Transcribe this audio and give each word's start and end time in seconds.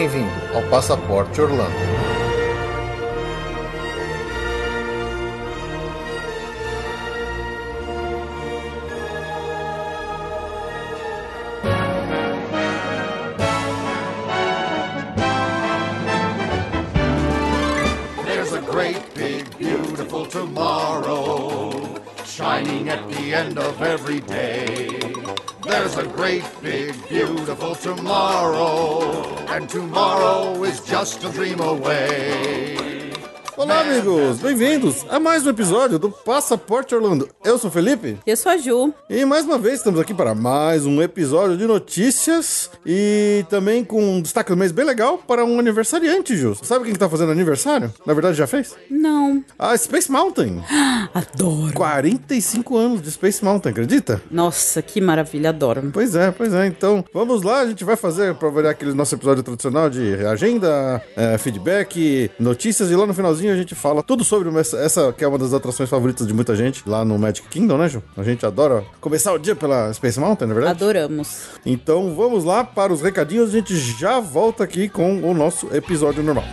Bem-vindo 0.00 0.56
ao 0.56 0.62
Passaporte 0.70 1.42
Orlando. 1.42 1.74
There's 18.24 18.54
a 18.54 18.60
great 18.62 19.14
big 19.14 19.54
beautiful 19.58 20.24
tomorrow 20.24 22.00
shining 22.24 22.88
at 22.88 23.06
the 23.10 23.34
end 23.34 23.58
of 23.58 23.82
every 23.82 24.20
day. 24.20 24.98
There's 25.62 25.98
a 25.98 26.06
great 26.06 26.44
big 26.62 26.94
beautiful 27.06 27.74
tomorrow 27.74 28.29
and 29.60 29.68
tomorrow 29.68 30.64
is 30.64 30.80
just 30.80 31.22
a 31.22 31.30
dream 31.30 31.60
away. 31.60 32.79
Olá, 33.60 33.82
amigos! 33.82 34.38
Bem-vindos 34.38 35.04
a 35.10 35.20
mais 35.20 35.46
um 35.46 35.50
episódio 35.50 35.98
do 35.98 36.10
Passaporte 36.10 36.94
Orlando. 36.94 37.28
Eu 37.44 37.58
sou 37.58 37.68
o 37.68 37.70
Felipe 37.70 38.16
Eu 38.26 38.34
sou 38.34 38.50
a 38.50 38.56
Ju. 38.56 38.94
e 39.10 39.22
mais 39.26 39.44
uma 39.44 39.58
vez 39.58 39.74
estamos 39.74 40.00
aqui 40.00 40.14
para 40.14 40.34
mais 40.34 40.86
um 40.86 41.02
episódio 41.02 41.58
de 41.58 41.66
notícias 41.66 42.70
e 42.86 43.44
também 43.50 43.84
com 43.84 44.02
um 44.02 44.22
destaque 44.22 44.48
do 44.48 44.56
mês 44.56 44.72
bem 44.72 44.86
legal 44.86 45.18
para 45.18 45.44
um 45.44 45.58
aniversariante, 45.58 46.38
Ju. 46.38 46.56
Sabe 46.62 46.86
quem 46.86 46.94
que 46.94 46.98
tá 46.98 47.06
fazendo 47.06 47.32
aniversário? 47.32 47.92
Na 48.06 48.14
verdade, 48.14 48.38
já 48.38 48.46
fez? 48.46 48.74
Não. 48.90 49.44
A 49.58 49.76
Space 49.76 50.10
Mountain. 50.10 50.64
Adoro. 51.12 51.74
45 51.74 52.78
anos 52.78 53.02
de 53.02 53.10
Space 53.10 53.44
Mountain, 53.44 53.72
acredita? 53.72 54.22
Nossa, 54.30 54.80
que 54.80 55.02
maravilha, 55.02 55.50
adoro. 55.50 55.82
Pois 55.92 56.14
é, 56.14 56.30
pois 56.30 56.54
é. 56.54 56.66
Então, 56.66 57.04
vamos 57.12 57.42
lá, 57.42 57.60
a 57.60 57.66
gente 57.66 57.84
vai 57.84 57.96
fazer, 57.96 58.34
para 58.36 58.48
variar 58.48 58.72
aquele 58.72 58.94
nosso 58.94 59.14
episódio 59.14 59.42
tradicional 59.42 59.90
de 59.90 60.14
agenda, 60.24 61.02
é, 61.14 61.36
feedback, 61.36 62.30
notícias, 62.38 62.90
e 62.90 62.96
lá 62.96 63.04
no 63.04 63.12
finalzinho 63.12 63.49
a 63.50 63.56
gente 63.56 63.74
fala 63.74 64.02
tudo 64.02 64.24
sobre 64.24 64.48
essa, 64.58 64.76
essa 64.78 65.12
que 65.12 65.24
é 65.24 65.28
uma 65.28 65.38
das 65.38 65.52
atrações 65.52 65.88
favoritas 65.88 66.26
de 66.26 66.32
muita 66.32 66.54
gente 66.56 66.82
lá 66.86 67.04
no 67.04 67.18
Magic 67.18 67.46
Kingdom, 67.48 67.78
né, 67.78 67.88
Ju? 67.88 68.02
A 68.16 68.22
gente 68.22 68.44
adora 68.44 68.84
começar 69.00 69.32
o 69.32 69.38
dia 69.38 69.54
pela 69.54 69.92
Space 69.92 70.18
Mountain, 70.18 70.48
não 70.48 70.52
é 70.52 70.58
verdade? 70.60 70.82
Adoramos. 70.82 71.42
Então, 71.64 72.14
vamos 72.14 72.44
lá 72.44 72.64
para 72.64 72.92
os 72.92 73.00
recadinhos, 73.02 73.50
a 73.50 73.52
gente 73.58 73.76
já 73.76 74.20
volta 74.20 74.64
aqui 74.64 74.88
com 74.88 75.22
o 75.22 75.34
nosso 75.34 75.68
episódio 75.74 76.22
normal. 76.22 76.44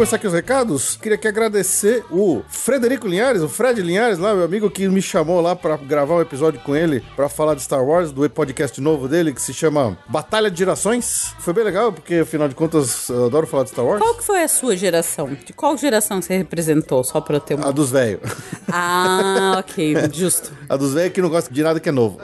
Começar 0.00 0.16
aqui 0.16 0.26
os 0.26 0.32
recados, 0.32 0.96
queria 0.96 1.16
aqui 1.16 1.28
agradecer 1.28 2.02
o 2.10 2.40
Frederico 2.48 3.06
Linhares, 3.06 3.42
o 3.42 3.50
Fred 3.50 3.82
Linhares, 3.82 4.18
lá, 4.18 4.34
meu 4.34 4.44
amigo 4.46 4.70
que 4.70 4.88
me 4.88 5.02
chamou 5.02 5.42
lá 5.42 5.54
pra 5.54 5.76
gravar 5.76 6.14
um 6.14 6.22
episódio 6.22 6.58
com 6.60 6.74
ele 6.74 7.04
pra 7.14 7.28
falar 7.28 7.54
de 7.54 7.60
Star 7.60 7.84
Wars, 7.84 8.10
do 8.10 8.28
podcast 8.30 8.80
novo 8.80 9.06
dele 9.06 9.34
que 9.34 9.42
se 9.42 9.52
chama 9.52 9.98
Batalha 10.08 10.50
de 10.50 10.58
Gerações. 10.58 11.34
Foi 11.40 11.52
bem 11.52 11.64
legal, 11.64 11.92
porque 11.92 12.14
afinal 12.14 12.48
de 12.48 12.54
contas 12.54 13.10
eu 13.10 13.26
adoro 13.26 13.46
falar 13.46 13.64
de 13.64 13.70
Star 13.72 13.84
Wars. 13.84 14.00
Qual 14.00 14.14
que 14.14 14.24
foi 14.24 14.42
a 14.42 14.48
sua 14.48 14.74
geração? 14.74 15.36
De 15.44 15.52
qual 15.52 15.76
geração 15.76 16.22
você 16.22 16.34
representou? 16.34 17.04
Só 17.04 17.20
pra 17.20 17.36
eu 17.36 17.40
ter 17.40 17.58
A 17.58 17.64
uma... 17.64 17.72
dos 17.72 17.90
velhos. 17.90 18.22
Ah, 18.72 19.56
ok, 19.58 19.96
justo. 20.14 20.50
A 20.66 20.78
dos 20.78 20.94
velhos 20.94 21.12
que 21.12 21.20
não 21.20 21.28
gostam 21.28 21.52
de 21.52 21.62
nada 21.62 21.78
que 21.78 21.90
é 21.90 21.92
novo. 21.92 22.18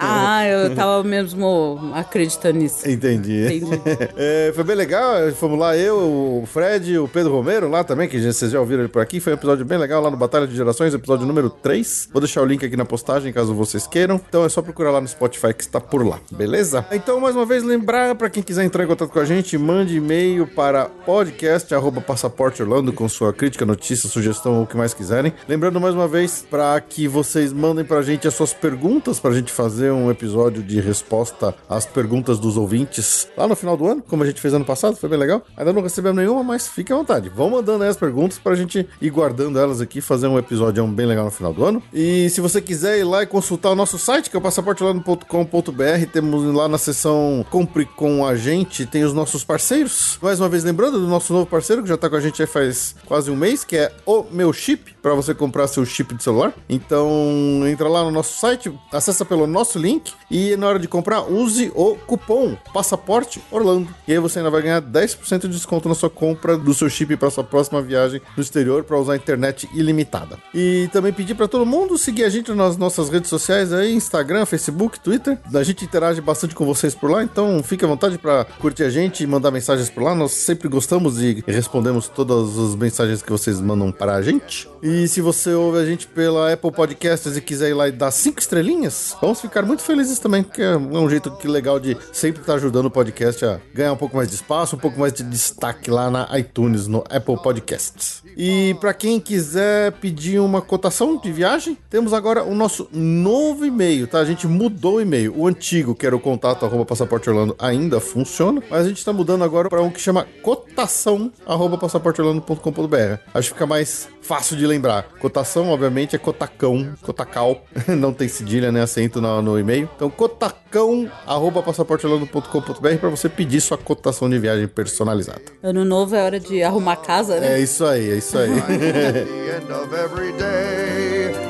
Ah, 0.00 0.46
eu 0.46 0.74
tava 0.74 1.04
mesmo 1.04 1.92
acreditando 1.94 2.60
nisso. 2.60 2.88
Entendi. 2.88 3.44
Entendi. 3.44 3.80
É, 4.16 4.52
foi 4.54 4.64
bem 4.64 4.76
legal. 4.76 5.30
Fomos 5.32 5.58
lá, 5.58 5.76
eu, 5.76 5.96
o 6.42 6.44
Fred, 6.46 6.98
o 6.98 7.09
Pedro 7.10 7.32
Romero 7.32 7.68
lá 7.68 7.84
também, 7.84 8.08
que 8.08 8.20
vocês 8.20 8.50
já 8.50 8.60
ouviram 8.60 8.82
ele 8.82 8.88
por 8.88 9.02
aqui. 9.02 9.20
Foi 9.20 9.32
um 9.32 9.36
episódio 9.36 9.64
bem 9.64 9.76
legal 9.76 10.00
lá 10.00 10.10
no 10.10 10.16
Batalha 10.16 10.46
de 10.46 10.54
Gerações, 10.54 10.94
episódio 10.94 11.26
número 11.26 11.50
3. 11.50 12.08
Vou 12.12 12.20
deixar 12.20 12.42
o 12.42 12.44
link 12.44 12.64
aqui 12.64 12.76
na 12.76 12.84
postagem 12.84 13.32
caso 13.32 13.52
vocês 13.52 13.86
queiram. 13.86 14.20
Então 14.28 14.44
é 14.44 14.48
só 14.48 14.62
procurar 14.62 14.92
lá 14.92 15.00
no 15.00 15.08
Spotify 15.08 15.52
que 15.52 15.62
está 15.62 15.80
por 15.80 16.06
lá, 16.06 16.20
beleza? 16.30 16.86
Então, 16.92 17.20
mais 17.20 17.34
uma 17.34 17.44
vez, 17.44 17.62
lembrar 17.62 18.14
para 18.14 18.30
quem 18.30 18.42
quiser 18.42 18.64
entrar 18.64 18.84
em 18.84 18.86
contato 18.86 19.10
com 19.10 19.18
a 19.18 19.24
gente, 19.24 19.58
mande 19.58 19.96
e-mail 19.96 20.46
para 20.46 20.86
podcast@passaporteorlando 20.86 22.92
com 22.92 23.08
sua 23.08 23.32
crítica, 23.32 23.66
notícia, 23.66 24.08
sugestão 24.08 24.56
ou 24.56 24.62
o 24.62 24.66
que 24.66 24.76
mais 24.76 24.94
quiserem. 24.94 25.32
Lembrando 25.48 25.80
mais 25.80 25.94
uma 25.94 26.06
vez 26.06 26.46
para 26.48 26.80
que 26.80 27.08
vocês 27.08 27.52
mandem 27.52 27.84
pra 27.84 28.02
gente 28.02 28.28
as 28.28 28.34
suas 28.34 28.54
perguntas 28.54 29.18
pra 29.18 29.32
gente 29.32 29.52
fazer 29.52 29.90
um 29.90 30.10
episódio 30.10 30.62
de 30.62 30.80
resposta 30.80 31.54
às 31.68 31.84
perguntas 31.84 32.38
dos 32.38 32.56
ouvintes 32.56 33.28
lá 33.36 33.48
no 33.48 33.56
final 33.56 33.76
do 33.76 33.86
ano, 33.86 34.02
como 34.06 34.22
a 34.22 34.26
gente 34.26 34.40
fez 34.40 34.54
ano 34.54 34.64
passado, 34.64 34.96
foi 34.96 35.08
bem 35.08 35.18
legal. 35.18 35.42
Ainda 35.56 35.72
não 35.72 35.82
recebemos 35.82 36.16
nenhuma, 36.16 36.42
mas 36.42 36.68
à 36.68 36.99
vontade. 37.00 37.28
Vão 37.28 37.50
mandando 37.50 37.84
aí 37.84 37.90
as 37.90 37.96
perguntas 37.96 38.38
pra 38.38 38.54
gente 38.54 38.86
ir 39.00 39.10
guardando 39.10 39.58
elas 39.58 39.80
aqui, 39.80 40.00
fazer 40.00 40.28
um 40.28 40.38
episódio 40.38 40.86
bem 40.86 41.06
legal 41.06 41.24
no 41.24 41.30
final 41.30 41.52
do 41.52 41.64
ano. 41.64 41.82
E 41.92 42.28
se 42.30 42.40
você 42.40 42.60
quiser 42.60 42.98
ir 42.98 43.04
lá 43.04 43.22
e 43.22 43.26
consultar 43.26 43.70
o 43.70 43.74
nosso 43.74 43.98
site, 43.98 44.30
que 44.30 44.36
é 44.36 44.38
o 44.38 44.42
passaporteolano.com.br, 44.42 46.06
temos 46.12 46.54
lá 46.54 46.68
na 46.68 46.78
seção 46.78 47.44
Compre 47.50 47.84
com 47.84 48.26
a 48.26 48.36
gente, 48.36 48.86
tem 48.86 49.04
os 49.04 49.12
nossos 49.12 49.44
parceiros. 49.44 50.18
Mais 50.22 50.40
uma 50.40 50.48
vez 50.48 50.64
lembrando 50.64 51.00
do 51.00 51.06
nosso 51.06 51.32
novo 51.32 51.46
parceiro 51.46 51.82
que 51.82 51.88
já 51.88 51.96
tá 51.96 52.08
com 52.08 52.16
a 52.16 52.20
gente 52.20 52.40
aí 52.40 52.46
faz 52.46 52.94
quase 53.06 53.30
um 53.30 53.36
mês, 53.36 53.64
que 53.64 53.76
é 53.76 53.92
o 54.04 54.24
Meu 54.30 54.52
Chip, 54.52 54.94
para 55.00 55.14
você 55.14 55.34
comprar 55.34 55.66
seu 55.68 55.84
chip 55.84 56.14
de 56.14 56.22
celular. 56.22 56.52
Então, 56.68 57.62
entra 57.66 57.88
lá 57.88 58.04
no 58.04 58.10
nosso 58.10 58.38
site, 58.38 58.72
acessa 58.92 59.24
pelo 59.24 59.46
nosso 59.46 59.78
link 59.78 60.12
e 60.30 60.56
na 60.56 60.68
hora 60.68 60.78
de 60.78 60.86
comprar, 60.86 61.22
use 61.22 61.72
o 61.74 61.96
cupom 62.06 62.56
Passaporte 62.72 63.40
Orlando. 63.50 63.88
E 64.06 64.12
aí 64.12 64.18
você 64.18 64.38
ainda 64.38 64.50
vai 64.50 64.62
ganhar 64.62 64.82
10% 64.82 65.42
de 65.42 65.48
desconto 65.48 65.88
na 65.88 65.94
sua 65.94 66.10
compra 66.10 66.56
do 66.56 66.74
seu 66.74 66.89
chip 66.90 67.16
para 67.16 67.30
sua 67.30 67.44
próxima 67.44 67.80
viagem 67.80 68.20
no 68.36 68.42
exterior 68.42 68.84
para 68.84 68.98
usar 68.98 69.16
internet 69.16 69.68
ilimitada. 69.74 70.38
E 70.54 70.88
também 70.92 71.12
pedir 71.12 71.34
para 71.34 71.48
todo 71.48 71.64
mundo 71.64 71.96
seguir 71.96 72.24
a 72.24 72.28
gente 72.28 72.52
nas 72.52 72.76
nossas 72.76 73.08
redes 73.08 73.30
sociais 73.30 73.72
aí, 73.72 73.94
Instagram, 73.94 74.44
Facebook, 74.46 75.00
Twitter. 75.00 75.38
A 75.54 75.62
gente 75.62 75.84
interage 75.84 76.20
bastante 76.20 76.54
com 76.54 76.64
vocês 76.64 76.94
por 76.94 77.10
lá, 77.10 77.22
então 77.22 77.62
fique 77.62 77.84
à 77.84 77.88
vontade 77.88 78.18
para 78.18 78.44
curtir 78.58 78.84
a 78.84 78.90
gente 78.90 79.22
e 79.22 79.26
mandar 79.26 79.50
mensagens 79.50 79.88
por 79.88 80.02
lá. 80.02 80.14
Nós 80.14 80.32
sempre 80.32 80.68
gostamos 80.68 81.20
e 81.22 81.42
respondemos 81.46 82.08
todas 82.08 82.58
as 82.58 82.74
mensagens 82.74 83.22
que 83.22 83.30
vocês 83.30 83.60
mandam 83.60 83.92
para 83.92 84.14
a 84.14 84.22
gente. 84.22 84.68
E 84.82 85.06
se 85.08 85.20
você 85.20 85.52
ouve 85.52 85.78
a 85.78 85.84
gente 85.84 86.06
pela 86.06 86.52
Apple 86.52 86.72
Podcasts 86.72 87.36
e 87.36 87.40
quiser 87.40 87.70
ir 87.70 87.74
lá 87.74 87.88
e 87.88 87.92
dar 87.92 88.10
cinco 88.10 88.40
estrelinhas, 88.40 89.16
vamos 89.20 89.40
ficar 89.40 89.62
muito 89.62 89.82
felizes 89.82 90.18
também, 90.18 90.42
porque 90.42 90.62
é 90.62 90.76
um 90.76 91.08
jeito 91.08 91.30
que 91.32 91.46
legal 91.46 91.78
de 91.78 91.96
sempre 92.12 92.40
estar 92.40 92.54
ajudando 92.54 92.86
o 92.86 92.90
podcast 92.90 93.44
a 93.44 93.60
ganhar 93.74 93.92
um 93.92 93.96
pouco 93.96 94.16
mais 94.16 94.28
de 94.28 94.34
espaço, 94.34 94.76
um 94.76 94.78
pouco 94.78 94.98
mais 94.98 95.12
de 95.12 95.22
destaque 95.22 95.90
lá 95.90 96.10
na 96.10 96.38
iTunes, 96.38 96.69
no 96.86 97.04
Apple 97.10 97.36
Podcasts. 97.42 98.22
E 98.36 98.74
para 98.80 98.94
quem 98.94 99.20
quiser 99.20 99.92
pedir 99.92 100.40
uma 100.40 100.62
cotação 100.62 101.16
de 101.16 101.30
viagem, 101.32 101.76
temos 101.88 102.12
agora 102.12 102.44
o 102.44 102.54
nosso 102.54 102.88
novo 102.92 103.64
e-mail, 103.64 104.06
tá? 104.06 104.18
A 104.18 104.24
gente 104.24 104.46
mudou 104.46 104.94
o 104.94 105.00
e-mail. 105.00 105.34
O 105.36 105.46
antigo, 105.46 105.94
que 105.94 106.06
era 106.06 106.16
o 106.16 106.20
contato 106.20 106.64
arroba 106.64 106.84
passaporte 106.84 107.28
Orlando, 107.28 107.54
ainda 107.58 108.00
funciona, 108.00 108.62
mas 108.70 108.86
a 108.86 108.88
gente 108.88 109.04
tá 109.04 109.12
mudando 109.12 109.44
agora 109.44 109.68
para 109.68 109.82
um 109.82 109.90
que 109.90 110.00
chama 110.00 110.26
cotação 110.42 111.32
arroba 111.46 111.76
passaporteorlando.com.br. 111.76 113.20
Acho 113.34 113.48
que 113.48 113.54
fica 113.54 113.66
mais 113.66 114.08
fácil 114.30 114.56
de 114.56 114.64
lembrar. 114.64 115.08
Cotação, 115.18 115.70
obviamente, 115.70 116.14
é 116.14 116.18
cotacão, 116.18 116.94
cotacal, 117.02 117.64
não 117.98 118.12
tem 118.12 118.28
cedilha, 118.28 118.70
nem 118.70 118.80
acento 118.80 119.20
no, 119.20 119.42
no 119.42 119.58
e-mail. 119.58 119.90
Então, 119.96 120.08
cotacão 120.08 121.10
arroba 121.26 121.60
passaporteorlando.com.br 121.64 122.96
para 123.00 123.08
você 123.08 123.28
pedir 123.28 123.60
sua 123.60 123.76
cotação 123.76 124.30
de 124.30 124.38
viagem 124.38 124.68
personalizada. 124.68 125.42
Ano 125.60 125.84
novo 125.84 126.14
é 126.14 126.22
hora 126.22 126.38
de 126.38 126.62
arrumar 126.62 126.94
casa, 126.96 127.40
né? 127.40 127.54
É 127.54 127.60
isso 127.60 127.84
aí, 127.84 128.08
é 128.08 128.16
isso 128.18 128.38
aí. 128.38 128.50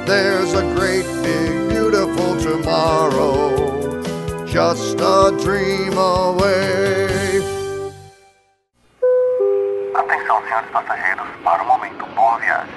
There's 0.06 0.55
a 0.55 0.62
great 0.75 1.06
big 1.23 1.69
beautiful 1.69 2.37
tomorrow 2.38 4.03
just 4.47 4.99
a 4.99 5.31
dream 5.43 5.97
away. 5.97 7.11
Atenção, 9.94 10.43
senhores 10.44 10.71
passageiros, 10.71 11.26
para 11.44 11.62
o 11.62 11.67
momento. 11.67 12.06
Boa 12.15 12.38
viagem. 12.38 12.70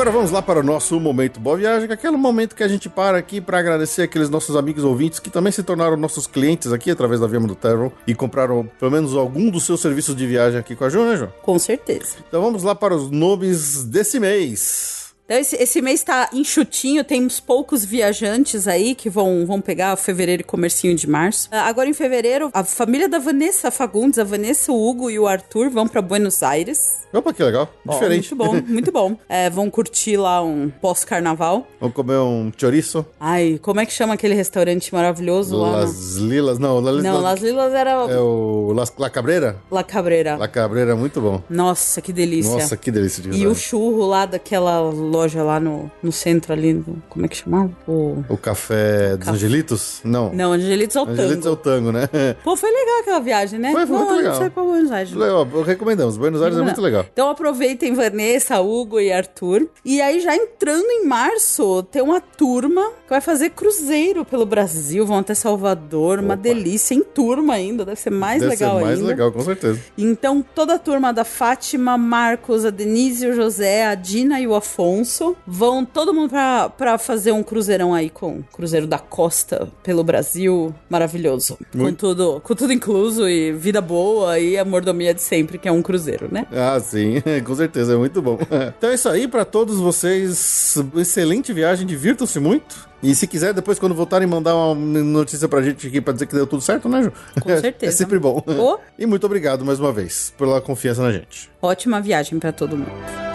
Agora 0.00 0.12
vamos 0.12 0.30
lá 0.30 0.40
para 0.40 0.60
o 0.60 0.62
nosso 0.62 0.98
momento 0.98 1.38
Boa 1.38 1.58
Viagem, 1.58 1.86
que 1.86 1.92
é 1.92 1.94
aquele 1.94 2.16
momento 2.16 2.56
que 2.56 2.62
a 2.62 2.68
gente 2.68 2.88
para 2.88 3.18
aqui 3.18 3.38
para 3.38 3.58
agradecer 3.58 4.00
aqueles 4.00 4.30
nossos 4.30 4.56
amigos 4.56 4.82
ouvintes 4.82 5.18
que 5.18 5.28
também 5.28 5.52
se 5.52 5.62
tornaram 5.62 5.94
nossos 5.94 6.26
clientes 6.26 6.72
aqui 6.72 6.90
através 6.90 7.20
da 7.20 7.26
Viama 7.26 7.46
do 7.46 7.54
Travel 7.54 7.92
e 8.06 8.14
compraram 8.14 8.66
pelo 8.78 8.90
menos 8.90 9.14
algum 9.14 9.50
dos 9.50 9.66
seus 9.66 9.78
serviços 9.82 10.16
de 10.16 10.26
viagem 10.26 10.58
aqui 10.58 10.74
com 10.74 10.84
a 10.84 10.88
Ju, 10.88 11.04
né? 11.04 11.28
Com 11.42 11.58
certeza. 11.58 12.16
Então 12.26 12.40
vamos 12.40 12.62
lá 12.62 12.74
para 12.74 12.96
os 12.96 13.10
nomes 13.10 13.84
desse 13.84 14.18
mês. 14.18 14.99
Então 15.30 15.38
esse, 15.38 15.54
esse 15.62 15.80
mês 15.80 16.02
tá 16.02 16.28
enxutinho, 16.32 17.04
tem 17.04 17.24
uns 17.24 17.38
poucos 17.38 17.84
viajantes 17.84 18.66
aí 18.66 18.96
que 18.96 19.08
vão, 19.08 19.46
vão 19.46 19.60
pegar 19.60 19.94
fevereiro 19.94 20.40
e 20.40 20.44
comercinho 20.44 20.92
de 20.96 21.08
março. 21.08 21.48
Ah, 21.52 21.68
Agora 21.68 21.88
em 21.88 21.92
fevereiro, 21.92 22.50
a 22.52 22.64
família 22.64 23.08
da 23.08 23.20
Vanessa 23.20 23.70
Fagundes, 23.70 24.18
a 24.18 24.24
Vanessa, 24.24 24.72
o 24.72 24.88
Hugo 24.88 25.08
e 25.08 25.20
o 25.20 25.28
Arthur 25.28 25.70
vão 25.70 25.86
pra 25.86 26.02
Buenos 26.02 26.42
Aires. 26.42 27.02
Opa, 27.12 27.32
que 27.32 27.44
legal. 27.44 27.72
Diferente. 27.88 28.34
Muito 28.34 28.50
bom, 28.52 28.62
muito 28.66 28.90
bom. 28.92 29.16
É, 29.28 29.48
vão 29.48 29.70
curtir 29.70 30.16
lá 30.16 30.42
um 30.42 30.68
pós-carnaval. 30.68 31.64
Vamos 31.78 31.94
comer 31.94 32.18
um 32.18 32.50
chouriço. 32.56 33.06
Ai, 33.20 33.60
como 33.62 33.78
é 33.78 33.86
que 33.86 33.92
chama 33.92 34.14
aquele 34.14 34.34
restaurante 34.34 34.92
maravilhoso 34.92 35.56
lá? 35.56 35.70
Las 35.82 36.16
Lilas. 36.16 36.58
Não, 36.58 36.80
Las, 36.80 37.04
Não, 37.04 37.20
Las 37.20 37.40
Lilas 37.40 37.72
era 37.72 37.90
É 37.92 38.18
o 38.18 38.72
Las, 38.74 38.92
La 38.98 39.08
Cabreira? 39.08 39.56
La 39.70 39.84
Cabreira. 39.84 40.36
La 40.36 40.48
Cabreira 40.48 40.90
é 40.90 40.94
muito 40.96 41.20
bom. 41.20 41.40
Nossa, 41.48 42.00
que 42.02 42.12
delícia. 42.12 42.52
Nossa, 42.52 42.76
que 42.76 42.90
delícia 42.90 43.22
de 43.22 43.30
E 43.38 43.46
o 43.46 43.54
churro 43.54 44.04
lá 44.06 44.26
daquela 44.26 44.80
loja 44.80 45.19
lá 45.42 45.58
no, 45.60 45.90
no 46.02 46.10
centro 46.12 46.52
ali, 46.52 46.74
do- 46.74 47.02
como 47.08 47.24
é 47.24 47.28
que 47.28 47.36
chamava? 47.36 47.70
O... 47.86 48.24
O 48.28 48.36
café 48.36 49.10
dos 49.16 49.18
Café. 49.26 49.30
Angelitos? 49.30 50.00
Não. 50.04 50.32
Não, 50.32 50.52
Angelitos 50.52 50.96
ao 50.96 51.06
Angelitos 51.08 51.38
é 51.38 51.40
tango. 51.40 51.52
o 51.52 51.56
tango, 51.56 51.92
né? 51.92 52.08
Pô, 52.44 52.56
foi 52.56 52.70
legal 52.70 53.00
aquela 53.00 53.20
viagem, 53.20 53.58
né? 53.58 53.72
Foi, 53.72 53.86
foi 53.86 53.96
muito 53.96 54.10
Não, 54.10 54.16
legal. 54.16 54.34
Foi 54.36 54.50
pra 54.50 54.62
Buenos 54.62 54.90
Aires. 54.92 55.12
Legal, 55.12 55.44
recomendamos. 55.64 56.16
Buenos 56.16 56.42
Aires 56.42 56.58
é 56.58 56.62
muito 56.62 56.80
legal. 56.80 57.06
Então 57.12 57.28
aproveitem 57.30 57.94
Vanessa, 57.94 58.60
Hugo 58.60 59.00
e 59.00 59.12
Arthur. 59.12 59.68
E 59.84 60.00
aí, 60.00 60.20
já 60.20 60.34
entrando 60.34 60.86
em 60.90 61.04
março, 61.06 61.82
tem 61.84 62.02
uma 62.02 62.20
turma 62.20 62.90
que 63.04 63.10
vai 63.10 63.20
fazer 63.20 63.50
cruzeiro 63.50 64.24
pelo 64.24 64.46
Brasil, 64.46 65.04
vão 65.06 65.18
até 65.18 65.34
Salvador, 65.34 66.18
uma 66.18 66.34
Opa. 66.34 66.42
delícia 66.42 66.94
em 66.94 67.02
turma 67.02 67.54
ainda, 67.54 67.84
deve 67.84 67.98
ser 68.00 68.10
mais 68.10 68.40
Deve 68.40 68.52
legal 68.54 68.78
ser 68.78 68.84
mais 68.84 68.98
ainda. 68.98 69.08
legal, 69.08 69.32
com 69.32 69.40
certeza. 69.40 69.80
Então, 69.98 70.44
toda 70.54 70.74
a 70.74 70.78
turma 70.78 71.12
da 71.12 71.24
Fátima, 71.24 71.98
Marcos, 71.98 72.64
a 72.64 72.70
Denise, 72.70 73.26
o 73.26 73.32
José, 73.34 73.86
a 73.86 73.94
Dina 73.94 74.40
e 74.40 74.46
o 74.46 74.54
Afonso 74.54 75.09
vão 75.46 75.84
todo 75.84 76.12
mundo 76.14 76.30
pra, 76.30 76.68
pra 76.68 76.98
fazer 76.98 77.32
um 77.32 77.42
cruzeirão 77.42 77.92
aí 77.94 78.08
com 78.10 78.42
Cruzeiro 78.52 78.86
da 78.86 78.98
Costa 78.98 79.68
pelo 79.82 80.02
Brasil. 80.04 80.74
Maravilhoso. 80.88 81.58
Com 81.72 81.78
Muito. 81.78 81.98
tudo, 81.98 82.40
com 82.40 82.54
tudo 82.54 82.72
incluso 82.72 83.28
e 83.28 83.52
vida 83.52 83.80
boa 83.80 84.38
e 84.38 84.58
a 84.58 84.64
mordomia 84.64 85.12
de 85.14 85.22
sempre, 85.22 85.58
que 85.58 85.68
é 85.68 85.72
um 85.72 85.82
cruzeiro, 85.82 86.28
né? 86.30 86.46
Ah, 86.52 86.78
sim, 86.80 87.22
com 87.44 87.54
certeza, 87.54 87.94
é 87.94 87.96
muito 87.96 88.20
bom. 88.22 88.38
Então 88.80 88.90
é 88.90 88.94
isso 88.94 89.08
aí 89.08 89.26
pra 89.28 89.44
todos 89.44 89.78
vocês. 89.78 90.76
Excelente 90.96 91.52
viagem, 91.52 91.86
divirtam-se 91.86 92.38
muito. 92.38 92.88
E 93.02 93.14
se 93.14 93.26
quiser, 93.26 93.52
depois, 93.54 93.78
quando 93.78 93.94
voltarem, 93.94 94.28
mandar 94.28 94.54
uma 94.54 94.74
notícia 94.74 95.48
pra 95.48 95.62
gente 95.62 95.86
aqui 95.86 96.00
pra 96.00 96.12
dizer 96.12 96.26
que 96.26 96.34
deu 96.34 96.46
tudo 96.46 96.62
certo, 96.62 96.88
né, 96.88 97.02
Ju? 97.02 97.12
Com 97.40 97.48
certeza. 97.58 97.92
É 97.92 97.96
sempre 97.96 98.18
bom. 98.18 98.42
Ô. 98.46 98.78
E 98.98 99.06
muito 99.06 99.24
obrigado 99.24 99.64
mais 99.64 99.80
uma 99.80 99.92
vez 99.92 100.32
pela 100.36 100.60
confiança 100.60 101.02
na 101.02 101.10
gente. 101.12 101.50
Ótima 101.62 102.00
viagem 102.00 102.38
pra 102.38 102.52
todo 102.52 102.76
mundo. 102.76 103.29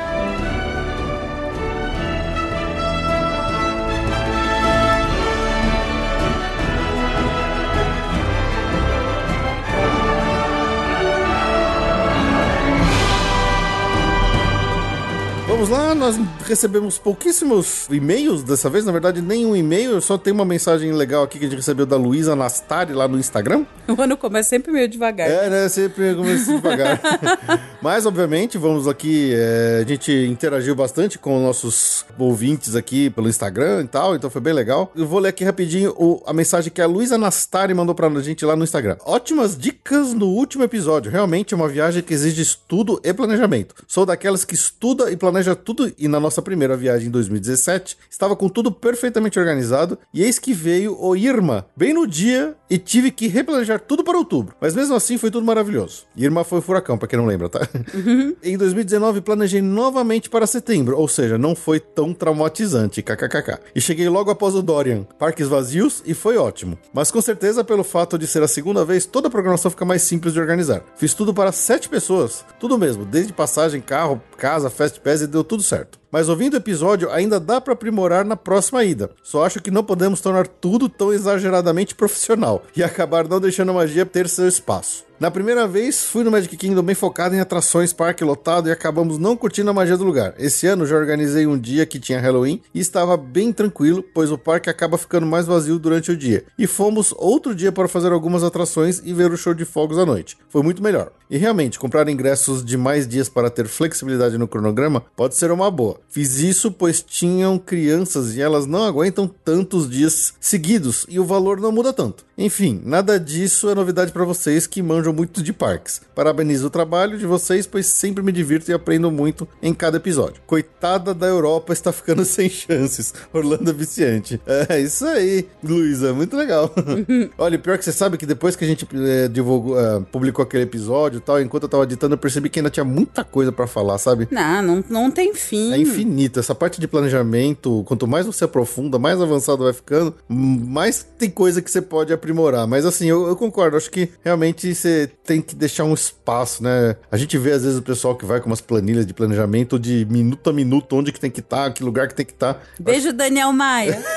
Vamos 15.67 15.79
lá, 15.79 15.95
nós 15.95 16.15
recebemos 16.45 16.99
pouquíssimos 16.99 17.87
e-mails 17.89 18.43
dessa 18.43 18.69
vez, 18.69 18.85
na 18.85 18.91
verdade, 18.91 19.19
nenhum 19.19 19.55
e-mail, 19.55 19.99
só 19.99 20.15
tem 20.15 20.31
uma 20.31 20.45
mensagem 20.45 20.91
legal 20.91 21.23
aqui 21.23 21.39
que 21.39 21.45
a 21.45 21.47
gente 21.47 21.57
recebeu 21.57 21.87
da 21.87 21.97
Luísa 21.97 22.35
Nastari 22.35 22.93
lá 22.93 23.07
no 23.07 23.17
Instagram. 23.17 23.65
O 23.87 24.01
ano 24.01 24.17
começa 24.17 24.49
sempre 24.49 24.71
meio 24.71 24.87
devagar. 24.89 25.29
É, 25.29 25.47
né? 25.47 25.69
Sempre 25.69 26.15
começa 26.15 26.51
devagar. 26.55 26.99
Mas, 27.81 28.05
obviamente, 28.07 28.57
vamos 28.57 28.87
aqui. 28.87 29.31
é, 29.35 29.83
a 29.85 29.87
gente 29.87 30.11
interagiu 30.11 30.75
bastante 30.75 31.19
com 31.19 31.39
nossos 31.39 32.03
ouvintes 32.17 32.75
aqui 32.75 33.11
pelo 33.11 33.29
Instagram 33.29 33.83
e 33.83 33.87
tal, 33.87 34.15
então 34.15 34.27
foi 34.29 34.41
bem 34.41 34.53
legal. 34.53 34.91
Eu 34.95 35.05
vou 35.07 35.19
ler 35.19 35.29
aqui 35.29 35.43
rapidinho 35.43 35.91
o- 35.97 36.21
a 36.25 36.33
mensagem 36.33 36.71
que 36.71 36.81
a 36.81 36.87
Luísa 36.87 37.15
Nastari 37.17 37.73
mandou 37.75 37.93
pra 37.93 38.09
gente 38.21 38.43
lá 38.43 38.55
no 38.55 38.63
Instagram. 38.63 38.97
Ótimas 39.05 39.55
dicas 39.55 40.13
no 40.13 40.27
último 40.29 40.63
episódio. 40.63 41.11
Realmente 41.11 41.53
é 41.53 41.57
uma 41.57 41.67
viagem 41.69 42.01
que 42.01 42.13
exige 42.13 42.41
estudo 42.41 42.99
e 43.03 43.13
planejamento. 43.13 43.75
Sou 43.87 44.03
daquelas 44.05 44.43
que 44.43 44.55
estuda 44.55 45.11
e 45.11 45.15
planeja 45.15 45.54
tudo, 45.55 45.91
e 45.97 46.07
na 46.07 46.19
nossa 46.19 46.41
primeira 46.41 46.75
viagem 46.75 47.07
em 47.07 47.11
2017, 47.11 47.97
estava 48.09 48.35
com 48.35 48.49
tudo 48.49 48.71
perfeitamente 48.71 49.39
organizado, 49.39 49.97
e 50.13 50.23
eis 50.23 50.39
que 50.39 50.53
veio 50.53 50.97
o 50.99 51.15
Irma, 51.15 51.65
bem 51.75 51.93
no 51.93 52.07
dia, 52.07 52.55
e 52.69 52.77
tive 52.77 53.11
que 53.11 53.27
replanejar 53.27 53.79
tudo 53.79 54.03
para 54.03 54.17
outubro. 54.17 54.55
Mas 54.59 54.75
mesmo 54.75 54.95
assim 54.95 55.17
foi 55.17 55.31
tudo 55.31 55.45
maravilhoso. 55.45 56.03
Irma 56.15 56.43
foi 56.43 56.61
furacão, 56.61 56.97
pra 56.97 57.07
quem 57.07 57.17
não 57.17 57.25
lembra, 57.25 57.49
tá? 57.49 57.67
em 58.43 58.57
2019 58.57 59.21
planejei 59.21 59.61
novamente 59.61 60.29
para 60.29 60.47
setembro, 60.47 60.97
ou 60.97 61.07
seja, 61.07 61.37
não 61.37 61.55
foi 61.55 61.79
tão 61.79 62.13
traumatizante, 62.13 63.01
kkkk. 63.01 63.59
E 63.75 63.81
cheguei 63.81 64.09
logo 64.09 64.31
após 64.31 64.55
o 64.55 64.61
Dorian, 64.61 65.03
parques 65.17 65.47
vazios 65.47 66.01
e 66.05 66.13
foi 66.13 66.37
ótimo. 66.37 66.77
Mas 66.93 67.11
com 67.11 67.21
certeza 67.21 67.63
pelo 67.63 67.83
fato 67.83 68.17
de 68.17 68.27
ser 68.27 68.43
a 68.43 68.47
segunda 68.47 68.83
vez, 68.83 69.05
toda 69.05 69.27
a 69.27 69.31
programação 69.31 69.71
fica 69.71 69.85
mais 69.85 70.01
simples 70.01 70.33
de 70.33 70.39
organizar. 70.39 70.83
Fiz 70.95 71.13
tudo 71.13 71.33
para 71.33 71.51
sete 71.51 71.87
pessoas, 71.87 72.45
tudo 72.59 72.77
mesmo, 72.77 73.05
desde 73.05 73.33
passagem, 73.33 73.81
carro, 73.81 74.21
casa, 74.37 74.69
fast 74.69 74.99
pass 74.99 75.21
e 75.21 75.27
deu 75.27 75.43
tudo 75.45 75.63
certo. 75.63 75.99
Mas 76.11 76.27
ouvindo 76.27 76.55
o 76.55 76.57
episódio, 76.57 77.09
ainda 77.11 77.39
dá 77.39 77.61
pra 77.61 77.73
aprimorar 77.73 78.25
na 78.25 78.35
próxima 78.35 78.83
ida. 78.83 79.09
Só 79.23 79.45
acho 79.45 79.61
que 79.61 79.71
não 79.71 79.83
podemos 79.83 80.19
tornar 80.19 80.47
tudo 80.47 80.89
tão 80.89 81.13
exageradamente 81.13 81.95
profissional 81.95 82.63
e 82.75 82.81
acabar 82.83 83.27
não 83.27 83.39
deixando 83.39 83.71
a 83.71 83.75
magia 83.75 84.05
ter 84.05 84.27
seu 84.27 84.47
espaço. 84.47 85.04
Na 85.17 85.31
primeira 85.31 85.65
vez, 85.65 86.03
fui 86.03 86.25
no 86.25 86.31
Magic 86.31 86.57
Kingdom 86.57 86.83
bem 86.83 86.93
focado 86.93 87.33
em 87.33 87.39
atrações, 87.39 87.93
parque 87.93 88.21
lotado 88.21 88.67
e 88.67 88.71
acabamos 88.71 89.17
não 89.17 89.37
curtindo 89.37 89.69
a 89.69 89.73
magia 89.73 89.95
do 89.95 90.03
lugar. 90.03 90.33
Esse 90.37 90.67
ano 90.67 90.85
já 90.85 90.97
organizei 90.97 91.47
um 91.47 91.57
dia 91.57 91.85
que 91.85 92.01
tinha 92.01 92.19
Halloween 92.19 92.61
e 92.73 92.81
estava 92.81 93.15
bem 93.15 93.53
tranquilo, 93.53 94.03
pois 94.13 94.29
o 94.29 94.37
parque 94.37 94.69
acaba 94.69 94.97
ficando 94.97 95.25
mais 95.25 95.45
vazio 95.45 95.79
durante 95.79 96.11
o 96.11 96.17
dia. 96.17 96.43
E 96.59 96.67
fomos 96.67 97.13
outro 97.17 97.55
dia 97.55 97.71
para 97.71 97.87
fazer 97.87 98.11
algumas 98.11 98.43
atrações 98.43 99.01
e 99.05 99.13
ver 99.13 99.31
o 99.31 99.37
show 99.37 99.53
de 99.53 99.63
fogos 99.63 99.97
à 99.97 100.05
noite. 100.05 100.37
Foi 100.49 100.61
muito 100.61 100.83
melhor. 100.83 101.13
E 101.29 101.37
realmente, 101.37 101.79
comprar 101.79 102.07
ingressos 102.07 102.63
de 102.63 102.77
mais 102.77 103.07
dias 103.07 103.29
para 103.29 103.49
ter 103.49 103.67
flexibilidade 103.67 104.37
no 104.37 104.47
cronograma 104.47 105.01
pode 105.15 105.35
ser 105.35 105.49
uma 105.49 105.71
boa. 105.71 105.99
Fiz 106.09 106.37
isso 106.39 106.71
pois 106.71 107.01
tinham 107.01 107.57
crianças 107.57 108.35
e 108.35 108.41
elas 108.41 108.65
não 108.65 108.83
aguentam 108.83 109.27
tantos 109.27 109.89
dias 109.89 110.33
seguidos 110.39 111.05
e 111.09 111.19
o 111.19 111.25
valor 111.25 111.59
não 111.59 111.71
muda 111.71 111.93
tanto. 111.93 112.25
Enfim, 112.37 112.81
nada 112.83 113.19
disso 113.19 113.69
é 113.69 113.75
novidade 113.75 114.11
para 114.11 114.25
vocês 114.25 114.67
que 114.67 114.83
manjam 114.83 115.04
muito 115.13 115.41
de 115.41 115.53
parques. 115.53 116.01
Parabenizo 116.13 116.67
o 116.67 116.69
trabalho 116.69 117.17
de 117.17 117.25
vocês, 117.25 117.67
pois 117.67 117.85
sempre 117.85 118.23
me 118.23 118.31
divirto 118.31 118.69
e 118.69 118.73
aprendo 118.73 119.11
muito 119.11 119.47
em 119.61 119.73
cada 119.73 119.97
episódio. 119.97 120.41
Coitada 120.45 121.13
da 121.13 121.27
Europa 121.27 121.73
está 121.73 121.91
ficando 121.91 122.23
sem 122.25 122.49
chances. 122.49 123.13
Orlando 123.33 123.69
é 123.69 123.73
viciante. 123.73 124.39
É 124.69 124.79
isso 124.79 125.05
aí, 125.05 125.47
Luísa, 125.63 126.13
muito 126.13 126.35
legal. 126.35 126.73
Olha, 127.37 127.59
pior 127.59 127.77
que 127.77 127.85
você 127.85 127.91
sabe 127.91 128.17
que 128.17 128.25
depois 128.25 128.55
que 128.55 128.63
a 128.63 128.67
gente 128.67 128.87
eh, 128.93 129.27
divulgou, 129.27 129.79
eh, 129.79 130.01
publicou 130.11 130.43
aquele 130.43 130.63
episódio 130.63 131.17
e 131.17 131.21
tal, 131.21 131.41
enquanto 131.41 131.63
eu 131.63 131.69
tava 131.69 131.83
editando, 131.83 132.13
eu 132.13 132.17
percebi 132.17 132.49
que 132.49 132.59
ainda 132.59 132.69
tinha 132.69 132.83
muita 132.83 133.23
coisa 133.23 133.51
para 133.51 133.67
falar, 133.67 133.97
sabe? 133.97 134.27
Não, 134.31 134.61
não, 134.61 134.83
não 134.89 135.11
tem 135.11 135.33
fim. 135.33 135.73
É 135.73 135.77
infinito. 135.77 136.39
Essa 136.39 136.55
parte 136.55 136.79
de 136.79 136.87
planejamento, 136.87 137.83
quanto 137.85 138.07
mais 138.07 138.25
você 138.25 138.45
aprofunda, 138.45 138.97
mais 138.97 139.21
avançado 139.21 139.63
vai 139.63 139.73
ficando, 139.73 140.13
mais 140.29 141.05
tem 141.17 141.29
coisa 141.29 141.61
que 141.61 141.69
você 141.69 141.81
pode 141.81 142.13
aprimorar. 142.13 142.67
Mas 142.67 142.85
assim, 142.85 143.07
eu, 143.07 143.27
eu 143.27 143.35
concordo. 143.35 143.77
Acho 143.77 143.91
que 143.91 144.09
realmente 144.23 144.73
você 144.73 144.94
tem 145.23 145.41
que 145.41 145.55
deixar 145.55 145.83
um 145.83 145.93
espaço, 145.93 146.63
né? 146.63 146.95
A 147.11 147.17
gente 147.17 147.37
vê 147.37 147.51
às 147.51 147.63
vezes 147.63 147.77
o 147.77 147.81
pessoal 147.81 148.15
que 148.15 148.25
vai 148.25 148.39
com 148.39 148.47
umas 148.47 148.61
planilhas 148.61 149.05
de 149.05 149.13
planejamento 149.13 149.79
de 149.79 150.05
minuto 150.09 150.49
a 150.49 150.53
minuto, 150.53 150.95
onde 150.95 151.11
que 151.11 151.19
tem 151.19 151.31
que 151.31 151.39
estar, 151.39 151.71
que 151.73 151.83
lugar 151.83 152.07
que 152.07 152.15
tem 152.15 152.25
que 152.25 152.33
estar. 152.33 152.61
Beijo, 152.79 153.13
Daniel 153.13 153.51
Maia. 153.51 154.03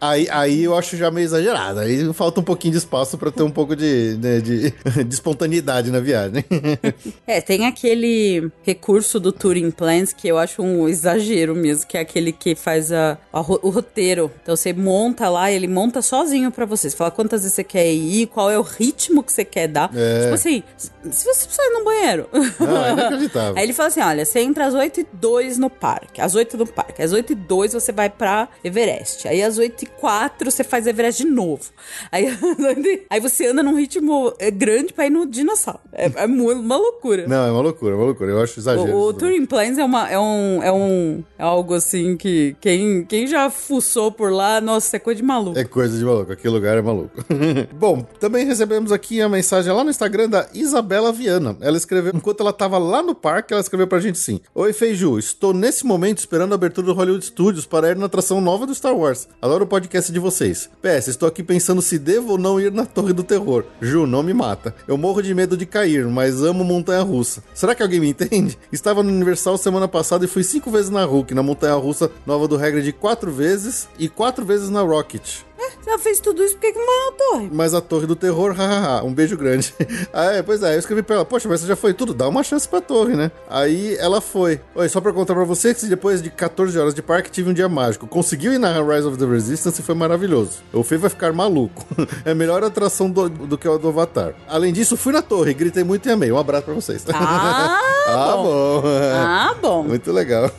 Aí, 0.00 0.26
aí 0.30 0.64
eu 0.64 0.74
acho 0.74 0.96
já 0.96 1.10
meio 1.10 1.26
exagerado. 1.26 1.80
Aí 1.80 2.10
falta 2.14 2.40
um 2.40 2.42
pouquinho 2.42 2.72
de 2.72 2.78
espaço 2.78 3.18
pra 3.18 3.30
ter 3.30 3.42
um 3.42 3.50
pouco 3.50 3.76
de, 3.76 4.16
né, 4.18 4.40
de, 4.40 4.72
de 5.04 5.14
espontaneidade 5.14 5.90
na 5.90 6.00
viagem. 6.00 6.44
É, 7.26 7.40
tem 7.40 7.66
aquele 7.66 8.50
recurso 8.62 9.20
do 9.20 9.30
Touring 9.30 9.70
Plans 9.70 10.12
que 10.12 10.26
eu 10.26 10.38
acho 10.38 10.62
um 10.62 10.88
exagero 10.88 11.54
mesmo, 11.54 11.86
que 11.86 11.96
é 11.96 12.00
aquele 12.00 12.32
que 12.32 12.54
faz 12.54 12.90
a, 12.90 13.18
a 13.32 13.40
o 13.40 13.70
roteiro. 13.70 14.30
Então 14.42 14.56
você 14.56 14.72
monta 14.72 15.28
lá, 15.28 15.50
ele 15.50 15.68
monta 15.68 16.02
sozinho 16.02 16.50
pra 16.50 16.64
você. 16.64 16.88
Você 16.88 16.96
fala 16.96 17.10
quantas 17.10 17.42
vezes 17.42 17.54
você 17.54 17.64
quer 17.64 17.92
ir, 17.92 18.26
qual 18.26 18.39
é 18.48 18.58
o 18.58 18.62
ritmo 18.62 19.22
que 19.22 19.32
você 19.32 19.44
quer 19.44 19.66
dar. 19.66 19.90
É. 19.94 20.22
Tipo 20.22 20.34
assim, 20.34 20.62
se 20.78 21.24
você 21.24 21.46
precisa 21.46 21.62
ir 21.62 21.78
no 21.78 21.84
banheiro. 21.84 22.28
Não, 22.60 22.84
é 22.84 22.92
inacreditável. 22.92 23.54
Aí 23.58 23.64
ele 23.64 23.72
fala 23.72 23.88
assim: 23.88 24.00
olha, 24.00 24.24
você 24.24 24.40
entra 24.40 24.66
às 24.66 24.74
8 24.74 25.00
e 25.00 25.06
2 25.12 25.58
no 25.58 25.68
parque. 25.68 26.20
Às 26.20 26.34
8 26.34 26.56
no 26.56 26.66
parque. 26.66 27.02
Às 27.02 27.12
8 27.12 27.32
e 27.32 27.34
2 27.34 27.72
você 27.72 27.90
vai 27.92 28.08
pra 28.08 28.48
Everest. 28.62 29.26
Aí 29.26 29.42
às 29.42 29.58
8 29.58 29.82
e 29.82 29.86
quatro, 29.86 30.50
você 30.50 30.62
faz 30.62 30.86
Everest 30.86 31.24
de 31.24 31.28
novo. 31.28 31.70
Aí, 32.12 32.26
aí 33.10 33.20
você 33.20 33.46
anda 33.46 33.62
num 33.62 33.74
ritmo 33.74 34.32
é, 34.38 34.50
grande 34.50 34.92
pra 34.92 35.06
ir 35.06 35.10
no 35.10 35.26
dinossauro. 35.26 35.80
É, 35.92 36.06
é 36.06 36.26
uma 36.26 36.76
loucura. 36.76 37.26
Não, 37.26 37.46
é 37.46 37.50
uma 37.50 37.62
loucura, 37.62 37.92
é 37.92 37.96
uma 37.96 38.04
loucura. 38.04 38.30
Eu 38.30 38.40
acho 38.40 38.60
exagero. 38.60 38.92
O, 38.92 39.08
o 39.08 39.12
Touring 39.12 39.46
Plains 39.46 39.78
é, 39.78 39.84
uma, 39.84 40.08
é, 40.08 40.18
um, 40.18 40.62
é 40.62 40.72
um. 40.72 41.24
É 41.38 41.42
algo 41.42 41.74
assim 41.74 42.16
que 42.16 42.56
quem, 42.60 43.04
quem 43.04 43.26
já 43.26 43.50
fuçou 43.50 44.12
por 44.12 44.32
lá, 44.32 44.60
nossa, 44.60 44.96
é 44.96 44.98
coisa 45.00 45.20
de 45.20 45.26
maluco. 45.26 45.58
É 45.58 45.64
coisa 45.64 45.96
de 45.96 46.04
maluco, 46.04 46.32
aquele 46.32 46.54
lugar 46.54 46.76
é 46.76 46.82
maluco. 46.82 47.24
Bom, 47.74 48.02
também 48.18 48.29
recebemos 48.38 48.92
aqui 48.92 49.20
a 49.20 49.28
mensagem 49.28 49.72
lá 49.72 49.82
no 49.82 49.90
Instagram 49.90 50.28
da 50.28 50.48
Isabela 50.54 51.12
Viana. 51.12 51.56
Ela 51.60 51.76
escreveu, 51.76 52.12
enquanto 52.14 52.40
ela 52.40 52.52
tava 52.52 52.78
lá 52.78 53.02
no 53.02 53.14
parque, 53.14 53.52
ela 53.52 53.60
escreveu 53.60 53.86
pra 53.86 54.00
gente 54.00 54.18
assim: 54.18 54.40
Oi, 54.54 54.72
Feiju, 54.72 55.18
estou 55.18 55.52
nesse 55.52 55.84
momento 55.84 56.18
esperando 56.18 56.52
a 56.52 56.54
abertura 56.54 56.86
do 56.86 56.92
Hollywood 56.92 57.24
Studios 57.24 57.66
para 57.66 57.90
ir 57.90 57.96
na 57.96 58.06
atração 58.06 58.40
nova 58.40 58.66
do 58.66 58.74
Star 58.74 58.94
Wars. 58.94 59.28
Adoro 59.40 59.64
o 59.64 59.68
podcast 59.68 60.12
de 60.12 60.18
vocês. 60.18 60.70
PS, 60.80 61.08
estou 61.08 61.28
aqui 61.28 61.42
pensando 61.42 61.82
se 61.82 61.98
devo 61.98 62.32
ou 62.32 62.38
não 62.38 62.60
ir 62.60 62.72
na 62.72 62.86
Torre 62.86 63.12
do 63.12 63.24
Terror. 63.24 63.64
Ju, 63.80 64.06
não 64.06 64.22
me 64.22 64.32
mata. 64.32 64.74
Eu 64.86 64.96
morro 64.96 65.22
de 65.22 65.34
medo 65.34 65.56
de 65.56 65.66
cair, 65.66 66.06
mas 66.06 66.42
amo 66.42 66.64
montanha 66.64 67.02
russa. 67.02 67.42
Será 67.54 67.74
que 67.74 67.82
alguém 67.82 68.00
me 68.00 68.10
entende? 68.10 68.58
Estava 68.72 69.02
no 69.02 69.10
Universal 69.10 69.58
semana 69.58 69.88
passada 69.88 70.24
e 70.24 70.28
fui 70.28 70.44
cinco 70.44 70.70
vezes 70.70 70.90
na 70.90 71.04
Hulk, 71.04 71.34
na 71.34 71.42
montanha 71.42 71.74
russa 71.74 72.10
nova 72.26 72.46
do 72.46 72.56
regra 72.56 72.80
de 72.80 72.92
quatro 72.92 73.30
vezes 73.30 73.88
e 73.98 74.08
quatro 74.08 74.44
vezes 74.44 74.70
na 74.70 74.82
Rocket. 74.82 75.40
Ela 75.86 75.98
fez 75.98 76.20
tudo 76.20 76.42
isso, 76.42 76.54
por 76.54 76.60
que 76.60 76.72
que 76.72 76.78
não 76.78 76.92
é 76.92 77.08
a 77.08 77.12
torre? 77.12 77.50
Mas 77.52 77.74
a 77.74 77.80
Torre 77.80 78.06
do 78.06 78.14
Terror, 78.14 78.52
hahaha, 78.56 79.02
um 79.02 79.12
beijo 79.12 79.36
grande. 79.36 79.74
ah, 80.12 80.32
é, 80.32 80.42
pois 80.42 80.62
é, 80.62 80.74
eu 80.74 80.78
escrevi 80.78 81.02
pra 81.02 81.16
ela, 81.16 81.24
poxa, 81.24 81.48
mas 81.48 81.60
você 81.60 81.66
já 81.66 81.76
foi 81.76 81.92
tudo, 81.92 82.14
dá 82.14 82.28
uma 82.28 82.42
chance 82.42 82.68
pra 82.68 82.80
torre, 82.80 83.14
né? 83.14 83.30
Aí 83.48 83.96
ela 83.98 84.20
foi. 84.20 84.60
Oi, 84.74 84.88
só 84.88 85.00
pra 85.00 85.12
contar 85.12 85.34
pra 85.34 85.44
você 85.44 85.74
que 85.74 85.86
depois 85.86 86.22
de 86.22 86.30
14 86.30 86.78
horas 86.78 86.94
de 86.94 87.02
parque 87.02 87.30
tive 87.30 87.50
um 87.50 87.54
dia 87.54 87.68
mágico. 87.68 88.06
Conseguiu 88.06 88.52
ir 88.52 88.58
na 88.58 88.80
Rise 88.82 89.06
of 89.06 89.18
the 89.18 89.26
Resistance 89.26 89.80
e 89.80 89.84
foi 89.84 89.94
maravilhoso. 89.94 90.58
O 90.72 90.82
Fê 90.82 90.96
vai 90.96 91.10
ficar 91.10 91.32
maluco. 91.32 91.84
é 92.24 92.30
a 92.32 92.34
melhor 92.34 92.62
atração 92.62 93.10
do, 93.10 93.28
do 93.28 93.58
que 93.58 93.68
o 93.68 93.78
do 93.78 93.88
Avatar. 93.88 94.34
Além 94.48 94.72
disso, 94.72 94.96
fui 94.96 95.12
na 95.12 95.22
torre, 95.22 95.54
gritei 95.54 95.84
muito 95.84 96.08
e 96.08 96.12
amei. 96.12 96.30
Um 96.30 96.38
abraço 96.38 96.64
pra 96.64 96.74
vocês. 96.74 97.04
Ah, 97.12 97.80
ah 98.06 98.36
bom. 98.36 98.42
bom. 98.42 98.82
Ah, 99.14 99.54
bom. 99.60 99.82
Muito 99.84 100.12
legal. 100.12 100.50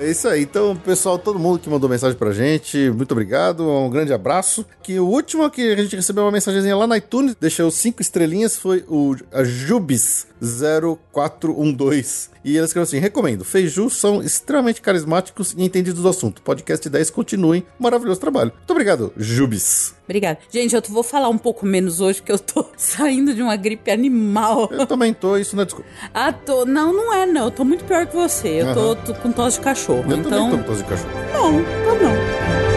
é 0.00 0.10
isso 0.10 0.28
aí. 0.28 0.42
Então, 0.42 0.76
pessoal, 0.76 1.18
todo 1.18 1.38
mundo 1.38 1.58
que 1.58 1.68
mandou 1.68 1.88
mensagem 1.88 2.16
pra 2.16 2.32
gente, 2.32 2.90
muito 2.90 3.12
obrigado. 3.12 3.68
Um 3.68 3.90
grande 3.90 4.12
abraço. 4.12 4.47
Que 4.82 4.98
o 4.98 5.06
último 5.06 5.48
que 5.50 5.72
a 5.72 5.76
gente 5.76 5.96
recebeu 5.96 6.24
uma 6.24 6.32
mensagenzinha 6.32 6.76
lá 6.76 6.86
na 6.86 6.96
iTunes, 6.96 7.36
deixou 7.40 7.70
cinco 7.70 8.02
estrelinhas, 8.02 8.56
foi 8.56 8.84
o 8.88 9.16
a 9.32 9.44
Jubis 9.44 10.26
0412. 10.40 12.30
E 12.44 12.56
ele 12.56 12.64
escreveu 12.64 12.84
assim: 12.84 12.98
recomendo. 12.98 13.44
Feiju 13.44 13.90
são 13.90 14.22
extremamente 14.22 14.80
carismáticos 14.80 15.54
e 15.56 15.62
entendidos 15.62 16.02
do 16.02 16.08
assunto. 16.08 16.40
Podcast 16.42 16.88
10 16.88 17.10
continuem. 17.10 17.64
Maravilhoso 17.78 18.20
trabalho. 18.20 18.52
Muito 18.56 18.70
obrigado, 18.70 19.12
Jubis. 19.16 19.94
Obrigada. 20.04 20.38
Gente, 20.50 20.74
eu 20.74 20.82
vou 20.88 21.02
falar 21.02 21.28
um 21.28 21.36
pouco 21.36 21.66
menos 21.66 22.00
hoje, 22.00 22.20
porque 22.20 22.32
eu 22.32 22.38
tô 22.38 22.66
saindo 22.76 23.34
de 23.34 23.42
uma 23.42 23.56
gripe 23.56 23.90
animal. 23.90 24.68
Eu 24.72 24.86
também 24.86 25.12
tô, 25.12 25.36
isso 25.36 25.54
não 25.54 25.62
é 25.62 25.66
desculpa. 25.66 25.90
Ah, 26.14 26.32
tô. 26.32 26.64
Não, 26.64 26.92
não 26.92 27.12
é, 27.12 27.26
não. 27.26 27.44
Eu 27.46 27.50
tô 27.50 27.64
muito 27.64 27.84
pior 27.84 28.06
que 28.06 28.16
você. 28.16 28.62
Eu 28.62 28.74
tô, 28.74 28.96
tô 28.96 29.14
com 29.14 29.32
tosse 29.32 29.58
de 29.58 29.64
cachorro. 29.64 30.10
Eu 30.10 30.18
então. 30.18 30.30
também 30.30 30.50
tô 30.50 30.56
com 30.58 30.62
tosse 30.62 30.82
de 30.82 30.88
cachorro. 30.88 31.12
Não, 31.32 31.52
tô 31.52 32.04
não. 32.04 32.67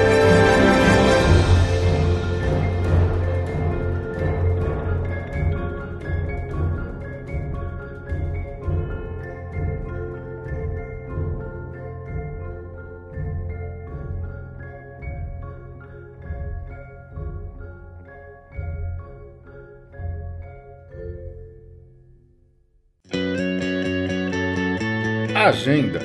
Agenda. 25.35 25.99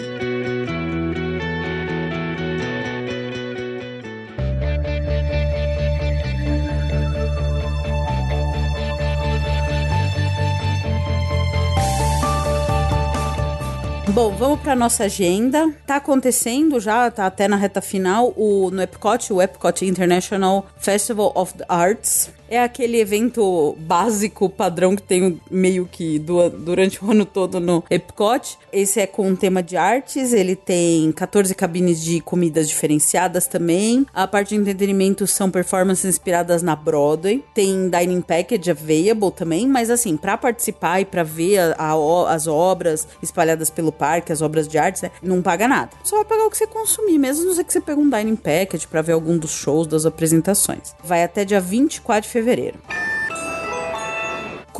Bom, 14.17 14.31
vamos 14.35 14.61
para 14.61 14.75
nossa 14.75 15.05
agenda. 15.05 15.71
Tá 15.87 15.97
acontecendo 15.97 16.81
já, 16.81 17.11
tá 17.11 17.27
até 17.27 17.47
na 17.47 17.57
reta 17.57 17.83
final, 17.83 18.33
o, 18.35 18.71
no 18.71 18.81
Epcot, 18.81 19.31
o 19.33 19.43
Epcot 19.43 19.85
International 19.85 20.67
Festival 20.79 21.33
of 21.35 21.53
the 21.53 21.67
Arts. 21.69 22.31
É 22.49 22.63
aquele 22.63 23.01
evento 23.01 23.77
básico, 23.81 24.49
padrão 24.49 24.95
que 24.95 25.03
tem 25.03 25.41
meio 25.51 25.87
que 25.91 26.19
du- 26.19 26.49
durante 26.51 27.05
o 27.05 27.11
ano 27.11 27.25
todo 27.25 27.59
no 27.59 27.83
Epcot. 27.91 28.57
Esse 28.73 29.01
é 29.01 29.07
com 29.07 29.27
um 29.27 29.35
tema 29.37 29.63
de 29.63 29.77
artes, 29.77 30.33
ele 30.33 30.55
tem 30.55 31.11
14 31.13 31.55
cabines 31.55 32.01
de 32.03 32.21
comidas 32.21 32.69
diferenciadas 32.69 33.47
também. 33.47 34.07
A 34.15 34.27
parte 34.29 34.51
de 34.51 34.57
entretenimento 34.57 35.27
são 35.27 35.51
performances 35.51 36.05
inspiradas 36.05 36.63
na 36.63 36.77
Broadway. 36.77 37.45
Tem 37.55 37.91
dining 37.91 38.21
package 38.21 38.71
available 38.71 39.33
também, 39.33 39.67
mas 39.67 39.91
assim, 39.91 40.17
para 40.17 40.37
participar 40.37 41.01
e 41.01 41.05
para 41.05 41.23
ver 41.23 41.59
a- 41.59 41.75
a 41.79 41.97
as 42.37 42.47
obras 42.47 43.07
espalhadas 43.23 43.71
pelo 43.71 43.91
parque, 43.91 44.33
as 44.33 44.43
obras 44.43 44.69
de 44.69 44.79
artes, 44.79 45.03
né, 45.03 45.11
não 45.23 45.43
paga 45.43 45.67
nada. 45.67 45.91
Só 46.05 46.17
vai 46.17 46.25
pagar 46.25 46.47
o 46.47 46.51
que 46.51 46.57
você 46.57 46.67
consumir, 46.67 47.19
mesmo 47.19 47.45
não 47.45 47.55
sei 47.55 47.65
que 47.65 47.73
você 47.73 47.81
pega 47.81 48.01
um 48.01 48.09
dining 48.09 48.37
package 48.37 48.87
para 48.87 49.03
ver 49.03 49.13
algum 49.13 49.37
dos 49.39 49.51
shows, 49.51 49.87
das 49.87 50.07
apresentações. 50.07 50.95
Vai 51.03 51.25
até 51.25 51.45
dia 51.45 51.61
24 51.61 52.23
de 52.23 52.33
fevereiro. 52.37 52.79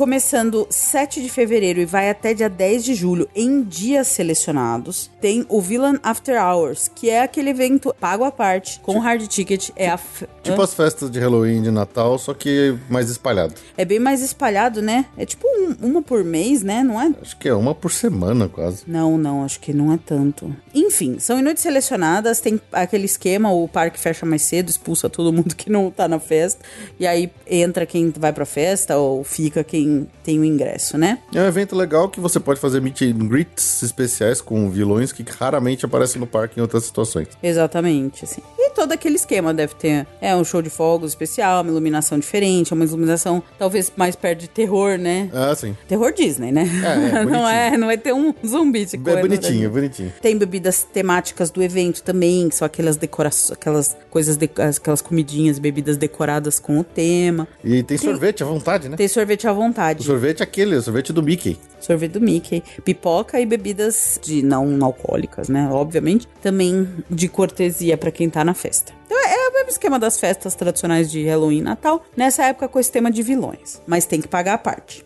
Começando 0.01 0.67
7 0.69 1.23
de 1.23 1.27
fevereiro 1.27 1.79
e 1.79 1.85
vai 1.85 2.07
até 2.11 2.31
dia 2.31 2.47
10 2.47 2.83
de 2.85 2.93
julho, 2.93 3.27
em 3.35 3.63
dias 3.63 4.05
selecionados, 4.05 5.09
tem 5.19 5.43
o 5.49 5.59
Villain 5.59 5.97
After 6.03 6.39
Hours, 6.39 6.87
que 6.87 7.09
é 7.09 7.23
aquele 7.23 7.49
evento 7.49 7.91
pago 7.99 8.23
à 8.23 8.31
parte, 8.31 8.79
com 8.81 8.99
hard 8.99 9.25
ticket. 9.25 9.71
É, 9.75 9.89
a 9.89 9.97
f- 9.97 10.27
Tipo 10.43 10.61
Hã? 10.61 10.63
as 10.63 10.73
festas 10.75 11.09
de 11.09 11.19
Halloween 11.19 11.63
de 11.63 11.71
Natal, 11.71 12.17
só 12.19 12.35
que 12.35 12.77
mais 12.87 13.09
espalhado. 13.09 13.55
é 13.75 13.83
bem 13.83 13.97
mais 13.97 14.21
espalhado, 14.21 14.83
né? 14.83 15.07
É 15.17 15.25
tipo 15.25 15.47
um- 15.47 15.75
uma 15.87 16.01
por 16.03 16.23
mês, 16.23 16.61
né? 16.61 16.83
Não 16.83 17.01
é? 17.01 17.11
Acho 17.19 17.35
que 17.35 17.49
é 17.49 17.53
uma 17.55 17.73
por 17.73 17.91
semana, 17.91 18.47
quase. 18.47 18.83
Não, 18.85 19.17
não, 19.17 19.43
acho 19.43 19.59
que 19.59 19.73
não 19.73 19.91
é 19.91 19.97
tanto. 19.97 20.55
Enfim, 20.75 21.17
são 21.17 21.39
em 21.39 21.41
noites 21.41 21.63
selecionadas, 21.63 22.39
tem 22.39 22.61
aquele 22.71 23.05
esquema, 23.05 23.51
o 23.51 23.67
parque 23.67 23.99
fecha 23.99 24.27
mais 24.27 24.43
cedo, 24.43 24.69
expulsa 24.69 25.09
todo 25.09 25.33
mundo 25.33 25.55
que 25.55 25.71
não 25.71 25.89
tá 25.89 26.07
na 26.07 26.19
festa, 26.19 26.63
e 26.99 27.07
aí 27.07 27.31
entra 27.47 27.83
quem 27.83 28.11
vai 28.15 28.31
pra 28.31 28.45
festa 28.45 28.95
ou 28.95 29.23
fica 29.23 29.63
quem 29.63 29.86
tem 30.23 30.39
o 30.39 30.45
ingresso, 30.45 30.97
né? 30.97 31.19
É 31.33 31.41
um 31.41 31.45
evento 31.47 31.75
legal 31.75 32.09
que 32.09 32.19
você 32.19 32.39
pode 32.39 32.59
fazer 32.59 32.81
meet 32.81 33.01
and 33.03 33.27
greets 33.27 33.81
especiais 33.83 34.41
com 34.41 34.69
vilões 34.69 35.11
que 35.11 35.23
raramente 35.39 35.85
aparecem 35.85 36.19
no 36.19 36.27
parque 36.27 36.59
em 36.59 36.61
outras 36.61 36.83
situações. 36.83 37.27
Exatamente, 37.41 38.23
assim. 38.23 38.41
E 38.57 38.69
todo 38.71 38.91
aquele 38.91 39.15
esquema 39.15 39.53
deve 39.53 39.75
ter 39.75 40.05
é 40.21 40.35
um 40.35 40.43
show 40.43 40.61
de 40.61 40.69
fogos 40.69 41.11
especial, 41.11 41.61
uma 41.63 41.71
iluminação 41.71 42.19
diferente, 42.19 42.73
uma 42.73 42.85
iluminação 42.85 43.41
talvez 43.57 43.91
mais 43.95 44.15
perto 44.15 44.39
de 44.41 44.47
terror, 44.47 44.97
né? 44.97 45.29
Ah, 45.33 45.53
sim. 45.55 45.75
Terror 45.87 46.11
Disney, 46.13 46.51
né? 46.51 46.65
É, 46.83 47.17
é, 47.19 47.25
não 47.25 47.47
é, 47.47 47.77
não 47.77 47.87
vai 47.87 47.97
ter 47.97 48.13
um 48.13 48.33
zumbi 48.45 48.85
de 48.85 48.95
É 48.95 48.99
bonitinho, 49.21 49.65
é 49.65 49.69
bonitinho. 49.69 50.13
Tem 50.21 50.37
bebidas 50.37 50.83
temáticas 50.83 51.49
do 51.49 51.61
evento 51.63 52.01
também, 52.03 52.49
que 52.49 52.55
são 52.55 52.65
aquelas 52.65 52.97
decorações, 52.97 53.51
aquelas 53.51 53.97
coisas, 54.09 54.37
de- 54.37 54.49
aquelas 54.57 55.01
comidinhas, 55.01 55.59
bebidas 55.59 55.97
decoradas 55.97 56.59
com 56.59 56.79
o 56.79 56.83
tema. 56.83 57.47
E 57.63 57.81
tem 57.83 57.97
sorvete 57.97 58.43
à 58.43 58.45
vontade, 58.45 58.89
né? 58.89 58.95
Tem 58.97 59.07
sorvete 59.07 59.47
à 59.47 59.51
O 59.51 59.55
vontade. 59.77 60.03
sorvete 60.03 60.39
é 60.41 60.43
aquele, 60.43 60.75
o 60.75 60.81
sorvete 60.81 61.13
do 61.13 61.21
Mickey. 61.21 61.57
Sorvete 61.79 62.13
do 62.13 62.21
Mickey, 62.21 62.63
pipoca 62.83 63.39
e 63.39 63.45
bebidas 63.45 64.19
de 64.21 64.41
não 64.41 64.83
alcoólicas, 64.83 65.47
né? 65.47 65.69
Obviamente. 65.71 66.27
Também 66.41 66.87
de 67.09 67.27
cortesia 67.27 67.97
pra 67.97 68.11
quem 68.11 68.29
tá 68.29 68.43
na 68.43 68.53
festa. 68.53 68.93
Então 69.05 69.17
é 69.17 69.49
o 69.49 69.53
mesmo 69.53 69.69
esquema 69.69 69.99
das 69.99 70.19
festas 70.19 70.55
tradicionais 70.55 71.09
de 71.09 71.23
Halloween 71.25 71.59
e 71.59 71.61
Natal, 71.61 72.03
nessa 72.15 72.43
época 72.43 72.67
com 72.67 72.79
esse 72.79 72.91
tema 72.91 73.11
de 73.11 73.21
vilões. 73.21 73.81
Mas 73.85 74.05
tem 74.05 74.19
que 74.19 74.27
pagar 74.27 74.55
a 74.55 74.57
parte. 74.57 75.05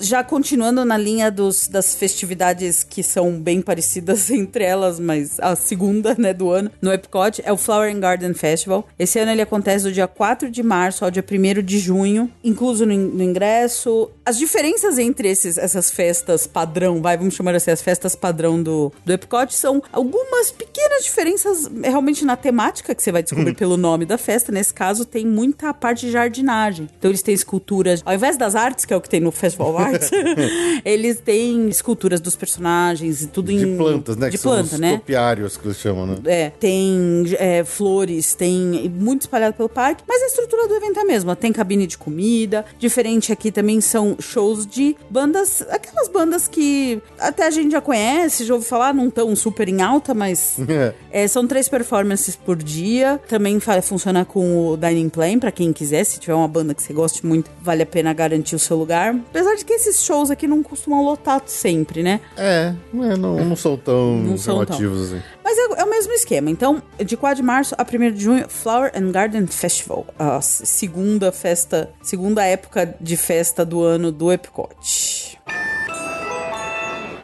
Já 0.00 0.24
continuando 0.24 0.82
na 0.82 0.96
linha 0.96 1.30
dos, 1.30 1.68
das 1.68 1.94
festividades 1.94 2.82
que 2.82 3.02
são 3.02 3.38
bem 3.38 3.60
parecidas 3.60 4.30
entre 4.32 4.64
elas, 4.64 4.98
mas 4.98 5.38
a 5.38 5.54
segunda, 5.54 6.16
né, 6.18 6.32
do 6.32 6.50
ano, 6.50 6.70
no 6.80 6.90
Epcot, 6.90 7.42
é 7.44 7.52
o 7.52 7.56
Flower 7.56 7.94
and 7.94 8.00
Garden 8.00 8.32
Festival. 8.32 8.88
Esse 8.98 9.18
ano 9.18 9.30
ele 9.30 9.42
acontece 9.42 9.84
do 9.84 9.92
dia 9.92 10.08
4 10.08 10.50
de 10.50 10.62
março 10.62 11.04
ao 11.04 11.10
dia 11.10 11.22
1 11.22 11.62
de 11.62 11.78
junho, 11.78 12.30
incluso 12.42 12.86
no, 12.86 12.96
no 12.96 13.22
ingresso. 13.22 14.10
As 14.30 14.38
diferenças 14.38 14.96
entre 14.96 15.28
esses, 15.28 15.58
essas 15.58 15.90
festas 15.90 16.46
padrão, 16.46 17.02
vai, 17.02 17.16
vamos 17.16 17.34
chamar 17.34 17.54
assim, 17.56 17.72
as 17.72 17.82
festas 17.82 18.14
padrão 18.14 18.62
do, 18.62 18.92
do 19.04 19.12
Epcot, 19.12 19.52
são 19.52 19.82
algumas 19.92 20.52
pequenas 20.52 21.02
diferenças 21.02 21.68
realmente 21.82 22.24
na 22.24 22.36
temática, 22.36 22.94
que 22.94 23.02
você 23.02 23.10
vai 23.10 23.24
descobrir 23.24 23.54
pelo 23.54 23.76
nome 23.76 24.06
da 24.06 24.16
festa. 24.16 24.52
Nesse 24.52 24.72
caso, 24.72 25.04
tem 25.04 25.26
muita 25.26 25.74
parte 25.74 26.06
de 26.06 26.12
jardinagem. 26.12 26.88
Então, 26.96 27.10
eles 27.10 27.22
têm 27.22 27.34
esculturas, 27.34 28.02
ao 28.06 28.14
invés 28.14 28.36
das 28.36 28.54
artes, 28.54 28.84
que 28.84 28.94
é 28.94 28.96
o 28.96 29.00
que 29.00 29.08
tem 29.08 29.20
no 29.20 29.32
Festival 29.32 29.76
Arts, 29.76 30.10
eles 30.84 31.18
têm 31.18 31.68
esculturas 31.68 32.20
dos 32.20 32.36
personagens 32.36 33.22
e 33.22 33.26
tudo 33.26 33.48
De 33.48 33.66
em. 33.66 33.76
plantas, 33.76 34.16
né? 34.16 34.30
De 34.30 34.36
que 34.36 34.42
planta, 34.42 34.74
os 34.74 34.80
né? 34.80 34.92
topiários 34.92 35.56
que 35.56 35.66
eles 35.66 35.78
chamam, 35.78 36.06
né? 36.06 36.16
É, 36.24 36.50
tem 36.50 37.24
é, 37.36 37.64
flores, 37.64 38.34
tem 38.34 38.88
muito 38.94 39.22
espalhado 39.22 39.56
pelo 39.56 39.68
parque, 39.68 40.04
mas 40.06 40.22
a 40.22 40.26
estrutura 40.26 40.68
do 40.68 40.76
evento 40.76 40.98
é 40.98 41.02
a 41.02 41.04
mesma. 41.04 41.34
Tem 41.34 41.52
cabine 41.52 41.84
de 41.86 41.98
comida. 41.98 42.64
Diferente 42.78 43.32
aqui 43.32 43.50
também 43.50 43.80
são 43.80 44.19
shows 44.24 44.66
de 44.66 44.96
bandas, 45.08 45.62
aquelas 45.70 46.08
bandas 46.08 46.48
que 46.48 47.00
até 47.18 47.46
a 47.46 47.50
gente 47.50 47.72
já 47.72 47.80
conhece, 47.80 48.44
já 48.44 48.54
ouviu 48.54 48.68
falar, 48.68 48.92
não 48.94 49.10
tão 49.10 49.34
super 49.36 49.68
em 49.68 49.80
alta, 49.82 50.14
mas 50.14 50.56
É. 50.68 50.94
é, 51.10 51.28
são 51.28 51.46
três 51.46 51.68
performances 51.68 52.36
por 52.36 52.56
dia. 52.56 53.20
Também 53.28 53.58
funciona 53.82 54.24
com 54.24 54.68
o 54.68 54.76
Dining 54.76 55.08
Plan, 55.08 55.38
pra 55.38 55.50
quem 55.50 55.72
quiser. 55.72 56.04
Se 56.04 56.18
tiver 56.18 56.34
uma 56.34 56.48
banda 56.48 56.74
que 56.74 56.82
você 56.82 56.92
goste 56.92 57.24
muito, 57.24 57.50
vale 57.62 57.82
a 57.82 57.86
pena 57.86 58.12
garantir 58.12 58.54
o 58.54 58.58
seu 58.58 58.76
lugar. 58.76 59.14
Apesar 59.14 59.54
de 59.56 59.64
que 59.64 59.72
esses 59.72 60.02
shows 60.02 60.30
aqui 60.30 60.46
não 60.46 60.62
costumam 60.62 61.04
lotar 61.04 61.42
sempre, 61.46 62.02
né? 62.02 62.20
É, 62.36 62.74
é, 62.94 63.16
não, 63.16 63.36
não 63.44 63.56
são 63.56 63.76
tão 63.76 64.16
Não 64.18 64.38
são 64.38 64.64
chamativos 64.64 65.12
assim. 65.12 65.22
Mas 65.50 65.58
é, 65.58 65.80
é 65.80 65.84
o 65.84 65.90
mesmo 65.90 66.12
esquema. 66.12 66.48
Então, 66.48 66.80
de 67.04 67.16
4 67.16 67.36
de 67.36 67.42
março 67.42 67.74
a 67.76 67.82
1 67.82 68.12
de 68.12 68.22
junho, 68.22 68.48
Flower 68.48 68.92
and 68.94 69.10
Garden 69.10 69.48
Festival. 69.48 70.06
A 70.16 70.40
segunda 70.40 71.32
festa, 71.32 71.90
segunda 72.00 72.44
época 72.44 72.94
de 73.00 73.16
festa 73.16 73.64
do 73.64 73.82
ano 73.82 74.12
do 74.12 74.30
Epcot. 74.30 75.40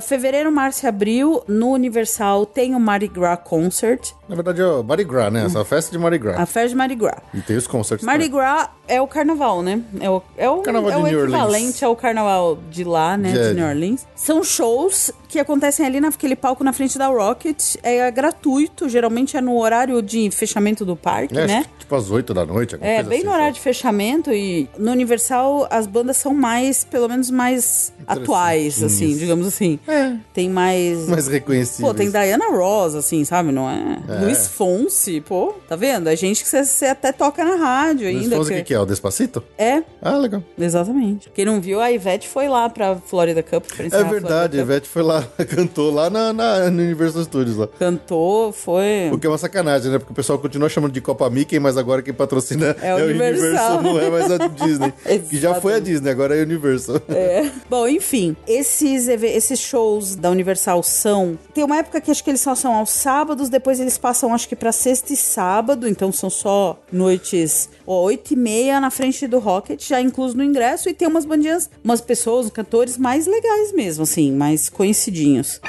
Fevereiro, 0.07 0.53
março 0.53 0.87
e 0.87 0.89
abril, 0.89 1.43
no 1.49 1.73
Universal 1.73 2.47
tem 2.47 2.77
o 2.77 2.81
Mardi 2.81 3.09
Gras 3.09 3.41
Concert. 3.43 4.13
Na 4.29 4.37
verdade 4.37 4.61
é 4.61 4.65
o 4.65 4.83
Mardi 4.83 5.03
Gras, 5.03 5.33
né? 5.33 5.45
Essa 5.45 5.65
festa 5.65 5.91
de 5.91 5.99
Mardi 5.99 6.19
Gras. 6.19 6.39
A 6.39 6.47
festa 6.47 6.69
de 6.69 6.75
Mardi 6.77 6.95
Gras. 6.95 7.19
E 7.35 7.41
tem 7.41 7.57
os 7.57 7.67
concerts 7.67 8.07
Mardi. 8.07 8.29
Gras 8.29 8.69
é 8.87 9.01
o 9.01 9.09
carnaval, 9.09 9.63
né? 9.63 9.83
É 10.01 10.09
o, 10.09 10.23
é 10.37 10.49
o, 10.49 10.63
Carnaval 10.63 10.91
é 10.91 10.97
o 10.97 11.09
equivalente 11.09 11.85
ao 11.85 11.97
carnaval 11.97 12.57
de 12.71 12.85
lá, 12.85 13.17
né? 13.17 13.31
É. 13.31 13.49
De 13.49 13.55
New 13.55 13.67
Orleans. 13.67 14.07
São 14.15 14.45
shows 14.45 15.11
que 15.37 15.41
acontecem 15.41 15.85
ali 15.85 16.01
naquele 16.01 16.35
palco 16.35 16.65
na 16.65 16.73
frente 16.73 16.97
da 16.99 17.07
Rocket. 17.09 17.77
É 17.83 18.11
gratuito, 18.11 18.89
geralmente 18.89 19.37
é 19.37 19.41
no 19.41 19.59
horário 19.59 20.01
de 20.03 20.31
fechamento 20.31 20.85
do 20.85 20.97
parque, 20.97 21.37
É, 21.37 21.47
né? 21.47 21.59
acho 21.59 21.69
que, 21.69 21.75
tipo 21.81 21.95
às 21.95 22.11
8 22.11 22.33
da 22.33 22.45
noite. 22.47 22.77
É, 22.81 23.03
bem 23.03 23.19
assim, 23.19 23.27
no 23.27 23.33
horário 23.33 23.53
só. 23.55 23.59
de 23.59 23.61
fechamento 23.61 24.33
e 24.33 24.69
no 24.79 24.93
Universal 24.93 25.67
as 25.71 25.87
bandas 25.87 26.17
são 26.17 26.33
mais, 26.35 26.85
pelo 26.85 27.09
menos 27.09 27.31
mais 27.31 27.93
atuais, 28.07 28.83
assim, 28.83 29.17
digamos 29.17 29.47
assim. 29.47 29.79
É. 29.87 30.15
Tem 30.33 30.49
mais... 30.49 31.07
Mais 31.09 31.27
reconhecível. 31.29 31.89
Pô, 31.89 31.95
tem 31.95 32.11
Diana 32.11 32.51
Ross, 32.51 32.95
assim, 32.95 33.25
sabe? 33.25 33.53
Não 33.53 33.69
é? 33.69 33.99
Luiz 34.23 34.47
Fonse, 34.49 35.21
pô, 35.21 35.55
tá 35.69 35.77
vendo? 35.77 36.09
É 36.09 36.17
gente 36.17 36.43
que 36.43 36.49
você- 36.49 36.87
até 36.87 37.13
toca 37.13 37.45
na 37.45 37.57
rádio 37.57 38.11
Luiz 38.11 38.23
ainda. 38.25 38.37
Fonsi, 38.37 38.53
o 38.53 38.57
que- 38.57 38.63
que, 38.65 38.75
é? 38.75 38.81
O 38.81 38.87
Despacito? 38.87 39.43
É, 39.59 39.83
Ah, 40.01 40.17
legal. 40.17 40.43
exatamente. 40.59 41.31
Quem 41.35 41.45
não 41.45 41.61
viu, 41.61 41.81
a 41.81 41.91
Ivete 41.91 42.29
foi 42.29 42.49
lá 42.49 42.69
pra 42.69 42.97
Florida 42.97 43.43
Cup. 43.43 43.65
pra 43.67 43.85
É 43.87 44.05
verdade, 44.05 44.59
a. 44.59 44.63
Ivete 44.63 44.89
foi 44.89 45.03
lá, 45.03 45.26
cantou 45.49 45.93
lá 45.93 46.09
na, 46.11 46.33
na, 46.33 46.71
no 46.71 46.83
Universal 46.83 47.25
Studios 47.25 47.57
lá. 47.57 47.69
Cantou, 47.79 48.53
foi... 48.53 49.11
O 49.13 49.19
que 49.19 49.27
é 49.27 49.31
uma 49.31 49.39
sacanagem, 49.39 49.91
né? 49.91 49.99
Porque 49.99 50.13
o 50.13 50.17
pessoal 50.17 50.39
continua 50.39 50.69
chamando 50.69 50.93
de 50.93 51.01
Copa 51.01 51.29
Mickey, 51.31 51.59
mas 51.59 51.77
agora 51.77 52.03
quem 52.03 52.15
patrocina 52.15 52.77
É 52.81 52.95
o 52.95 53.05
Universal. 53.05 53.83
não 53.83 53.99
é 53.99 54.11
mais 54.11 54.31
a 54.31 54.37
Disney. 54.49 54.93
que 55.29 55.37
já 55.39 55.61
foi 55.61 55.75
a 55.75 55.79
Disney, 55.79 56.11
agora 56.11 56.37
é 56.37 56.41
a 56.41 56.43
Universal. 56.43 57.01
É. 57.09 57.51
Bom, 57.69 57.87
enfim, 57.89 58.37
esses, 58.47 59.09
esses 59.09 59.59
shows 59.61 60.15
da 60.17 60.31
Universal 60.31 60.83
são. 60.83 61.39
Tem 61.55 61.65
uma 61.65 61.77
época 61.79 62.01
que 62.01 62.11
acho 62.11 62.23
que 62.23 62.31
eles 62.31 62.41
só 62.41 62.55
são 62.55 62.75
aos 62.75 62.91
sábados, 62.91 63.49
depois 63.49 63.81
eles 63.81 63.99
passam, 63.99 64.35
acho 64.35 64.49
que 64.49 64.57
pra 64.57 64.73
sexta 64.73 65.13
e 65.13 65.17
sábado, 65.17 65.89
então 65.89 66.11
são 66.13 66.29
só 66.31 66.79
noites, 66.93 67.69
ó, 67.87 68.03
oito 68.03 68.33
e 68.33 68.37
meia 68.37 68.81
na 68.81 68.91
frente 68.91 69.27
do 69.27 69.39
Rocket, 69.39 69.87
já 69.87 70.01
incluso 70.01 70.37
no 70.37 70.43
ingresso, 70.45 70.89
e 70.89 70.95
tem 70.95 71.07
umas 71.09 71.25
bandinhas, 71.25 71.71
umas 71.85 72.01
pessoas, 72.01 72.51
cantores 72.51 72.97
mais 72.97 73.27
legais 73.27 73.73
mesmo, 73.73 74.03
assim, 74.05 74.33
mais 74.33 74.69
conhecidinhos. 75.17 75.61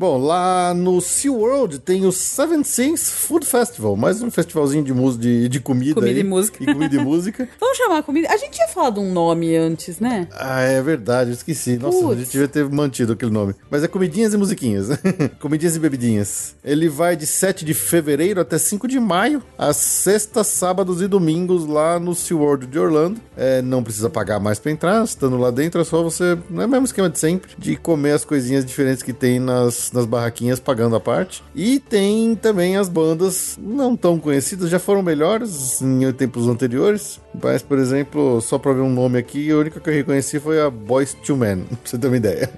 Bom, 0.00 0.16
lá 0.16 0.72
no 0.74 1.00
SeaWorld 1.00 1.80
tem 1.80 2.06
o 2.06 2.12
Seven 2.12 2.62
Seas 2.62 3.10
Food 3.10 3.44
Festival, 3.44 3.96
mais 3.96 4.22
um 4.22 4.30
festivalzinho 4.30 4.84
de, 4.84 4.94
mus- 4.94 5.18
de, 5.18 5.48
de 5.48 5.58
comida. 5.58 5.94
Comida 5.94 6.12
aí, 6.14 6.20
e 6.20 6.22
música. 6.24 6.62
E 6.62 6.66
comida 6.72 6.94
e 6.94 6.98
música. 7.04 7.48
Vamos 7.58 7.76
chamar 7.76 7.98
a 7.98 8.02
comida. 8.04 8.28
A 8.30 8.36
gente 8.36 8.52
tinha 8.52 8.68
falado 8.68 9.00
um 9.00 9.12
nome 9.12 9.56
antes, 9.56 9.98
né? 9.98 10.28
Ah, 10.30 10.60
é 10.60 10.80
verdade, 10.80 11.30
eu 11.30 11.34
esqueci. 11.34 11.76
Nossa, 11.78 12.10
a 12.10 12.14
gente 12.14 12.30
devia 12.30 12.46
ter 12.46 12.64
mantido 12.70 13.14
aquele 13.14 13.32
nome. 13.32 13.56
Mas 13.68 13.82
é 13.82 13.88
Comidinhas 13.88 14.32
e 14.32 14.36
Musiquinhas. 14.36 14.86
Comidinhas 15.40 15.74
e 15.74 15.80
Bebidinhas. 15.80 16.54
Ele 16.62 16.88
vai 16.88 17.16
de 17.16 17.26
7 17.26 17.64
de 17.64 17.74
fevereiro 17.74 18.40
até 18.40 18.56
5 18.56 18.86
de 18.86 19.00
maio, 19.00 19.42
às 19.58 19.78
sextas, 19.78 20.46
sábados 20.46 21.02
e 21.02 21.08
domingos, 21.08 21.66
lá 21.66 21.98
no 21.98 22.14
SeaWorld 22.14 22.68
de 22.68 22.78
Orlando. 22.78 23.20
É, 23.36 23.60
não 23.62 23.82
precisa 23.82 24.08
pagar 24.08 24.38
mais 24.38 24.60
pra 24.60 24.70
entrar, 24.70 25.02
estando 25.04 25.36
lá 25.38 25.50
dentro 25.50 25.80
é 25.80 25.84
só 25.84 26.04
você, 26.04 26.38
não 26.48 26.62
é 26.62 26.66
o 26.66 26.68
mesmo 26.68 26.84
esquema 26.84 27.10
de 27.10 27.18
sempre, 27.18 27.50
de 27.58 27.74
comer 27.76 28.12
as 28.12 28.24
coisinhas 28.24 28.64
diferentes 28.64 29.02
que 29.02 29.12
tem 29.12 29.40
nas, 29.40 29.87
nas 29.92 30.06
barraquinhas 30.06 30.60
pagando 30.60 30.96
a 30.96 31.00
parte. 31.00 31.42
E 31.54 31.78
tem 31.80 32.34
também 32.34 32.76
as 32.76 32.88
bandas 32.88 33.58
não 33.60 33.96
tão 33.96 34.18
conhecidas, 34.18 34.70
já 34.70 34.78
foram 34.78 35.02
melhores 35.02 35.80
em 35.82 36.10
tempos 36.12 36.46
anteriores. 36.48 37.20
Mas, 37.42 37.62
por 37.62 37.78
exemplo, 37.78 38.40
só 38.40 38.58
pra 38.58 38.72
ver 38.72 38.80
um 38.80 38.90
nome 38.90 39.18
aqui, 39.18 39.50
a 39.50 39.56
única 39.56 39.78
que 39.80 39.88
eu 39.88 39.94
reconheci 39.94 40.40
foi 40.40 40.60
a 40.60 40.68
Boys 40.70 41.14
to 41.14 41.36
Men, 41.36 41.62
pra 41.68 41.76
você 41.84 41.98
ter 41.98 42.06
uma 42.06 42.16
ideia. 42.16 42.50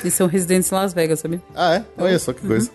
Eles 0.00 0.14
são 0.14 0.26
residentes 0.26 0.70
em 0.70 0.74
Las 0.74 0.94
Vegas, 0.94 1.20
sabia? 1.20 1.42
ah, 1.54 1.74
é? 1.76 1.84
Olha 1.98 2.18
só 2.18 2.32
que 2.32 2.46
coisa. 2.46 2.70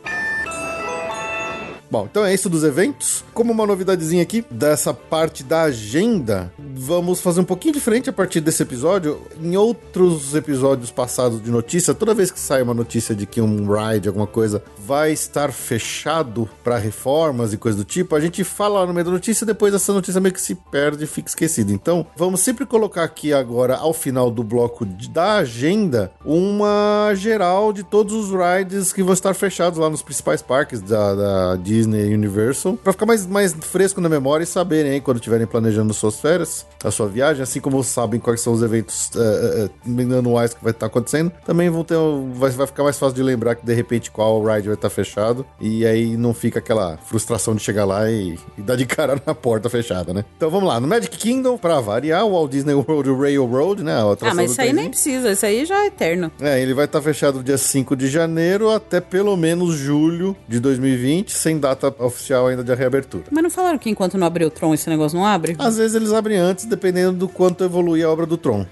Bom, 1.89 2.07
então 2.09 2.25
é 2.25 2.33
isso 2.33 2.49
dos 2.49 2.63
eventos. 2.63 3.23
Como 3.33 3.51
uma 3.53 3.65
novidadezinha 3.65 4.21
aqui 4.23 4.43
dessa 4.51 4.93
parte 4.93 5.43
da 5.43 5.63
agenda, 5.63 6.51
vamos 6.75 7.21
fazer 7.21 7.39
um 7.39 7.45
pouquinho 7.45 7.73
diferente 7.73 8.09
a 8.09 8.13
partir 8.13 8.41
desse 8.41 8.61
episódio. 8.63 9.21
Em 9.41 9.55
outros 9.55 10.35
episódios 10.35 10.91
passados 10.91 11.41
de 11.41 11.49
notícia, 11.49 11.93
toda 11.93 12.13
vez 12.13 12.29
que 12.29 12.39
sai 12.39 12.61
uma 12.61 12.73
notícia 12.73 13.15
de 13.15 13.25
que 13.25 13.39
um 13.41 13.67
ride, 13.71 14.07
alguma 14.07 14.27
coisa, 14.27 14.61
vai 14.85 15.11
estar 15.13 15.51
fechado 15.51 16.49
para 16.63 16.77
reformas 16.77 17.53
e 17.53 17.57
coisa 17.57 17.77
do 17.77 17.83
tipo, 17.85 18.15
a 18.15 18.19
gente 18.19 18.43
fala 18.43 18.85
no 18.85 18.93
meio 18.93 19.05
da 19.05 19.11
notícia 19.11 19.43
e 19.43 19.47
depois 19.47 19.73
essa 19.73 19.93
notícia 19.93 20.19
meio 20.19 20.33
que 20.33 20.41
se 20.41 20.55
perde 20.55 21.03
e 21.03 21.07
fica 21.07 21.29
esquecida. 21.29 21.71
Então, 21.71 22.05
vamos 22.17 22.41
sempre 22.41 22.65
colocar 22.65 23.03
aqui 23.03 23.33
agora, 23.33 23.75
ao 23.77 23.93
final 23.93 24.29
do 24.29 24.43
bloco 24.43 24.85
de- 24.85 25.09
da 25.09 25.35
agenda, 25.37 26.11
uma 26.25 27.11
geral 27.15 27.71
de 27.71 27.83
todos 27.83 28.13
os 28.13 28.29
rides 28.31 28.91
que 28.91 29.03
vão 29.03 29.13
estar 29.13 29.33
fechados 29.33 29.79
lá 29.79 29.89
nos 29.89 30.01
principais 30.01 30.41
parques 30.41 30.81
da, 30.81 31.15
da 31.15 31.55
Disney 31.77 32.09
e 32.09 32.13
Universal, 32.13 32.77
para 32.83 32.91
ficar 32.91 33.05
mais, 33.05 33.25
mais 33.27 33.53
fresco 33.53 34.01
na 34.01 34.09
memória 34.09 34.43
e 34.43 34.47
saberem 34.47 34.93
aí 34.93 35.01
quando 35.01 35.17
estiverem 35.17 35.45
planejando 35.45 35.93
suas 35.93 36.19
férias, 36.19 36.65
a 36.83 36.89
sua 36.89 37.07
viagem, 37.07 37.43
assim 37.43 37.59
como 37.59 37.83
sabem 37.83 38.19
quais 38.19 38.41
são 38.41 38.53
os 38.53 38.63
eventos 38.63 39.11
eh, 39.15 39.69
eh, 39.85 40.17
anuais 40.17 40.53
que 40.53 40.63
vai 40.63 40.71
estar 40.71 40.87
acontecendo, 40.87 41.31
também 41.45 41.69
vão 41.69 41.83
ter, 41.83 41.95
vai, 42.33 42.49
vai 42.51 42.67
ficar 42.67 42.83
mais 42.83 42.97
fácil 42.97 43.15
de 43.15 43.23
lembrar 43.23 43.55
que 43.55 43.65
de 43.65 43.73
repente 43.73 44.09
qual 44.09 44.43
ride 44.43 44.67
vai 44.67 44.75
estar 44.75 44.89
fechado 44.89 45.45
e 45.59 45.85
aí 45.85 46.17
não 46.17 46.33
fica 46.33 46.59
aquela 46.59 46.97
frustração 46.97 47.53
de 47.53 47.61
chegar 47.61 47.85
lá 47.85 48.09
e, 48.09 48.39
e 48.57 48.61
dar 48.61 48.75
de 48.75 48.85
cara 48.85 49.21
na 49.25 49.35
porta 49.35 49.69
fechada, 49.69 50.13
né? 50.13 50.25
Então 50.35 50.49
vamos 50.49 50.67
lá, 50.67 50.79
no 50.79 50.87
Magic 50.87 51.15
Kingdom, 51.15 51.57
para 51.57 51.79
variar, 51.79 52.25
o 52.25 52.31
Walt 52.31 52.51
Disney 52.51 52.73
World 52.73 53.11
Railroad, 53.11 53.83
né? 53.83 53.97
Ah, 54.21 54.33
mas 54.33 54.51
isso 54.51 54.61
aí 54.61 54.73
nem 54.73 54.89
precisa, 54.89 55.31
isso 55.31 55.45
aí 55.45 55.65
já 55.65 55.83
é 55.83 55.87
eterno. 55.87 56.31
É, 56.41 56.59
ele 56.61 56.73
vai 56.73 56.85
estar 56.85 57.01
fechado 57.01 57.43
dia 57.43 57.57
5 57.57 57.95
de 57.95 58.07
janeiro 58.07 58.69
até 58.71 58.99
pelo 58.99 59.35
menos 59.37 59.75
julho 59.75 60.35
de 60.47 60.59
2020, 60.59 61.31
sem 61.31 61.59
data 61.69 61.93
oficial 61.99 62.47
ainda 62.47 62.63
de 62.63 62.73
reabertura. 62.73 63.25
Mas 63.31 63.43
não 63.43 63.49
falaram 63.49 63.77
que 63.77 63.89
enquanto 63.89 64.17
não 64.17 64.27
abrir 64.27 64.45
o 64.45 64.49
Tron 64.49 64.73
esse 64.73 64.89
negócio 64.89 65.17
não 65.17 65.25
abre? 65.25 65.55
Às 65.59 65.77
vezes 65.77 65.95
eles 65.95 66.11
abrem 66.11 66.37
antes, 66.37 66.65
dependendo 66.65 67.17
do 67.17 67.27
quanto 67.27 67.63
evolui 67.63 68.03
a 68.03 68.09
obra 68.09 68.25
do 68.25 68.37
Tron. 68.37 68.65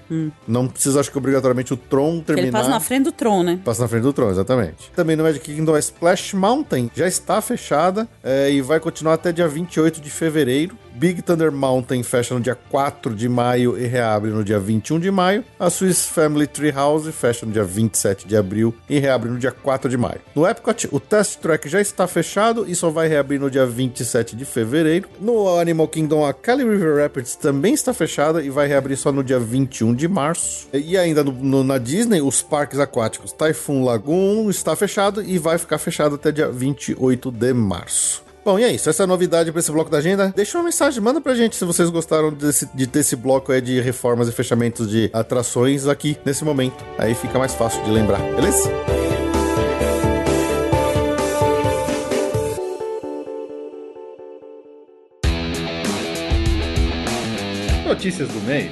Não 0.46 0.68
precisa, 0.68 1.00
acho 1.00 1.10
que 1.10 1.18
obrigatoriamente 1.18 1.72
o 1.72 1.76
Tron 1.76 2.16
Porque 2.16 2.34
terminar. 2.34 2.42
Hum. 2.42 2.46
ele 2.46 2.52
passa 2.52 2.70
na 2.70 2.80
frente 2.80 3.04
do 3.04 3.12
Tron, 3.12 3.42
né? 3.42 3.60
Passa 3.64 3.82
na 3.82 3.88
frente 3.88 4.02
do 4.02 4.12
Tron, 4.12 4.30
exatamente. 4.30 4.90
Também 4.94 5.16
no 5.16 5.22
Magic 5.22 5.44
Kingdom 5.44 5.74
a 5.74 5.78
Splash 5.78 6.34
Mountain 6.34 6.90
já 6.94 7.06
está 7.06 7.40
fechada 7.40 8.08
é, 8.22 8.50
e 8.50 8.60
vai 8.60 8.80
continuar 8.80 9.14
até 9.14 9.32
dia 9.32 9.48
28 9.48 10.00
de 10.00 10.10
fevereiro. 10.10 10.76
Big 10.98 11.20
Thunder 11.20 11.52
Mountain 11.52 12.02
fecha 12.02 12.34
no 12.34 12.40
dia 12.40 12.54
4 12.54 13.14
de 13.14 13.28
maio 13.28 13.76
e 13.78 13.86
reabre 13.86 14.30
no 14.30 14.42
dia 14.42 14.58
21 14.58 14.98
de 14.98 15.10
maio. 15.10 15.44
A 15.60 15.68
Swiss 15.68 16.06
Family 16.06 16.46
Treehouse 16.46 17.12
fecha 17.12 17.44
no 17.44 17.52
dia 17.52 17.64
27 17.64 18.26
de 18.26 18.34
abril 18.34 18.74
e 18.88 18.98
reabre 18.98 19.28
no 19.30 19.38
dia 19.38 19.52
4 19.52 19.90
de 19.90 19.96
maio. 19.98 20.20
No 20.34 20.46
Epcot, 20.46 20.88
o 20.90 20.98
Test 20.98 21.40
Track 21.40 21.68
já 21.68 21.82
está 21.82 22.06
fechado 22.06 22.64
e 22.66 22.74
só 22.74 22.88
vai 22.88 23.08
reabrir 23.08 23.38
no 23.38 23.50
dia 23.50 23.66
27 23.66 24.34
de 24.34 24.46
fevereiro. 24.46 25.06
No 25.20 25.58
Animal 25.58 25.86
Kingdom, 25.88 26.24
a 26.24 26.32
Cali 26.32 26.64
River 26.64 27.02
Rapids 27.02 27.36
também 27.36 27.74
está 27.74 27.92
fechada 27.92 28.42
e 28.42 28.48
vai 28.48 28.66
reabrir 28.66 28.96
só 28.96 29.12
no 29.12 29.22
dia 29.22 29.38
21 29.38 29.94
de 29.94 30.08
março. 30.08 30.66
E 30.72 30.96
ainda 30.96 31.22
no- 31.22 31.32
no- 31.32 31.62
na 31.64 31.76
Disney, 31.76 32.22
os 32.22 32.40
parques 32.40 32.78
aquáticos 32.78 33.32
Typhoon 33.32 33.84
Lagoon 33.84 34.48
está 34.48 34.74
fechado 34.74 35.22
e 35.22 35.36
vai 35.38 35.58
ficar 35.58 35.76
fechado 35.76 36.14
até 36.14 36.32
dia 36.32 36.50
28 36.50 37.30
de 37.30 37.52
março. 37.52 38.24
Bom, 38.46 38.60
e 38.60 38.62
é 38.62 38.70
isso. 38.72 38.88
Essa 38.88 39.02
é 39.02 39.04
a 39.04 39.06
novidade 39.08 39.50
pra 39.50 39.58
esse 39.58 39.72
bloco 39.72 39.90
da 39.90 39.98
agenda. 39.98 40.32
Deixa 40.36 40.56
uma 40.56 40.62
mensagem, 40.62 41.02
manda 41.02 41.20
pra 41.20 41.34
gente 41.34 41.56
se 41.56 41.64
vocês 41.64 41.90
gostaram 41.90 42.32
desse- 42.32 42.68
de 42.72 42.86
ter 42.86 43.00
esse 43.00 43.16
bloco 43.16 43.50
aí 43.50 43.60
de 43.60 43.80
reformas 43.80 44.28
e 44.28 44.32
fechamentos 44.32 44.88
de 44.88 45.10
atrações 45.12 45.88
aqui 45.88 46.16
nesse 46.24 46.44
momento. 46.44 46.84
Aí 46.96 47.12
fica 47.12 47.40
mais 47.40 47.52
fácil 47.54 47.82
de 47.82 47.90
lembrar, 47.90 48.20
beleza? 48.36 48.70
Notícias 57.86 58.28
do 58.28 58.40
mês. 58.40 58.70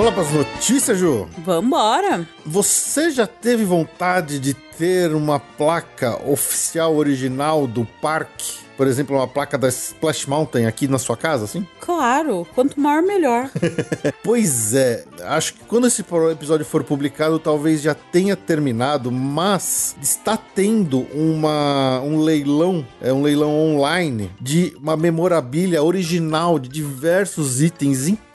Vamos 0.00 0.16
lá 0.16 0.24
pras 0.24 0.32
notícias, 0.32 0.98
Ju. 0.98 1.28
Vambora! 1.44 2.26
Você 2.46 3.10
já 3.10 3.26
teve 3.26 3.66
vontade 3.66 4.38
de 4.38 4.54
ter 4.54 5.14
uma 5.14 5.38
placa 5.38 6.18
oficial 6.26 6.96
original 6.96 7.66
do 7.66 7.84
parque? 8.00 8.60
Por 8.78 8.86
exemplo, 8.86 9.14
uma 9.14 9.28
placa 9.28 9.58
da 9.58 9.68
Splash 9.68 10.24
Mountain 10.24 10.64
aqui 10.64 10.88
na 10.88 10.98
sua 10.98 11.18
casa, 11.18 11.44
assim? 11.44 11.66
Claro, 11.78 12.46
quanto 12.54 12.80
maior, 12.80 13.02
melhor. 13.02 13.50
Pois 14.24 14.74
é, 14.74 15.04
acho 15.24 15.54
que 15.54 15.64
quando 15.64 15.86
esse 15.86 16.04
episódio 16.32 16.64
for 16.64 16.84
publicado, 16.84 17.38
talvez 17.38 17.82
já 17.82 17.94
tenha 17.94 18.36
terminado, 18.36 19.10
mas 19.10 19.96
está 20.00 20.36
tendo 20.36 21.00
uma, 21.12 22.00
um 22.00 22.20
leilão, 22.20 22.86
é 23.02 23.12
um 23.12 23.22
leilão 23.22 23.50
online 23.50 24.30
de 24.40 24.74
uma 24.80 24.96
memorabilia 24.96 25.82
original 25.82 26.58
de 26.58 26.68
diversos 26.68 27.60
itens 27.60 28.06
incríveis 28.06 28.29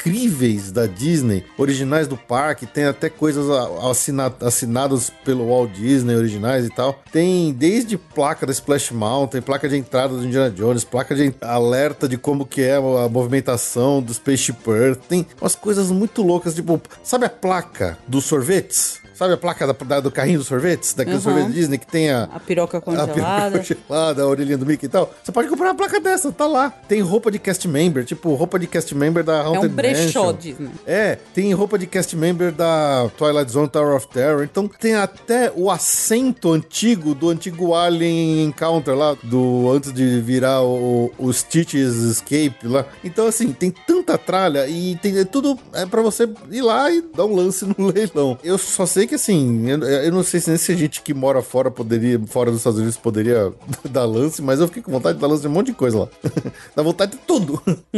da 0.72 0.86
Disney, 0.86 1.44
originais 1.58 2.08
do 2.08 2.16
parque, 2.18 2.66
tem 2.66 2.86
até 2.86 3.10
coisas 3.10 3.48
assina- 3.90 4.34
assinadas 4.42 5.12
pelo 5.24 5.48
Walt 5.48 5.72
Disney 5.72 6.16
originais 6.16 6.66
e 6.66 6.70
tal. 6.70 7.00
Tem 7.12 7.52
desde 7.54 7.98
placa 7.98 8.46
da 8.46 8.52
Splash 8.52 8.92
Mountain, 8.92 9.42
placa 9.42 9.68
de 9.68 9.78
entrada 9.78 10.16
do 10.16 10.26
Indiana 10.26 10.50
Jones, 10.52 10.84
placa 10.84 11.16
de 11.16 11.34
alerta 11.42 12.08
de 12.08 12.18
como 12.18 12.46
que 12.46 12.62
é 12.62 12.76
a 12.76 13.10
movimentação 13.10 14.02
do 14.02 14.14
Spaceship 14.14 14.58
Earth. 14.68 15.00
Tem 15.08 15.26
umas 15.42 15.56
coisas 15.56 15.90
muito 15.92 16.22
loucas, 16.22 16.54
tipo, 16.56 16.82
sabe 17.04 17.26
a 17.26 17.30
placa 17.30 17.98
dos 18.08 18.26
sorvetes? 18.26 19.05
Sabe 19.16 19.34
a 19.34 19.38
placa 19.38 19.66
da- 19.66 19.74
da- 19.86 20.00
do 20.00 20.12
carrinho 20.12 20.40
dos 20.40 20.48
sorvetes? 20.48 20.94
Daquele 20.94 21.16
Uhum. 21.18 21.22
sorvete 21.22 21.52
Disney 21.54 21.78
que 21.78 21.88
tem 21.88 22.10
a, 22.12 22.24
A 22.26 22.40
piroca 22.40 22.78
a 22.78 22.82
congelada. 22.82 23.14
piroca 23.14 23.58
congelada, 23.88 24.22
a 24.24 24.28
orelhinha 24.28 24.58
do 24.58 24.66
Mickey 24.66 24.86
e 24.86 24.90
tal. 24.90 25.14
Você 25.24 25.32
pode 25.32 25.48
comprar 25.48 25.68
uma 25.68 25.76
placa 25.76 26.00
dessa, 26.00 26.32
tá 26.32 26.46
lá. 26.48 26.70
Tem 26.88 27.02
roupa 27.02 27.32
de 27.32 27.40
cast 27.40 27.68
member, 27.68 28.04
tipo 28.06 28.34
roupa 28.36 28.60
de 28.60 28.68
cast 28.68 28.94
member 28.94 29.24
da 29.24 29.38
É 29.38 29.42
Haunted 29.46 29.68
um 29.72 29.76
brechó 29.76 30.26
Mansion. 30.26 30.34
Disney. 30.38 30.70
É, 30.86 31.18
tem 31.34 31.54
roupa 31.54 31.78
de 31.78 31.88
cast 31.88 32.16
member 32.16 32.52
da 32.52 33.10
Twilight 33.18 33.52
Zone 33.52 33.70
Tower 33.70 33.96
of 33.96 34.08
Terror. 34.10 34.44
Então 34.44 34.68
tem 34.68 34.96
até 34.96 35.52
o 35.56 35.72
assento 35.72 36.52
antigo 36.52 37.16
do 37.16 37.30
antigo 37.30 37.74
Alien 37.74 38.44
Encounter 38.46 38.96
lá, 38.96 39.16
do 39.24 39.72
antes 39.72 39.94
de 39.94 40.20
virar 40.22 40.62
o, 40.62 41.12
o 41.18 41.32
Stitch's 41.32 41.96
Escape 41.96 42.56
lá. 42.68 42.86
Então 43.04 43.28
assim, 43.28 43.52
tem 43.54 43.72
tanta 43.72 44.18
tralha 44.18 44.68
e 44.68 44.96
tem 44.98 45.18
é 45.18 45.24
tudo 45.26 45.58
é 45.74 45.86
para 45.86 46.02
você 46.02 46.28
ir 46.52 46.62
lá 46.62 46.92
e 46.92 47.02
dar 47.16 47.26
um 47.26 47.36
lance 47.36 47.66
no 47.78 47.88
leilão. 47.92 48.38
Eu 48.44 48.58
só 48.58 48.86
sei 48.86 49.05
que 49.08 49.16
assim, 49.16 49.70
eu, 49.70 49.80
eu 49.84 50.12
não 50.12 50.24
sei 50.24 50.40
se 50.40 50.50
nem 50.50 50.58
se 50.58 50.72
a 50.72 50.76
gente 50.76 51.02
que 51.02 51.14
mora 51.14 51.42
fora 51.42 51.70
poderia, 51.72 52.20
fora 52.28 52.52
dos 52.52 52.60
Estados 52.60 52.80
Unidos 52.80 52.98
poderia 52.98 53.52
dar 53.90 54.06
lance, 54.06 54.42
mas 54.42 54.60
eu 54.60 54.68
fiquei 54.68 54.82
com 54.84 54.92
vontade 54.92 55.16
de 55.16 55.22
dar 55.22 55.28
lance 55.28 55.42
de 55.42 55.48
um 55.48 55.52
monte 55.52 55.68
de 55.68 55.74
coisa 55.74 56.00
lá. 56.00 56.10
Dá 56.76 56.84
vontade 56.84 57.14
de 57.14 57.18
tudo. 57.20 57.62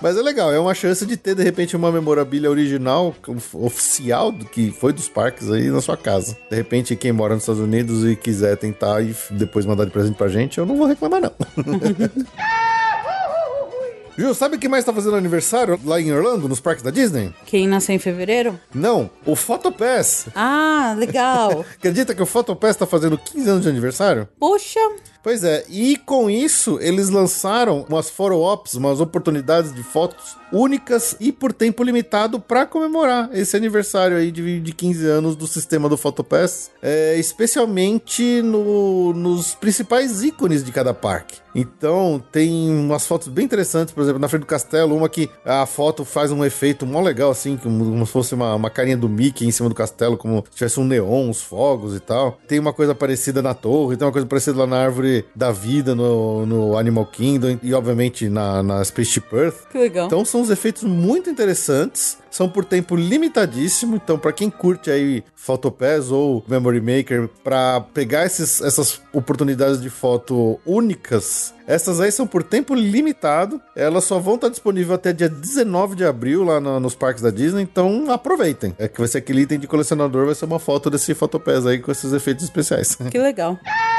Mas 0.00 0.16
é 0.16 0.22
legal, 0.22 0.52
é 0.52 0.60
uma 0.60 0.74
chance 0.74 1.04
de 1.04 1.16
ter, 1.16 1.34
de 1.34 1.42
repente, 1.42 1.74
uma 1.74 1.90
memorabilia 1.90 2.48
original, 2.48 3.12
oficial, 3.52 4.30
do 4.30 4.44
que 4.44 4.70
foi 4.70 4.92
dos 4.92 5.08
parques 5.08 5.50
aí 5.50 5.70
na 5.70 5.80
sua 5.80 5.96
casa. 5.96 6.36
De 6.48 6.56
repente, 6.56 6.94
quem 6.94 7.10
mora 7.10 7.34
nos 7.34 7.42
Estados 7.42 7.60
Unidos 7.60 8.08
e 8.08 8.14
quiser 8.14 8.56
tentar 8.56 9.02
e 9.02 9.12
depois 9.32 9.66
mandar 9.66 9.84
de 9.86 9.90
presente 9.90 10.16
pra 10.16 10.28
gente, 10.28 10.58
eu 10.58 10.64
não 10.64 10.76
vou 10.76 10.86
reclamar, 10.86 11.20
não. 11.20 11.32
Ju, 14.18 14.34
sabe 14.34 14.58
quem 14.58 14.68
mais 14.68 14.84
tá 14.84 14.92
fazendo 14.92 15.14
aniversário 15.14 15.78
lá 15.84 16.00
em 16.00 16.12
Orlando, 16.12 16.48
nos 16.48 16.58
parques 16.58 16.82
da 16.82 16.90
Disney? 16.90 17.32
Quem 17.46 17.68
nasceu 17.68 17.94
em 17.94 18.00
fevereiro? 18.00 18.58
Não, 18.74 19.08
o 19.24 19.36
Photopass. 19.36 20.26
Ah, 20.34 20.92
legal. 20.98 21.64
Acredita 21.78 22.12
que 22.12 22.20
o 22.20 22.26
Photopass 22.26 22.74
tá 22.74 22.84
fazendo 22.84 23.16
15 23.16 23.48
anos 23.48 23.62
de 23.62 23.68
aniversário? 23.68 24.28
Poxa, 24.36 24.80
Pois 25.22 25.42
é, 25.44 25.64
e 25.68 25.96
com 25.96 26.30
isso 26.30 26.78
eles 26.80 27.08
lançaram 27.10 27.84
umas 27.88 28.08
photo-ops, 28.08 28.74
umas 28.74 29.00
oportunidades 29.00 29.74
de 29.74 29.82
fotos 29.82 30.36
únicas 30.50 31.14
e 31.20 31.30
por 31.30 31.52
tempo 31.52 31.82
limitado 31.82 32.40
para 32.40 32.64
comemorar 32.64 33.28
esse 33.34 33.54
aniversário 33.56 34.16
aí 34.16 34.30
de, 34.30 34.60
de 34.60 34.72
15 34.72 35.06
anos 35.06 35.36
do 35.36 35.46
sistema 35.46 35.88
do 35.88 35.96
Photopass, 35.98 36.70
é, 36.80 37.16
especialmente 37.18 38.40
no- 38.42 39.12
nos 39.12 39.54
principais 39.54 40.22
ícones 40.22 40.64
de 40.64 40.72
cada 40.72 40.94
parque. 40.94 41.38
Então 41.54 42.22
tem 42.30 42.70
umas 42.70 43.06
fotos 43.06 43.28
bem 43.28 43.44
interessantes, 43.44 43.92
por 43.92 44.02
exemplo, 44.02 44.20
na 44.20 44.28
frente 44.28 44.42
do 44.42 44.46
castelo, 44.46 44.94
uma 44.96 45.08
que 45.08 45.28
a 45.44 45.66
foto 45.66 46.04
faz 46.04 46.30
um 46.30 46.44
efeito 46.44 46.86
mó 46.86 47.00
legal, 47.00 47.30
assim, 47.30 47.56
como 47.56 48.06
se 48.06 48.12
fosse 48.12 48.34
uma, 48.34 48.54
uma 48.54 48.70
carinha 48.70 48.96
do 48.96 49.08
Mickey 49.08 49.44
em 49.46 49.50
cima 49.50 49.68
do 49.68 49.74
castelo, 49.74 50.16
como 50.16 50.44
se 50.48 50.56
tivesse 50.56 50.78
um 50.78 50.84
neon, 50.84 51.28
uns 51.28 51.42
fogos 51.42 51.96
e 51.96 52.00
tal. 52.00 52.38
Tem 52.46 52.58
uma 52.58 52.72
coisa 52.72 52.94
parecida 52.94 53.42
na 53.42 53.54
torre, 53.54 53.96
tem 53.96 54.06
uma 54.06 54.12
coisa 54.12 54.26
parecida 54.26 54.56
lá 54.58 54.66
na 54.66 54.76
árvore 54.78 55.07
da 55.34 55.50
vida 55.52 55.94
no, 55.94 56.44
no 56.46 56.76
Animal 56.78 57.06
Kingdom 57.06 57.58
e, 57.62 57.72
obviamente, 57.74 58.28
na, 58.28 58.62
na 58.62 58.84
Spaceship 58.84 59.24
Earth. 59.32 59.68
que 59.70 59.78
legal. 59.78 60.06
Então 60.06 60.24
são 60.24 60.40
uns 60.40 60.50
efeitos 60.50 60.82
muito 60.84 61.28
interessantes, 61.30 62.18
são 62.30 62.48
por 62.48 62.64
tempo 62.64 62.94
limitadíssimo, 62.94 63.96
então 63.96 64.18
para 64.18 64.32
quem 64.32 64.50
curte 64.50 64.90
aí 64.90 65.24
Photopass 65.34 66.10
ou 66.10 66.44
Memory 66.48 66.80
Maker 66.80 67.28
para 67.42 67.80
pegar 67.80 68.26
esses, 68.26 68.60
essas 68.60 69.00
oportunidades 69.12 69.80
de 69.80 69.88
foto 69.90 70.58
únicas, 70.66 71.54
essas 71.66 72.00
aí 72.00 72.10
são 72.12 72.26
por 72.26 72.42
tempo 72.42 72.74
limitado, 72.74 73.60
elas 73.74 74.04
só 74.04 74.18
vão 74.18 74.34
estar 74.36 74.48
disponíveis 74.48 74.92
até 74.94 75.12
dia 75.12 75.28
19 75.28 75.96
de 75.96 76.04
abril 76.04 76.44
lá 76.44 76.60
no- 76.60 76.78
nos 76.80 76.94
parques 76.94 77.22
da 77.22 77.30
Disney, 77.30 77.62
então 77.62 78.10
aproveitem. 78.10 78.74
É 78.78 78.88
que 78.88 78.98
vai 78.98 79.08
ser 79.08 79.18
aquele 79.18 79.42
item 79.42 79.58
de 79.58 79.66
colecionador, 79.66 80.26
vai 80.26 80.34
ser 80.34 80.44
uma 80.44 80.58
foto 80.58 80.88
desse 80.90 81.14
Photopass 81.14 81.66
aí 81.66 81.78
com 81.78 81.90
esses 81.90 82.12
efeitos 82.12 82.44
especiais. 82.44 82.96
Que 83.10 83.18
legal. 83.18 83.58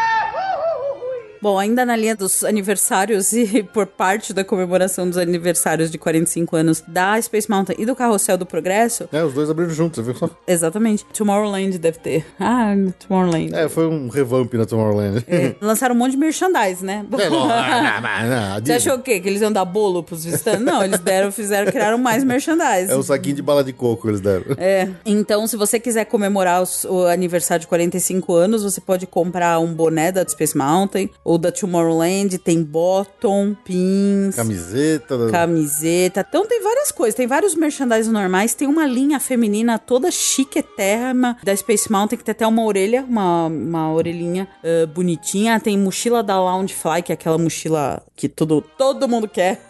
Bom, 1.41 1.57
ainda 1.57 1.85
na 1.85 1.95
linha 1.95 2.15
dos 2.15 2.43
aniversários 2.43 3.31
e 3.33 3.63
por 3.73 3.85
parte 3.85 4.33
da 4.33 4.43
comemoração 4.43 5.07
dos 5.07 5.17
aniversários 5.17 5.89
de 5.89 5.97
45 5.97 6.55
anos 6.55 6.83
da 6.87 7.21
Space 7.21 7.49
Mountain 7.49 7.75
e 7.79 7.85
do 7.85 7.95
Carrossel 7.95 8.37
do 8.37 8.45
Progresso, 8.45 9.07
É, 9.11 9.23
os 9.23 9.33
dois 9.33 9.49
abriram 9.49 9.71
juntos, 9.71 9.97
você 10.03 10.11
viu 10.11 10.15
só? 10.19 10.29
exatamente, 10.47 11.05
Tomorrowland 11.13 11.77
deve 11.77 11.99
ter. 11.99 12.25
Ah, 12.39 12.73
Tomorrowland. 13.07 13.55
É, 13.55 13.69
foi 13.69 13.87
um 13.87 14.09
revamp 14.09 14.53
na 14.55 14.65
Tomorrowland. 14.65 15.25
Lançaram 15.61 15.95
um 15.95 15.97
monte 15.97 16.11
de 16.11 16.17
merchandise, 16.17 16.83
né? 16.83 17.05
É, 17.17 17.29
não, 17.29 17.47
não, 17.47 17.51
não, 17.51 18.65
Você 18.65 18.73
achou 18.73 18.95
o 18.95 18.99
quê? 19.01 19.19
Que 19.19 19.29
eles 19.29 19.41
iam 19.41 19.51
dar 19.51 19.65
bolo 19.65 20.03
pros 20.03 20.25
visitantes? 20.25 20.61
Não, 20.61 20.83
eles 20.83 20.99
deram, 20.99 21.31
fizeram, 21.31 21.71
criaram 21.71 21.97
mais 21.97 22.23
merchandise. 22.23 22.91
É 22.91 22.95
um 22.97 23.03
saquinho 23.03 23.35
de 23.35 23.41
bala 23.41 23.63
de 23.63 23.71
coco 23.73 24.09
eles 24.09 24.19
deram. 24.19 24.45
É, 24.57 24.89
então 25.05 25.47
se 25.47 25.55
você 25.55 25.79
quiser 25.79 26.05
comemorar 26.05 26.63
o 26.89 27.05
aniversário 27.05 27.61
de 27.61 27.67
45 27.67 28.33
anos, 28.33 28.63
você 28.63 28.81
pode 28.81 29.07
comprar 29.07 29.59
um 29.59 29.73
boné 29.73 30.11
da 30.11 30.27
Space 30.27 30.57
Mountain 30.57 31.09
ou 31.29 31.37
da 31.37 31.51
Tomorrowland, 31.51 32.39
tem 32.39 32.63
bottom, 32.63 33.55
pins, 33.63 34.35
Camiseta. 34.35 35.29
camiseta. 35.29 36.25
Então 36.27 36.43
tem 36.47 36.59
várias 36.59 36.91
coisas, 36.91 37.13
tem 37.13 37.27
vários 37.27 37.53
merchandise 37.53 38.09
normais, 38.09 38.55
tem 38.55 38.67
uma 38.67 38.87
linha 38.87 39.19
feminina 39.19 39.77
toda 39.77 40.09
chiquetérrima 40.09 41.37
da 41.43 41.55
Space 41.55 41.91
Mountain 41.91 42.17
que 42.17 42.23
tem 42.23 42.31
até 42.31 42.47
uma 42.47 42.63
orelha, 42.63 43.05
uma, 43.07 43.45
uma 43.45 43.93
orelhinha 43.93 44.47
ah, 44.63 44.87
bonitinha, 44.87 45.59
tem 45.59 45.77
mochila 45.77 46.23
da 46.23 46.41
Loungefly, 46.41 47.03
que 47.03 47.11
é 47.11 47.13
aquela 47.13 47.37
mochila 47.37 48.01
que 48.15 48.27
todo, 48.27 48.63
todo 48.75 49.07
mundo 49.07 49.27
quer. 49.27 49.61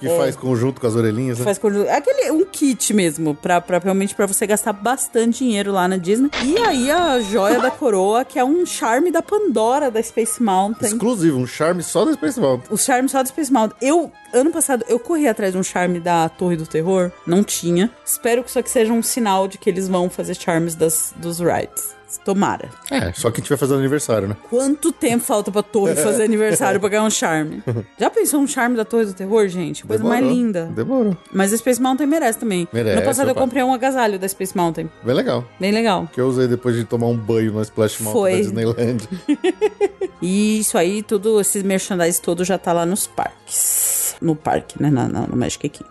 Que 0.00 0.08
faz 0.08 0.36
conjunto 0.36 0.80
com 0.80 0.86
as 0.86 0.94
orelhinhas, 0.94 1.38
né? 1.38 1.44
Faz 1.44 1.58
conjunto. 1.58 1.88
É 1.88 1.96
aquele 1.96 2.30
um 2.30 2.44
kit 2.44 2.92
mesmo, 2.92 3.34
pra, 3.34 3.60
pra 3.60 3.78
realmente 3.78 4.14
pra 4.14 4.26
você 4.26 4.46
gastar 4.46 4.72
bastante 4.72 5.38
dinheiro 5.38 5.72
lá 5.72 5.88
na 5.88 5.96
Disney. 5.96 6.30
E 6.44 6.58
aí 6.58 6.90
a 6.90 7.20
joia 7.20 7.58
da 7.60 7.70
coroa, 7.70 8.24
que 8.24 8.38
é 8.38 8.44
um 8.44 8.64
charme 8.66 9.10
da 9.10 9.22
Pandora 9.22 9.90
da 9.90 10.02
Space 10.02 10.42
Mountain. 10.42 10.75
Exclusivo, 10.80 11.38
um 11.38 11.46
charme 11.46 11.82
só 11.82 12.04
da 12.04 12.12
Space 12.12 12.38
Mountain. 12.38 12.66
O 12.70 12.76
charme 12.76 13.08
só 13.08 13.22
da 13.22 13.26
Space 13.26 13.52
Mountain. 13.52 13.76
Eu, 13.80 14.12
ano 14.40 14.50
passado, 14.50 14.84
eu 14.88 14.98
corri 14.98 15.26
atrás 15.28 15.52
de 15.52 15.58
um 15.58 15.62
charme 15.62 16.00
da 16.00 16.28
Torre 16.28 16.56
do 16.56 16.66
Terror. 16.66 17.10
Não 17.26 17.42
tinha. 17.42 17.90
Espero 18.04 18.42
que 18.42 18.50
isso 18.50 18.58
aqui 18.58 18.70
seja 18.70 18.92
um 18.92 19.02
sinal 19.02 19.48
de 19.48 19.58
que 19.58 19.68
eles 19.70 19.88
vão 19.88 20.08
fazer 20.10 20.34
charmes 20.34 20.74
das, 20.74 21.12
dos 21.16 21.38
rides. 21.40 21.96
Tomara. 22.24 22.70
É, 22.90 23.12
só 23.12 23.30
que 23.30 23.40
a 23.40 23.42
gente 23.42 23.48
vai 23.48 23.58
fazer 23.58 23.74
aniversário, 23.74 24.28
né? 24.28 24.36
Quanto 24.48 24.92
tempo 24.92 25.24
falta 25.24 25.50
pra 25.50 25.62
Torre 25.62 25.94
fazer 25.96 26.22
aniversário 26.22 26.78
pra 26.80 26.88
ganhar 26.88 27.02
um 27.02 27.10
charme? 27.10 27.62
Já 27.98 28.08
pensou 28.08 28.40
um 28.40 28.46
charme 28.46 28.76
da 28.76 28.84
Torre 28.84 29.06
do 29.06 29.12
Terror, 29.12 29.46
gente? 29.48 29.84
Coisa 29.84 30.02
mais 30.02 30.20
Demorou. 30.20 30.36
linda. 30.36 30.64
Demorou. 30.74 31.16
Mas 31.32 31.52
a 31.52 31.56
Space 31.58 31.82
Mountain 31.82 32.06
merece 32.06 32.38
também. 32.38 32.66
Merece, 32.72 32.96
no 32.96 33.02
passado 33.02 33.26
eu 33.26 33.32
opa. 33.32 33.40
comprei 33.40 33.62
um 33.62 33.72
agasalho 33.72 34.18
da 34.18 34.28
Space 34.28 34.56
Mountain. 34.56 34.88
Bem 35.02 35.14
legal. 35.14 35.44
Bem 35.58 35.72
legal. 35.72 36.08
Que 36.12 36.20
eu 36.20 36.28
usei 36.28 36.46
depois 36.46 36.76
de 36.76 36.84
tomar 36.84 37.08
um 37.08 37.16
banho 37.16 37.52
na 37.52 37.62
Splash 37.62 38.00
Mountain 38.00 38.20
Foi. 38.22 38.32
da 38.32 38.38
Disneyland. 38.38 39.08
E 40.22 40.60
isso 40.60 40.78
aí, 40.78 41.02
tudo, 41.02 41.40
esse 41.40 41.62
merchandise 41.64 42.20
todo 42.22 42.44
já 42.44 42.56
tá 42.56 42.72
lá 42.72 42.86
nos 42.86 43.06
parques. 43.06 44.14
No 44.26 44.36
parque, 44.36 44.82
né? 44.82 44.90
Na, 44.90 45.08
na, 45.08 45.26
no 45.26 45.36
Magic 45.36 45.68
Kingdom 45.68 45.90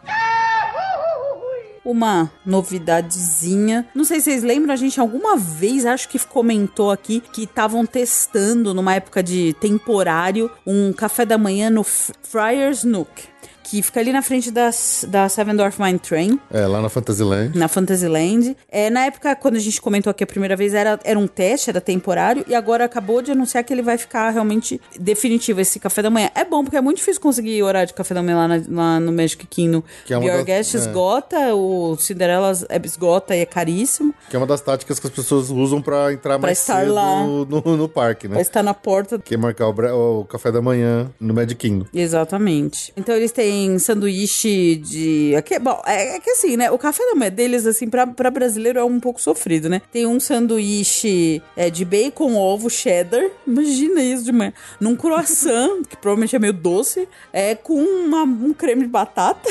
uma 1.85 2.31
novidadezinha. 2.43 3.87
Não 3.93 4.03
sei 4.03 4.19
se 4.19 4.31
vocês 4.31 4.43
lembram, 4.43 4.73
a 4.73 4.75
gente 4.75 4.99
alguma 4.99 5.37
vez 5.37 5.85
acho 5.85 6.09
que 6.09 6.17
comentou 6.17 6.89
aqui 6.89 7.21
que 7.31 7.43
estavam 7.43 7.85
testando 7.85 8.73
numa 8.73 8.95
época 8.95 9.21
de 9.21 9.55
temporário 9.59 10.49
um 10.65 10.91
café 10.91 11.25
da 11.25 11.37
manhã 11.37 11.69
no 11.69 11.83
Friar's 11.83 12.83
Nook 12.83 13.34
que 13.65 13.81
fica 13.81 13.99
ali 13.99 14.13
na 14.13 14.21
frente 14.21 14.51
das, 14.51 15.05
da 15.09 15.27
Seven 15.27 15.55
Dwarf 15.55 15.81
Mine 15.81 15.97
Train. 15.97 16.39
É, 16.51 16.67
lá 16.67 16.79
na 16.81 16.87
Fantasyland. 16.87 17.57
Na 17.57 17.67
Fantasyland. 17.67 18.55
É, 18.69 18.91
na 18.91 19.05
época, 19.05 19.35
quando 19.35 19.55
a 19.55 19.59
gente 19.59 19.81
comentou 19.81 20.11
aqui 20.11 20.23
a 20.23 20.27
primeira 20.27 20.55
vez, 20.55 20.75
era, 20.75 20.99
era 21.03 21.17
um 21.17 21.25
teste, 21.25 21.71
era 21.71 21.81
temporário, 21.81 22.45
e 22.47 22.53
agora 22.53 22.85
acabou 22.85 23.23
de 23.23 23.31
anunciar 23.31 23.63
que 23.63 23.73
ele 23.73 23.81
vai 23.81 23.97
ficar 23.97 24.29
realmente 24.29 24.79
definitivo 24.99 25.59
esse 25.59 25.79
café 25.79 26.03
da 26.03 26.11
manhã. 26.11 26.29
É 26.35 26.45
bom, 26.45 26.63
porque 26.63 26.77
é 26.77 26.81
muito 26.81 26.97
difícil 26.97 27.19
conseguir 27.19 27.61
horário 27.63 27.87
de 27.87 27.95
café 27.95 28.13
da 28.13 28.21
manhã 28.21 28.37
lá, 28.37 28.47
na, 28.47 28.61
lá 28.69 28.99
no 28.99 29.11
Magic 29.11 29.47
Kingdom. 29.47 29.81
Que 30.05 30.13
é 30.13 30.17
Your 30.17 30.43
Guest 30.43 30.75
é. 30.75 30.77
esgota, 30.77 31.55
o 31.55 31.97
Cinderella 31.97 32.51
esgota 32.83 33.35
e 33.35 33.39
é 33.39 33.45
caríssimo. 33.47 34.13
Que 34.29 34.35
é 34.35 34.39
uma 34.39 34.47
das 34.47 34.61
táticas 34.61 34.99
que 34.99 35.07
as 35.07 35.13
pessoas 35.13 35.49
usam 35.49 35.81
para 35.81 36.13
entrar 36.13 36.37
pra 36.37 36.49
mais 36.49 36.59
cedo. 36.59 36.93
No, 36.93 37.45
no, 37.45 37.77
no, 37.77 37.89
parque, 37.89 38.27
né? 38.27 38.35
Pra 38.35 38.41
estar 38.41 38.61
na 38.61 38.75
porta. 38.75 39.17
Que 39.17 39.33
é 39.33 39.37
marcar 39.37 39.67
o, 39.67 40.19
o 40.19 40.25
café 40.25 40.51
da 40.51 40.61
manhã 40.61 41.09
no 41.19 41.33
Magic 41.33 41.55
Kingdom. 41.55 41.87
Exatamente. 41.91 42.93
Então 42.95 43.15
eles 43.15 43.31
têm 43.31 43.54
sanduíche 43.79 44.15
sanduíche 44.25 44.75
de. 44.75 45.35
Aqui, 45.35 45.57
bom, 45.59 45.81
é, 45.85 46.15
é, 46.15 46.19
que 46.19 46.29
assim, 46.29 46.57
né? 46.57 46.71
O 46.71 46.77
café 46.77 47.03
da 47.09 47.15
manhã 47.15 47.31
deles, 47.31 47.65
assim, 47.65 47.87
pra, 47.89 48.05
pra 48.05 48.29
brasileiro 48.29 48.79
é 48.79 48.83
um 48.83 48.99
pouco 48.99 49.21
sofrido, 49.21 49.69
né? 49.69 49.81
Tem 49.91 50.05
um 50.05 50.19
sanduíche 50.19 51.41
é, 51.55 51.69
de 51.69 51.83
bacon, 51.83 52.35
ovo, 52.35 52.69
cheddar. 52.69 53.23
Imagina 53.45 54.01
isso 54.01 54.23
de 54.23 54.31
manhã. 54.31 54.53
Num 54.79 54.95
croissant, 54.95 55.83
que 55.89 55.97
provavelmente 55.97 56.35
é 56.35 56.39
meio 56.39 56.53
doce, 56.53 57.07
é 57.33 57.55
com 57.55 57.81
uma, 57.81 58.23
um 58.23 58.53
creme 58.53 58.83
de 58.83 58.89
batata. 58.89 59.49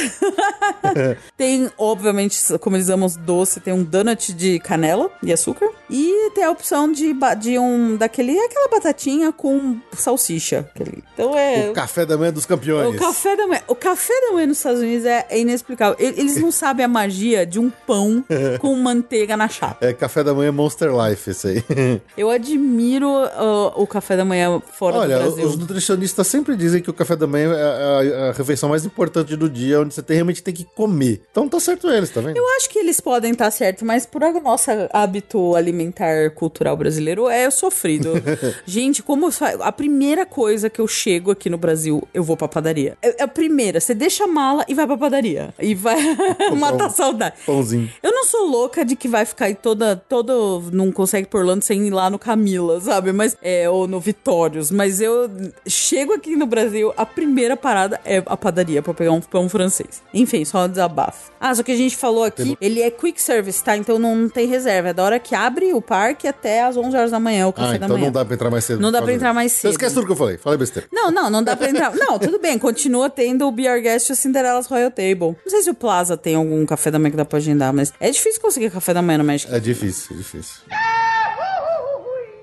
tem, 1.37 1.71
obviamente, 1.79 2.39
como 2.59 2.77
eles 2.77 2.89
amam 2.89 3.09
doce, 3.21 3.61
tem 3.61 3.73
um 3.73 3.83
donut 3.83 4.33
de 4.33 4.59
canela 4.61 5.11
e 5.23 5.33
açúcar. 5.33 5.69
E 5.91 6.31
tem 6.35 6.45
a 6.45 6.51
opção 6.51 6.91
de, 6.91 7.15
de 7.39 7.59
um 7.59 7.97
daquele, 7.97 8.39
aquela 8.39 8.69
batatinha 8.69 9.33
com 9.33 9.79
salsicha. 9.93 10.71
Aquele. 10.75 11.05
Então 11.13 11.37
é. 11.37 11.71
O 11.71 11.73
café 11.73 12.07
da 12.07 12.17
manhã 12.17 12.33
dos 12.33 12.47
campeões. 12.47 12.95
O 12.95 12.99
café 12.99 13.37
da 13.37 13.47
manhã. 13.47 13.63
O 13.69 13.75
café 13.75 13.94
da 13.97 14.33
manhã 14.33 14.47
nos 14.47 14.59
Estados 14.59 14.81
Unidos 14.81 15.07
é, 15.07 15.27
é 15.29 15.41
inexplicável. 15.41 15.97
Eles 15.99 16.37
não 16.37 16.51
sabem 16.51 16.85
a 16.85 16.89
magia 16.89 17.47
de 17.47 17.59
um 17.59 17.71
pão 17.71 18.25
com 18.61 18.75
manteiga 18.77 19.37
na 19.37 19.49
chapa. 19.49 19.85
É 19.85 19.93
café 19.93 20.23
da 20.23 20.35
manhã 20.35 20.53
Monster 20.53 20.91
Life, 20.91 21.31
esse 21.31 21.49
aí. 21.49 21.65
Eu 22.17 22.31
admiro 22.31 23.09
uh, 23.09 23.73
o 23.77 23.87
café 23.87 24.17
da 24.17 24.25
manhã 24.25 24.61
fora 24.61 24.97
Olha, 24.97 25.19
do 25.19 25.23
Brasil. 25.23 25.47
Os 25.47 25.57
nutricionistas 25.57 26.27
sempre 26.27 26.57
dizem 26.57 26.83
que 26.83 26.91
o 26.91 26.93
café 26.93 27.17
da 27.17 27.27
manhã 27.27 27.53
é 27.53 27.63
a, 27.63 28.29
a, 28.29 28.33
refeição 28.33 28.69
mais 28.69 28.85
importante 28.85 29.37
do 29.37 29.49
dia, 29.49 29.81
onde 29.81 29.95
você 29.95 30.03
tem, 30.03 30.17
realmente 30.17 30.43
tem 30.43 30.55
que 30.55 30.65
comer. 30.65 31.23
Então 31.31 31.49
tá 31.49 31.61
certo 31.61 31.91
eles, 31.91 32.11
tá 32.11 32.21
vendo? 32.21 32.37
Eu 32.37 32.47
acho 32.57 32.69
que 32.69 32.79
eles 32.79 33.01
podem 33.01 33.33
estar 33.33 33.47
tá 33.47 33.51
certos, 33.51 33.83
mas 33.83 34.07
por 34.07 34.23
nosso 34.43 34.71
hábito 34.93 35.55
alimentar 35.55 36.31
cultural 36.31 36.77
brasileiro 36.77 37.29
é 37.29 37.51
sofrido. 37.51 38.13
Gente, 38.67 39.03
como 39.03 39.29
a 39.61 39.73
primeira 39.73 40.27
coisa 40.27 40.71
que 40.71 40.81
eu 40.81 40.89
chego 40.89 41.31
aqui 41.31 41.49
no 41.49 41.59
Brasil, 41.59 42.07
eu 42.13 42.23
vou 42.23 42.37
pra 42.37 42.49
padaria. 42.49 42.97
É, 43.03 43.23
é 43.23 43.25
a 43.25 43.29
primeira, 43.29 43.81
você 43.85 43.95
deixa 43.95 44.25
a 44.25 44.27
mala 44.27 44.65
e 44.69 44.75
vai 44.75 44.87
pra 44.87 44.97
padaria. 44.97 45.55
E 45.61 45.75
vai 45.75 45.97
matar 46.57 46.87
um 46.87 46.91
saudade. 46.91 47.37
Pãozinho. 47.47 47.91
Eu 48.03 48.13
não 48.13 48.25
sou 48.25 48.47
louca 48.47 48.85
de 48.85 48.97
que 48.97 49.09
vai 49.09 49.25
ficar 49.25 49.47
aí 49.47 49.55
toda, 49.55 49.97
todo, 49.97 50.65
não 50.73 50.91
consegue 50.91 51.29
por 51.29 51.41
Orlando 51.41 51.65
sem 51.65 51.87
ir 51.87 51.91
lá 51.91 52.09
no 52.11 52.19
Camila, 52.19 52.81
sabe? 52.81 53.13
Mas, 53.13 53.37
é, 53.43 53.69
ou 53.69 53.87
no 53.87 54.01
Vitórios. 54.01 54.71
Mas 54.71 55.01
eu 55.01 55.31
chego 55.67 56.13
aqui 56.13 56.37
no 56.37 56.47
Brasil, 56.47 56.93
a 56.97 57.07
primeira 57.07 57.57
parada 57.57 58.01
é 58.05 58.23
a 58.27 58.37
padaria 58.37 58.83
pra 58.83 58.95
pegar 58.95 59.13
um 59.13 59.21
pão 59.21 59.49
francês. 59.49 60.03
Enfim, 60.13 60.45
só 60.45 60.65
um 60.65 60.69
desabafo. 60.69 61.33
Ah, 61.41 61.55
só 61.55 61.63
que 61.63 61.73
a 61.73 61.77
gente 61.77 61.97
falou 61.97 62.25
aqui, 62.25 62.57
ele 62.61 62.81
é 62.81 62.91
quick 62.91 63.21
service, 63.21 63.63
tá? 63.63 63.77
Então 63.77 63.99
não 63.99 64.29
tem 64.29 64.47
reserva. 64.47 64.89
É 64.89 64.93
da 64.93 65.03
hora 65.03 65.19
que 65.19 65.35
abre 65.35 65.73
o 65.75 65.83
parque 65.83 66.27
até 66.27 66.63
às 66.65 66.77
11 66.77 66.97
horas 66.97 67.11
da 67.11 67.21
manhã, 67.21 67.47
o 67.47 67.53
café 67.53 67.77
ah, 67.77 67.79
da 67.79 67.87
então 67.87 67.97
manhã. 67.97 68.07
não 68.07 68.13
dá 68.13 68.25
pra 68.25 68.35
entrar 68.35 68.51
mais 68.51 68.65
cedo. 68.65 68.81
Não 68.81 68.91
dá 68.91 69.03
pra 69.03 69.13
entrar 69.13 69.35
mais 69.35 69.53
cedo. 69.53 69.71
Você 69.71 69.75
esquece 69.75 69.95
tudo 69.95 70.07
que 70.07 70.13
eu 70.13 70.17
falei. 70.17 70.39
Falei 70.39 70.59
besteira. 70.59 70.89
Não, 70.91 71.11
não, 71.11 71.29
não 71.29 71.43
dá 71.43 71.55
pra 71.57 71.69
entrar. 71.69 71.95
não, 71.97 72.19
tudo 72.19 72.39
bem. 72.39 72.59
Continua 72.59 73.11
tendo 73.11 73.47
o 73.47 73.53
Be 73.75 73.81
Guest 73.81 74.09
e 74.09 74.13
o 74.13 74.17
Cinderella's 74.17 74.67
Royal 74.67 74.91
Table. 74.91 75.37
Não 75.45 75.51
sei 75.51 75.63
se 75.63 75.71
o 75.71 75.75
Plaza 75.75 76.17
tem 76.17 76.35
algum 76.35 76.65
café 76.65 76.91
da 76.91 76.99
manhã 76.99 77.11
que 77.11 77.17
dá 77.17 77.25
pra 77.25 77.39
agendar, 77.39 77.73
mas 77.73 77.93
é 78.01 78.11
difícil 78.11 78.41
conseguir 78.41 78.71
café 78.71 78.95
da 78.95 79.03
manhã 79.03 79.19
no 79.19 79.25
Magic. 79.25 79.53
É 79.53 79.59
difícil, 79.59 80.15
é 80.15 80.19
difícil. 80.19 80.63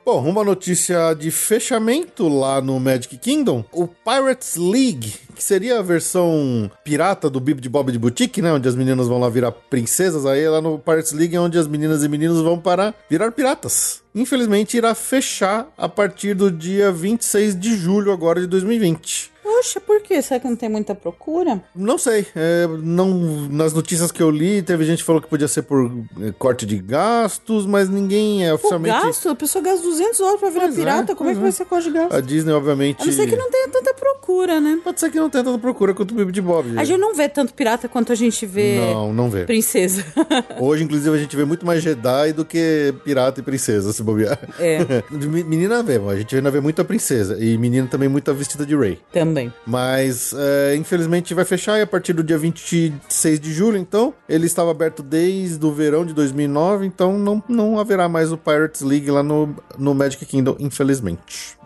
Bom, 0.04 0.28
uma 0.28 0.44
notícia 0.44 1.14
de 1.14 1.30
fechamento 1.30 2.28
lá 2.28 2.60
no 2.60 2.80
Magic 2.80 3.16
Kingdom. 3.18 3.64
O 3.72 3.88
Pirates 3.88 4.56
League, 4.56 5.14
que 5.36 5.44
seria 5.44 5.78
a 5.78 5.82
versão 5.84 6.72
pirata 6.84 7.30
do 7.30 7.40
Bib 7.40 7.62
de 7.62 7.70
Bob 7.70 7.92
de 7.92 8.00
Boutique, 8.00 8.42
né? 8.42 8.52
Onde 8.52 8.68
as 8.68 8.76
meninas 8.76 9.08
vão 9.08 9.20
lá 9.20 9.30
virar 9.30 9.52
princesas. 9.52 10.26
Aí 10.26 10.50
lá 10.50 10.60
no 10.60 10.80
Pirates 10.80 11.12
League 11.12 11.36
é 11.36 11.40
onde 11.40 11.58
as 11.58 11.68
meninas 11.68 12.04
e 12.04 12.10
meninos 12.10 12.42
vão 12.42 12.60
para 12.60 12.96
virar 13.08 13.32
piratas. 13.32 14.02
Infelizmente 14.14 14.76
irá 14.76 14.96
fechar 14.96 15.72
a 15.78 15.88
partir 15.88 16.34
do 16.34 16.52
dia 16.52 16.92
26 16.92 17.58
de 17.58 17.78
julho 17.78 18.12
agora 18.12 18.42
de 18.42 18.48
2020. 18.48 19.32
Poxa, 19.62 19.80
por 19.80 20.02
quê? 20.02 20.20
Será 20.24 20.40
que 20.40 20.48
não 20.48 20.56
tem 20.56 20.68
muita 20.68 20.96
procura? 20.96 21.64
Não 21.76 21.96
sei. 21.96 22.26
É, 22.36 22.66
não, 22.82 23.48
nas 23.48 23.74
notícias 23.74 24.12
que 24.12 24.22
eu 24.22 24.32
li, 24.32 24.64
teve 24.64 24.84
gente 24.86 25.00
que 25.00 25.04
falou 25.04 25.22
que 25.22 25.28
podia 25.28 25.48
ser 25.48 25.62
por 25.62 25.86
é, 26.20 26.32
corte 26.32 26.66
de 26.66 26.80
gastos, 26.80 27.68
mas 27.68 27.88
ninguém 27.88 28.44
é 28.44 28.52
oficialmente. 28.52 28.96
Por 28.96 29.06
gasto? 29.06 29.30
A 29.30 29.36
pessoa 29.36 29.64
gasta 29.64 29.84
200 29.84 30.18
dólares 30.18 30.40
pra 30.40 30.50
virar 30.50 30.66
pois 30.66 30.74
é, 30.74 30.80
pirata. 30.80 31.12
É, 31.12 31.16
Como 31.16 31.30
é 31.30 31.34
que 31.34 31.40
é. 31.40 31.42
vai 31.44 31.52
ser 31.52 31.66
corte 31.66 31.84
de 31.84 31.92
gasto? 31.92 32.16
A 32.16 32.22
Disney, 32.22 32.52
obviamente. 32.54 33.04
A 33.04 33.06
não 33.06 33.14
ser 33.14 33.28
que 33.28 33.36
não 33.36 33.52
tenha 33.52 33.68
tanta 33.68 33.94
procura, 33.94 34.60
né? 34.60 34.80
Pode 34.84 35.00
ser 35.00 35.12
que 35.12 35.20
não 35.20 35.30
tenha 35.30 35.44
tanta 35.44 35.60
procura 35.60 35.94
quanto 35.94 36.12
o 36.12 36.16
Bibi 36.16 36.32
de 36.32 36.42
Bob. 36.42 36.80
A 36.80 36.84
gente 36.84 37.00
não 37.00 37.14
vê 37.14 37.30
tanto 37.30 37.54
pirata 37.54 37.88
quanto 37.88 38.12
a 38.12 38.16
gente 38.16 38.44
vê. 38.48 38.80
Não, 38.80 39.14
não 39.14 39.30
vê. 39.30 39.46
Princesa. 39.46 40.04
Hoje, 40.60 40.84
inclusive, 40.84 41.16
a 41.16 41.20
gente 41.20 41.36
vê 41.36 41.46
muito 41.46 41.68
mais 41.68 41.84
Jedi 41.84 42.34
do 42.34 42.44
que 42.44 42.96
pirata 43.04 43.42
e 43.42 43.44
princesa, 43.44 43.94
se 43.94 44.02
bobear. 44.02 44.40
É. 44.60 44.80
menina 45.46 45.84
vê, 45.84 45.98
a 45.98 46.16
gente 46.16 46.36
ainda 46.36 46.50
vê 46.50 46.60
muita 46.60 46.84
princesa. 46.84 47.38
E 47.40 47.60
menina 47.60 47.88
também 47.88 48.10
muita 48.10 48.34
vestida 48.34 48.66
de 48.66 48.76
Rey. 48.76 48.98
Também. 49.14 49.51
Mas 49.66 50.34
é, 50.38 50.76
infelizmente 50.76 51.34
vai 51.34 51.46
fechar 51.46 51.78
e 51.78 51.82
a 51.82 51.88
partir 51.88 52.14
do 52.14 52.24
dia 52.24 52.38
26 52.38 53.40
de 53.40 53.54
julho, 53.54 53.78
então. 53.78 54.14
Ele 54.28 54.46
estava 54.46 54.72
aberto 54.72 55.04
desde 55.04 55.66
o 55.66 55.72
verão 55.72 56.06
de 56.06 56.14
2009, 56.14 56.86
então 56.86 57.18
não, 57.18 57.44
não 57.48 57.80
haverá 57.80 58.08
mais 58.08 58.32
o 58.32 58.38
Pirates 58.38 58.82
League 58.82 59.10
lá 59.10 59.24
no, 59.24 59.56
no 59.78 59.94
Magic 59.94 60.26
Kingdom, 60.26 60.56
infelizmente. 60.60 61.58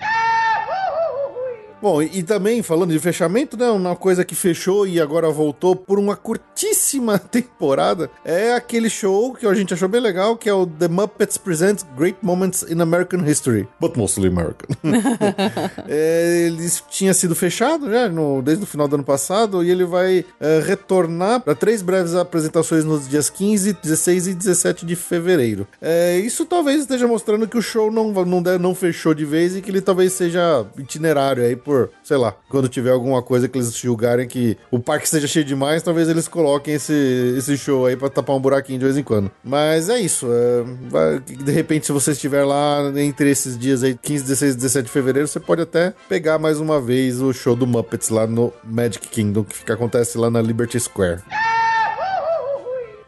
Bom, 1.81 2.01
e, 2.01 2.23
também, 2.23 2.63
falando 2.63 2.91
de 2.91 2.99
fechamento, 2.99 3.57
né? 3.57 3.69
Uma 3.69 3.95
coisa 3.95 4.25
que 4.25 4.35
fechou 4.35 4.87
e 4.87 4.99
agora 4.99 5.29
voltou 5.29 5.75
por 5.75 5.99
uma 5.99 6.15
curtíssima 6.15 7.19
temporada 7.19 8.09
é 8.23 8.53
aquele 8.53 8.89
show 8.89 9.33
que 9.33 9.45
a 9.45 9.53
gente 9.53 9.73
achou 9.73 9.87
bem 9.87 10.01
legal, 10.01 10.37
que 10.37 10.49
é 10.49 10.53
o 10.53 10.65
The 10.65 10.87
Muppets 10.87 11.37
Present 11.37 11.81
Great 11.97 12.17
Moments 12.21 12.63
in 12.63 12.81
American 12.81 13.25
History, 13.25 13.67
but 13.79 13.95
mostly 13.95 14.27
American. 14.27 14.69
é, 15.87 16.47
ele 16.47 16.69
tinha 16.89 17.13
sido 17.13 17.35
fechado 17.35 17.89
já 17.89 18.09
no, 18.09 18.41
desde 18.41 18.63
o 18.63 18.67
final 18.67 18.87
do 18.87 18.95
ano 18.95 19.03
passado 19.03 19.63
e 19.63 19.69
ele 19.69 19.85
vai 19.85 20.25
é, 20.39 20.63
retornar 20.65 21.41
para 21.41 21.55
três 21.55 21.81
breves 21.81 22.15
apresentações 22.15 22.83
nos 22.83 23.07
dias 23.07 23.29
15, 23.29 23.73
16 23.73 24.27
e 24.27 24.33
17 24.33 24.85
de 24.85 24.95
fevereiro. 24.95 25.67
É, 25.81 26.17
isso 26.17 26.45
talvez 26.45 26.81
esteja 26.81 27.07
mostrando 27.07 27.47
que 27.47 27.57
o 27.57 27.61
show 27.61 27.91
não, 27.91 28.11
não, 28.25 28.41
não 28.41 28.75
fechou 28.75 29.13
de 29.13 29.25
vez 29.25 29.55
e 29.55 29.61
que 29.61 29.69
ele 29.69 29.81
talvez 29.81 30.13
seja 30.13 30.65
itinerário 30.77 31.43
aí 31.43 31.55
por 31.55 31.74
sei 32.03 32.17
lá, 32.17 32.35
quando 32.49 32.67
tiver 32.67 32.91
alguma 32.91 33.21
coisa 33.21 33.47
que 33.47 33.57
eles 33.57 33.75
julgarem 33.75 34.27
que 34.27 34.57
o 34.71 34.79
parque 34.79 35.05
esteja 35.05 35.27
cheio 35.27 35.45
demais, 35.45 35.83
talvez 35.83 36.09
eles 36.09 36.27
coloquem 36.27 36.75
esse, 36.75 37.35
esse 37.37 37.57
show 37.57 37.85
aí 37.85 37.95
pra 37.95 38.09
tapar 38.09 38.35
um 38.35 38.39
buraquinho 38.39 38.79
de 38.79 38.85
vez 38.85 38.97
em 38.97 39.03
quando. 39.03 39.31
Mas 39.43 39.89
é 39.89 39.99
isso. 39.99 40.27
É, 40.31 41.19
de 41.19 41.51
repente, 41.51 41.85
se 41.85 41.91
você 41.91 42.11
estiver 42.11 42.43
lá 42.43 42.81
entre 42.95 43.29
esses 43.29 43.57
dias 43.57 43.83
aí, 43.83 43.95
15, 43.95 44.23
16 44.23 44.53
e 44.53 44.57
17 44.57 44.85
de 44.85 44.91
fevereiro, 44.91 45.27
você 45.27 45.39
pode 45.39 45.61
até 45.61 45.93
pegar 46.07 46.37
mais 46.37 46.59
uma 46.59 46.79
vez 46.79 47.21
o 47.21 47.33
show 47.33 47.55
do 47.55 47.67
Muppets 47.67 48.09
lá 48.09 48.27
no 48.27 48.53
Magic 48.63 49.07
Kingdom, 49.07 49.43
que 49.43 49.55
fica, 49.55 49.73
acontece 49.73 50.17
lá 50.17 50.29
na 50.29 50.41
Liberty 50.41 50.79
Square. 50.79 51.21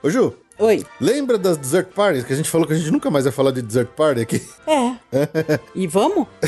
Ô 0.04 0.10
Ju, 0.10 0.34
Oi. 0.60 0.84
Lembra 1.00 1.38
das 1.38 1.56
dessert 1.56 1.90
parties? 1.94 2.24
Que 2.24 2.34
a 2.34 2.36
gente 2.36 2.50
falou 2.50 2.66
que 2.66 2.74
a 2.74 2.76
gente 2.76 2.90
nunca 2.90 3.12
mais 3.12 3.26
vai 3.26 3.32
falar 3.32 3.52
de 3.52 3.62
dessert 3.62 3.90
party 3.90 4.22
aqui? 4.22 4.42
É. 4.66 4.96
e 5.74 5.88
vamos? 5.88 6.28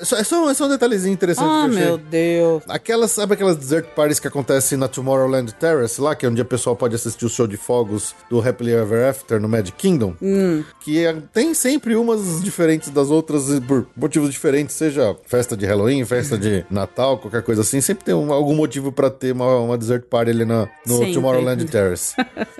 é, 0.00 0.04
só, 0.04 0.16
é, 0.16 0.24
só, 0.24 0.50
é 0.50 0.66
um 0.66 0.68
detalhezinho 0.68 1.12
interessante. 1.12 1.48
Ah, 1.48 1.68
meu 1.68 1.96
Deus. 1.96 2.62
Aquelas, 2.68 3.10
sabe 3.12 3.34
aquelas 3.34 3.56
dessert 3.56 3.86
parties 3.94 4.18
que 4.18 4.26
acontecem 4.26 4.76
na 4.76 4.88
Tomorrowland 4.88 5.52
Terrace, 5.54 6.00
lá, 6.00 6.14
que 6.14 6.26
é 6.26 6.28
onde 6.28 6.40
a 6.40 6.44
pessoa 6.44 6.74
pode 6.74 6.94
assistir 6.94 7.24
o 7.24 7.28
show 7.28 7.46
de 7.46 7.56
fogos 7.56 8.14
do 8.28 8.40
Happily 8.46 8.72
Ever 8.72 9.08
After 9.08 9.40
no 9.40 9.48
Magic 9.48 9.76
Kingdom? 9.76 10.14
Hum. 10.20 10.64
Que 10.80 11.04
é, 11.04 11.14
tem 11.32 11.54
sempre 11.54 11.94
umas 11.94 12.42
diferentes 12.42 12.90
das 12.90 13.10
outras 13.10 13.46
por 13.60 13.86
motivos 13.96 14.30
diferentes, 14.30 14.74
seja 14.74 15.16
festa 15.26 15.56
de 15.56 15.64
Halloween, 15.66 16.04
festa 16.04 16.36
de 16.36 16.64
Natal, 16.70 17.18
qualquer 17.18 17.42
coisa 17.42 17.62
assim. 17.62 17.80
Sempre 17.80 18.04
tem 18.04 18.14
um, 18.14 18.32
algum 18.32 18.54
motivo 18.54 18.90
para 18.90 19.10
ter 19.10 19.32
uma, 19.32 19.58
uma 19.60 19.78
dessert 19.78 20.04
party 20.04 20.30
ali 20.30 20.44
na, 20.44 20.68
no 20.84 20.98
sempre. 20.98 21.14
Tomorrowland 21.14 21.64
Terrace. 21.70 22.14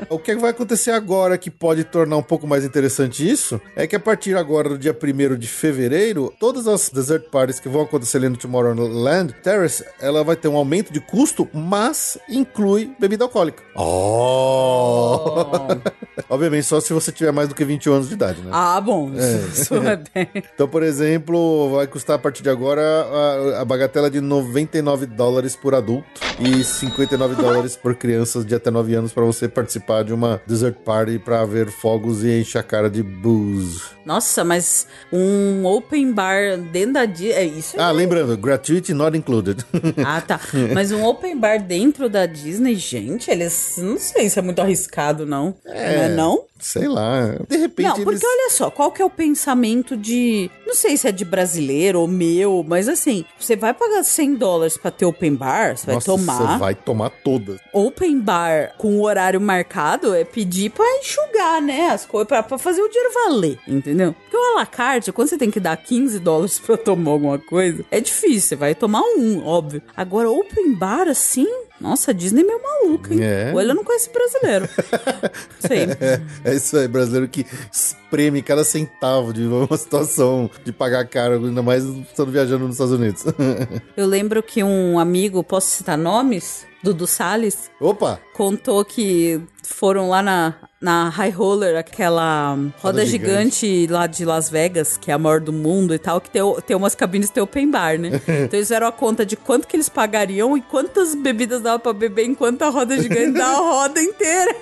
o 0.08 0.18
que 0.18 0.34
vai 0.36 0.50
acontecer 0.50 0.92
agora 0.92 1.36
que 1.36 1.50
pode 1.50 1.84
tornar 1.84 2.16
um 2.16 2.22
pouco 2.22 2.46
mais 2.46 2.64
interessante 2.64 3.28
isso 3.28 3.60
é 3.74 3.86
que 3.86 3.96
a 3.96 4.00
partir 4.00 4.36
agora 4.36 4.68
do 4.68 4.78
dia 4.78 4.92
1 4.92 5.07
de 5.12 5.48
fevereiro, 5.48 6.32
todas 6.38 6.66
as 6.68 6.88
desert 6.90 7.30
parties 7.30 7.58
que 7.60 7.68
vão 7.68 7.82
acontecer 7.82 8.18
ali 8.18 8.28
no 8.28 8.36
Tomorrowland 8.36 9.34
Terrace, 9.42 9.84
ela 10.00 10.22
vai 10.22 10.36
ter 10.36 10.48
um 10.48 10.56
aumento 10.56 10.92
de 10.92 11.00
custo, 11.00 11.48
mas 11.52 12.18
inclui 12.28 12.94
bebida 12.98 13.24
alcoólica. 13.24 13.62
Oh! 13.74 15.68
Obviamente, 16.28 16.64
só 16.66 16.80
se 16.80 16.92
você 16.92 17.10
tiver 17.10 17.32
mais 17.32 17.48
do 17.48 17.54
que 17.54 17.64
21 17.64 17.92
anos 17.94 18.08
de 18.08 18.14
idade, 18.14 18.42
né? 18.42 18.50
Ah, 18.52 18.80
bom. 18.80 19.10
Isso 19.52 19.74
é 19.74 19.96
bem. 20.14 20.28
Então, 20.54 20.68
por 20.68 20.82
exemplo, 20.82 21.70
vai 21.70 21.86
custar 21.86 22.16
a 22.16 22.18
partir 22.18 22.42
de 22.42 22.50
agora 22.50 22.82
a, 22.82 23.62
a 23.62 23.64
bagatela 23.64 24.10
de 24.10 24.20
99 24.20 25.06
dólares 25.06 25.56
por 25.56 25.74
adulto 25.74 26.06
e 26.38 26.62
59 26.62 27.34
dólares 27.34 27.76
por 27.76 27.94
crianças 27.94 28.44
de 28.44 28.54
até 28.54 28.70
9 28.70 28.94
anos 28.94 29.12
para 29.12 29.24
você 29.24 29.48
participar 29.48 30.04
de 30.04 30.12
uma 30.12 30.40
desert 30.46 30.76
party 30.84 31.18
para 31.18 31.44
ver 31.44 31.70
fogos 31.70 32.22
e 32.24 32.40
encher 32.40 32.58
a 32.58 32.62
cara 32.62 32.90
de 32.90 33.02
booze. 33.02 33.82
Nossa, 34.04 34.42
mas 34.42 34.86
um 35.12 35.64
open 35.64 36.12
bar 36.12 36.58
dentro 36.58 36.94
da 36.94 37.04
Disney. 37.04 37.32
É 37.32 37.44
isso? 37.44 37.80
Ah, 37.80 37.90
lembrando, 37.90 38.36
gratuity 38.36 38.92
not 38.94 39.16
included. 39.16 39.64
Ah, 40.04 40.20
tá. 40.20 40.40
Mas 40.74 40.92
um 40.92 41.04
open 41.04 41.36
bar 41.38 41.60
dentro 41.60 42.08
da 42.08 42.24
Disney, 42.26 42.74
gente, 42.76 43.30
eles. 43.30 43.74
Não 43.78 43.98
sei 43.98 44.28
se 44.28 44.38
é 44.38 44.42
muito 44.42 44.60
arriscado, 44.60 45.26
não. 45.26 45.54
É. 45.66 45.96
Não 45.96 46.02
é 46.04 46.08
não? 46.08 46.44
Sei 46.58 46.88
lá. 46.88 47.36
De 47.48 47.56
repente. 47.56 47.86
Não, 47.86 47.94
porque 47.94 48.10
eles... 48.10 48.22
olha 48.24 48.50
só, 48.50 48.70
qual 48.70 48.90
que 48.90 49.00
é 49.00 49.04
o 49.04 49.10
pensamento 49.10 49.96
de. 49.96 50.50
Não 50.66 50.74
sei 50.74 50.96
se 50.96 51.08
é 51.08 51.12
de 51.12 51.24
brasileiro 51.24 52.00
ou 52.00 52.08
meu, 52.08 52.64
mas 52.66 52.88
assim, 52.88 53.24
você 53.38 53.56
vai 53.56 53.72
pagar 53.72 54.02
100 54.02 54.34
dólares 54.34 54.76
pra 54.76 54.90
ter 54.90 55.06
open 55.06 55.34
bar, 55.34 55.76
você 55.76 55.86
vai 55.86 56.00
tomar. 56.00 56.38
Você 56.38 56.58
vai 56.58 56.74
tomar 56.74 57.10
todas. 57.10 57.60
Open 57.72 58.20
bar 58.20 58.74
com 58.76 58.98
o 58.98 59.02
horário 59.02 59.40
marcado 59.40 60.14
é 60.14 60.24
pedir 60.24 60.70
pra 60.70 60.84
enxugar, 60.98 61.62
né? 61.62 61.90
As 61.90 62.04
coisas, 62.04 62.28
pra, 62.28 62.42
pra 62.42 62.58
fazer 62.58 62.82
o 62.82 62.88
dinheiro 62.88 63.14
valer, 63.14 63.58
entendeu? 63.66 64.12
Porque 64.12 64.36
o 64.36 64.52
alacarte, 64.52 65.12
quando 65.12 65.28
você 65.28 65.38
tem 65.38 65.50
que 65.50 65.60
dar 65.60 65.76
15 65.76 66.18
dólares 66.18 66.58
pra 66.58 66.76
tomar 66.76 67.12
alguma 67.12 67.38
coisa, 67.38 67.84
é 67.90 68.00
difícil, 68.00 68.40
você 68.40 68.56
vai 68.56 68.74
tomar 68.74 69.02
um, 69.02 69.44
óbvio. 69.44 69.82
Agora, 69.96 70.30
open 70.30 70.74
bar 70.74 71.08
assim. 71.08 71.46
Nossa, 71.80 72.10
a 72.10 72.14
Disney 72.14 72.42
é 72.42 72.44
meio 72.44 72.60
maluca, 72.60 73.14
hein? 73.14 73.20
É. 73.22 73.50
Ou 73.52 73.60
ele 73.60 73.72
não 73.72 73.84
conhece 73.84 74.10
brasileiro. 74.10 74.68
Sei. 75.60 75.82
É, 76.00 76.20
é 76.44 76.54
isso 76.54 76.76
aí, 76.76 76.88
brasileiro 76.88 77.28
que 77.28 77.46
espreme 77.72 78.42
cada 78.42 78.64
centavo 78.64 79.32
de 79.32 79.42
uma 79.46 79.76
situação 79.76 80.50
de 80.64 80.72
pagar 80.72 81.06
caro, 81.06 81.34
ainda 81.34 81.62
mais 81.62 81.84
estando 81.84 82.32
viajando 82.32 82.64
nos 82.64 82.74
Estados 82.74 82.94
Unidos. 82.94 83.24
Eu 83.96 84.06
lembro 84.06 84.42
que 84.42 84.62
um 84.62 84.98
amigo, 84.98 85.44
posso 85.44 85.68
citar 85.68 85.96
nomes? 85.96 86.66
Dudu 86.82 87.06
Salles, 87.06 87.70
Opa! 87.80 88.20
contou 88.34 88.84
que 88.84 89.40
foram 89.64 90.08
lá 90.08 90.22
na, 90.22 90.54
na 90.80 91.08
High 91.10 91.30
Roller, 91.30 91.76
aquela 91.76 92.56
roda, 92.80 93.04
gigante. 93.04 93.86
lá 93.90 94.06
de 94.06 94.24
Las 94.24 94.48
Vegas, 94.48 94.96
que 94.96 95.10
é 95.10 95.14
a 95.14 95.18
maior 95.18 95.40
do 95.40 95.52
mundo 95.52 95.92
e 95.94 95.98
tal, 95.98 96.20
que 96.20 96.30
tem, 96.30 96.40
tem 96.66 96.76
umas 96.76 96.94
cabines 96.94 97.28
tem 97.30 97.42
open 97.42 97.70
bar, 97.70 97.98
né? 97.98 98.08
então 98.24 98.30
eles 98.58 98.68
fizeram 98.68 98.86
a 98.86 98.92
conta 98.92 99.26
de 99.26 99.36
quanto 99.36 99.66
que 99.68 99.76
eles 99.76 99.88
pagariam 99.88 100.56
e 100.56 100.62
quantas 100.62 101.14
bebidas 101.14 101.60
dava 101.60 101.78
pra 101.78 101.92
beber 101.92 102.24
enquanto 102.24 102.62
a 102.62 102.68
roda 102.70 102.96
gigante 103.00 103.32
dá 103.32 103.46
a 103.46 103.56
roda 103.58 104.00
inteira. 104.00 104.54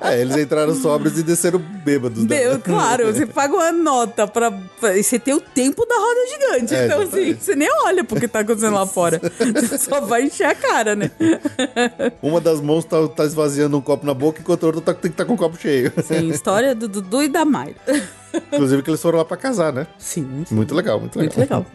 É, 0.00 0.20
eles 0.22 0.36
entraram 0.38 0.74
sóbrios 0.74 1.18
e 1.18 1.22
desceram 1.22 1.58
bêbados. 1.58 2.24
né? 2.24 2.40
Meu, 2.40 2.58
claro, 2.60 3.12
você 3.12 3.26
paga 3.26 3.54
uma 3.54 3.70
nota 3.70 4.26
pra, 4.26 4.50
pra- 4.50 4.96
e 4.96 5.02
Você 5.04 5.18
tem 5.18 5.34
o 5.34 5.40
tempo 5.40 5.84
da 5.86 5.94
roda 5.94 6.26
gigante. 6.30 6.74
É, 6.74 6.86
então, 6.86 7.02
assim, 7.02 7.34
você 7.34 7.54
nem 7.54 7.68
olha 7.84 8.02
pro 8.02 8.18
que 8.18 8.26
tá 8.26 8.40
acontecendo 8.40 8.74
lá 8.74 8.86
fora. 8.86 9.20
Você 9.54 9.76
só 9.78 10.00
vai 10.00 10.22
encher 10.22 10.46
a 10.46 10.54
cara, 10.54 10.96
né? 10.96 11.10
Uma 12.22 12.40
das 12.40 12.60
mãos 12.60 12.84
tá, 12.84 13.06
tá 13.08 13.24
esvaziando 13.24 13.76
um 13.76 13.80
copo 13.80 14.04
na 14.06 14.14
boca, 14.14 14.40
enquanto 14.40 14.64
a 14.64 14.66
outra 14.66 14.80
tá, 14.82 14.94
tem 14.94 15.10
que 15.10 15.14
estar 15.14 15.24
com 15.24 15.34
o 15.34 15.36
copo 15.36 15.56
cheio. 15.58 15.92
Sim, 16.02 16.28
história 16.28 16.74
do 16.74 16.88
Dudu 16.88 17.22
e 17.22 17.28
da 17.28 17.44
Mayra. 17.44 17.76
Inclusive 18.52 18.82
que 18.82 18.90
eles 18.90 19.00
foram 19.00 19.18
lá 19.18 19.24
pra 19.24 19.36
casar, 19.36 19.72
né? 19.72 19.86
Sim, 19.98 20.44
Muito 20.50 20.74
legal, 20.74 21.00
muito 21.00 21.18
legal. 21.18 21.36
muito 21.36 21.40
legal. 21.40 21.66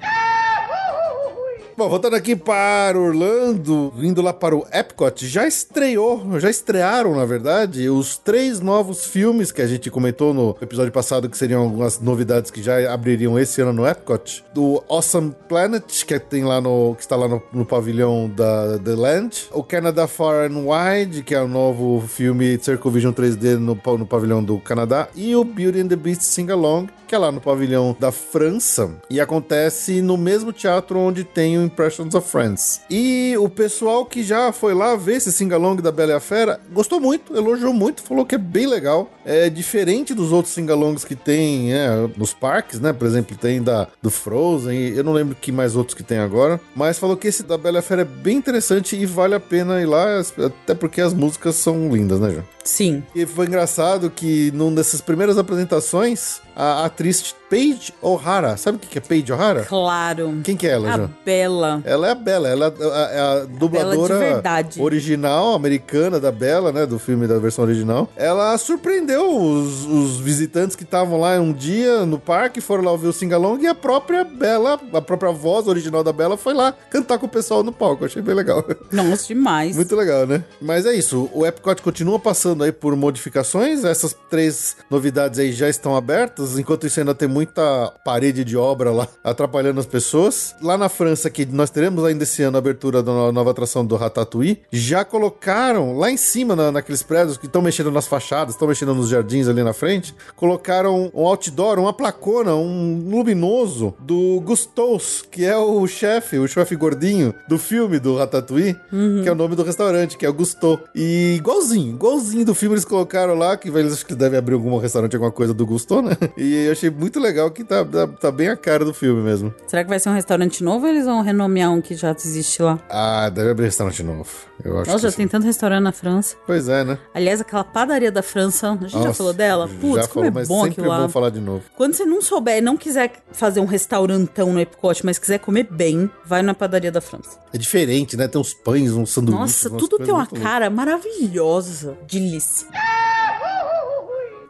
Bom, 1.76 1.90
voltando 1.90 2.16
aqui 2.16 2.36
para 2.36 3.00
Orlando, 3.00 3.92
indo 3.98 4.22
lá 4.22 4.32
para 4.32 4.56
o 4.56 4.64
Epcot, 4.72 5.26
já 5.28 5.48
estreou, 5.48 6.40
já 6.40 6.48
estrearam, 6.48 7.16
na 7.16 7.26
verdade, 7.26 7.90
os 7.90 8.16
três 8.16 8.60
novos 8.60 9.08
filmes 9.08 9.52
que 9.52 9.60
a 9.60 9.66
gente 9.66 9.90
comentou 9.90 10.36
no 10.36 10.56
episódio 10.62 10.92
passado, 10.92 11.28
que 11.28 11.36
seriam 11.36 11.64
algumas 11.64 12.00
novidades 12.00 12.52
que 12.52 12.62
já 12.62 12.94
abririam 12.94 13.40
esse 13.40 13.60
ano 13.60 13.74
no 13.74 13.88
Epcot. 13.88 14.44
Do 14.54 14.84
Awesome 14.88 15.36
Planet, 15.50 16.06
que 16.06 16.20
tem 16.20 16.44
lá 16.44 16.62
no. 16.62 16.94
que 16.96 17.02
está 17.02 17.16
lá 17.16 17.28
no, 17.28 17.42
no 17.52 17.66
pavilhão 17.66 18.30
da 18.30 18.78
The 18.78 18.96
Land. 18.96 19.48
O 19.52 19.64
Canada 19.64 20.06
Far 20.06 20.52
and 20.52 20.66
Wide, 20.68 21.24
que 21.24 21.34
é 21.34 21.42
o 21.42 21.48
novo 21.48 22.04
filme 22.08 22.60
Circle 22.62 22.92
Vision 22.92 23.14
3D 23.14 23.58
no, 23.58 23.80
no 23.98 24.06
pavilhão 24.06 24.44
do 24.44 24.60
Canadá. 24.60 25.08
E 25.16 25.36
o 25.36 25.44
Beauty 25.44 25.80
and 25.80 25.88
the 25.88 25.96
Beast 25.96 26.22
Sing 26.22 26.52
Along, 26.52 26.88
que 27.14 27.16
é 27.16 27.20
lá 27.20 27.32
no 27.32 27.40
pavilhão 27.40 27.96
da 28.00 28.12
França. 28.12 28.90
E 29.08 29.22
acontece 29.22 30.02
no 30.02 30.18
mesmo 30.18 30.52
teatro 30.52 30.98
onde 30.98 31.24
tem 31.24 31.60
o 31.60 31.64
Impressions 31.64 32.16
of 32.16 32.28
Friends. 32.28 32.82
E 32.90 33.36
o 33.38 33.48
pessoal 33.48 34.04
que 34.04 34.24
já 34.24 34.52
foi 34.52 34.74
lá 34.74 34.96
ver 34.96 35.18
esse 35.18 35.32
singalong 35.32 35.80
da 35.80 35.92
Bela 35.92 36.14
e 36.14 36.16
a 36.16 36.20
Fera 36.20 36.60
gostou 36.72 37.00
muito, 37.00 37.38
elogiou 37.38 37.72
muito, 37.72 38.02
falou 38.02 38.26
que 38.26 38.34
é 38.34 38.38
bem 38.40 38.66
legal. 38.66 39.12
É 39.24 39.48
diferente 39.48 40.12
dos 40.16 40.32
outros 40.32 40.56
singalongs 40.56 41.06
que 41.06 41.16
tem 41.16 41.72
é, 41.72 42.10
nos 42.18 42.34
parques, 42.34 42.80
né? 42.80 42.92
Por 42.92 43.06
exemplo, 43.06 43.38
tem 43.38 43.62
da 43.62 43.88
do 44.02 44.10
Frozen, 44.10 44.76
e 44.76 44.98
eu 44.98 45.04
não 45.04 45.14
lembro 45.14 45.38
que 45.40 45.52
mais 45.52 45.76
outros 45.76 45.96
que 45.96 46.02
tem 46.02 46.18
agora. 46.18 46.60
Mas 46.76 46.98
falou 46.98 47.16
que 47.16 47.28
esse 47.28 47.44
da 47.44 47.60
Bela 47.60 47.78
e 47.78 47.80
a 47.80 47.84
Fera 47.84 48.02
é 48.02 48.06
bem 48.06 48.38
interessante 48.38 48.96
e 48.96 49.06
vale 49.06 49.36
a 49.36 49.40
pena 49.40 49.80
ir 49.80 49.86
lá, 49.86 50.20
até 50.20 50.74
porque 50.74 51.00
as 51.00 51.14
músicas 51.14 51.58
são 51.58 51.94
lindas, 51.94 52.20
né, 52.20 52.32
João? 52.32 52.44
Sim. 52.64 53.04
E 53.14 53.26
foi 53.26 53.46
engraçado 53.46 54.10
que 54.10 54.50
numa 54.52 54.78
dessas 54.78 55.00
primeiras 55.00 55.38
apresentações, 55.38 56.42
a 56.56 56.84
atriz 56.86 57.36
Paige 57.54 57.94
O'Hara, 58.02 58.58
sabe 58.58 58.78
o 58.78 58.80
que 58.80 58.98
é 58.98 59.02
Paige 59.02 59.32
O'Hara? 59.32 59.64
Claro. 59.64 60.42
Quem 60.44 60.58
que 60.58 60.66
é 60.66 60.72
ela, 60.72 60.90
A 60.92 60.98
João? 60.98 61.10
Bela. 61.24 61.82
Ela 61.86 62.08
é 62.08 62.12
a 62.12 62.16
Bela, 62.16 62.50
ela 62.50 62.66
é 62.66 62.84
a, 62.84 63.12
é 63.12 63.20
a 63.20 63.46
dubladora 63.46 64.42
original, 64.80 65.54
americana 65.54 66.20
da 66.20 66.32
Bela, 66.32 66.72
né? 66.72 66.88
Do 66.88 66.98
filme 66.98 67.28
da 67.28 67.38
versão 67.38 67.64
original. 67.64 68.10
Ela 68.16 68.58
surpreendeu 68.58 69.38
os, 69.38 69.86
os 69.86 70.20
visitantes 70.20 70.76
que 70.76 70.84
estavam 70.84 71.20
lá 71.20 71.40
um 71.40 71.54
dia 71.54 72.08
no 72.08 72.18
parque, 72.18 72.60
foram 72.60 72.86
lá 72.86 72.92
ouvir 72.92 73.06
o 73.06 73.14
Singalong 73.14 73.62
e 73.62 73.68
a 73.68 73.76
própria 73.76 74.24
Bela, 74.24 74.80
a 74.92 75.02
própria 75.02 75.32
voz 75.32 75.68
original 75.68 76.04
da 76.04 76.12
Bela 76.12 76.36
foi 76.36 76.56
lá 76.56 76.74
cantar 76.90 77.20
com 77.20 77.28
o 77.28 77.30
pessoal 77.30 77.62
no 77.62 77.72
palco. 77.72 78.04
Achei 78.04 78.24
bem 78.24 78.34
legal. 78.34 78.66
Nossa, 78.92 79.28
demais. 79.28 79.76
Muito 79.76 79.96
legal, 79.96 80.26
né? 80.26 80.44
Mas 80.60 80.88
é 80.88 80.94
isso, 80.96 81.30
o 81.32 81.46
Epcot 81.46 81.84
continua 81.84 82.18
passando 82.18 82.64
aí 82.64 82.72
por 82.72 82.96
modificações, 82.96 83.84
essas 83.84 84.16
três 84.28 84.76
novidades 84.90 85.38
aí 85.38 85.52
já 85.52 85.70
estão 85.70 85.96
abertas, 85.96 86.58
enquanto 86.58 86.88
isso 86.88 87.00
ainda 87.00 87.14
tem 87.14 87.28
muita 87.48 87.92
parede 88.06 88.44
de 88.46 88.56
obra 88.56 88.92
lá 88.92 89.08
atrapalhando 89.24 89.80
as 89.80 89.86
pessoas. 89.86 90.56
Lá 90.62 90.78
na 90.78 90.88
França, 90.90 91.30
que 91.30 91.46
nós 91.46 91.70
teremos 91.70 92.04
ainda 92.06 92.24
esse 92.24 92.42
ano 92.42 92.58
a 92.58 92.60
abertura 92.60 93.04
da 93.04 93.12
no- 93.12 93.32
nova 93.32 93.52
atração 93.52 93.86
do 93.86 93.96
Ratatouille, 93.98 94.62
já 94.72 95.04
colocaram 95.04 95.98
lá 95.98 96.10
em 96.10 96.16
cima, 96.18 96.56
na- 96.56 96.72
naqueles 96.72 97.04
prédios 97.04 97.38
que 97.38 97.46
estão 97.46 97.62
mexendo 97.62 97.92
nas 97.92 98.08
fachadas, 98.08 98.54
estão 98.56 98.68
mexendo 98.68 98.96
nos 98.96 99.10
jardins 99.10 99.48
ali 99.48 99.62
na 99.64 99.74
frente, 99.74 100.16
colocaram 100.36 101.12
um 101.14 101.28
outdoor, 101.28 101.80
uma 101.80 101.92
placona, 101.94 102.56
um 102.56 103.10
luminoso 103.10 103.94
do 104.00 104.40
Gustos, 104.42 105.24
que 105.30 105.44
é 105.44 105.58
o 105.58 105.86
chefe, 105.88 106.38
o 106.40 106.48
chefe 106.48 106.76
gordinho 106.76 107.34
do 107.48 107.58
filme 107.58 108.00
do 108.00 108.16
Ratatouille, 108.18 108.76
que 109.22 109.28
é 109.28 109.32
o 109.32 109.36
nome 109.36 109.56
do 109.56 109.64
restaurante, 109.64 110.18
que 110.18 110.26
é 110.26 110.30
o 110.30 110.34
Gusto. 110.34 110.80
E 110.96 111.36
igualzinho, 111.38 111.94
igualzinho 111.96 112.46
do 112.46 112.56
filme 112.56 112.76
eles 112.76 112.86
colocaram 112.86 113.36
lá, 113.36 113.58
que 113.58 113.68
eles 113.70 113.94
acho 113.94 114.06
que 114.06 114.16
devem 114.16 114.40
abrir 114.40 114.54
algum 114.54 114.78
restaurante, 114.78 115.16
alguma 115.16 115.32
coisa 115.32 115.54
do 115.54 115.66
Gusto, 115.66 116.02
né? 116.02 116.16
E 116.38 116.66
eu 116.68 116.72
achei 116.72 116.90
muito 116.90 117.20
legal 117.20 117.33
que 117.54 117.64
tá, 117.64 117.84
tá, 117.86 118.08
tá 118.08 118.32
bem 118.32 118.48
a 118.50 118.56
cara 118.58 118.84
do 118.86 118.94
filme 118.94 119.22
mesmo. 119.22 119.54
Será 119.68 119.84
que 119.84 119.90
vai 119.90 120.00
ser 120.00 120.10
um 120.10 120.14
restaurante 120.14 120.64
novo 120.64 120.86
ou 120.86 120.92
eles 120.92 121.06
vão 121.06 121.22
renomear 121.22 121.72
um 121.72 121.82
que 121.82 121.96
já 121.96 122.12
existe 122.12 122.62
lá? 122.62 122.80
Ah, 122.90 123.30
deve 123.30 123.52
abrir 123.52 123.66
restaurante 123.66 124.02
novo. 124.04 124.30
Eu 124.64 124.80
acho 124.80 124.92
Nossa, 124.92 125.04
já 125.04 125.12
sim. 125.12 125.18
tem 125.18 125.28
tanto 125.28 125.46
restaurante 125.46 125.84
na 125.84 125.92
França. 125.92 126.36
Pois 126.46 126.70
é, 126.70 126.84
né? 126.84 126.98
Aliás, 127.14 127.42
aquela 127.42 127.64
padaria 127.64 128.12
da 128.12 128.24
França, 128.24 128.70
a 128.72 128.76
gente 128.76 128.92
já 128.92 129.00
Nossa, 129.00 129.14
falou 129.14 129.34
dela? 129.34 129.68
Putz, 129.68 129.96
já 130.04 130.08
como 130.08 130.14
falou, 130.14 130.26
é 130.26 130.32
mas 130.32 130.48
bom 130.48 130.56
sempre 130.64 130.72
aquilo 130.72 130.88
lá. 130.88 131.02
bom 131.02 131.10
falar 131.10 131.30
de 131.30 131.40
novo. 131.42 131.64
Quando 131.76 131.94
você 131.94 132.06
não 132.06 132.22
souber 132.22 132.58
e 132.58 132.62
não 132.62 132.78
quiser 132.78 133.12
fazer 133.32 133.60
um 133.60 133.66
restaurantão 133.66 134.54
no 134.54 134.60
Epcot, 134.60 135.06
mas 135.06 135.18
quiser 135.20 135.40
comer 135.40 135.68
bem, 135.70 136.10
vai 136.26 136.42
na 136.42 136.54
padaria 136.54 136.92
da 136.92 137.02
França. 137.02 137.38
É 137.54 137.58
diferente, 137.58 138.16
né? 138.16 138.28
Tem 138.28 138.40
uns 138.40 138.54
pães, 138.54 138.92
uns 138.94 139.12
sanduíches. 139.12 139.40
Nossa, 139.40 139.70
tudo 139.70 139.98
tem 139.98 140.14
uma 140.14 140.28
cara 140.28 140.70
maravilhosa. 140.70 141.98
Delícia. 142.10 142.68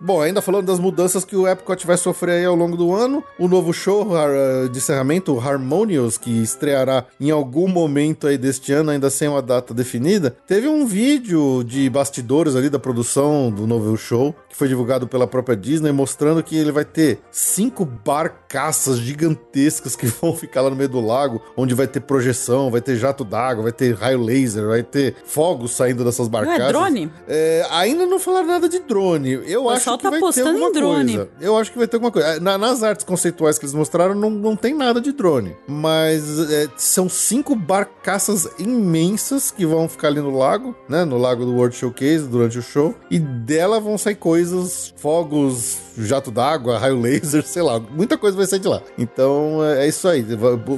Bom, 0.06 0.22
ainda 0.22 0.42
falando 0.42 0.66
das 0.66 0.80
mudanças 0.80 1.24
que 1.24 1.34
o 1.36 1.48
Epcot 1.48 1.88
vai 1.88 1.96
sofrer 1.96 2.34
aí 2.40 2.46
ao 2.46 2.56
longo 2.56 2.76
do 2.76 2.94
ano, 2.94 3.24
o 3.40 3.48
novo 3.48 3.72
show 3.74 4.14
har- 4.16 4.68
de 4.70 4.78
encerramento, 4.78 5.34
o 5.34 5.40
Harmonious, 5.40 6.18
que 6.18 6.30
estreará 6.42 7.06
em 7.22 7.32
algum 7.32 7.70
momento 7.70 8.28
aí 8.28 8.38
deste 8.38 8.74
ano, 8.74 8.92
ainda 8.92 9.10
sem 9.10 9.30
uma 9.30 9.42
data 9.42 9.74
definida, 9.74 10.36
teve 10.46 10.68
um 10.68 10.86
vídeo 10.86 11.64
de 11.64 11.90
bastidores 11.90 12.54
ali 12.56 12.70
da 12.70 12.78
produção 12.78 13.50
do 13.50 13.66
novo 13.66 13.96
show, 13.96 14.36
que 14.50 14.56
foi 14.58 14.68
divulgado 14.68 15.08
pela 15.08 15.26
própria 15.26 15.56
Disney, 15.56 15.92
mostrando 15.94 16.44
que 16.44 16.58
ele 16.58 16.72
vai 16.72 16.84
ter 16.84 17.20
cinco 17.32 17.86
barcaças 17.86 18.98
gigantescas 19.00 19.96
que 19.96 20.06
vão 20.22 20.36
ficar 20.36 20.62
lá 20.62 20.70
no 20.70 20.76
meio 20.76 20.90
do 20.90 21.00
lago, 21.00 21.42
onde 21.56 21.74
vai 21.74 21.88
ter 21.88 22.02
projeção, 22.02 22.70
vai 22.70 22.82
ter 22.82 22.98
jato 22.98 23.24
d'água, 23.24 23.64
vai 23.64 23.72
ter 23.72 23.96
raio 23.96 24.22
laser, 24.22 24.68
vai 24.68 24.84
ter 24.84 25.16
fogos 25.26 25.72
saindo 25.72 26.04
dessas 26.04 26.28
Não 26.28 26.32
barcaças. 26.32 26.62
é 26.62 26.68
drone? 26.68 27.12
É, 27.28 27.66
ainda 27.72 28.06
não 28.06 28.20
falaram 28.20 28.48
nada 28.48 28.68
de 28.68 28.80
drone. 28.80 29.32
Eu 29.46 29.64
Foi 29.64 29.76
acho 29.76 29.93
pessoal 29.98 30.12
tá 30.12 30.18
apostando 30.18 30.60
em 30.60 30.72
drone. 30.72 31.16
coisa. 31.16 31.30
Eu 31.42 31.58
acho 31.58 31.72
que 31.72 31.78
vai 31.78 31.88
ter 31.88 31.98
alguma 31.98 32.12
coisa. 32.12 32.40
Na- 32.40 32.58
nas 32.58 32.84
artes 32.84 33.06
conceituais 33.06 33.58
que 33.58 33.66
eles 33.66 33.74
mostraram, 33.76 34.16
não, 34.16 34.30
não 34.30 34.56
tem 34.56 34.74
nada 34.74 35.00
de 35.02 35.12
drone. 35.12 35.56
Mas 35.68 36.40
é, 36.52 36.68
são 36.78 37.08
cinco 37.10 37.56
barcaças 37.56 38.48
imensas 38.60 39.52
que 39.52 39.66
vão 39.66 39.88
ficar 39.90 40.08
ali 40.10 40.20
no 40.22 40.38
lago, 40.38 40.76
né? 40.90 41.06
No 41.06 41.18
lago 41.18 41.46
do 41.46 41.54
World 41.56 41.76
Showcase 41.76 42.28
durante 42.28 42.58
o 42.58 42.62
show. 42.62 42.96
E 43.10 43.20
dela 43.20 43.80
vão 43.80 43.98
sair 43.98 44.16
coisas, 44.16 44.94
fogos, 44.98 45.78
jato 45.98 46.32
d'água, 46.32 46.78
raio 46.80 47.00
laser, 47.00 47.46
sei 47.46 47.62
lá. 47.62 47.80
Muita 47.80 48.18
coisa 48.18 48.36
vai 48.36 48.46
sair 48.48 48.60
de 48.60 48.68
lá. 48.68 48.82
Então 48.98 49.64
é 49.64 49.84
é 49.84 49.88
isso 49.88 50.08
aí. 50.08 50.26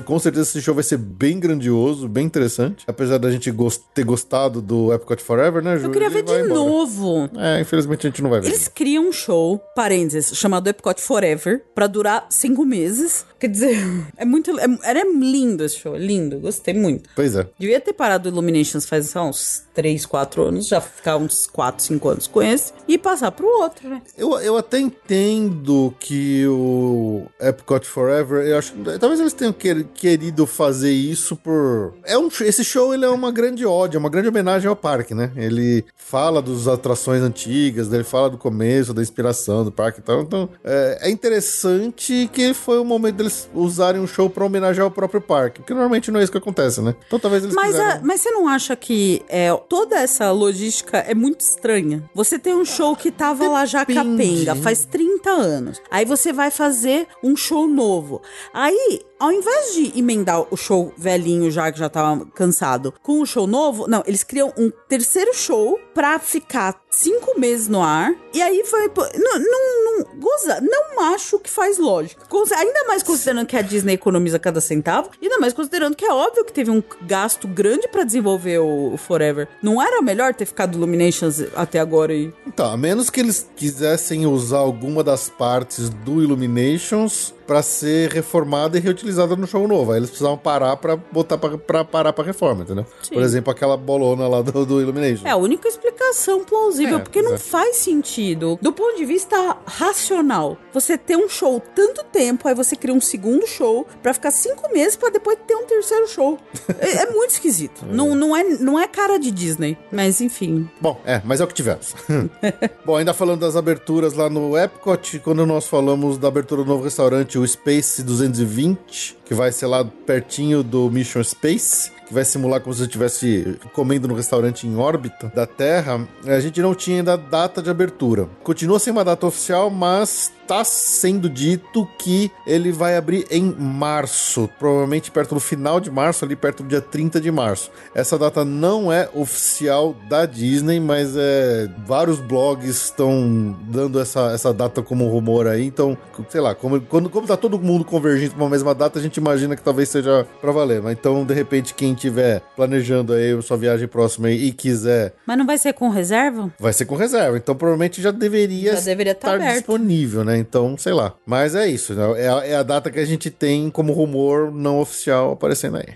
Com 0.03 0.19
certeza 0.19 0.49
esse 0.49 0.61
show 0.61 0.73
vai 0.73 0.83
ser 0.83 0.97
bem 0.97 1.39
grandioso, 1.39 2.07
bem 2.07 2.25
interessante. 2.25 2.83
Apesar 2.87 3.17
da 3.17 3.31
gente 3.31 3.53
ter 3.93 4.03
gostado 4.03 4.61
do 4.61 4.91
Epcot 4.93 5.21
Forever, 5.21 5.63
né, 5.63 5.77
Ju? 5.77 5.85
Eu 5.85 5.91
queria 5.91 6.09
ver 6.09 6.23
de 6.23 6.31
embora. 6.31 6.47
novo. 6.47 7.29
É, 7.37 7.61
infelizmente 7.61 8.07
a 8.07 8.09
gente 8.09 8.21
não 8.21 8.29
vai 8.29 8.41
ver. 8.41 8.47
Eles 8.47 8.67
criam 8.67 9.07
um 9.07 9.11
show, 9.11 9.59
parênteses, 9.75 10.35
chamado 10.37 10.67
Epcot 10.67 10.99
Forever, 10.99 11.63
pra 11.73 11.87
durar 11.87 12.25
cinco 12.29 12.65
meses. 12.65 13.25
Quer 13.39 13.47
dizer, 13.47 13.77
é 14.17 14.25
muito. 14.25 14.57
É, 14.59 14.65
era 14.83 15.03
lindo 15.07 15.63
esse 15.63 15.77
show, 15.77 15.95
lindo, 15.95 16.39
gostei 16.39 16.73
muito. 16.73 17.09
Pois 17.15 17.35
é. 17.35 17.47
Devia 17.59 17.79
ter 17.79 17.93
parado 17.93 18.27
o 18.27 18.31
Illuminations 18.31 18.85
faz 18.85 19.15
uns 19.15 19.64
3, 19.75 20.05
4 20.05 20.41
anos, 20.43 20.67
já 20.67 20.79
ficar 20.81 21.17
uns 21.17 21.45
4, 21.47 21.83
5 21.83 22.09
anos 22.09 22.27
com 22.27 22.41
esse 22.41 22.71
e 22.87 22.97
passar 22.97 23.31
pro 23.31 23.45
outro, 23.47 23.87
né? 23.89 24.01
Eu, 24.17 24.39
eu 24.39 24.57
até 24.57 24.79
entendo 24.79 25.93
que 25.99 26.45
o 26.47 27.25
Epcot 27.39 27.85
Forever, 27.85 28.45
eu 28.45 28.57
acho 28.57 28.73
talvez 28.99 29.19
eles 29.19 29.33
tenham 29.33 29.53
quer- 29.53 29.83
querido 29.93 30.45
fazer 30.47 30.91
isso 30.91 31.35
por 31.35 31.93
é 32.05 32.17
um 32.17 32.29
esse 32.41 32.63
show 32.63 32.93
ele 32.93 33.05
é 33.05 33.09
uma 33.09 33.31
grande 33.31 33.65
ódio, 33.65 33.99
uma 33.99 34.09
grande 34.09 34.27
homenagem 34.27 34.67
ao 34.67 34.75
parque, 34.75 35.13
né? 35.13 35.31
Ele 35.35 35.85
fala 35.95 36.41
das 36.41 36.67
atrações 36.67 37.21
antigas, 37.21 37.91
ele 37.91 38.03
fala 38.03 38.29
do 38.29 38.37
começo, 38.37 38.93
da 38.93 39.01
inspiração 39.01 39.63
do 39.63 39.71
parque 39.71 39.99
e 39.99 40.03
tal. 40.03 40.21
Então, 40.21 40.49
é, 40.63 40.99
é 41.01 41.09
interessante 41.09 42.29
que 42.31 42.53
foi 42.53 42.79
o 42.79 42.85
momento 42.85 43.15
deles 43.15 43.49
usarem 43.53 44.01
um 44.01 44.07
show 44.07 44.29
pra 44.29 44.45
homenagear 44.45 44.87
o 44.87 44.91
próprio 44.91 45.19
parque, 45.21 45.59
porque 45.59 45.73
normalmente 45.73 46.11
não 46.11 46.19
é 46.19 46.23
isso 46.23 46.31
que 46.31 46.37
acontece, 46.37 46.81
né? 46.81 46.95
Então 47.07 47.19
talvez 47.19 47.43
eles 47.43 47.55
Mas, 47.55 47.77
a- 47.79 47.99
mas 48.03 48.21
você 48.21 48.31
não 48.31 48.47
acha 48.47 48.75
que 48.75 49.21
é, 49.27 49.49
toda 49.67 49.97
essa 49.97 50.31
logística 50.31 50.97
é 50.97 51.13
muito 51.13 51.41
estranha? 51.41 52.09
Você 52.13 52.37
tem 52.39 52.53
um 52.55 52.65
show 52.65 52.95
que 52.95 53.11
tava 53.11 53.47
lá 53.47 53.65
já 53.65 53.83
Depende. 53.83 54.45
capenga 54.45 54.55
faz 54.55 54.85
30 54.85 55.29
anos. 55.29 55.81
Aí 55.89 56.05
você 56.05 56.31
vai 56.31 56.51
fazer 56.51 57.07
um 57.23 57.35
show 57.35 57.67
novo. 57.67 58.21
Aí, 58.53 59.01
ao 59.19 59.31
invés 59.31 59.73
de 59.73 59.97
emendar 59.97 60.45
o 60.51 60.57
show 60.57 60.93
velhinho 60.97 61.49
já, 61.49 61.71
que 61.71 61.79
já 61.79 61.89
tava 61.89 62.25
cansado, 62.27 62.93
com 63.01 63.21
o 63.21 63.25
show 63.25 63.47
novo, 63.47 63.87
não, 63.87 64.03
eles 64.05 64.23
criam 64.23 64.53
um 64.57 64.71
terceiro 64.87 65.33
show 65.33 65.79
pra 65.93 66.19
ficar 66.19 66.81
cinco 66.89 67.39
meses 67.39 67.67
no 67.67 67.81
ar. 67.81 68.13
E 68.33 68.41
aí 68.41 68.63
foi. 68.65 68.91
Não, 69.17 69.39
não, 69.39 69.85
não, 69.85 70.19
goza, 70.19 70.61
não 70.61 71.13
acho 71.13 71.39
que 71.39 71.49
faz 71.49 71.77
lógica. 71.77 72.25
Ainda 72.57 72.83
mais 72.85 73.03
considerando 73.03 73.45
que 73.45 73.55
a 73.55 73.61
Disney 73.61 73.93
economiza 73.93 74.37
cada 74.39 74.59
centavo, 74.59 75.09
ainda 75.21 75.39
mais 75.39 75.53
considerando 75.53 75.95
que 75.95 76.05
é 76.05 76.13
óbvio 76.13 76.45
que 76.45 76.53
teve 76.53 76.69
um 76.71 76.83
gasto 77.01 77.47
grande 77.47 77.87
pra 77.87 78.03
desenvolver 78.03 78.59
o, 78.59 78.97
Forever. 78.97 79.47
Não 79.61 79.81
era 79.81 80.01
melhor 80.01 80.33
ter 80.33 80.45
ficado 80.45 80.77
Illuminations 80.77 81.41
até 81.55 81.79
agora 81.79 82.13
e. 82.13 82.33
Então, 82.45 82.71
a 82.71 82.77
menos 82.77 83.09
que 83.09 83.19
eles 83.19 83.49
quisessem 83.55 84.25
usar 84.25 84.57
alguma 84.57 85.03
das 85.03 85.29
partes 85.29 85.89
do 85.89 86.21
Illuminations 86.21 87.33
pra 87.45 87.61
ser 87.61 88.09
reformada 88.11 88.77
e 88.77 88.81
reutilizada 88.81 89.35
no 89.35 89.45
show 89.47 89.67
novo. 89.67 89.91
Aí 89.91 89.99
eles 89.99 90.09
precisavam 90.09 90.37
parar 90.37 90.75
pra 90.77 90.95
botar 90.95 91.37
pra, 91.37 91.57
pra 91.57 91.83
parar 91.85 92.13
pra 92.13 92.23
reforma, 92.23 92.63
entendeu? 92.63 92.85
Sim. 93.03 93.13
Por 93.13 93.23
exemplo, 93.23 93.51
aquela 93.51 93.77
bolona 93.77 94.27
lá 94.27 94.41
do, 94.41 94.65
do 94.65 94.81
Illumination. 94.81 95.27
É 95.27 95.31
a 95.31 95.35
única 95.37 95.67
explicação 95.67 96.43
plausível, 96.43 96.97
É, 96.97 97.01
porque 97.01 97.21
não 97.21 97.33
é. 97.35 97.37
faz 97.37 97.77
sentido. 97.77 98.57
Do 98.61 98.71
ponto 98.73 98.97
de 98.97 99.05
vista 99.05 99.57
racional, 99.65 100.57
você 100.73 100.97
ter 100.97 101.15
um 101.17 101.29
show 101.29 101.61
tanto 101.75 102.03
tempo, 102.05 102.47
aí 102.47 102.55
você 102.55 102.75
cria 102.75 102.93
um 102.93 103.01
segundo 103.01 103.45
show 103.47 103.85
pra 104.01 104.13
ficar 104.13 104.31
cinco 104.31 104.71
meses 104.73 104.95
pra 104.95 105.09
depois 105.09 105.37
ter 105.47 105.55
um 105.55 105.65
terceiro 105.65 106.07
show. 106.07 106.37
é, 106.79 107.03
é 107.03 107.11
muito 107.11 107.31
esquisito. 107.31 107.85
Não, 107.95 108.13
não, 108.15 108.35
é, 108.35 108.43
não 108.43 108.79
é 108.79 108.87
cara 108.87 109.17
de 109.17 109.31
Disney. 109.31 109.77
Mas 109.91 110.19
enfim. 110.19 110.69
Bom, 110.81 110.99
é, 111.05 111.21
mas 111.23 111.39
é 111.39 111.43
o 111.43 111.47
que 111.47 111.53
tivemos. 111.53 111.93
Bom, 112.85 112.97
ainda 112.97 113.13
falando 113.13 113.39
das 113.41 113.55
aberturas 113.55 114.13
lá 114.13 114.29
no 114.29 114.57
Epcot, 114.57 115.19
quando 115.19 115.45
nós 115.45 115.67
falamos 115.67 116.17
da 116.17 116.27
abertura 116.27 116.63
do 116.63 116.67
novo 116.69 116.83
restaurante, 116.83 117.34
o 117.37 117.47
Space 117.47 118.03
220, 118.03 119.17
que 119.25 119.33
vai 119.33 119.51
ser 119.51 119.67
lá 119.67 119.83
pertinho 119.83 120.63
do 120.63 120.89
Mission 120.89 121.23
Space, 121.23 121.91
que 122.07 122.13
vai 122.13 122.23
simular 122.23 122.61
como 122.61 122.73
se 122.73 122.79
você 122.79 122.85
estivesse 122.85 123.57
comendo 123.73 124.07
no 124.07 124.13
restaurante 124.13 124.67
em 124.67 124.75
órbita 124.75 125.31
da 125.35 125.45
Terra, 125.45 126.07
a 126.25 126.39
gente 126.39 126.61
não 126.61 126.75
tinha 126.75 126.97
ainda 126.97 127.17
data 127.17 127.61
de 127.61 127.69
abertura. 127.69 128.29
Continua 128.43 128.79
sem 128.79 128.93
uma 128.93 129.03
data 129.03 129.25
oficial, 129.25 129.69
mas 129.69 130.31
tá 130.47 130.63
sendo 130.63 131.29
dito 131.29 131.87
que 131.97 132.31
ele 132.45 132.71
vai 132.71 132.95
abrir 132.97 133.25
em 133.31 133.43
março, 133.57 134.49
provavelmente 134.59 135.11
perto 135.11 135.35
do 135.35 135.39
final 135.39 135.79
de 135.79 135.89
março, 135.89 136.23
ali 136.25 136.35
perto 136.35 136.63
do 136.63 136.69
dia 136.69 136.81
30 136.81 137.19
de 137.21 137.31
março. 137.31 137.71
Essa 137.93 138.17
data 138.17 138.43
não 138.45 138.91
é 138.91 139.09
oficial 139.13 139.95
da 140.09 140.25
Disney, 140.25 140.79
mas 140.79 141.15
é 141.15 141.69
vários 141.85 142.19
blogs 142.19 142.69
estão 142.85 143.55
dando 143.69 143.99
essa, 143.99 144.31
essa 144.33 144.53
data 144.53 144.81
como 144.81 145.07
rumor 145.07 145.47
aí, 145.47 145.65
então, 145.65 145.97
sei 146.29 146.41
lá, 146.41 146.53
como, 146.55 146.79
quando, 146.81 147.09
como 147.09 147.27
tá 147.27 147.37
todo 147.37 147.59
mundo 147.59 147.83
convergindo 147.85 148.33
para 148.35 148.43
uma 148.43 148.49
mesma 148.49 148.73
data, 148.75 148.99
a 148.99 149.01
gente 149.01 149.17
imagina 149.17 149.55
que 149.55 149.61
talvez 149.63 149.89
seja 149.89 150.25
para 150.41 150.51
valer. 150.51 150.81
Mas 150.81 150.93
então, 150.93 151.25
de 151.25 151.33
repente, 151.33 151.73
quem 151.73 151.93
tiver 151.93 152.41
planejando 152.55 153.13
aí 153.13 153.39
sua 153.41 153.57
viagem 153.57 153.87
próxima 153.87 154.27
aí 154.27 154.45
e 154.47 154.51
quiser, 154.51 155.13
Mas 155.25 155.37
não 155.37 155.45
vai 155.45 155.57
ser 155.57 155.73
com 155.73 155.89
reserva? 155.89 156.51
vai 156.59 156.73
ser 156.73 156.85
com 156.85 156.95
reserva. 156.95 157.37
Então, 157.37 157.55
provavelmente 157.55 158.01
já 158.01 158.11
deveria 158.11 158.73
Já 158.75 158.81
deveria 158.81 159.13
tá 159.15 159.27
estar 159.29 159.35
aberto. 159.35 159.57
disponível, 159.57 160.23
né? 160.23 160.34
Então, 160.37 160.77
sei 160.77 160.93
lá. 160.93 161.13
Mas 161.25 161.55
é 161.55 161.67
isso, 161.67 161.93
né? 161.93 162.21
É, 162.21 162.29
a- 162.29 162.45
é 162.47 162.55
a 162.55 162.63
data 162.63 162.89
que 162.91 162.99
a 162.99 163.05
gente 163.05 163.29
tem 163.29 163.69
como 163.69 163.93
rumor 163.93 164.51
não 164.51 164.79
oficial 164.79 165.31
aparecendo 165.33 165.77
aí. 165.77 165.93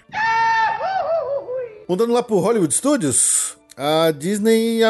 Mudando 1.88 2.14
lá 2.14 2.22
pro 2.22 2.38
Hollywood 2.40 2.74
Studios, 2.74 3.58
a 3.76 4.12
Disney 4.12 4.82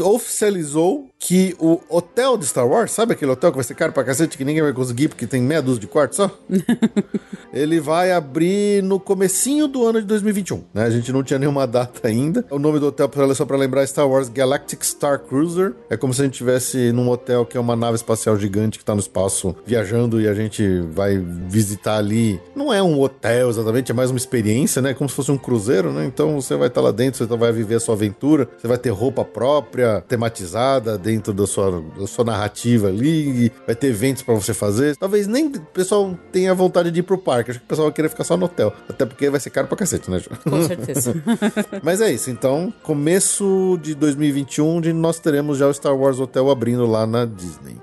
oficializou 0.00 1.08
que 1.20 1.56
o 1.58 1.80
hotel 1.88 2.36
de 2.38 2.46
Star 2.46 2.66
Wars, 2.66 2.92
sabe 2.92 3.12
aquele 3.12 3.32
hotel 3.32 3.50
que 3.50 3.56
vai 3.56 3.64
ser 3.64 3.74
caro 3.74 3.92
pra 3.92 4.04
cacete, 4.04 4.38
que 4.38 4.44
ninguém 4.44 4.62
vai 4.62 4.72
conseguir 4.72 5.08
porque 5.08 5.26
tem 5.26 5.42
meia 5.42 5.60
dúzia 5.60 5.80
de 5.80 5.86
quartos 5.88 6.16
só? 6.16 6.30
Ele 7.52 7.80
vai 7.80 8.12
abrir 8.12 8.82
no 8.82 9.00
comecinho 9.00 9.66
do 9.66 9.86
ano 9.86 10.00
de 10.00 10.06
2021, 10.06 10.62
né? 10.72 10.84
A 10.84 10.90
gente 10.90 11.10
não 11.12 11.22
tinha 11.22 11.38
nenhuma 11.38 11.66
data 11.66 12.06
ainda. 12.06 12.44
O 12.50 12.58
nome 12.58 12.78
do 12.78 12.86
hotel, 12.86 13.08
pra- 13.08 13.34
só 13.34 13.44
pra 13.44 13.56
lembrar, 13.56 13.82
é 13.82 13.86
Star 13.86 14.08
Wars 14.08 14.28
Galactic 14.28 14.84
Star 14.84 15.18
Cruiser. 15.18 15.72
É 15.90 15.96
como 15.96 16.12
se 16.14 16.20
a 16.20 16.24
gente 16.24 16.34
estivesse 16.34 16.92
num 16.92 17.08
hotel 17.08 17.44
que 17.44 17.56
é 17.56 17.60
uma 17.60 17.74
nave 17.74 17.96
espacial 17.96 18.36
gigante 18.38 18.78
que 18.78 18.84
tá 18.84 18.94
no 18.94 19.00
espaço 19.00 19.56
viajando 19.66 20.20
e 20.20 20.28
a 20.28 20.34
gente 20.34 20.80
vai 20.92 21.18
visitar 21.18 21.96
ali. 21.96 22.40
Não 22.54 22.72
é 22.72 22.82
um 22.82 23.00
hotel 23.00 23.48
exatamente, 23.50 23.90
é 23.90 23.94
mais 23.94 24.10
uma 24.10 24.18
experiência, 24.18 24.80
né? 24.82 24.94
Como 24.94 25.08
se 25.08 25.16
fosse 25.16 25.32
um 25.32 25.38
cruzeiro, 25.38 25.92
né? 25.92 26.04
Então 26.04 26.40
você 26.40 26.54
vai 26.54 26.68
estar 26.68 26.80
lá 26.80 26.92
dentro, 26.92 27.26
você 27.26 27.36
vai 27.36 27.50
viver 27.52 27.76
a 27.76 27.80
sua 27.80 27.94
aventura, 27.94 28.48
você 28.56 28.68
vai 28.68 28.78
ter 28.78 28.90
roupa 28.90 29.24
própria, 29.24 30.00
tematizada 30.06 30.98
dentro 31.08 31.32
da 31.32 31.46
sua, 31.46 31.82
da 31.98 32.06
sua 32.06 32.22
narrativa 32.22 32.88
ali, 32.88 33.50
vai 33.66 33.74
ter 33.74 33.86
eventos 33.86 34.22
pra 34.22 34.34
você 34.34 34.52
fazer. 34.52 34.94
Talvez 34.94 35.26
nem 35.26 35.46
o 35.46 35.60
pessoal 35.60 36.14
tenha 36.30 36.54
vontade 36.54 36.90
de 36.90 37.00
ir 37.00 37.02
pro 37.02 37.16
parque, 37.16 37.50
acho 37.50 37.60
que 37.60 37.64
o 37.64 37.68
pessoal 37.68 37.88
vai 37.88 37.94
querer 37.94 38.10
ficar 38.10 38.24
só 38.24 38.36
no 38.36 38.44
hotel. 38.44 38.74
Até 38.86 39.06
porque 39.06 39.30
vai 39.30 39.40
ser 39.40 39.48
caro 39.48 39.66
pra 39.66 39.76
cacete, 39.78 40.10
né, 40.10 40.18
Ju? 40.18 40.28
Com 40.44 40.62
certeza. 40.62 41.14
Mas 41.82 42.02
é 42.02 42.12
isso, 42.12 42.30
então, 42.30 42.72
começo 42.82 43.78
de 43.80 43.94
2021, 43.94 44.66
onde 44.66 44.92
nós 44.92 45.18
teremos 45.18 45.56
já 45.56 45.66
o 45.66 45.72
Star 45.72 45.96
Wars 45.96 46.20
Hotel 46.20 46.50
abrindo 46.50 46.84
lá 46.84 47.06
na 47.06 47.24
Disney. 47.24 47.78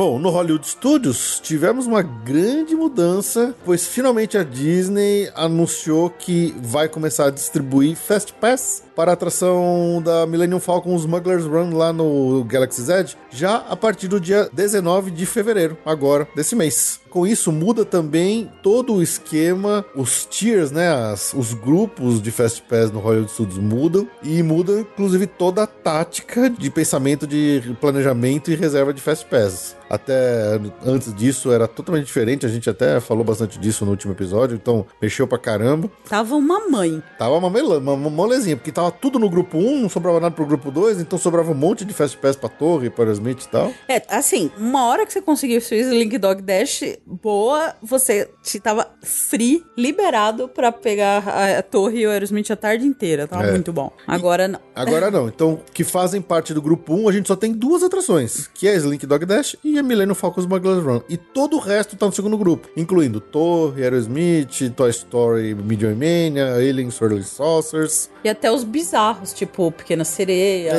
Bom, 0.00 0.18
no 0.18 0.30
Hollywood 0.30 0.66
Studios 0.66 1.38
tivemos 1.40 1.86
uma 1.86 2.00
grande 2.00 2.74
mudança, 2.74 3.54
pois 3.66 3.86
finalmente 3.86 4.38
a 4.38 4.42
Disney 4.42 5.30
anunciou 5.34 6.08
que 6.08 6.54
vai 6.62 6.88
começar 6.88 7.26
a 7.26 7.30
distribuir 7.30 7.94
Fast 7.94 8.32
Pass 8.32 8.82
para 8.96 9.10
a 9.10 9.12
atração 9.12 10.00
da 10.02 10.26
Millennium 10.26 10.58
Falcon 10.58 10.96
Smugglers 10.96 11.44
Run 11.44 11.76
lá 11.76 11.92
no 11.92 12.42
Galaxy's 12.44 12.88
Edge, 12.88 13.16
já 13.30 13.56
a 13.56 13.76
partir 13.76 14.08
do 14.08 14.18
dia 14.18 14.48
19 14.50 15.10
de 15.10 15.26
fevereiro, 15.26 15.76
agora, 15.84 16.26
desse 16.34 16.56
mês. 16.56 16.99
Com 17.10 17.26
isso, 17.26 17.50
muda 17.50 17.84
também 17.84 18.50
todo 18.62 18.94
o 18.94 19.02
esquema, 19.02 19.84
os 19.94 20.24
tiers, 20.26 20.70
né? 20.70 20.88
as- 20.90 21.34
os 21.34 21.52
grupos 21.54 22.22
de 22.22 22.30
Fast 22.30 22.62
Pass 22.62 22.90
no 22.90 23.00
Hollywood 23.00 23.30
Studios 23.32 23.58
mudam 23.58 24.08
e 24.22 24.42
muda, 24.42 24.80
inclusive, 24.80 25.26
toda 25.26 25.62
a 25.62 25.66
tática 25.66 26.48
de 26.48 26.70
pensamento 26.70 27.26
de 27.26 27.76
planejamento 27.80 28.50
e 28.50 28.54
reserva 28.54 28.92
de 28.94 29.00
Fast 29.00 29.26
Pass. 29.26 29.76
até 29.90 30.60
antes 30.86 31.12
disso 31.12 31.50
era 31.50 31.66
totalmente 31.66 32.06
diferente. 32.06 32.46
A 32.46 32.48
gente 32.48 32.70
até 32.70 33.00
falou 33.00 33.24
bastante 33.24 33.58
disso 33.58 33.84
no 33.84 33.90
último 33.90 34.12
episódio, 34.12 34.54
então 34.54 34.86
mexeu 35.02 35.26
pra 35.26 35.36
caramba. 35.36 35.90
Tava 36.08 36.36
uma 36.36 36.68
mãe. 36.68 37.02
Tava 37.18 37.34
uma, 37.34 37.50
mele- 37.50 37.76
uma, 37.78 37.96
molezinha, 37.96 38.56
porque 38.56 38.70
tava 38.70 38.92
tudo 38.92 39.18
no 39.18 39.28
grupo 39.28 39.58
1, 39.58 39.80
não 39.80 39.88
sobrava 39.88 40.20
nada 40.20 40.32
pro 40.32 40.46
grupo 40.46 40.70
2, 40.70 41.00
então 41.00 41.18
sobrava 41.18 41.50
um 41.50 41.56
monte 41.56 41.84
de 41.84 41.92
Fast 41.92 42.16
Pass 42.18 42.36
pra 42.36 42.48
torre, 42.48 42.88
para 42.88 43.10
Smith 43.10 43.42
e 43.42 43.48
tal. 43.48 43.72
É, 43.88 44.00
assim, 44.08 44.48
uma 44.56 44.86
hora 44.86 45.04
que 45.04 45.12
você 45.12 45.20
conseguiu 45.20 45.60
o 45.60 45.90
Link 45.92 46.16
Dog 46.18 46.40
Dash 46.40 46.84
boa, 47.10 47.74
você 47.82 48.28
tava 48.62 48.86
free, 49.02 49.64
liberado 49.76 50.48
pra 50.48 50.70
pegar 50.70 51.26
a, 51.28 51.58
a 51.58 51.62
torre 51.62 52.00
e 52.00 52.06
o 52.06 52.10
Aerosmith 52.10 52.50
a 52.50 52.56
tarde 52.56 52.86
inteira. 52.86 53.26
Tava 53.26 53.46
É. 53.46 53.50
muito 53.50 53.72
bom. 53.72 53.90
Agora 54.06 54.46
não. 54.46 54.60
Agora 54.74 55.10
não. 55.10 55.28
Então, 55.28 55.60
que 55.74 55.82
fazem 55.84 56.20
parte 56.22 56.54
do 56.54 56.62
grupo 56.62 56.94
1, 56.94 57.08
a 57.08 57.12
gente 57.12 57.26
só 57.28 57.36
tem 57.36 57.52
duas 57.52 57.82
atrações, 57.82 58.48
que 58.54 58.68
é 58.68 58.72
a 58.72 58.76
Slink 58.76 59.04
Dog 59.06 59.26
Dash 59.26 59.56
e 59.64 59.78
a 59.78 59.82
Millennium 59.82 60.14
Falcon 60.14 60.40
Smuggler's 60.40 60.82
Run. 60.84 61.00
E 61.08 61.16
todo 61.16 61.56
o 61.56 61.58
resto 61.58 61.96
tá 61.96 62.06
no 62.06 62.12
segundo 62.12 62.38
grupo, 62.38 62.68
incluindo 62.76 63.20
Torre, 63.20 63.82
Aerosmith, 63.82 64.70
Toy 64.76 64.90
Story, 64.90 65.54
Midway 65.54 65.94
Mania, 65.94 66.54
Aliens, 66.54 66.94
Swirly 66.94 67.24
Saucers. 67.24 68.08
E 68.22 68.28
até 68.28 68.50
os 68.52 68.62
bizarros, 68.64 69.32
tipo 69.32 69.72
Pequena 69.72 70.04
Sereia, 70.04 70.72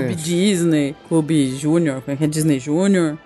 Clube 0.00 0.14
Disney, 0.16 0.96
Clube 1.08 1.56
Júnior, 1.56 2.02
como 2.02 2.14
é 2.14 2.16
que 2.16 2.24
é 2.24 2.26
Disney 2.26 2.58
Júnior. 2.58 3.18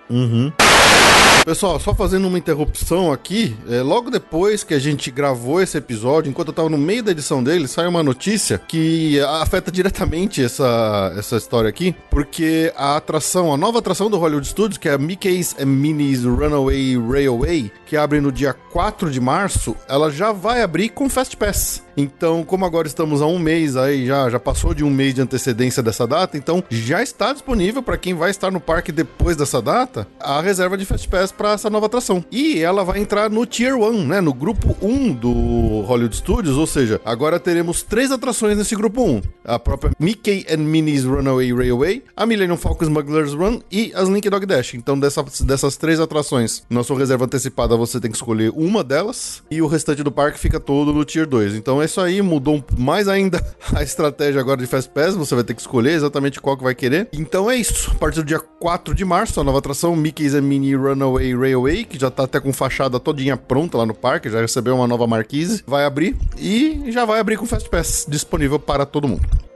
Pessoal, 1.45 1.79
só 1.79 1.93
fazendo 1.93 2.27
uma 2.27 2.39
interrupção 2.45 3.11
aqui, 3.11 3.57
é, 3.67 3.81
logo 3.81 4.11
depois 4.11 4.63
que 4.63 4.75
a 4.75 4.79
gente 4.79 5.09
gravou 5.09 5.59
esse 5.59 5.77
episódio, 5.77 6.29
enquanto 6.29 6.49
eu 6.49 6.53
tava 6.53 6.69
no 6.69 6.77
meio 6.77 7.01
da 7.01 7.11
edição 7.11 7.43
dele, 7.43 7.67
saiu 7.67 7.89
uma 7.89 8.03
notícia 8.03 8.59
que 8.59 9.19
afeta 9.21 9.71
diretamente 9.71 10.43
essa, 10.43 11.11
essa 11.17 11.37
história 11.37 11.67
aqui, 11.67 11.95
porque 12.11 12.71
a 12.77 12.97
atração, 12.97 13.51
a 13.51 13.57
nova 13.57 13.79
atração 13.79 14.09
do 14.09 14.17
Hollywood 14.17 14.47
Studios, 14.47 14.77
que 14.77 14.87
é 14.87 14.93
a 14.93 14.97
Mickey's 14.97 15.55
and 15.59 15.65
Minnie's 15.65 16.23
Runaway 16.23 16.95
Railway, 16.97 17.71
que 17.87 17.97
abre 17.97 18.21
no 18.21 18.31
dia 18.31 18.53
4 18.53 19.09
de 19.09 19.19
março, 19.19 19.75
ela 19.89 20.11
já 20.11 20.31
vai 20.31 20.61
abrir 20.61 20.89
com 20.89 21.09
Fast 21.09 21.35
Pass. 21.35 21.84
Então, 21.97 22.43
como 22.43 22.65
agora 22.65 22.87
estamos 22.87 23.21
a 23.21 23.25
um 23.25 23.39
mês 23.39 23.77
aí, 23.77 24.05
já, 24.05 24.29
já 24.29 24.39
passou 24.39 24.73
de 24.73 24.83
um 24.83 24.89
mês 24.89 25.13
de 25.13 25.21
antecedência 25.21 25.81
dessa 25.81 26.05
data, 26.05 26.37
então 26.37 26.63
já 26.69 27.01
está 27.01 27.31
disponível 27.31 27.81
para 27.81 27.97
quem 27.97 28.13
vai 28.13 28.29
estar 28.29 28.51
no 28.51 28.59
parque 28.59 28.91
depois 28.91 29.37
dessa 29.37 29.61
data 29.61 30.07
a 30.19 30.41
reserva 30.41 30.77
de 30.77 30.85
Fast 30.85 31.07
Pass 31.07 31.31
para 31.31 31.53
essa 31.53 31.69
nova 31.69 31.85
atração. 31.85 32.23
E 32.31 32.59
ela 32.59 32.83
vai 32.83 32.99
entrar 32.99 33.29
no 33.29 33.45
Tier 33.45 33.75
1, 33.75 34.07
né? 34.07 34.21
No 34.21 34.33
grupo 34.33 34.75
1 34.81 35.13
do 35.13 35.81
Hollywood 35.81 36.15
Studios, 36.15 36.57
ou 36.57 36.67
seja, 36.67 36.99
agora 37.05 37.39
teremos 37.39 37.81
três 37.81 38.11
atrações 38.11 38.57
nesse 38.57 38.75
grupo 38.75 39.03
1: 39.03 39.21
a 39.45 39.59
própria 39.59 39.91
Mickey 39.99 40.45
and 40.49 40.57
Minnie's 40.57 41.05
Runaway 41.05 41.53
Railway, 41.53 42.03
a 42.15 42.25
Millennium 42.25 42.57
Falcon 42.57 42.85
Smuggler's 42.85 43.33
Run 43.33 43.59
e 43.71 43.91
as 43.95 44.09
Link 44.09 44.29
Dog 44.29 44.45
Dash. 44.45 44.73
Então, 44.73 44.99
dessa, 44.99 45.23
dessas 45.41 45.77
três 45.77 45.99
atrações, 45.99 46.63
na 46.69 46.83
sua 46.83 46.97
reserva 46.97 47.25
antecipada, 47.25 47.77
você 47.77 47.99
tem 47.99 48.11
que 48.11 48.17
escolher 48.17 48.51
uma 48.55 48.83
delas 48.83 49.43
e 49.49 49.61
o 49.61 49.67
restante 49.67 50.03
do 50.03 50.11
parque 50.11 50.39
fica 50.39 50.59
todo 50.59 50.91
no 50.91 51.05
Tier 51.05 51.25
2. 51.25 51.55
Então, 51.55 51.81
é 51.85 51.87
isso 51.87 52.01
aí, 52.01 52.21
mudou 52.21 52.63
mais 52.77 53.07
ainda 53.07 53.41
a 53.73 53.83
estratégia 53.83 54.41
agora 54.41 54.59
de 54.59 54.67
Fast 54.67 54.89
Pass, 54.89 55.15
você 55.15 55.35
vai 55.35 55.43
ter 55.43 55.53
que 55.53 55.61
escolher 55.61 55.91
exatamente 55.91 56.41
qual 56.41 56.57
que 56.57 56.63
vai 56.63 56.73
querer. 56.73 57.07
Então 57.13 57.49
é 57.49 57.55
isso, 57.55 57.91
a 57.91 57.95
partir 57.95 58.17
do 58.17 58.25
dia 58.25 58.39
4 58.39 58.93
de 58.95 59.05
março, 59.05 59.39
a 59.39 59.43
nova 59.43 59.59
atração 59.59 59.95
Mickey's 59.95 60.33
and 60.33 60.41
Minnie 60.41 60.75
Runaway 60.75 61.35
Railway, 61.35 61.85
que 61.85 61.99
já 61.99 62.09
tá 62.09 62.23
até 62.23 62.39
com 62.39 62.51
fachada 62.51 62.99
todinha 62.99 63.37
pronta 63.37 63.77
lá 63.77 63.85
no 63.85 63.93
parque, 63.93 64.29
já 64.29 64.41
recebeu 64.41 64.75
uma 64.75 64.87
nova 64.87 65.05
marquise, 65.05 65.63
vai 65.67 65.85
abrir 65.85 66.15
e 66.37 66.91
já 66.91 67.05
vai 67.05 67.19
abrir 67.19 67.37
com 67.37 67.45
Fast 67.45 67.69
Pass 67.69 68.05
disponível 68.09 68.59
para 68.59 68.85
todo 68.85 69.07
mundo. 69.07 69.54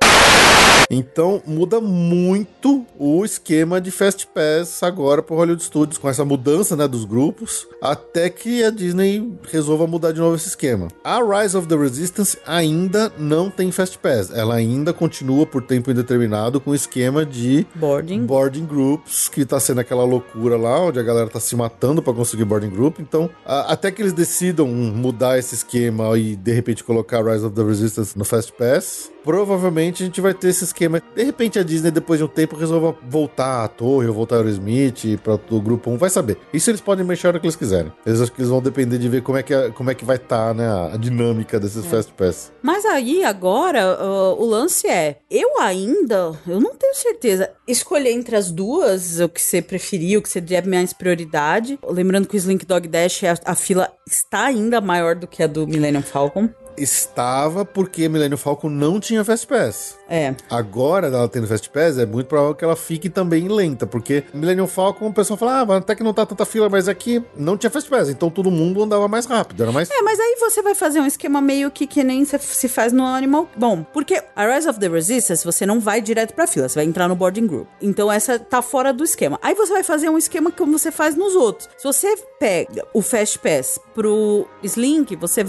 Então 0.90 1.42
muda 1.46 1.80
muito 1.80 2.84
o 2.98 3.24
esquema 3.24 3.80
de 3.80 3.92
Fast 3.92 4.28
Pass 4.28 4.82
agora 4.82 5.22
pro 5.22 5.36
Hollywood 5.36 5.64
Studios, 5.64 6.00
com 6.00 6.10
essa 6.10 6.26
mudança 6.26 6.76
né, 6.76 6.88
dos 6.88 7.06
grupos, 7.06 7.68
até 7.80 8.28
que 8.28 8.64
a 8.64 8.72
Disney 8.72 9.32
resolva 9.52 9.86
mudar 9.86 10.12
de 10.12 10.20
novo 10.20 10.36
esse 10.36 10.48
esquema. 10.48 10.88
A 11.04 11.20
Rise 11.22 11.56
of 11.56 11.68
the 11.68 11.76
Resistance 11.76 12.38
ainda 12.46 13.12
não 13.20 13.52
tem 13.52 13.72
Fast 13.72 14.00
Pass, 14.00 14.32
ela 14.34 14.56
ainda 14.56 14.92
continua 14.92 15.46
por 15.46 15.62
tempo 15.62 15.92
indeterminado 15.92 16.60
com 16.60 16.72
o 16.72 16.76
esquema 16.76 17.24
de 17.24 17.68
Boarding. 17.76 18.26
boarding 18.26 18.66
groups, 18.66 19.30
que 19.30 19.46
tá 19.46 19.60
sendo 19.60 19.82
aquela 19.82 20.04
loucura 20.04 20.58
lá, 20.58 20.82
onde 20.82 21.00
a 21.00 21.04
galera 21.04 21.30
tá 21.30 21.40
se 21.40 21.56
matando 21.56 22.02
pra 22.02 22.14
conseguir 22.14 22.46
boarding 22.46 22.72
group. 22.72 23.00
Então, 23.00 23.30
a- 23.46 23.74
até 23.74 23.92
que 23.92 24.02
eles 24.02 24.14
decidam 24.14 24.68
mudar 24.68 25.38
esse 25.38 25.54
esquema 25.54 26.18
e 26.18 26.36
de 26.36 26.52
repente 26.52 26.84
colocar 26.84 27.24
Rise 27.24 27.46
of 27.46 27.54
the 27.56 27.64
Resistance 27.64 28.18
no 28.18 28.26
Fast 28.26 28.52
Pass, 28.54 29.12
provavelmente 29.24 30.02
a 30.02 30.06
gente 30.08 30.20
vai 30.20 30.34
ter 30.34 30.48
esse 30.50 30.64
esquema. 30.64 30.79
De 31.16 31.24
repente 31.24 31.60
a 31.60 31.64
Disney, 31.64 31.92
depois 31.92 32.20
de 32.20 32.24
um 32.24 32.28
tempo, 32.28 32.56
resolva 32.56 32.96
voltar 33.08 33.64
à 33.64 33.68
torre 33.68 34.08
ou 34.08 34.14
voltar 34.14 34.36
ao 34.38 34.42
Aerosmith 34.42 35.18
para 35.24 35.40
o 35.50 35.62
grupo 35.62 35.90
1, 35.92 35.98
vai 35.98 36.10
saber. 36.10 36.38
Isso 36.54 36.70
eles 36.70 36.82
podem 36.82 37.06
mexer 37.06 37.28
a 37.28 37.30
hora 37.32 37.40
que 37.40 37.46
eles 37.46 37.56
quiserem. 37.56 37.92
Eles 38.06 38.22
acho 38.22 38.32
que 38.32 38.40
eles 38.42 38.50
vão 38.50 38.62
depender 38.62 38.98
de 38.98 39.10
ver 39.10 39.22
como 39.22 39.38
é 39.38 39.44
que, 39.44 39.54
é- 39.54 39.70
como 39.70 39.90
é 39.92 39.96
que 39.96 40.06
vai 40.06 40.16
estar 40.16 40.54
né, 40.54 40.68
a 40.94 40.98
dinâmica 40.98 41.60
desses 41.60 41.86
Fast 41.86 42.14
Pass. 42.14 42.52
Mas 42.62 42.86
aí, 42.86 43.24
agora, 43.24 43.82
ah, 44.00 44.34
o 44.38 44.46
lance 44.46 44.88
é: 44.88 45.18
eu 45.30 45.60
ainda, 45.60 46.32
eu 46.48 46.60
não 46.60 46.76
tenho 46.76 46.96
certeza, 46.96 47.50
escolher 47.68 48.12
entre 48.12 48.36
as 48.36 48.52
duas, 48.52 49.20
o 49.20 49.28
que 49.30 49.42
você 49.42 49.62
preferir, 49.62 50.18
o 50.18 50.22
que 50.22 50.30
você 50.30 50.40
der 50.42 50.66
mais 50.66 50.94
prioridade. 50.94 51.80
Lembrando 51.88 52.28
que 52.28 52.36
o 52.36 52.38
Slink 52.38 52.66
Dog 52.66 52.88
Dash, 52.88 53.24
a, 53.24 53.52
a 53.52 53.56
fila 53.56 53.90
está 54.08 54.46
ainda 54.46 54.80
maior 54.82 55.16
do 55.16 55.28
que 55.28 55.44
a 55.44 55.48
do 55.48 55.68
Millennium 55.68 56.02
Falcon. 56.02 56.50
Estava 56.82 57.66
porque 57.66 58.08
Millennium 58.10 58.38
Falcon 58.38 58.70
não 58.70 59.00
tinha 59.00 59.24
Fast 59.24 59.46
Pass. 59.48 59.98
É. 60.10 60.34
Agora, 60.50 61.08
ela 61.08 61.28
tendo 61.28 61.46
Fast 61.48 61.70
Pass, 61.70 61.98
é 61.98 62.06
muito 62.06 62.28
provável 62.28 62.56
que 62.56 62.64
ela 62.64 62.76
fique 62.76 63.10
também 63.10 63.48
lenta, 63.48 63.86
porque 63.86 64.24
Millennium 64.34 64.66
Falcon, 64.68 65.08
o 65.08 65.14
pessoal 65.14 65.38
fala, 65.38 65.62
ah, 65.62 65.78
até 65.78 65.94
que 65.96 66.04
não 66.04 66.14
tá 66.14 66.26
tanta 66.26 66.46
fila, 66.46 66.68
mas 66.70 66.88
aqui 66.88 67.24
não 67.36 67.58
tinha 67.58 67.70
Fast 67.70 67.90
Pass, 67.90 68.10
então 68.10 68.30
todo 68.30 68.50
mundo 68.50 68.82
andava 68.82 69.08
mais 69.08 69.26
rápido, 69.26 69.62
era 69.62 69.72
mais... 69.72 69.90
É, 69.92 70.02
mas 70.02 70.20
aí 70.20 70.36
você 70.40 70.62
vai 70.64 70.74
fazer 70.74 71.00
um 71.00 71.06
esquema 71.06 71.40
meio 71.42 71.70
que 71.70 71.86
que 71.86 72.04
nem 72.04 72.26
se- 72.26 72.40
se 72.40 72.68
faz 72.68 72.92
no 72.92 73.06
Animal. 73.06 73.48
Bom, 73.56 73.84
porque 73.94 74.22
a 74.36 74.48
Rise 74.56 74.68
of 74.68 74.80
the 74.80 74.88
Resistance 74.88 75.46
você 75.46 75.66
não 75.66 75.80
vai 75.80 76.02
direto 76.02 76.34
pra 76.34 76.48
fila, 76.48 76.68
você 76.68 76.76
vai 76.76 76.86
entrar 76.86 77.08
no 77.08 77.16
boarding 77.16 77.46
group. 77.46 77.68
Então 77.82 78.12
essa 78.12 78.40
tá 78.40 78.62
fora 78.62 78.92
do 78.92 79.04
esquema. 79.04 79.38
Aí 79.42 79.54
você 79.54 79.72
vai 79.74 79.84
fazer 79.84 80.10
um 80.10 80.18
esquema 80.18 80.52
como 80.52 80.78
você 80.78 80.92
faz 80.92 81.16
nos 81.16 81.36
outros. 81.36 81.70
Se 81.78 81.84
você 81.84 82.16
pega 82.40 82.86
o 82.94 83.02
Fast 83.02 83.38
Pass 83.40 83.80
pro 83.94 84.48
Slink, 84.64 85.16
você 85.16 85.46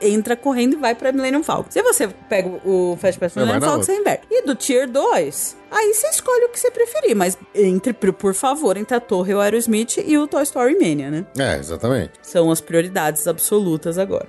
entra 0.00 0.36
correndo 0.36 0.74
e 0.74 0.76
vai 0.76 0.94
pra 0.94 1.12
Millennium 1.12 1.42
Falcon. 1.42 1.70
Se 1.70 1.82
você 1.82 2.08
pega 2.28 2.48
o 2.64 2.96
Fast 3.00 3.18
Pass 3.18 3.34
vai 3.34 3.44
Millennium 3.44 3.66
Falcon, 3.66 3.82
você 3.82 3.96
inverte. 3.96 4.26
E 4.30 4.42
do 4.42 4.54
Tier 4.54 4.88
2, 4.88 5.56
aí 5.70 5.94
você 5.94 6.08
escolhe 6.08 6.44
o 6.44 6.48
que 6.48 6.58
você 6.58 6.70
preferir, 6.70 7.14
mas 7.16 7.38
entre, 7.54 7.92
por 7.92 8.34
favor, 8.34 8.76
entre 8.76 8.96
a 8.96 9.00
Torre, 9.00 9.34
o 9.34 9.40
Aerosmith 9.40 9.98
e 9.98 10.18
o 10.18 10.26
Toy 10.26 10.42
Story 10.42 10.74
Mania, 10.78 11.10
né? 11.10 11.24
É, 11.38 11.58
exatamente. 11.58 12.12
São 12.22 12.50
as 12.50 12.60
prioridades 12.60 13.26
absolutas 13.26 13.98
agora. 13.98 14.28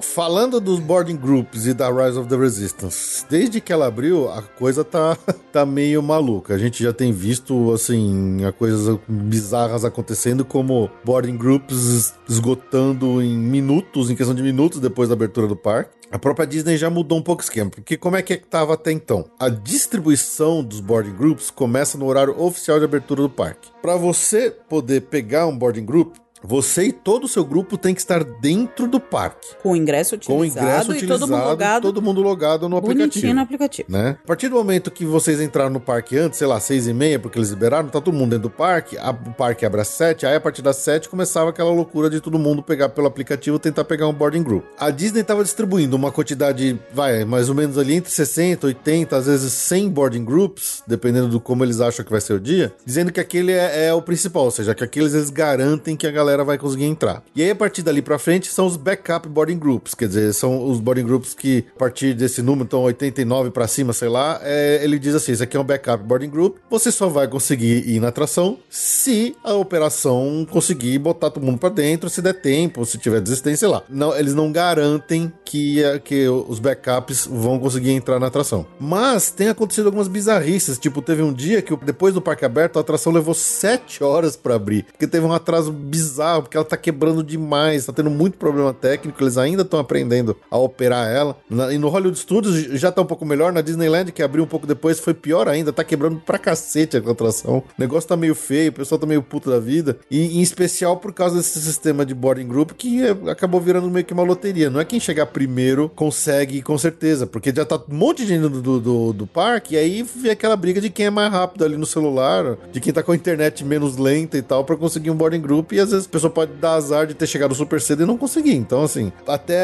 Falando 0.00 0.60
dos 0.60 0.80
boarding 0.80 1.16
groups 1.16 1.66
e 1.66 1.74
da 1.74 1.90
Rise 1.90 2.18
of 2.18 2.28
the 2.28 2.36
Resistance, 2.36 3.24
desde 3.28 3.60
que 3.60 3.72
ela 3.72 3.86
abriu, 3.86 4.30
a 4.30 4.42
coisa 4.42 4.82
tá, 4.82 5.16
tá 5.52 5.66
meio 5.66 6.02
maluca. 6.02 6.54
A 6.54 6.58
gente 6.58 6.82
já 6.82 6.92
tem 6.92 7.12
visto, 7.12 7.72
assim, 7.72 8.38
coisas 8.58 8.98
bizarras 9.06 9.84
acontecendo, 9.84 10.44
como 10.44 10.90
boarding 11.04 11.36
groups 11.36 12.14
esgotando 12.28 13.22
em 13.22 13.36
minutos, 13.36 14.10
em 14.10 14.16
questão 14.16 14.34
de 14.34 14.42
minutos 14.42 14.80
depois 14.80 15.08
da 15.08 15.14
abertura 15.14 15.46
do 15.46 15.56
parque. 15.56 16.00
A 16.10 16.18
própria 16.18 16.44
Disney 16.44 16.76
já 16.76 16.90
mudou 16.90 17.18
um 17.18 17.22
pouco 17.22 17.40
o 17.40 17.44
esquema, 17.44 17.70
porque 17.70 17.96
como 17.96 18.16
é 18.16 18.22
que 18.22 18.32
estava 18.32 18.74
até 18.74 18.90
então? 18.90 19.26
A 19.38 19.48
distribuição 19.48 20.64
dos 20.64 20.80
boarding 20.80 21.14
groups 21.14 21.52
começa 21.52 21.96
no 21.96 22.06
horário 22.06 22.40
oficial 22.40 22.80
de 22.80 22.84
abertura 22.84 23.22
do 23.22 23.30
parque. 23.30 23.70
Para 23.80 23.94
você 23.94 24.50
poder 24.50 25.02
pegar 25.02 25.46
um 25.46 25.56
boarding 25.56 25.84
group, 25.84 26.16
você 26.42 26.84
e 26.84 26.92
todo 26.92 27.24
o 27.24 27.28
seu 27.28 27.44
grupo 27.44 27.76
tem 27.76 27.94
que 27.94 28.00
estar 28.00 28.22
dentro 28.24 28.86
do 28.88 28.98
parque. 29.00 29.48
Com 29.62 29.72
o 29.72 29.76
ingresso 29.76 30.18
Com 30.24 30.34
o 30.34 30.36
utilizado 30.40 30.66
ingresso 30.66 30.92
e 30.92 30.94
utilizado, 30.96 31.20
todo 31.20 31.30
mundo 31.30 31.44
logado 31.48 31.82
todo 31.82 32.02
mundo 32.02 32.22
logado 32.22 32.68
no 32.68 32.80
bonitinho 32.80 33.04
aplicativo. 33.06 33.34
no 33.34 33.40
aplicativo. 33.40 33.88
Né? 33.90 34.16
A 34.22 34.26
partir 34.26 34.48
do 34.48 34.56
momento 34.56 34.90
que 34.90 35.04
vocês 35.04 35.40
entraram 35.40 35.70
no 35.70 35.80
parque 35.80 36.16
antes, 36.16 36.38
sei 36.38 36.46
lá, 36.46 36.58
seis 36.60 36.86
e 36.86 36.92
meia, 36.92 37.18
porque 37.18 37.38
eles 37.38 37.50
liberaram, 37.50 37.88
tá 37.88 38.00
todo 38.00 38.12
mundo 38.12 38.30
dentro 38.30 38.44
do 38.48 38.50
parque, 38.50 38.96
a- 38.98 39.10
o 39.10 39.32
parque 39.32 39.64
abre 39.66 39.80
às 39.80 39.88
sete, 39.88 40.24
aí 40.26 40.34
a 40.34 40.40
partir 40.40 40.62
das 40.62 40.76
sete 40.76 41.08
começava 41.08 41.50
aquela 41.50 41.70
loucura 41.70 42.08
de 42.08 42.20
todo 42.20 42.38
mundo 42.38 42.62
pegar 42.62 42.88
pelo 42.90 43.06
aplicativo 43.06 43.56
e 43.56 43.60
tentar 43.60 43.84
pegar 43.84 44.06
um 44.08 44.12
boarding 44.12 44.42
group. 44.42 44.64
A 44.78 44.90
Disney 44.90 45.22
tava 45.22 45.42
distribuindo 45.42 45.96
uma 45.96 46.10
quantidade, 46.10 46.78
vai, 46.92 47.24
mais 47.24 47.48
ou 47.48 47.54
menos 47.54 47.76
ali 47.76 47.94
entre 47.94 48.10
60, 48.10 48.66
80, 48.66 49.16
às 49.16 49.26
vezes 49.26 49.52
100 49.52 49.88
boarding 49.90 50.24
groups, 50.24 50.82
dependendo 50.86 51.28
do 51.28 51.40
como 51.40 51.64
eles 51.64 51.80
acham 51.80 52.04
que 52.04 52.10
vai 52.10 52.20
ser 52.20 52.34
o 52.34 52.40
dia, 52.40 52.72
dizendo 52.84 53.12
que 53.12 53.20
aquele 53.20 53.52
é, 53.52 53.86
é 53.88 53.94
o 53.94 54.00
principal, 54.02 54.44
ou 54.44 54.50
seja, 54.50 54.74
que 54.74 54.84
aqueles 54.84 55.14
eles 55.14 55.30
garantem 55.30 55.96
que 55.96 56.06
a 56.06 56.10
galera 56.10 56.29
galera 56.30 56.44
vai 56.44 56.58
conseguir 56.58 56.84
entrar. 56.84 57.22
E 57.34 57.42
aí, 57.42 57.50
a 57.50 57.56
partir 57.56 57.82
dali 57.82 58.00
pra 58.00 58.18
frente, 58.18 58.48
são 58.48 58.66
os 58.66 58.76
backup 58.76 59.28
boarding 59.28 59.58
groups, 59.58 59.94
quer 59.94 60.08
dizer, 60.08 60.32
são 60.32 60.64
os 60.70 60.80
boarding 60.80 61.04
groups 61.04 61.34
que, 61.34 61.64
a 61.74 61.78
partir 61.78 62.14
desse 62.14 62.40
número, 62.40 62.64
então 62.64 62.82
89 62.82 63.50
pra 63.50 63.66
cima, 63.66 63.92
sei 63.92 64.08
lá, 64.08 64.40
é, 64.42 64.80
ele 64.82 64.98
diz 64.98 65.14
assim: 65.14 65.32
isso 65.32 65.42
aqui 65.42 65.56
é 65.56 65.60
um 65.60 65.64
backup 65.64 66.02
boarding 66.04 66.30
group, 66.30 66.56
você 66.70 66.92
só 66.92 67.08
vai 67.08 67.26
conseguir 67.26 67.88
ir 67.88 68.00
na 68.00 68.08
atração 68.08 68.58
se 68.68 69.36
a 69.42 69.54
operação 69.54 70.46
conseguir 70.50 70.98
botar 70.98 71.30
todo 71.30 71.44
mundo 71.44 71.58
pra 71.58 71.68
dentro, 71.68 72.08
se 72.08 72.22
der 72.22 72.34
tempo, 72.34 72.84
se 72.84 72.98
tiver 72.98 73.20
desistência, 73.20 73.58
sei 73.58 73.68
lá. 73.68 73.82
Não, 73.88 74.16
eles 74.16 74.34
não 74.34 74.52
garantem 74.52 75.32
que, 75.44 75.82
que 76.04 76.28
os 76.28 76.58
backups 76.58 77.26
vão 77.26 77.58
conseguir 77.58 77.90
entrar 77.90 78.18
na 78.18 78.28
atração. 78.28 78.66
Mas 78.78 79.30
tem 79.30 79.48
acontecido 79.48 79.86
algumas 79.86 80.08
bizarrices, 80.08 80.78
tipo, 80.78 81.02
teve 81.02 81.22
um 81.22 81.32
dia 81.32 81.60
que 81.60 81.74
depois 81.76 82.14
do 82.14 82.20
parque 82.20 82.44
aberto, 82.44 82.76
a 82.76 82.80
atração 82.80 83.12
levou 83.12 83.34
7 83.34 84.04
horas 84.04 84.36
pra 84.36 84.54
abrir, 84.54 84.84
porque 84.84 85.06
teve 85.06 85.26
um 85.26 85.32
atraso 85.32 85.72
bizarro, 85.72 86.19
porque 86.42 86.56
ela 86.56 86.64
tá 86.66 86.76
quebrando 86.76 87.22
demais, 87.22 87.86
tá 87.86 87.92
tendo 87.92 88.10
muito 88.10 88.36
problema 88.38 88.72
técnico, 88.74 89.22
eles 89.22 89.38
ainda 89.38 89.62
estão 89.62 89.80
aprendendo 89.80 90.36
a 90.50 90.58
operar 90.58 91.08
ela. 91.08 91.36
Na- 91.48 91.72
e 91.72 91.78
no 91.78 91.88
Hollywood 91.88 92.18
Studios 92.18 92.56
já 92.80 92.92
tá 92.92 93.02
um 93.02 93.06
pouco 93.06 93.24
melhor, 93.24 93.52
na 93.52 93.60
Disneyland, 93.60 94.12
que 94.12 94.22
abriu 94.22 94.44
um 94.44 94.46
pouco 94.46 94.66
depois, 94.66 94.98
foi 95.00 95.14
pior 95.14 95.48
ainda, 95.48 95.72
tá 95.72 95.82
quebrando 95.84 96.20
pra 96.20 96.38
cacete 96.38 96.96
a 96.96 97.00
atração. 97.00 97.58
O 97.58 97.64
negócio 97.78 98.08
tá 98.08 98.16
meio 98.16 98.34
feio, 98.34 98.70
o 98.70 98.74
pessoal 98.74 98.98
tá 98.98 99.06
meio 99.06 99.22
puto 99.22 99.50
da 99.50 99.58
vida, 99.58 99.98
e 100.10 100.38
em 100.38 100.42
especial 100.42 100.96
por 100.96 101.12
causa 101.12 101.36
desse 101.36 101.60
sistema 101.60 102.04
de 102.04 102.14
boarding 102.14 102.46
group 102.48 102.72
que 102.72 103.02
é, 103.04 103.10
acabou 103.30 103.60
virando 103.60 103.88
meio 103.90 104.04
que 104.04 104.12
uma 104.12 104.22
loteria. 104.22 104.68
Não 104.70 104.80
é 104.80 104.84
quem 104.84 105.00
chegar 105.00 105.26
primeiro 105.26 105.88
consegue 105.88 106.62
com 106.62 106.76
certeza, 106.76 107.26
porque 107.26 107.52
já 107.54 107.64
tá 107.64 107.76
um 107.88 107.94
monte 107.94 108.22
de 108.22 108.28
gente 108.28 108.42
do, 108.48 108.80
do, 108.80 109.12
do- 109.12 109.26
parque, 109.26 109.74
e 109.74 109.78
aí 109.78 110.02
vê 110.02 110.30
aquela 110.30 110.56
briga 110.56 110.80
de 110.80 110.90
quem 110.90 111.06
é 111.06 111.10
mais 111.10 111.30
rápido 111.32 111.64
ali 111.64 111.76
no 111.76 111.86
celular, 111.86 112.56
de 112.72 112.80
quem 112.80 112.92
tá 112.92 113.02
com 113.02 113.12
a 113.12 113.14
internet 113.16 113.64
menos 113.64 113.96
lenta 113.96 114.36
e 114.36 114.42
tal, 114.42 114.64
pra 114.64 114.76
conseguir 114.76 115.10
um 115.10 115.14
boarding 115.14 115.40
group, 115.40 115.72
e 115.72 115.78
às 115.80 115.90
vezes 115.92 116.06
pessoa 116.10 116.30
pode 116.30 116.52
dar 116.54 116.74
azar 116.74 117.06
de 117.06 117.14
ter 117.14 117.26
chegado 117.26 117.54
super 117.54 117.80
cedo 117.80 118.02
e 118.02 118.06
não 118.06 118.16
conseguir. 118.16 118.54
Então, 118.54 118.82
assim, 118.82 119.12
até 119.26 119.54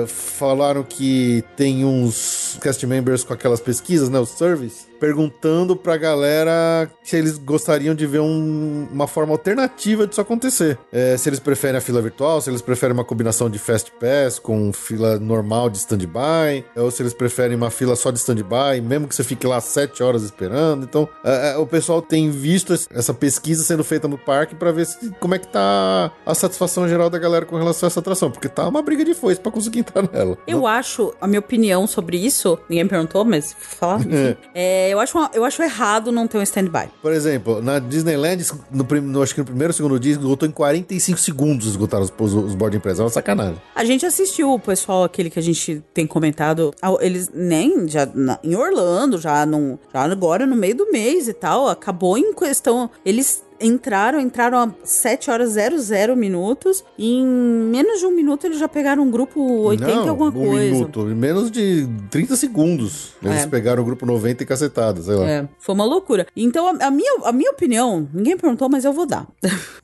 é, 0.00 0.06
falaram 0.06 0.82
que 0.82 1.44
tem 1.56 1.84
uns 1.84 2.58
cast 2.60 2.86
members 2.86 3.24
com 3.24 3.32
aquelas 3.32 3.60
pesquisas, 3.60 4.08
né, 4.08 4.18
os 4.18 4.30
surveys, 4.30 4.86
perguntando 5.08 5.76
pra 5.76 5.98
galera 5.98 6.90
se 7.02 7.16
eles 7.16 7.36
gostariam 7.36 7.94
de 7.94 8.06
ver 8.06 8.20
um- 8.20 8.88
uma 8.90 9.06
forma 9.06 9.32
alternativa 9.32 10.06
disso 10.06 10.20
acontecer. 10.20 10.78
É, 10.90 11.14
se 11.18 11.28
eles 11.28 11.38
preferem 11.38 11.76
a 11.76 11.80
fila 11.80 12.00
virtual, 12.00 12.40
se 12.40 12.48
eles 12.48 12.62
preferem 12.62 12.94
uma 12.94 13.04
combinação 13.04 13.50
de 13.50 13.58
Fast 13.58 13.92
Pass 14.00 14.38
com 14.38 14.72
fila 14.72 15.18
normal 15.18 15.68
de 15.68 15.76
stand-by, 15.76 16.64
ou 16.74 16.90
se 16.90 17.02
eles 17.02 17.12
preferem 17.12 17.54
uma 17.54 17.70
fila 17.70 17.94
só 17.96 18.10
de 18.10 18.18
stand-by, 18.18 18.80
mesmo 18.82 19.06
que 19.06 19.14
você 19.14 19.22
fique 19.22 19.46
lá 19.46 19.60
sete 19.60 20.02
horas 20.02 20.22
esperando. 20.22 20.84
Então, 20.84 21.06
é, 21.22 21.52
é, 21.52 21.56
o 21.58 21.66
pessoal 21.66 22.00
tem 22.00 22.30
visto 22.30 22.72
essa 22.90 23.12
pesquisa 23.12 23.62
sendo 23.62 23.84
feita 23.84 24.08
no 24.08 24.16
parque 24.16 24.54
pra 24.54 24.72
ver 24.72 24.86
se, 24.86 25.10
como 25.20 25.34
é 25.34 25.38
que 25.38 25.48
tá 25.48 26.10
a 26.24 26.34
satisfação 26.34 26.88
geral 26.88 27.10
da 27.10 27.18
galera 27.18 27.44
com 27.44 27.56
relação 27.56 27.86
a 27.86 27.88
essa 27.88 28.00
atração, 28.00 28.30
porque 28.30 28.48
tá 28.48 28.66
uma 28.66 28.80
briga 28.80 29.04
de 29.04 29.12
foice 29.14 29.38
pra 29.40 29.52
conseguir 29.52 29.80
entrar 29.80 30.02
nela. 30.10 30.38
Eu 30.46 30.66
acho, 30.66 31.12
a 31.20 31.26
minha 31.26 31.40
opinião 31.40 31.86
sobre 31.86 32.16
isso, 32.16 32.58
ninguém 32.70 32.86
perguntou, 32.88 33.22
mas 33.24 33.54
falar, 33.58 34.00
enfim. 34.00 34.36
É, 34.54 34.93
eu, 34.94 35.00
acho 35.00 35.18
uma- 35.18 35.30
eu 35.34 35.44
acho 35.44 35.62
errado 35.62 36.10
não 36.10 36.26
ter 36.26 36.38
um 36.38 36.42
stand-by. 36.42 36.88
Por 37.02 37.12
exemplo, 37.12 37.60
na 37.60 37.78
Disneyland, 37.78 38.44
no, 38.70 38.84
no- 39.02 39.22
acho 39.22 39.34
que 39.34 39.40
no 39.40 39.44
primeiro 39.46 39.70
ou 39.70 39.76
segundo 39.76 39.98
dia, 40.00 40.12
esgotou 40.12 40.48
em 40.48 40.52
45 40.52 41.18
segundos 41.18 41.66
esgotaram 41.66 42.04
os, 42.04 42.12
os, 42.18 42.54
os 42.54 42.54
press. 42.80 42.98
É 42.98 43.02
uma 43.02 43.10
sacanagem. 43.10 43.60
A 43.74 43.84
gente 43.84 44.06
assistiu 44.06 44.52
o 44.52 44.58
pessoal, 44.58 45.04
aquele 45.04 45.28
que 45.30 45.38
a 45.38 45.42
gente 45.42 45.82
tem 45.92 46.06
comentado, 46.06 46.72
eles 47.00 47.30
nem 47.34 47.86
já 47.88 48.06
na- 48.14 48.38
em 48.42 48.54
Orlando, 48.56 49.18
já, 49.18 49.44
num, 49.44 49.78
já 49.92 50.02
agora 50.02 50.46
no 50.46 50.56
meio 50.56 50.76
do 50.76 50.90
mês 50.90 51.28
e 51.28 51.32
tal, 51.32 51.68
acabou 51.68 52.16
em 52.16 52.32
questão. 52.32 52.90
Eles 53.04 53.42
entraram, 53.66 54.20
entraram 54.20 54.58
a 54.58 54.70
7 54.84 55.30
horas 55.30 55.52
00 55.52 56.14
minutos, 56.16 56.84
e 56.98 57.14
em 57.16 57.26
menos 57.26 58.00
de 58.00 58.06
um 58.06 58.10
minuto 58.10 58.46
eles 58.46 58.58
já 58.58 58.68
pegaram 58.68 59.02
um 59.02 59.10
grupo 59.10 59.40
80 59.40 59.90
e 59.90 59.94
Não, 59.94 60.08
alguma 60.10 60.30
um 60.30 60.32
coisa. 60.50 60.72
minuto, 60.74 61.00
em 61.10 61.14
menos 61.14 61.50
de 61.50 61.88
30 62.10 62.36
segundos. 62.36 63.12
Eles 63.22 63.42
É. 63.42 63.46
pegaram 63.46 63.82
o 63.82 63.86
grupo 63.86 64.04
90 64.06 64.42
e 64.42 64.46
cacetada, 64.46 65.02
sei 65.02 65.14
lá. 65.14 65.28
É, 65.28 65.48
foi 65.58 65.74
uma 65.74 65.84
loucura. 65.84 66.26
Então, 66.36 66.66
a, 66.68 66.86
a 66.86 66.90
minha, 66.90 67.18
a 67.24 67.32
minha 67.32 67.50
opinião, 67.50 68.08
ninguém 68.12 68.36
perguntou, 68.36 68.68
mas 68.68 68.84
eu 68.84 68.92
vou 68.92 69.06
dar. 69.06 69.26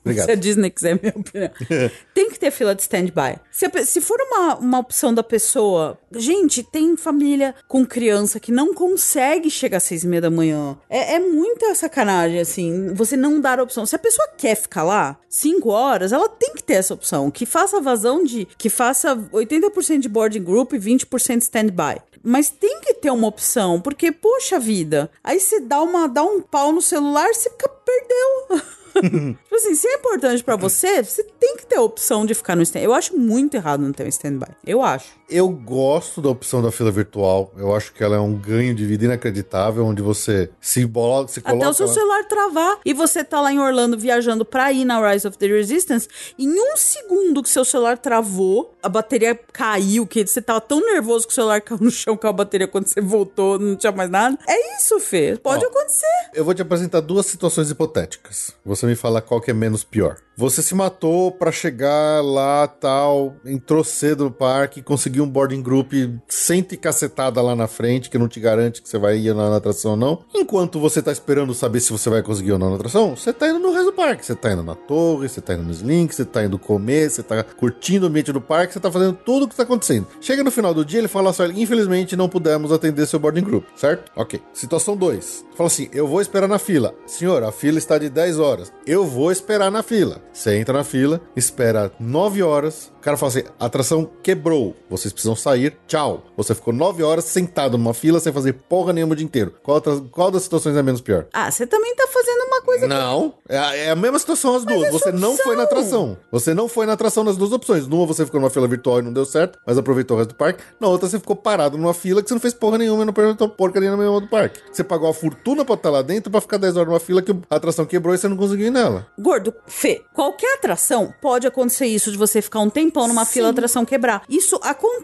Obrigado. 0.03 0.25
se 0.27 0.31
a 0.31 0.35
Disney 0.35 0.69
quiser 0.69 0.93
a 0.93 0.99
minha 1.01 1.13
opinião. 1.15 1.51
tem 2.13 2.29
que 2.29 2.39
ter 2.39 2.51
fila 2.51 2.75
de 2.75 2.81
stand-by. 2.83 3.37
Se, 3.51 3.65
a 3.65 3.85
se 3.85 3.99
for 4.01 4.17
uma, 4.21 4.55
uma 4.57 4.79
opção 4.79 5.13
da 5.13 5.23
pessoa, 5.23 5.97
gente, 6.15 6.63
tem 6.63 6.95
família 6.95 7.55
com 7.67 7.85
criança 7.85 8.39
que 8.39 8.51
não 8.51 8.73
consegue 8.73 9.49
chegar 9.49 9.77
às 9.77 9.83
seis 9.83 10.03
e 10.03 10.07
meia 10.07 10.21
da 10.21 10.29
manhã. 10.29 10.77
É, 10.89 11.15
é 11.15 11.19
muita 11.19 11.73
sacanagem, 11.75 12.39
assim, 12.39 12.93
você 12.93 13.15
não 13.17 13.39
dar 13.39 13.59
a 13.59 13.63
opção. 13.71 13.85
Se 13.85 13.95
a 13.95 13.99
pessoa 13.99 14.27
quer 14.37 14.55
ficar 14.55 14.83
lá 14.83 15.17
cinco 15.29 15.69
horas, 15.69 16.11
ela 16.11 16.27
tem 16.29 16.53
que 16.53 16.63
ter 16.63 16.73
essa 16.73 16.93
opção. 16.93 17.31
Que 17.31 17.45
faça 17.45 17.79
vazão 17.81 18.23
de. 18.23 18.45
que 18.57 18.69
faça 18.69 19.15
80% 19.15 19.99
de 19.99 20.09
boarding 20.09 20.43
group 20.43 20.73
e 20.73 20.79
20% 20.79 21.41
stand-by. 21.41 22.01
Mas 22.23 22.49
tem 22.49 22.81
que 22.81 22.93
ter 22.93 23.09
uma 23.09 23.27
opção, 23.27 23.81
porque, 23.81 24.11
poxa 24.11 24.59
vida, 24.59 25.09
aí 25.23 25.39
você 25.39 25.59
dá, 25.59 25.81
uma, 25.81 26.07
dá 26.07 26.21
um 26.23 26.39
pau 26.39 26.71
no 26.71 26.81
celular, 26.81 27.33
você 27.33 27.49
fica- 27.49 27.67
perdeu. 27.69 28.61
tipo 29.43 29.55
assim, 29.55 29.73
se 29.73 29.87
é 29.87 29.95
importante 29.95 30.43
pra 30.43 30.55
você, 30.55 31.03
você 31.03 31.23
tem 31.23 31.57
que 31.57 31.65
ter 31.65 31.77
a 31.77 31.81
opção 31.81 32.23
de 32.25 32.35
ficar 32.35 32.55
no 32.55 32.61
stand. 32.61 32.81
Eu 32.81 32.93
acho 32.93 33.17
muito 33.17 33.55
errado 33.55 33.81
não 33.81 33.91
ter 33.91 34.03
um 34.03 34.09
stand-by. 34.09 34.51
Eu 34.65 34.83
acho. 34.83 35.07
Eu 35.31 35.47
gosto 35.47 36.21
da 36.21 36.27
opção 36.27 36.61
da 36.61 36.71
fila 36.71 36.91
virtual. 36.91 37.53
Eu 37.57 37.73
acho 37.73 37.93
que 37.93 38.03
ela 38.03 38.17
é 38.17 38.19
um 38.19 38.33
ganho 38.33 38.75
de 38.75 38.85
vida 38.85 39.05
inacreditável, 39.05 39.85
onde 39.85 40.01
você 40.01 40.49
se, 40.59 40.85
bola, 40.85 41.25
se 41.29 41.39
coloca... 41.39 41.63
Até 41.63 41.69
o 41.69 41.73
seu 41.73 41.87
celular 41.87 42.25
travar 42.25 42.79
e 42.85 42.93
você 42.93 43.23
tá 43.23 43.39
lá 43.39 43.51
em 43.51 43.57
Orlando 43.57 43.97
viajando 43.97 44.43
pra 44.43 44.73
ir 44.73 44.83
na 44.83 45.09
Rise 45.09 45.25
of 45.25 45.37
the 45.37 45.47
Resistance, 45.47 46.09
em 46.37 46.49
um 46.49 46.75
segundo 46.75 47.41
que 47.41 47.49
seu 47.49 47.63
celular 47.63 47.97
travou, 47.97 48.75
a 48.83 48.89
bateria 48.89 49.39
caiu, 49.53 50.05
que 50.05 50.27
você 50.27 50.41
tava 50.41 50.59
tão 50.59 50.81
nervoso 50.81 51.25
que 51.25 51.31
o 51.31 51.35
celular 51.35 51.61
caiu 51.61 51.79
no 51.79 51.89
chão 51.89 52.17
com 52.17 52.27
a 52.27 52.33
bateria 52.33 52.67
quando 52.67 52.87
você 52.87 52.99
voltou, 52.99 53.57
não 53.57 53.77
tinha 53.77 53.93
mais 53.93 54.09
nada. 54.09 54.37
É 54.49 54.75
isso, 54.75 54.99
Fê. 54.99 55.37
Pode 55.41 55.63
Ó. 55.65 55.69
acontecer. 55.69 56.05
Eu 56.33 56.43
vou 56.43 56.53
te 56.53 56.61
apresentar 56.61 56.99
duas 56.99 57.25
situações 57.25 57.71
hipotéticas. 57.71 58.53
Você 58.65 58.85
me 58.85 58.95
fala 58.95 59.21
qual 59.21 59.39
que 59.39 59.51
é 59.51 59.53
menos 59.53 59.85
pior. 59.85 60.17
Você 60.35 60.61
se 60.63 60.73
matou 60.73 61.31
pra 61.31 61.51
chegar 61.51 62.23
lá, 62.23 62.67
tal, 62.67 63.35
entrou 63.45 63.83
cedo 63.83 64.23
no 64.23 64.31
parque, 64.31 64.81
conseguiu 64.81 65.20
um 65.21 65.29
boarding 65.29 65.61
group 65.61 65.93
sente 66.27 66.77
cacetada 66.77 67.41
lá 67.41 67.55
na 67.55 67.67
frente, 67.67 68.09
que 68.09 68.17
não 68.17 68.27
te 68.27 68.39
garante 68.39 68.81
que 68.81 68.89
você 68.89 68.97
vai 68.97 69.17
ir 69.17 69.33
na, 69.33 69.55
atração 69.55 69.91
ou 69.91 69.97
não. 69.97 70.19
Enquanto 70.33 70.79
você 70.79 71.01
tá 71.01 71.11
esperando 71.11 71.53
saber 71.53 71.79
se 71.79 71.91
você 71.91 72.09
vai 72.09 72.21
conseguir 72.21 72.53
ou 72.53 72.59
não 72.59 72.69
na 72.69 72.75
atração, 72.75 73.15
você 73.15 73.31
tá 73.31 73.47
indo 73.47 73.59
no 73.59 73.71
resto 73.71 73.85
do 73.85 73.93
parque. 73.93 74.25
Você 74.25 74.35
tá 74.35 74.51
indo 74.51 74.63
na 74.63 74.75
torre, 74.75 75.29
você 75.29 75.41
tá 75.41 75.53
indo 75.53 75.63
no 75.63 75.71
slink, 75.71 76.13
você 76.13 76.25
tá 76.25 76.43
indo 76.43 76.57
comer, 76.57 77.09
você 77.09 77.23
tá 77.23 77.43
curtindo 77.43 78.05
o 78.05 78.09
ambiente 78.09 78.31
do 78.31 78.41
parque, 78.41 78.73
você 78.73 78.79
tá 78.79 78.91
fazendo 78.91 79.13
tudo 79.13 79.45
o 79.45 79.47
que 79.47 79.55
tá 79.55 79.63
acontecendo. 79.63 80.07
Chega 80.19 80.43
no 80.43 80.51
final 80.51 80.73
do 80.73 80.83
dia, 80.85 80.99
ele 80.99 81.07
fala 81.07 81.29
assim: 81.29 81.43
infelizmente 81.55 82.15
não 82.15 82.29
pudemos 82.29 82.71
atender 82.71 83.05
seu 83.05 83.19
boarding 83.19 83.43
group, 83.43 83.65
certo? 83.75 84.11
Ok. 84.15 84.41
Situação 84.53 84.95
2. 84.95 85.45
Fala 85.55 85.67
assim: 85.67 85.89
eu 85.93 86.07
vou 86.07 86.21
esperar 86.21 86.47
na 86.47 86.59
fila. 86.59 86.93
Senhor, 87.05 87.43
a 87.43 87.51
fila 87.51 87.77
está 87.77 87.97
de 87.97 88.09
10 88.09 88.39
horas. 88.39 88.71
Eu 88.85 89.05
vou 89.05 89.31
esperar 89.31 89.71
na 89.71 89.83
fila. 89.83 90.21
Você 90.33 90.57
entra 90.57 90.73
na 90.73 90.83
fila, 90.83 91.21
espera 91.35 91.91
9 91.99 92.41
horas. 92.43 92.91
O 92.99 93.01
cara 93.01 93.17
fala 93.17 93.31
assim: 93.31 93.43
a 93.59 93.65
atração 93.65 94.09
quebrou. 94.23 94.75
Vocês 95.11 95.13
precisam 95.13 95.35
sair. 95.35 95.77
Tchau. 95.87 96.23
Você 96.37 96.55
ficou 96.55 96.73
9 96.73 97.03
horas 97.03 97.25
sentado 97.25 97.77
numa 97.77 97.93
fila 97.93 98.19
sem 98.19 98.31
fazer 98.31 98.53
porra 98.53 98.93
nenhuma 98.93 99.13
o 99.13 99.15
dia 99.15 99.25
inteiro. 99.25 99.53
Qual, 99.61 99.75
outra- 99.75 99.99
qual 100.11 100.31
das 100.31 100.43
situações 100.43 100.75
é 100.75 100.81
menos 100.81 101.01
pior? 101.01 101.27
Ah, 101.33 101.51
você 101.51 101.67
também 101.67 101.93
tá 101.95 102.07
fazendo 102.07 102.41
uma 102.45 102.61
coisa 102.61 102.87
Não, 102.87 103.33
é 103.49 103.57
a, 103.57 103.75
é 103.75 103.89
a 103.91 103.95
mesma 103.95 104.17
situação 104.19 104.55
as 104.55 104.63
duas. 104.65 104.83
é 104.87 104.91
Você 104.91 105.11
não 105.11 105.31
opção. 105.31 105.45
foi 105.45 105.55
na 105.55 105.63
atração. 105.63 106.17
Você 106.31 106.53
não 106.53 106.67
foi 106.67 106.85
na 106.85 106.93
atração 106.93 107.23
nas 107.23 107.35
duas 107.37 107.51
opções. 107.51 107.87
Numa 107.87 108.05
você 108.05 108.25
ficou 108.25 108.39
numa 108.39 108.49
fila 108.49 108.67
virtual 108.67 108.99
e 108.99 109.01
não 109.01 109.11
deu 109.11 109.25
certo, 109.25 109.59
mas 109.65 109.77
aproveitou 109.77 110.15
o 110.15 110.19
resto 110.19 110.29
do 110.31 110.35
parque. 110.35 110.63
Na 110.79 110.87
outra 110.87 111.09
você 111.09 111.19
ficou 111.19 111.35
parado 111.35 111.77
numa 111.77 111.93
fila 111.93 112.21
que 112.23 112.29
você 112.29 112.33
não 112.33 112.41
fez 112.41 112.53
porra 112.53 112.77
nenhuma 112.77 113.01
e 113.03 113.05
não 113.05 113.11
aproveitou 113.11 113.49
porcaria 113.49 113.95
nenhuma 113.95 114.21
do 114.21 114.27
parque. 114.27 114.59
Você 114.71 114.83
pagou 114.83 115.09
a 115.09 115.13
fortuna 115.13 115.65
pra 115.65 115.75
estar 115.75 115.89
lá 115.89 116.01
dentro 116.01 116.31
pra 116.31 116.39
ficar 116.41 116.57
10 116.57 116.77
horas 116.77 116.87
numa 116.87 116.99
fila 116.99 117.21
que 117.21 117.31
a 117.49 117.55
atração 117.55 117.85
quebrou 117.85 118.13
e 118.15 118.17
você 118.17 118.27
não 118.27 118.37
conseguiu 118.37 118.67
ir 118.67 118.71
nela. 118.71 119.07
Gordo, 119.19 119.53
Fê, 119.67 120.01
qualquer 120.13 120.55
atração 120.55 121.13
pode 121.21 121.45
acontecer 121.47 121.85
isso 121.85 122.11
de 122.11 122.17
você 122.17 122.41
ficar 122.41 122.59
um 122.59 122.69
tempão 122.69 123.07
numa 123.07 123.25
fila, 123.25 123.47
a 123.47 123.51
atração 123.51 123.83
quebrar. 123.83 124.23
Isso 124.29 124.57
acontece. 124.63 125.00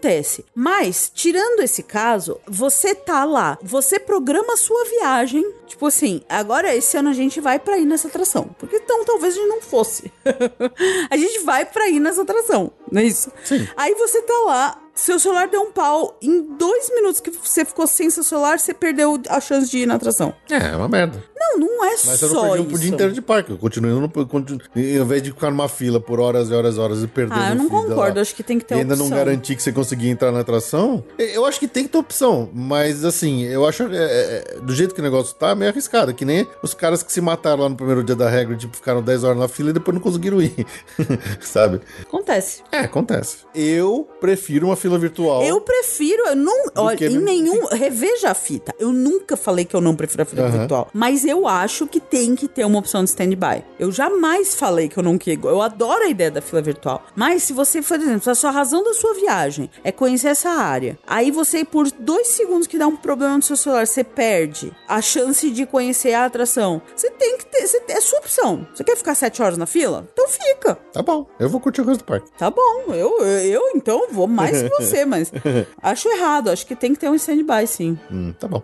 Mas, 0.54 1.10
tirando 1.14 1.60
esse 1.60 1.82
caso, 1.82 2.40
você 2.46 2.94
tá 2.94 3.24
lá, 3.24 3.58
você 3.62 3.98
programa 3.98 4.54
a 4.54 4.56
sua 4.56 4.84
viagem. 4.84 5.44
Tipo 5.66 5.86
assim, 5.86 6.22
agora 6.28 6.74
esse 6.74 6.96
ano 6.96 7.10
a 7.10 7.12
gente 7.12 7.40
vai 7.40 7.58
pra 7.58 7.78
ir 7.78 7.84
nessa 7.84 8.08
atração. 8.08 8.50
Porque 8.58 8.76
então 8.76 9.04
talvez 9.04 9.34
a 9.34 9.38
gente 9.38 9.48
não 9.48 9.60
fosse. 9.60 10.12
a 11.10 11.16
gente 11.16 11.40
vai 11.40 11.64
pra 11.64 11.88
ir 11.88 12.00
nessa 12.00 12.22
atração, 12.22 12.72
não 12.90 13.00
é 13.00 13.04
isso? 13.04 13.30
Sim. 13.44 13.66
Aí 13.76 13.94
você 13.94 14.22
tá 14.22 14.34
lá. 14.46 14.82
Seu 14.98 15.16
celular 15.16 15.46
deu 15.46 15.60
um 15.62 15.70
pau. 15.70 16.18
Em 16.20 16.42
dois 16.56 16.90
minutos 16.92 17.20
que 17.20 17.30
você 17.30 17.64
ficou 17.64 17.86
sem 17.86 18.10
seu 18.10 18.24
celular, 18.24 18.58
você 18.58 18.74
perdeu 18.74 19.20
a 19.28 19.40
chance 19.40 19.70
de 19.70 19.78
ir 19.78 19.86
na 19.86 19.94
atração. 19.94 20.34
É, 20.50 20.72
é 20.72 20.76
uma 20.76 20.88
merda. 20.88 21.22
Não, 21.38 21.56
não 21.56 21.84
é 21.84 21.90
Mas 22.04 22.20
eu 22.20 22.28
não 22.28 22.34
só 22.34 22.48
perdi 22.50 22.66
isso. 22.66 22.76
um 22.76 22.78
dia 22.80 22.90
inteiro 22.90 23.12
de 23.12 23.22
parque. 23.22 23.50
Eu 23.52 23.58
continuo, 23.58 23.90
eu 23.90 24.00
não, 24.00 24.08
continuo, 24.08 24.60
em 24.74 25.04
vez 25.04 25.22
de 25.22 25.30
ficar 25.30 25.50
numa 25.50 25.68
fila 25.68 26.00
por 26.00 26.18
horas 26.18 26.50
e 26.50 26.54
horas 26.54 26.76
e 26.76 26.80
horas 26.80 27.02
e 27.04 27.06
perder 27.06 27.32
Ah, 27.38 27.50
eu 27.50 27.54
não 27.54 27.68
concordo. 27.68 28.18
Acho 28.18 28.34
que 28.34 28.42
tem 28.42 28.58
que 28.58 28.64
ter 28.64 28.74
e 28.74 28.78
ainda 28.80 28.94
opção. 28.94 29.08
não 29.08 29.16
garantir 29.16 29.54
que 29.54 29.62
você 29.62 29.70
conseguia 29.70 30.10
entrar 30.10 30.32
na 30.32 30.40
atração, 30.40 31.04
eu 31.16 31.46
acho 31.46 31.60
que 31.60 31.68
tem 31.68 31.84
que 31.84 31.90
ter 31.90 31.98
opção. 31.98 32.50
Mas 32.52 33.04
assim, 33.04 33.44
eu 33.44 33.64
acho 33.66 33.84
é, 33.84 33.96
é, 33.96 34.58
do 34.60 34.74
jeito 34.74 34.94
que 34.96 35.00
o 35.00 35.04
negócio 35.04 35.32
tá, 35.36 35.54
meio 35.54 35.70
arriscado. 35.70 36.12
Que 36.12 36.24
nem 36.24 36.44
os 36.60 36.74
caras 36.74 37.04
que 37.04 37.12
se 37.12 37.20
mataram 37.20 37.62
lá 37.62 37.68
no 37.68 37.76
primeiro 37.76 38.02
dia 38.02 38.16
da 38.16 38.28
regra, 38.28 38.56
tipo, 38.56 38.74
ficaram 38.74 39.00
10 39.00 39.22
horas 39.22 39.38
na 39.38 39.46
fila 39.48 39.70
e 39.70 39.72
depois 39.72 39.94
não 39.94 40.02
conseguiram 40.02 40.42
ir. 40.42 40.66
Sabe? 41.40 41.80
Acontece. 42.02 42.62
É, 42.72 42.80
acontece. 42.80 43.38
Eu 43.54 44.08
prefiro 44.20 44.66
uma 44.66 44.76
fila 44.76 44.87
virtual. 44.96 45.42
Eu 45.42 45.60
prefiro, 45.60 46.22
eu 46.28 46.36
não. 46.36 46.56
Olha, 46.76 47.06
em 47.06 47.18
nenhum. 47.18 47.66
Reveja 47.66 48.30
a 48.30 48.34
fita. 48.34 48.72
Eu 48.78 48.92
nunca 48.92 49.36
falei 49.36 49.64
que 49.64 49.74
eu 49.74 49.80
não 49.80 49.96
prefiro 49.96 50.22
a 50.22 50.26
fita 50.26 50.42
Aham. 50.42 50.58
virtual. 50.58 50.88
Mas 50.94 51.24
eu 51.24 51.48
acho 51.48 51.86
que 51.86 51.98
tem 51.98 52.36
que 52.36 52.46
ter 52.46 52.64
uma 52.64 52.78
opção 52.78 53.02
de 53.02 53.10
stand-by. 53.10 53.64
Eu 53.78 53.90
jamais 53.90 54.54
falei 54.54 54.88
que 54.88 54.96
eu 54.98 55.02
não 55.02 55.18
quero. 55.18 55.48
Eu 55.48 55.60
adoro 55.60 56.04
a 56.04 56.08
ideia 56.08 56.30
da 56.30 56.40
fila 56.40 56.62
virtual. 56.62 57.04
Mas 57.16 57.42
se 57.42 57.52
você, 57.52 57.82
por 57.82 57.98
exemplo, 58.00 58.30
a 58.30 58.34
sua 58.34 58.50
razão 58.50 58.84
da 58.84 58.94
sua 58.94 59.14
viagem 59.14 59.68
é 59.82 59.90
conhecer 59.90 60.28
essa 60.28 60.50
área, 60.50 60.98
aí 61.06 61.30
você, 61.30 61.64
por 61.64 61.90
dois 61.90 62.28
segundos 62.28 62.66
que 62.66 62.78
dá 62.78 62.86
um 62.86 62.96
problema 62.96 63.36
no 63.36 63.42
seu 63.42 63.56
celular, 63.56 63.86
você 63.86 64.04
perde 64.04 64.72
a 64.86 65.02
chance 65.02 65.50
de 65.50 65.66
conhecer 65.66 66.12
a 66.12 66.24
atração. 66.24 66.80
Você 66.94 67.10
tem 67.10 67.36
que 67.38 67.46
ter. 67.46 67.66
Você, 67.66 67.82
é 67.88 68.00
sua 68.00 68.18
opção. 68.20 68.66
Você 68.74 68.84
quer 68.84 68.96
ficar 68.96 69.14
sete 69.14 69.42
horas 69.42 69.58
na 69.58 69.66
fila? 69.66 70.06
Então 70.12 70.28
fica. 70.28 70.74
Tá 70.92 71.02
bom, 71.02 71.26
eu 71.38 71.48
vou 71.48 71.60
curtir 71.60 71.80
o 71.80 71.84
resto 71.84 72.00
do 72.00 72.04
parque. 72.04 72.30
Tá 72.38 72.50
bom, 72.50 72.84
eu, 72.88 73.18
eu, 73.18 73.38
eu, 73.48 73.62
então 73.74 74.08
vou 74.10 74.26
mais 74.26 74.62
que 74.62 74.68
você, 74.84 75.04
mas 75.04 75.32
acho 75.82 76.08
errado, 76.08 76.50
acho 76.50 76.66
que 76.66 76.76
tem 76.76 76.92
que 76.92 77.00
ter 77.00 77.08
um 77.08 77.14
stand-by, 77.14 77.66
sim. 77.66 77.98
Hum, 78.10 78.32
tá 78.38 78.46
bom. 78.48 78.62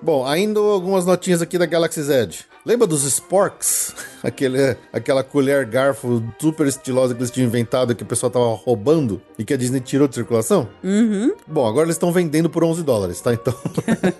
Bom, 0.00 0.26
ainda 0.26 0.58
algumas 0.58 1.06
notinhas 1.06 1.40
aqui 1.40 1.56
da 1.56 1.66
Galaxy 1.66 2.02
Z. 2.02 2.44
Lembra 2.64 2.86
dos 2.86 3.02
Sporks? 3.04 3.94
Aquele, 4.22 4.76
aquela 4.92 5.24
colher 5.24 5.66
garfo 5.66 6.22
super 6.38 6.68
estilosa 6.68 7.12
que 7.12 7.18
eles 7.18 7.30
tinham 7.32 7.48
inventado 7.48 7.92
que 7.92 8.04
o 8.04 8.06
pessoal 8.06 8.30
tava 8.30 8.54
roubando 8.54 9.20
e 9.36 9.44
que 9.44 9.52
a 9.52 9.56
Disney 9.56 9.80
tirou 9.80 10.06
de 10.06 10.14
circulação? 10.14 10.68
Uhum. 10.84 11.34
Bom, 11.44 11.66
agora 11.66 11.86
eles 11.86 11.96
estão 11.96 12.12
vendendo 12.12 12.48
por 12.48 12.62
11 12.62 12.84
dólares, 12.84 13.20
tá? 13.20 13.34
Então 13.34 13.52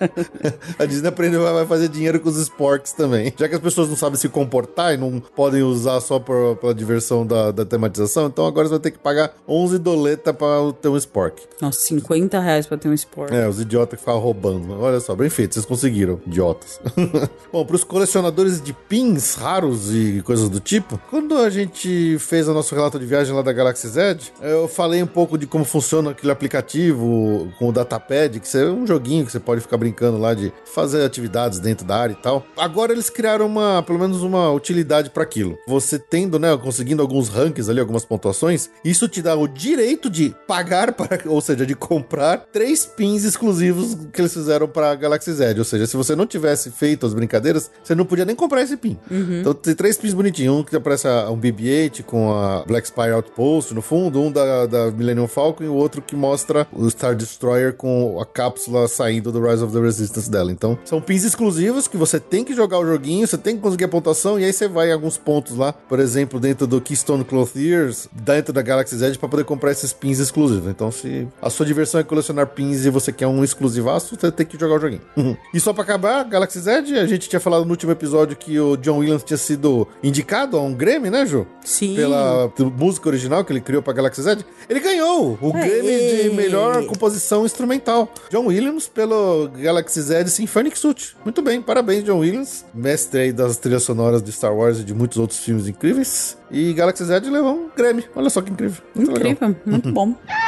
a 0.77 0.83
Disney 0.83 1.07
aprendeu 1.07 1.41
vai 1.41 1.65
fazer 1.65 1.87
dinheiro 1.87 2.19
com 2.19 2.27
os 2.27 2.35
Sporks 2.35 2.91
também. 2.91 3.33
Já 3.39 3.47
que 3.47 3.55
as 3.55 3.61
pessoas 3.61 3.87
não 3.87 3.95
sabem 3.95 4.19
se 4.19 4.27
comportar 4.27 4.93
e 4.93 4.97
não 4.97 5.21
podem 5.21 5.63
usar 5.63 6.01
só 6.01 6.19
por, 6.19 6.57
pela 6.57 6.75
diversão 6.75 7.25
da, 7.25 7.51
da 7.51 7.63
tematização, 7.63 8.27
então 8.27 8.45
agora 8.45 8.67
você 8.67 8.71
vai 8.71 8.79
ter 8.81 8.91
que 8.91 8.99
pagar 8.99 9.33
11 9.47 9.79
doleta 9.79 10.33
pra 10.33 10.73
ter 10.81 10.89
um 10.89 10.97
Spork. 10.97 11.43
Nossa, 11.61 11.79
50 11.79 12.41
reais 12.41 12.67
pra 12.67 12.77
ter 12.77 12.89
um 12.89 12.93
esporte. 12.93 13.33
É, 13.33 13.47
os 13.47 13.61
idiotas 13.61 13.97
que 13.97 14.01
ficavam 14.01 14.19
roubando. 14.19 14.81
Olha 14.81 14.99
só, 14.99 15.15
bem 15.15 15.29
feito, 15.29 15.53
vocês 15.53 15.65
conseguiram, 15.65 16.19
idiotas. 16.27 16.81
Bom, 17.53 17.65
para 17.65 17.75
os 17.77 17.85
colecionadores 18.33 18.61
de 18.61 18.73
pins 18.73 19.35
raros 19.35 19.93
e 19.93 20.21
coisas 20.23 20.49
do 20.49 20.59
tipo, 20.59 20.99
quando 21.09 21.37
a 21.37 21.49
gente 21.49 22.17
fez 22.19 22.47
o 22.47 22.53
nosso 22.53 22.73
relato 22.73 22.99
de 22.99 23.05
viagem 23.05 23.33
lá 23.33 23.41
da 23.41 23.53
Galaxy 23.53 23.87
Z, 23.87 24.17
eu 24.41 24.67
falei 24.67 25.01
um 25.01 25.07
pouco 25.07 25.37
de 25.37 25.45
como 25.45 25.63
funciona 25.63 26.11
aquele 26.11 26.31
aplicativo 26.31 27.51
com 27.59 27.69
o 27.69 27.71
Datapad, 27.71 28.39
que 28.39 28.57
é 28.57 28.65
um 28.65 28.85
joguinho 28.85 29.25
que 29.25 29.31
você 29.31 29.39
pode 29.39 29.61
ficar 29.61 29.77
brincando 29.77 30.17
lá 30.17 30.33
de 30.33 30.51
fazer 30.65 31.05
atividades 31.05 31.59
dentro 31.59 31.85
da 31.85 31.95
área 31.95 32.13
e 32.13 32.15
tal. 32.15 32.45
Agora 32.57 32.91
eles 32.91 33.09
criaram 33.09 33.45
uma, 33.45 33.83
pelo 33.83 33.99
menos 33.99 34.23
uma 34.23 34.51
utilidade 34.51 35.09
para 35.09 35.23
aquilo. 35.23 35.57
Você 35.67 35.99
tendo, 35.99 36.39
né, 36.39 36.57
conseguindo 36.57 37.01
alguns 37.01 37.29
rankings 37.29 37.69
ali, 37.69 37.79
algumas 37.79 38.03
pontuações, 38.03 38.69
isso 38.83 39.07
te 39.07 39.21
dá 39.21 39.35
o 39.35 39.47
direito 39.47 40.09
de 40.09 40.35
pagar 40.47 40.93
para, 40.93 41.19
ou 41.27 41.41
seja, 41.41 41.65
de 41.65 41.75
comprar 41.75 42.37
três 42.51 42.85
pins 42.85 43.23
exclusivos 43.23 43.95
que 44.11 44.21
eles 44.21 44.33
fizeram 44.33 44.67
para 44.67 44.95
Galaxy 44.95 45.31
Z. 45.31 45.55
Ou 45.57 45.65
seja, 45.65 45.85
se 45.85 45.95
você 45.95 46.15
não 46.15 46.25
tivesse 46.25 46.71
feito 46.71 47.05
as 47.05 47.13
brincadeiras, 47.13 47.69
você 47.83 47.93
não 47.93 48.05
podia 48.05 48.22
nem 48.25 48.35
comprar 48.35 48.61
esse 48.61 48.77
pin. 48.77 48.97
Então 49.39 49.53
tem 49.53 49.75
três 49.75 49.97
pins 49.97 50.13
bonitinhos, 50.13 50.55
um 50.55 50.63
que 50.63 50.75
aparece 50.75 51.07
um 51.07 51.37
BB-8 51.37 52.03
com 52.03 52.33
a 52.33 52.63
Black 52.65 52.87
Spire 52.87 53.11
Outpost 53.11 53.73
no 53.73 53.81
fundo, 53.81 54.21
um 54.21 54.31
da, 54.31 54.65
da 54.65 54.91
Millennium 54.91 55.27
Falcon 55.27 55.63
e 55.63 55.67
o 55.67 55.73
outro 55.73 56.01
que 56.01 56.15
mostra 56.15 56.67
o 56.71 56.89
Star 56.89 57.15
Destroyer 57.15 57.73
com 57.73 58.19
a 58.19 58.25
cápsula 58.25 58.87
saindo 58.87 59.31
do 59.31 59.45
Rise 59.45 59.63
of 59.63 59.73
the 59.73 59.79
Resistance 59.79 60.29
dela. 60.29 60.51
Então, 60.51 60.77
são 60.85 61.01
pins 61.01 61.23
exclusivos 61.23 61.87
que 61.87 61.97
você 61.97 62.19
tem 62.19 62.43
que 62.43 62.53
jogar 62.53 62.79
o 62.79 62.85
joguinho, 62.85 63.27
você 63.27 63.37
tem 63.37 63.55
que 63.55 63.61
conseguir 63.61 63.85
a 63.85 63.87
pontuação 63.87 64.39
e 64.39 64.45
aí 64.45 64.53
você 64.53 64.67
vai 64.67 64.89
em 64.89 64.93
alguns 64.93 65.17
pontos 65.17 65.55
lá, 65.57 65.73
por 65.73 65.99
exemplo, 65.99 66.39
dentro 66.39 66.65
do 66.65 66.79
Keystone 66.81 67.23
Clothiers, 67.23 68.07
dentro 68.11 68.53
da 68.53 68.61
Galaxy 68.61 68.97
Z 68.97 69.17
para 69.17 69.29
poder 69.29 69.43
comprar 69.43 69.71
esses 69.71 69.93
pins 69.93 70.19
exclusivos. 70.19 70.69
Então, 70.69 70.91
se 70.91 71.27
a 71.41 71.49
sua 71.49 71.65
diversão 71.65 71.99
é 71.99 72.03
colecionar 72.03 72.47
pins 72.47 72.85
e 72.85 72.89
você 72.89 73.11
quer 73.11 73.27
um 73.27 73.43
exclusivaço, 73.43 74.15
você 74.19 74.31
tem 74.31 74.45
que 74.45 74.59
jogar 74.59 74.75
o 74.75 74.79
joguinho. 74.79 75.01
e 75.53 75.59
só 75.59 75.73
para 75.73 75.83
acabar, 75.83 76.23
Galaxy 76.23 76.59
Z, 76.59 76.71
a 76.71 77.05
gente 77.05 77.29
tinha 77.29 77.39
falado 77.39 77.65
no 77.65 77.71
último 77.71 77.91
episódio 77.91 78.12
que 78.35 78.59
o 78.59 78.77
John 78.77 78.97
Williams 78.99 79.23
tinha 79.23 79.37
sido 79.37 79.87
indicado 80.01 80.57
a 80.57 80.61
um 80.61 80.73
Grammy, 80.73 81.09
né, 81.09 81.25
Ju? 81.25 81.47
Sim. 81.63 81.95
Pela 81.95 82.51
música 82.77 83.09
original 83.09 83.43
que 83.43 83.51
ele 83.51 83.61
criou 83.61 83.81
pra 83.81 83.93
Galaxy 83.93 84.21
Z. 84.21 84.37
Ele 84.69 84.79
ganhou 84.79 85.37
o 85.41 85.55
Aê! 85.55 85.69
Grammy 85.69 86.23
de 86.23 86.35
melhor 86.35 86.85
composição 86.85 87.45
instrumental. 87.45 88.11
John 88.29 88.45
Williams 88.47 88.87
pelo 88.87 89.49
Galaxy 89.49 90.01
Z 90.01 90.27
Symphonic 90.27 90.77
Suite. 90.77 91.15
Muito 91.23 91.41
bem, 91.41 91.61
parabéns, 91.61 92.03
John 92.03 92.19
Williams. 92.19 92.65
Mestre 92.73 93.21
aí 93.21 93.31
das 93.31 93.57
trilhas 93.57 93.83
sonoras 93.83 94.21
de 94.21 94.31
Star 94.31 94.55
Wars 94.55 94.79
e 94.79 94.83
de 94.83 94.93
muitos 94.93 95.17
outros 95.17 95.39
filmes 95.39 95.67
incríveis. 95.67 96.37
E 96.51 96.73
Galaxy 96.73 97.03
Z 97.03 97.19
levou 97.21 97.53
um 97.53 97.69
Grammy. 97.75 98.05
Olha 98.15 98.29
só 98.29 98.41
que 98.41 98.51
incrível. 98.51 98.83
Muito 98.93 99.11
legal. 99.11 99.31
Incrível, 99.31 99.55
muito 99.65 99.91
bom. 99.91 100.13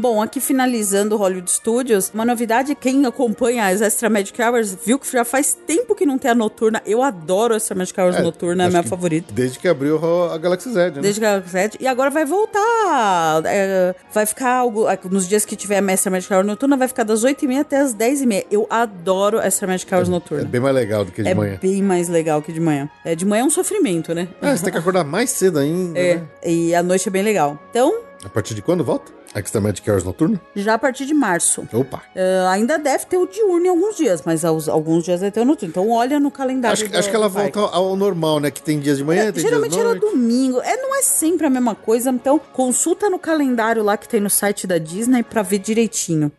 Bom, 0.00 0.22
aqui 0.22 0.38
finalizando 0.40 1.16
o 1.16 1.18
Hollywood 1.18 1.50
Studios, 1.50 2.08
uma 2.14 2.24
novidade, 2.24 2.72
quem 2.76 3.04
acompanha 3.04 3.66
as 3.66 3.80
Extra 3.80 4.08
Magic 4.08 4.40
Hours 4.40 4.78
viu 4.86 4.96
que 4.96 5.10
já 5.10 5.24
faz 5.24 5.58
tempo 5.66 5.92
que 5.92 6.06
não 6.06 6.16
tem 6.16 6.30
a 6.30 6.36
noturna. 6.36 6.80
Eu 6.86 7.02
adoro 7.02 7.52
Extra 7.52 7.74
Magic 7.74 8.00
Hours 8.00 8.16
noturna, 8.22 8.62
é 8.62 8.66
a 8.66 8.68
acho 8.68 8.76
minha 8.76 8.88
favorita. 8.88 9.32
Desde 9.34 9.58
que 9.58 9.66
abriu 9.66 9.98
a 10.30 10.38
Galaxy 10.38 10.70
Z, 10.72 10.90
né? 10.92 11.00
Desde 11.00 11.20
que 11.20 11.26
ela 11.26 11.42
sete. 11.44 11.76
E 11.80 11.86
agora 11.88 12.10
vai 12.10 12.24
voltar. 12.24 13.42
é, 13.46 13.92
vai 14.14 14.24
ficar 14.24 14.52
algo. 14.58 14.86
Nos 15.10 15.26
dias 15.28 15.44
que 15.44 15.56
tiver 15.56 15.82
a 15.82 15.92
Extra 15.92 16.12
Magic 16.12 16.32
Hour 16.32 16.44
noturna, 16.44 16.76
vai 16.76 16.86
ficar 16.86 17.02
das 17.02 17.24
8h30 17.24 17.58
até 17.60 17.78
as 17.78 17.92
10h30. 17.92 18.46
Eu 18.52 18.68
adoro 18.70 19.40
Extra 19.40 19.66
Magic 19.66 19.92
Hours 19.92 20.06
É 20.06 20.10
noturna. 20.12 20.44
bem 20.44 20.60
mais 20.60 20.76
legal 20.76 21.04
do 21.04 21.10
que 21.10 21.24
de 21.24 21.28
É 21.28 21.34
manhã. 21.34 21.58
bem 21.60 21.82
mais 21.82 22.08
legal 22.08 22.40
que 22.40 22.52
de 22.52 22.60
manhã. 22.60 22.88
É, 23.04 23.16
de 23.16 23.26
manhã 23.26 23.42
é 23.42 23.44
um 23.44 23.50
sofrimento, 23.50 24.14
né? 24.14 24.28
Ah, 24.40 24.56
você 24.56 24.62
tem 24.62 24.72
que 24.72 24.78
acordar 24.78 25.02
mais 25.02 25.30
cedo 25.30 25.58
ainda, 25.58 25.98
É, 25.98 26.14
né? 26.18 26.22
e 26.46 26.72
a 26.72 26.84
noite 26.84 27.08
é 27.08 27.10
bem 27.10 27.24
legal. 27.24 27.58
Então, 27.70 28.02
A 28.24 28.28
partir 28.28 28.54
de 28.54 28.62
quando 28.62 28.84
volta? 28.84 29.12
Extra 29.38 29.60
Magic 29.60 29.88
Hours 29.90 30.04
Noturno? 30.04 30.40
já 30.54 30.74
a 30.74 30.78
partir 30.78 31.06
de 31.06 31.14
março. 31.14 31.66
Opa! 31.72 32.02
É, 32.14 32.46
ainda 32.48 32.78
deve 32.78 33.06
ter 33.06 33.16
o 33.16 33.26
diurno 33.26 33.66
em 33.66 33.68
alguns 33.68 33.96
dias, 33.96 34.22
mas 34.24 34.44
aos- 34.44 34.68
alguns 34.68 35.04
dias 35.04 35.20
vai 35.20 35.30
ter 35.30 35.40
o 35.40 35.44
noturno. 35.44 35.70
Então 35.70 35.88
olha 35.90 36.18
no 36.20 36.30
calendário. 36.30 36.72
Acho, 36.72 36.88
do- 36.88 36.98
acho 36.98 37.08
que 37.10 37.16
ela 37.16 37.28
volta 37.28 37.60
ao 37.60 37.94
normal, 37.96 38.40
né? 38.40 38.50
Que 38.50 38.60
tem 38.62 38.78
dias 38.78 38.98
de 38.98 39.04
manhã, 39.04 39.24
É, 39.24 39.32
tem 39.32 39.42
geralmente 39.42 39.70
dias 39.72 39.82
de 39.84 39.88
era 39.90 39.98
noite. 40.00 40.12
domingo. 40.14 40.60
É, 40.62 40.76
não 40.76 40.94
é 40.98 41.02
sempre 41.02 41.46
a 41.46 41.50
mesma 41.50 41.74
coisa. 41.74 42.10
Então, 42.10 42.38
consulta 42.52 43.08
no 43.10 43.18
calendário 43.18 43.82
lá 43.82 43.96
que 43.96 44.08
tem 44.08 44.20
no 44.20 44.30
site 44.30 44.66
da 44.66 44.78
Disney 44.78 45.22
pra 45.22 45.42
ver 45.42 45.58
direitinho. 45.58 46.30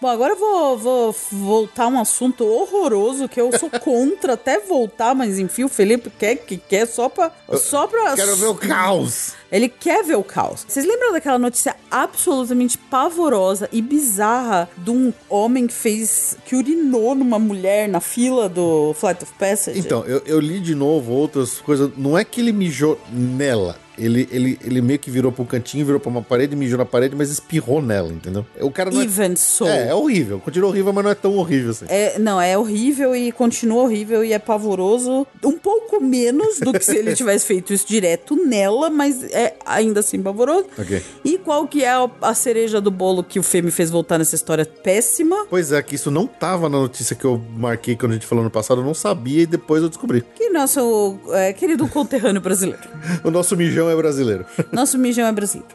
Bom, 0.00 0.08
agora 0.08 0.34
eu 0.34 0.38
vou, 0.38 0.76
vou 0.78 1.16
voltar 1.32 1.84
a 1.84 1.88
um 1.88 1.98
assunto 1.98 2.44
horroroso 2.44 3.28
que 3.28 3.40
eu 3.40 3.50
sou 3.58 3.70
contra 3.80 4.34
até 4.34 4.60
voltar, 4.60 5.14
mas 5.14 5.38
enfim, 5.38 5.64
o 5.64 5.68
Felipe 5.68 6.10
quer 6.10 6.36
que 6.36 6.58
quer 6.58 6.86
só 6.86 7.08
pra. 7.08 7.32
Só 7.54 7.86
pra 7.86 8.14
Quero 8.14 8.36
ver 8.36 8.46
o 8.46 8.54
caos! 8.54 9.34
ele 9.50 9.68
quer 9.68 10.04
ver 10.04 10.16
o 10.16 10.24
caos. 10.24 10.66
Vocês 10.68 10.84
lembram 10.84 11.12
daquela 11.12 11.38
notícia 11.38 11.76
absolutamente 11.90 12.76
pavorosa 12.76 13.68
e 13.72 13.80
bizarra 13.80 14.68
de 14.76 14.90
um 14.90 15.12
homem 15.28 15.66
que 15.66 15.72
fez. 15.72 16.36
que 16.44 16.56
urinou 16.56 17.14
numa 17.14 17.38
mulher 17.38 17.88
na 17.88 18.00
fila 18.00 18.48
do 18.48 18.92
Flight 18.94 19.22
of 19.22 19.32
Passage? 19.38 19.78
Então, 19.78 20.04
eu, 20.04 20.22
eu 20.26 20.40
li 20.40 20.60
de 20.60 20.74
novo 20.74 21.12
outras 21.12 21.58
coisas. 21.58 21.90
Não 21.96 22.18
é 22.18 22.24
que 22.24 22.40
ele 22.40 22.52
mijou 22.52 23.00
nela. 23.10 23.78
Ele, 23.98 24.28
ele, 24.30 24.58
ele 24.62 24.80
meio 24.80 24.98
que 24.98 25.10
virou 25.10 25.32
pro 25.32 25.44
cantinho, 25.44 25.84
virou 25.84 26.00
pra 26.00 26.10
uma 26.10 26.22
parede, 26.22 26.54
mijou 26.54 26.78
na 26.78 26.84
parede, 26.84 27.14
mas 27.16 27.30
espirrou 27.30 27.80
nela, 27.80 28.12
entendeu? 28.12 28.44
O 28.60 28.70
cara 28.70 28.90
não 28.90 29.00
é... 29.00 29.04
Even 29.04 29.36
so. 29.36 29.66
É, 29.66 29.88
é 29.88 29.94
horrível. 29.94 30.38
Continua 30.40 30.70
horrível, 30.70 30.92
mas 30.92 31.04
não 31.04 31.10
é 31.10 31.14
tão 31.14 31.36
horrível 31.36 31.70
assim. 31.70 31.86
É, 31.88 32.18
não, 32.18 32.40
é 32.40 32.56
horrível 32.56 33.14
e 33.14 33.32
continua 33.32 33.82
horrível 33.82 34.24
e 34.24 34.32
é 34.32 34.38
pavoroso. 34.38 35.26
Um 35.44 35.58
pouco 35.58 36.02
menos 36.02 36.60
do 36.60 36.72
que 36.72 36.84
se 36.84 36.96
ele 36.96 37.14
tivesse 37.16 37.46
feito 37.46 37.72
isso 37.72 37.86
direto 37.86 38.36
nela, 38.36 38.90
mas 38.90 39.22
é 39.24 39.54
ainda 39.64 40.00
assim 40.00 40.22
pavoroso. 40.22 40.66
Ok. 40.78 41.02
E 41.24 41.38
qual 41.38 41.66
que 41.66 41.84
é 41.84 41.90
a, 41.90 42.10
a 42.22 42.34
cereja 42.34 42.80
do 42.80 42.90
bolo 42.90 43.22
que 43.22 43.38
o 43.38 43.42
Fê 43.42 43.62
me 43.62 43.70
fez 43.70 43.90
voltar 43.90 44.18
nessa 44.18 44.34
história 44.34 44.64
péssima? 44.66 45.46
Pois 45.48 45.72
é, 45.72 45.82
que 45.82 45.94
isso 45.94 46.10
não 46.10 46.26
tava 46.26 46.68
na 46.68 46.78
notícia 46.78 47.16
que 47.16 47.24
eu 47.24 47.40
marquei 47.56 47.96
quando 47.96 48.12
a 48.12 48.14
gente 48.14 48.26
falou 48.26 48.44
no 48.44 48.50
passado, 48.50 48.80
eu 48.80 48.84
não 48.84 48.94
sabia 48.94 49.42
e 49.42 49.46
depois 49.46 49.82
eu 49.82 49.88
descobri. 49.88 50.24
Que 50.34 50.50
nosso 50.50 51.18
é, 51.32 51.52
querido 51.52 51.86
conterrâneo 51.88 52.40
brasileiro. 52.40 52.82
O 53.24 53.30
nosso 53.30 53.56
mijão 53.56 53.85
é 53.90 53.96
brasileiro. 53.96 54.44
Nosso 54.72 54.98
mijão 54.98 55.26
é 55.26 55.32
brasileiro. 55.32 55.72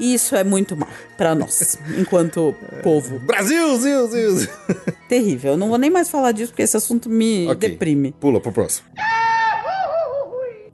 E 0.00 0.14
isso 0.14 0.34
é 0.36 0.44
muito 0.44 0.76
mal 0.76 0.88
pra 1.16 1.34
nós, 1.34 1.78
enquanto 1.98 2.54
povo. 2.82 3.18
Brasil, 3.20 3.76
Zil, 3.78 4.06
Zil. 4.08 4.48
Terrível. 5.08 5.52
Eu 5.52 5.56
não 5.56 5.68
vou 5.68 5.78
nem 5.78 5.90
mais 5.90 6.08
falar 6.08 6.32
disso 6.32 6.52
porque 6.52 6.62
esse 6.62 6.76
assunto 6.76 7.08
me 7.08 7.46
Ok. 7.48 7.68
deprime. 7.70 8.14
Pula 8.20 8.40
pro 8.40 8.52
próximo. 8.52 8.86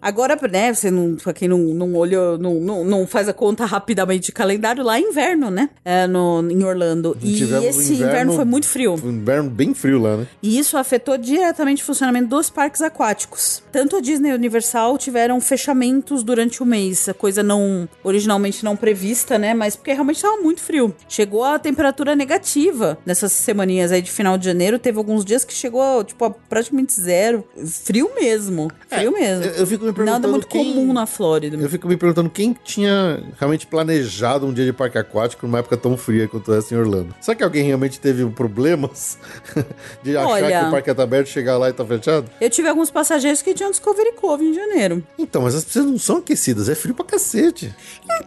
Agora, 0.07 0.39
né, 0.53 0.75
você 0.75 0.91
não, 0.91 1.15
pra 1.17 1.33
quem 1.33 1.49
não, 1.49 1.57
não 1.59 1.95
olhou, 1.95 2.37
não, 2.37 2.55
não, 2.57 2.85
não 2.85 3.07
faz 3.07 3.27
a 3.27 3.33
conta 3.33 3.65
rapidamente 3.65 4.27
de 4.27 4.33
calendário, 4.33 4.85
lá 4.85 4.99
é 4.99 5.01
inverno, 5.01 5.51
né? 5.51 5.71
É, 5.83 6.07
no, 6.07 6.47
em 6.51 6.63
Orlando. 6.63 7.17
E 7.23 7.43
esse 7.43 7.93
um 7.93 7.97
inverno, 7.97 8.35
foi 8.35 8.45
muito 8.45 8.67
frio. 8.69 8.95
Um 9.03 9.11
inverno 9.13 9.49
bem 9.49 9.73
frio 9.73 9.99
lá, 9.99 10.19
né? 10.19 10.27
E 10.43 10.59
isso 10.59 10.77
afetou 10.77 11.17
diretamente 11.17 11.83
o 11.83 11.87
funcionamento 11.87 12.29
dos 12.29 12.51
parques 12.51 12.83
aquáticos. 12.83 13.63
Tanto 13.73 13.97
a 13.97 14.01
Disney 14.03 14.29
e 14.29 14.33
a 14.33 14.35
Universal 14.35 14.99
tiveram 14.99 15.41
fechamentos 15.41 16.23
durante 16.23 16.63
o 16.63 16.67
mês, 16.67 17.09
a 17.09 17.15
coisa 17.15 17.43
não 17.43 17.89
originalmente 18.05 18.63
não 18.63 18.77
prevista, 18.77 19.39
né? 19.39 19.55
Mas 19.55 19.75
porque 19.75 19.93
realmente 19.95 20.17
estava 20.17 20.37
muito 20.37 20.61
frio. 20.61 20.95
Chegou 21.09 21.43
a 21.45 21.59
temperatura 21.59 22.15
negativa 22.15 22.99
nessas 23.07 23.33
semaninhas 23.33 23.91
aí 23.91 24.03
de 24.03 24.11
final 24.11 24.37
de 24.37 24.45
janeiro. 24.45 24.79
Teve 24.79 24.99
alguns 24.99 25.25
dias 25.25 25.45
que 25.47 25.55
chegou, 25.55 26.05
tipo, 26.05 26.25
a 26.27 26.31
praticamente 26.31 26.93
zero. 27.01 27.43
Frio 27.85 28.11
mesmo. 28.15 28.71
Frio 28.89 29.11
mesmo. 29.13 29.45
É, 29.45 29.49
eu- 29.49 29.53
eu 29.65 29.67
fico 29.67 29.85
me 29.87 29.94
Nada 30.03 30.21
perguntando 30.29 30.31
muito 30.33 30.47
quem- 30.49 30.75
comum 30.75 30.93
na 30.93 31.07
Flórida. 31.07 31.57
Eu 31.57 31.69
fico 31.71 31.87
me 31.89 31.97
perguntando 31.97 32.29
quem 32.31 32.57
tinha 32.65 33.23
realmente 33.39 33.67
planejado 33.67 34.47
um 34.47 34.53
dia 34.53 34.65
de 34.65 34.73
parque 34.73 34.99
aquático 34.99 35.47
numa 35.47 35.59
época 35.59 35.77
tão 35.77 35.97
fria 35.97 36.27
quanto 36.29 36.53
essa 36.53 36.75
em 36.75 36.79
Orlando. 36.79 37.15
Será 37.21 37.35
que 37.37 37.45
alguém 37.45 37.65
realmente 37.65 38.01
teve 38.01 38.25
problemas 38.31 39.19
de 40.03 40.17
achar 40.17 40.29
Olha- 40.29 40.61
que 40.61 40.67
o 40.67 40.71
parque 40.71 40.95
tá 40.95 41.03
aberto, 41.03 41.29
chegar 41.29 41.57
lá 41.59 41.69
e 41.69 41.73
tá 41.73 41.85
fechado? 41.85 42.29
Eu 42.41 42.51
tive 42.51 42.69
alguns 42.69 42.91
passageiros 42.91 43.43
que 43.43 43.55
tinham 43.55 43.71
Discovery 43.71 44.13
Cove 44.13 44.45
em 44.45 44.55
janeiro. 44.55 45.03
Então, 45.19 45.43
mas 45.43 45.55
as 45.55 45.65
piscinas 45.65 45.91
não 45.91 45.99
são 45.99 46.17
aquecidas, 46.19 46.69
é 46.69 46.75
frio 46.75 46.95
pra 46.95 47.05
cacete. 47.05 47.75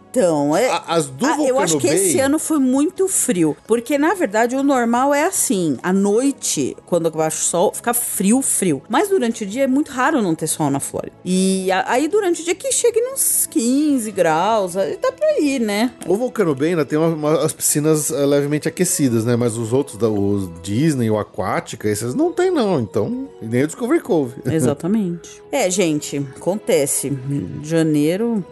Então, 0.09 0.55
é. 0.55 0.70
A- 0.70 0.84
As 0.88 1.07
do 1.07 1.26
Ah, 1.26 1.38
eu 1.41 1.59
acho 1.59 1.78
que 1.78 1.88
Bay- 1.88 1.95
esse 1.95 2.20
ano 2.20 2.39
foi 2.39 2.59
muito 2.59 3.07
frio. 3.07 3.55
Porque, 3.68 3.97
na 3.97 4.13
verdade, 4.13 4.55
o 4.55 4.63
normal 4.63 5.13
é 5.13 5.24
assim: 5.26 5.78
à 5.84 5.91
noite, 5.93 6.76
quando 6.86 7.09
baixa 7.11 7.38
o 7.38 7.41
sol, 7.41 7.74
fica 7.74 7.93
frio, 7.93 8.41
frio. 8.41 8.82
Mas 8.89 9.09
durante 9.09 9.43
o 9.43 9.47
dia 9.47 9.63
é 9.63 9.68
muito 9.68 9.91
raro 9.91 10.22
não 10.22 10.34
ter 10.36 10.47
sol 10.47 10.70
na 10.70 10.80
Flórida. 10.80 11.13
E 11.26 11.57
aí, 11.72 12.08
durante 12.08 12.41
o 12.41 12.45
dia, 12.45 12.55
que 12.55 12.72
chega 12.72 12.99
nos 13.12 13.45
15 13.47 14.12
graus, 14.12 14.74
dá 14.74 15.12
pra 15.12 15.39
ir, 15.39 15.60
né? 15.60 15.91
O 16.08 16.16
Volcano 16.16 16.53
Bay 16.55 16.70
ainda 16.70 16.86
tem 16.86 16.97
uma- 16.97 17.08
uma- 17.08 17.43
as 17.45 17.53
piscinas 17.53 18.10
eh, 18.12 18.26
levemente 18.26 18.68
aquecidas, 18.68 19.26
né? 19.26 19.36
Mas 19.36 19.58
os 19.58 19.74
outros, 19.74 19.97
da, 19.97 20.10
os 20.10 20.49
Disney 20.62 21.10
ou 21.10 21.20
Aquática, 21.20 21.88
esses 21.89 22.14
não 22.16 22.32
tem 22.32 22.51
não, 22.51 22.80
então... 22.80 23.28
Nem 23.41 23.64
o 23.64 23.68
Discovery 23.68 24.01
Cove. 24.01 24.34
Exatamente. 24.51 25.41
é, 25.51 25.70
gente, 25.70 26.18
acontece. 26.36 27.16
Janeiro. 27.64 28.43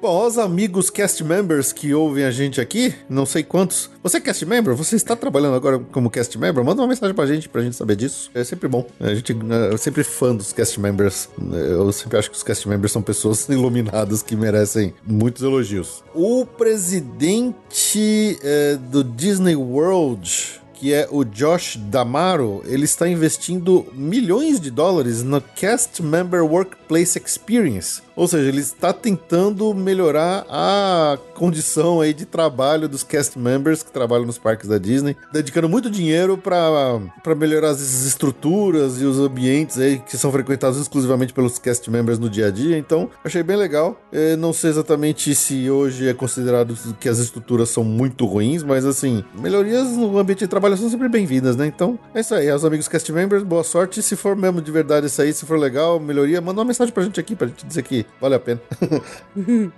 Bom, 0.00 0.08
aos 0.16 0.38
amigos 0.38 0.88
cast 0.88 1.22
members 1.22 1.74
que 1.74 1.92
ouvem 1.92 2.24
a 2.24 2.30
gente 2.30 2.58
aqui, 2.58 2.94
não 3.06 3.26
sei 3.26 3.42
quantos. 3.42 3.90
Você 4.02 4.16
é 4.16 4.20
cast 4.20 4.46
member? 4.46 4.74
Você 4.74 4.96
está 4.96 5.14
trabalhando 5.14 5.54
agora 5.54 5.78
como 5.78 6.08
cast 6.08 6.38
member? 6.38 6.64
Manda 6.64 6.80
uma 6.80 6.88
mensagem 6.88 7.14
pra 7.14 7.26
gente, 7.26 7.50
pra 7.50 7.60
gente 7.60 7.76
saber 7.76 7.96
disso. 7.96 8.30
É 8.32 8.42
sempre 8.42 8.66
bom. 8.66 8.86
A 8.98 9.14
gente 9.14 9.36
é 9.72 9.76
sempre 9.76 10.02
fã 10.02 10.34
dos 10.34 10.54
cast 10.54 10.80
members. 10.80 11.28
Eu 11.52 11.92
sempre 11.92 12.16
acho 12.16 12.30
que 12.30 12.36
os 12.38 12.42
cast 12.42 12.66
members 12.66 12.92
são 12.92 13.02
pessoas 13.02 13.46
iluminadas 13.50 14.22
que 14.22 14.34
merecem 14.34 14.94
muitos 15.06 15.42
elogios. 15.42 16.02
O 16.14 16.46
presidente 16.46 18.38
eh, 18.42 18.78
do 18.90 19.04
Disney 19.04 19.54
World 19.54 20.60
que 20.80 20.94
é 20.94 21.06
o 21.10 21.24
Josh 21.24 21.76
Damaro, 21.76 22.62
ele 22.64 22.86
está 22.86 23.06
investindo 23.06 23.86
milhões 23.92 24.58
de 24.58 24.70
dólares 24.70 25.22
no 25.22 25.38
Cast 25.38 26.02
Member 26.02 26.42
Workplace 26.42 27.18
Experience. 27.22 28.00
Ou 28.16 28.26
seja, 28.26 28.48
ele 28.48 28.60
está 28.60 28.92
tentando 28.92 29.72
melhorar 29.74 30.44
a 30.48 31.18
condição 31.34 32.00
aí 32.00 32.12
de 32.12 32.26
trabalho 32.26 32.88
dos 32.88 33.02
cast 33.02 33.38
members 33.38 33.82
que 33.82 33.90
trabalham 33.90 34.26
nos 34.26 34.38
parques 34.38 34.68
da 34.68 34.78
Disney, 34.78 35.16
dedicando 35.32 35.68
muito 35.68 35.90
dinheiro 35.90 36.36
para 36.36 37.00
melhorar 37.36 37.70
as 37.70 37.80
estruturas 37.80 39.00
e 39.00 39.04
os 39.04 39.18
ambientes 39.18 39.78
aí 39.78 39.98
que 39.98 40.16
são 40.16 40.30
frequentados 40.30 40.78
exclusivamente 40.78 41.32
pelos 41.32 41.58
cast 41.58 41.90
members 41.90 42.18
no 42.18 42.28
dia 42.28 42.48
a 42.48 42.50
dia. 42.50 42.76
Então, 42.76 43.08
achei 43.24 43.42
bem 43.42 43.56
legal. 43.56 44.00
Eh, 44.12 44.36
não 44.36 44.52
sei 44.52 44.70
exatamente 44.70 45.34
se 45.34 45.70
hoje 45.70 46.08
é 46.08 46.14
considerado 46.14 46.76
que 46.98 47.08
as 47.08 47.18
estruturas 47.18 47.70
são 47.70 47.84
muito 47.84 48.26
ruins, 48.26 48.62
mas 48.62 48.84
assim, 48.84 49.24
melhorias 49.34 49.88
no 49.92 50.18
ambiente 50.18 50.40
de 50.40 50.48
trabalho 50.48 50.76
são 50.76 50.90
sempre 50.90 51.08
bem-vindas, 51.08 51.56
né? 51.56 51.66
Então, 51.66 51.98
é 52.14 52.20
isso 52.20 52.34
aí. 52.34 52.50
Aos 52.50 52.64
amigos 52.64 52.88
cast 52.88 53.10
members, 53.12 53.42
boa 53.42 53.64
sorte. 53.64 54.02
Se 54.02 54.16
for 54.16 54.36
mesmo 54.36 54.60
de 54.60 54.70
verdade 54.70 55.06
isso 55.06 55.22
aí, 55.22 55.32
se 55.32 55.46
for 55.46 55.58
legal, 55.58 55.98
melhoria, 55.98 56.40
manda 56.40 56.60
uma 56.60 56.66
mensagem 56.66 56.92
pra 56.92 57.02
gente 57.02 57.18
aqui, 57.18 57.34
pra 57.34 57.46
gente 57.46 57.66
dizer 57.66 57.82
que 57.82 58.04
vale 58.20 58.34
a 58.34 58.40
pena. 58.40 58.60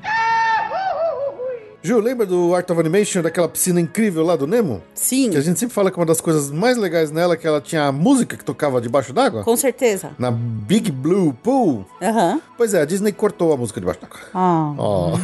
Ju, 1.84 1.98
lembra 1.98 2.24
do 2.24 2.54
Art 2.54 2.70
of 2.70 2.78
Animation, 2.78 3.22
daquela 3.22 3.48
piscina 3.48 3.80
incrível 3.80 4.22
lá 4.24 4.36
do 4.36 4.46
Nemo? 4.46 4.80
Sim, 4.94 5.30
Que 5.30 5.36
a 5.36 5.40
gente 5.40 5.58
sempre 5.58 5.74
fala 5.74 5.90
que 5.90 5.96
uma 5.96 6.06
das 6.06 6.20
coisas 6.20 6.48
mais 6.48 6.76
legais 6.76 7.10
nela 7.10 7.34
é 7.34 7.36
que 7.36 7.44
ela 7.44 7.60
tinha 7.60 7.86
a 7.86 7.92
música 7.92 8.36
que 8.36 8.44
tocava 8.44 8.80
debaixo 8.80 9.12
d'água. 9.12 9.42
com 9.42 9.56
certeza. 9.56 10.12
Na 10.16 10.30
Big 10.30 10.92
Blue 10.92 11.32
Pool. 11.42 11.84
Aham. 12.00 12.40
Pois 12.56 12.72
é, 12.72 12.82
a 12.82 12.84
Disney 12.84 13.10
cortou 13.10 13.52
a 13.52 13.56
música 13.56 13.80
debaixo 13.80 13.98
d'água. 14.00 14.20
Ah. 14.32 14.74
Ó. 14.78 15.18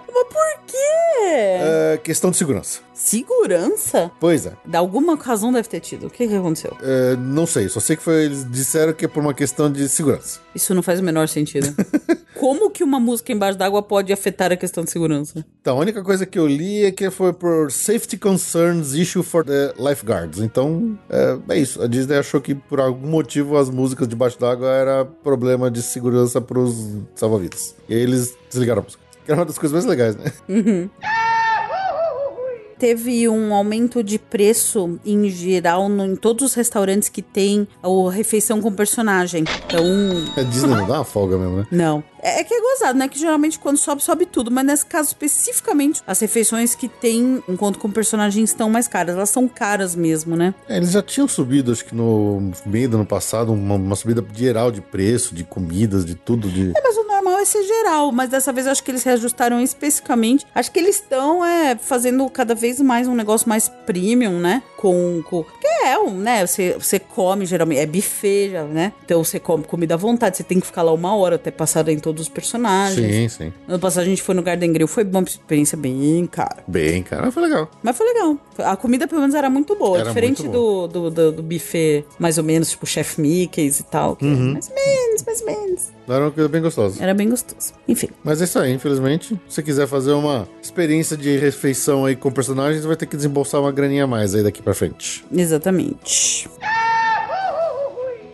Por 0.36 0.66
quê? 0.66 0.76
É, 1.24 2.00
questão 2.04 2.30
de 2.30 2.36
segurança. 2.36 2.80
Segurança? 2.92 4.10
Pois 4.20 4.44
é. 4.44 4.52
De 4.66 4.76
alguma 4.76 5.16
razão 5.16 5.50
deve 5.50 5.66
ter 5.66 5.80
tido. 5.80 6.08
O 6.08 6.10
que, 6.10 6.28
que 6.28 6.34
aconteceu? 6.34 6.76
É, 6.82 7.16
não 7.16 7.46
sei, 7.46 7.70
só 7.70 7.80
sei 7.80 7.96
que 7.96 8.02
foi, 8.02 8.24
eles 8.24 8.50
disseram 8.50 8.92
que 8.92 9.06
é 9.06 9.08
por 9.08 9.20
uma 9.20 9.32
questão 9.32 9.72
de 9.72 9.88
segurança. 9.88 10.40
Isso 10.54 10.74
não 10.74 10.82
faz 10.82 11.00
o 11.00 11.02
menor 11.02 11.26
sentido. 11.26 11.74
Como 12.38 12.70
que 12.70 12.84
uma 12.84 13.00
música 13.00 13.32
embaixo 13.32 13.56
d'água 13.56 13.82
pode 13.82 14.12
afetar 14.12 14.52
a 14.52 14.56
questão 14.56 14.84
de 14.84 14.90
segurança? 14.90 15.42
Então, 15.60 15.78
a 15.78 15.80
única 15.80 16.02
coisa 16.02 16.26
que 16.26 16.38
eu 16.38 16.46
li 16.46 16.84
é 16.84 16.92
que 16.92 17.10
foi 17.10 17.32
por 17.32 17.72
safety 17.72 18.18
concerns 18.18 18.92
issue 18.92 19.22
for 19.22 19.42
the 19.42 19.72
lifeguards. 19.78 20.40
Então, 20.40 20.98
é, 21.08 21.54
é 21.54 21.58
isso. 21.58 21.80
A 21.80 21.86
Disney 21.86 22.18
achou 22.18 22.40
que 22.42 22.54
por 22.54 22.78
algum 22.78 23.08
motivo 23.08 23.56
as 23.56 23.70
músicas 23.70 24.06
debaixo 24.06 24.38
d'água 24.38 24.68
era 24.68 25.04
problema 25.04 25.70
de 25.70 25.80
segurança 25.80 26.38
pros 26.38 26.74
salva-vidas. 27.14 27.74
E 27.88 27.94
aí 27.94 28.00
eles 28.00 28.36
desligaram 28.50 28.82
a 28.82 28.84
música. 28.84 29.05
Que 29.26 29.32
era 29.32 29.40
uma 29.40 29.44
das 29.46 29.58
coisas 29.58 29.72
mais 29.72 29.84
legais, 29.84 30.16
né? 30.16 30.32
Teve 32.78 33.26
um 33.26 33.54
aumento 33.54 34.02
de 34.04 34.18
preço 34.18 35.00
em 35.04 35.30
geral 35.30 35.88
no- 35.88 36.04
em 36.04 36.14
todos 36.14 36.44
os 36.50 36.54
restaurantes 36.54 37.08
que 37.08 37.22
tem 37.22 37.66
a 37.82 38.10
refeição 38.10 38.60
com 38.60 38.70
personagem. 38.70 39.44
Então, 39.66 39.82
A 40.36 40.42
Disney 40.42 40.74
não 40.74 40.86
dá 40.86 40.94
uma 40.96 41.04
folga 41.04 41.38
mesmo, 41.38 41.56
né? 41.56 41.66
não. 41.70 42.04
É, 42.22 42.40
é 42.40 42.44
que 42.44 42.52
é 42.52 42.60
gozado, 42.60 42.98
né? 42.98 43.06
Que 43.08 43.18
geralmente 43.18 43.56
quando 43.58 43.76
sobe, 43.78 44.02
sobe 44.02 44.26
tudo. 44.26 44.50
Mas 44.50 44.66
nesse 44.66 44.84
caso 44.84 45.08
especificamente, 45.08 46.02
as 46.06 46.18
refeições 46.18 46.74
que 46.74 46.88
tem 46.88 47.40
enquanto 47.48 47.78
com 47.78 47.88
personagens 47.90 48.50
estão 48.50 48.68
mais 48.68 48.88
caras. 48.88 49.14
Elas 49.14 49.30
são 49.30 49.46
caras 49.46 49.94
mesmo, 49.94 50.34
né? 50.34 50.52
É, 50.68 50.76
eles 50.76 50.90
já 50.90 51.00
tinham 51.02 51.28
subido, 51.28 51.70
acho 51.72 51.84
que 51.84 51.94
no 51.94 52.50
meio 52.66 52.88
do 52.90 52.96
ano 52.96 53.06
passado, 53.06 53.52
uma, 53.52 53.76
uma 53.76 53.94
subida 53.96 54.24
geral 54.34 54.72
de 54.72 54.80
preço, 54.80 55.34
de 55.36 55.44
comidas, 55.44 56.04
de 56.04 56.14
tudo. 56.16 56.48
De... 56.48 56.72
É, 56.76 56.82
mas 56.82 56.96
o 56.96 57.05
normal 57.26 57.44
ser 57.44 57.62
geral. 57.64 58.12
Mas 58.12 58.30
dessa 58.30 58.52
vez 58.52 58.66
eu 58.66 58.72
acho 58.72 58.82
que 58.82 58.90
eles 58.90 59.02
reajustaram 59.02 59.60
especificamente. 59.60 60.46
Acho 60.54 60.70
que 60.70 60.78
eles 60.78 60.96
estão 60.96 61.44
é, 61.44 61.76
fazendo 61.76 62.28
cada 62.30 62.54
vez 62.54 62.80
mais 62.80 63.08
um 63.08 63.14
negócio 63.14 63.48
mais 63.48 63.68
premium, 63.68 64.38
né? 64.38 64.62
Com. 64.76 65.22
com... 65.28 65.42
Porque 65.42 65.66
é, 65.84 65.98
um, 65.98 66.10
né? 66.18 66.46
Você, 66.46 66.76
você 66.78 66.98
come 66.98 67.46
geralmente. 67.46 67.80
É 67.80 67.86
buffet, 67.86 68.50
já, 68.50 68.64
né? 68.64 68.92
Então 69.04 69.22
você 69.22 69.38
come 69.38 69.64
comida 69.64 69.94
à 69.94 69.96
vontade. 69.96 70.36
Você 70.36 70.42
tem 70.42 70.60
que 70.60 70.66
ficar 70.66 70.82
lá 70.82 70.92
uma 70.92 71.14
hora 71.14 71.36
até 71.36 71.50
passar 71.50 71.88
em 71.88 71.98
todos 71.98 72.22
os 72.22 72.28
personagens. 72.28 73.14
Sim, 73.14 73.28
sim. 73.28 73.52
Ano 73.68 73.78
passado 73.78 74.02
a 74.02 74.06
gente 74.06 74.22
foi 74.22 74.34
no 74.34 74.42
Garden 74.42 74.72
Grill. 74.72 74.88
Foi 74.88 75.04
uma 75.04 75.22
experiência 75.22 75.76
bem 75.76 76.26
cara. 76.26 76.62
Bem, 76.66 77.02
cara, 77.02 77.30
foi 77.30 77.42
legal. 77.44 77.70
Mas 77.82 77.96
foi 77.96 78.06
legal. 78.06 78.36
A 78.58 78.76
comida, 78.76 79.06
pelo 79.06 79.20
menos, 79.20 79.34
era 79.34 79.48
muito 79.48 79.74
boa. 79.76 79.98
Era 79.98 80.08
diferente 80.08 80.42
muito 80.42 80.52
do, 80.52 80.86
do, 80.86 81.10
do, 81.10 81.32
do 81.32 81.42
buffet, 81.42 82.04
mais 82.18 82.38
ou 82.38 82.44
menos, 82.44 82.70
tipo 82.70 82.86
Chef 82.86 83.20
Mickey's 83.20 83.80
e 83.80 83.84
tal. 83.84 84.16
Que 84.16 84.24
é 84.24 84.28
Uhum. 84.28 84.52
Mais 84.52 84.68
ou 84.68 84.74
menos, 84.74 85.22
mais 85.24 85.40
ou 85.40 85.46
menos. 85.46 85.82
Era 86.08 86.24
uma 86.24 86.30
coisa 86.30 86.48
bem 86.48 86.62
gostosa. 86.62 87.02
Era 87.02 87.14
bem 87.14 87.28
gostoso. 87.28 87.72
Enfim. 87.88 88.08
Mas 88.22 88.40
é 88.40 88.44
isso 88.44 88.58
aí, 88.58 88.72
infelizmente. 88.72 89.28
Se 89.48 89.56
você 89.56 89.62
quiser 89.62 89.86
fazer 89.88 90.12
uma 90.12 90.48
experiência 90.62 91.16
de 91.16 91.36
refeição 91.36 92.04
aí 92.04 92.14
com 92.14 92.30
personagens, 92.30 92.84
vai 92.84 92.94
ter 92.96 93.06
que 93.06 93.16
desembolsar 93.16 93.60
uma 93.60 93.72
graninha 93.72 94.04
a 94.04 94.06
mais 94.06 94.34
aí 94.34 94.42
daqui 94.42 94.62
pra 94.62 94.72
frente. 94.76 95.24
Exatamente. 95.32 96.48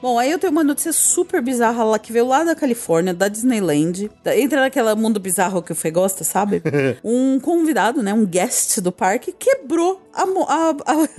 Bom, 0.00 0.18
aí 0.18 0.32
eu 0.32 0.38
tenho 0.40 0.50
uma 0.50 0.64
notícia 0.64 0.92
super 0.92 1.40
bizarra 1.40 1.84
lá 1.84 1.96
que 1.96 2.12
veio 2.12 2.26
lá 2.26 2.42
da 2.42 2.56
Califórnia, 2.56 3.14
da 3.14 3.28
Disneyland. 3.28 4.10
Da- 4.24 4.36
Entra 4.36 4.60
naquela 4.60 4.96
mundo 4.96 5.20
bizarro 5.20 5.62
que 5.62 5.70
o 5.70 5.76
Fê 5.76 5.92
gosta, 5.92 6.24
sabe? 6.24 6.60
um 7.04 7.38
convidado, 7.38 8.02
né? 8.02 8.12
Um 8.12 8.26
guest 8.26 8.80
do 8.80 8.90
parque 8.90 9.30
quebrou 9.30 10.02
a, 10.12 10.22
a, 10.24 10.70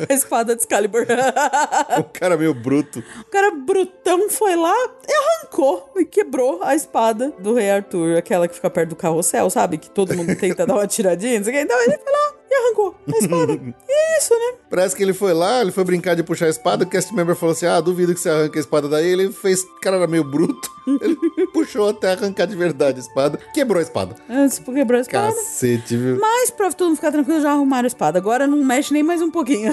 a- 0.10 0.14
espada 0.14 0.54
de 0.54 0.64
Excalibur. 0.64 1.06
o 1.98 2.04
cara 2.04 2.36
meio 2.36 2.54
bruto. 2.54 3.02
o 3.22 3.32
cara 3.32 3.52
brutão 3.52 4.30
foi 4.30 4.54
lá 4.58 4.76
e 5.08 5.14
arrancou 5.14 5.90
e 5.96 6.04
quebrou 6.04 6.60
a 6.62 6.76
espada 6.76 7.32
do 7.40 7.54
Rei 7.54 7.72
Arthur, 7.72 8.18
aquela 8.18 8.50
que 8.50 8.56
fica 8.56 8.70
perto 8.70 8.90
do 8.90 8.96
carrossel, 8.98 9.50
sabe? 9.50 9.78
Que 9.78 9.90
todo 9.90 10.14
mundo 10.14 10.36
tenta 10.36 10.66
dar 10.66 10.74
uma 10.74 10.88
tiradinha, 10.88 11.38
não 11.38 11.46
sei 11.46 11.54
o 11.54 11.56
quê. 11.56 11.62
Então 11.64 11.82
ele 11.84 11.98
foi 11.98 12.12
lá 12.12 12.34
e 12.54 12.66
arrancou 12.66 12.96
a 13.08 13.18
espada. 13.18 13.54
É 13.90 14.18
isso, 14.18 14.34
né? 14.34 14.58
Parece 14.70 14.96
que 14.96 15.04
ele 15.04 15.14
foi 15.14 15.34
lá, 15.34 15.62
ele 15.62 15.72
foi 15.72 15.84
brincar 15.84 16.16
de 16.16 16.24
puxar 16.24 16.46
a 16.46 16.50
espada, 16.50 16.84
o 16.84 16.88
cast 16.88 17.14
member 17.14 17.36
falou 17.36 17.54
assim: 17.54 17.66
Ah, 17.66 17.80
duvido 17.82 18.14
que 18.14 18.20
você 18.20 18.30
arranque 18.30 18.58
a 18.58 18.62
espada 18.62 18.88
daí. 18.88 19.08
Ele 19.08 19.32
fez. 19.32 19.64
Cara 19.82 19.98
era 19.98 20.08
meio 20.08 20.24
bruto. 20.24 20.72
Ele 21.02 21.16
puxou 21.54 21.90
até 21.90 22.12
arrancar 22.12 22.46
de 22.46 22.56
verdade 22.56 22.98
a 22.98 23.02
espada. 23.02 23.40
Quebrou 23.54 23.80
a 23.80 23.82
espada. 23.82 24.16
Antes 24.30 24.60
quebrou 24.60 24.98
a 24.98 25.02
espada. 25.02 25.34
Cacete, 25.34 25.96
viu? 25.96 26.18
Mas 26.20 26.52
pra 26.52 26.72
todo 26.72 26.88
mundo 26.88 26.96
ficar 26.98 27.12
tranquilo, 27.12 27.42
já 27.42 27.52
arrumaram 27.52 27.86
a 27.86 27.88
espada. 27.88 28.18
Agora 28.18 28.46
não 28.46 28.58
mexe 28.58 28.94
nem 28.94 29.04
mais 29.04 29.22
um 29.22 29.32
pouquinho. 29.32 29.72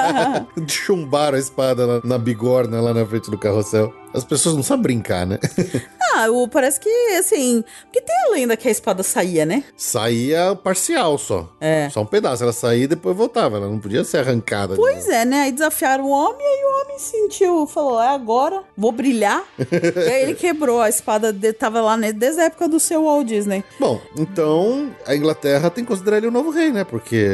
Chumbaram 0.68 1.36
a 1.36 1.40
espada 1.40 1.86
na, 1.86 2.00
na 2.04 2.18
bigorna 2.18 2.80
lá 2.80 2.94
na 2.94 3.04
frente 3.04 3.30
do 3.30 3.38
carrossel. 3.38 3.92
As 4.14 4.24
pessoas 4.24 4.54
não 4.54 4.62
sabem 4.62 4.82
brincar, 4.82 5.26
né? 5.26 5.38
ah, 6.14 6.30
o, 6.30 6.48
parece 6.48 6.80
que, 6.80 6.88
assim... 7.18 7.62
Porque 7.84 8.00
tem 8.00 8.16
a 8.26 8.30
lenda 8.30 8.56
que 8.56 8.68
a 8.68 8.70
espada 8.70 9.02
saía, 9.02 9.44
né? 9.44 9.64
Saía 9.76 10.54
parcial 10.54 11.18
só. 11.18 11.48
É. 11.60 11.88
Só 11.90 12.02
um 12.02 12.06
pedaço. 12.06 12.42
Ela 12.42 12.52
saía 12.52 12.84
e 12.84 12.88
depois 12.88 13.16
voltava. 13.16 13.56
Ela 13.56 13.68
não 13.68 13.78
podia 13.78 14.04
ser 14.04 14.18
arrancada. 14.18 14.74
de 14.74 14.80
Pois 14.80 15.08
é, 15.08 15.24
né? 15.24 15.42
Aí 15.42 15.52
desafiaram 15.52 16.04
o 16.04 16.10
homem, 16.10 16.40
e 16.40 16.44
aí 16.44 16.64
o 16.64 16.82
homem 16.82 16.98
sentiu, 16.98 17.66
falou, 17.66 18.00
é 18.00 18.08
agora, 18.08 18.62
vou 18.76 18.92
brilhar. 18.92 19.44
e 19.58 20.08
aí 20.08 20.22
ele 20.22 20.34
quebrou 20.34 20.80
a 20.80 20.88
espada, 20.88 21.32
de, 21.32 21.52
tava 21.52 21.80
lá 21.80 21.96
né, 21.96 22.12
desde 22.12 22.40
a 22.40 22.44
época 22.44 22.68
do 22.68 22.80
seu 22.80 23.04
Walt 23.04 23.26
Disney. 23.26 23.64
Bom, 23.78 24.00
então 24.16 24.90
a 25.06 25.14
Inglaterra 25.14 25.70
tem 25.70 25.84
que 25.84 25.88
considerar 25.88 26.18
ele 26.18 26.28
o 26.28 26.30
novo 26.30 26.50
rei, 26.50 26.70
né? 26.70 26.84
Porque. 26.84 27.26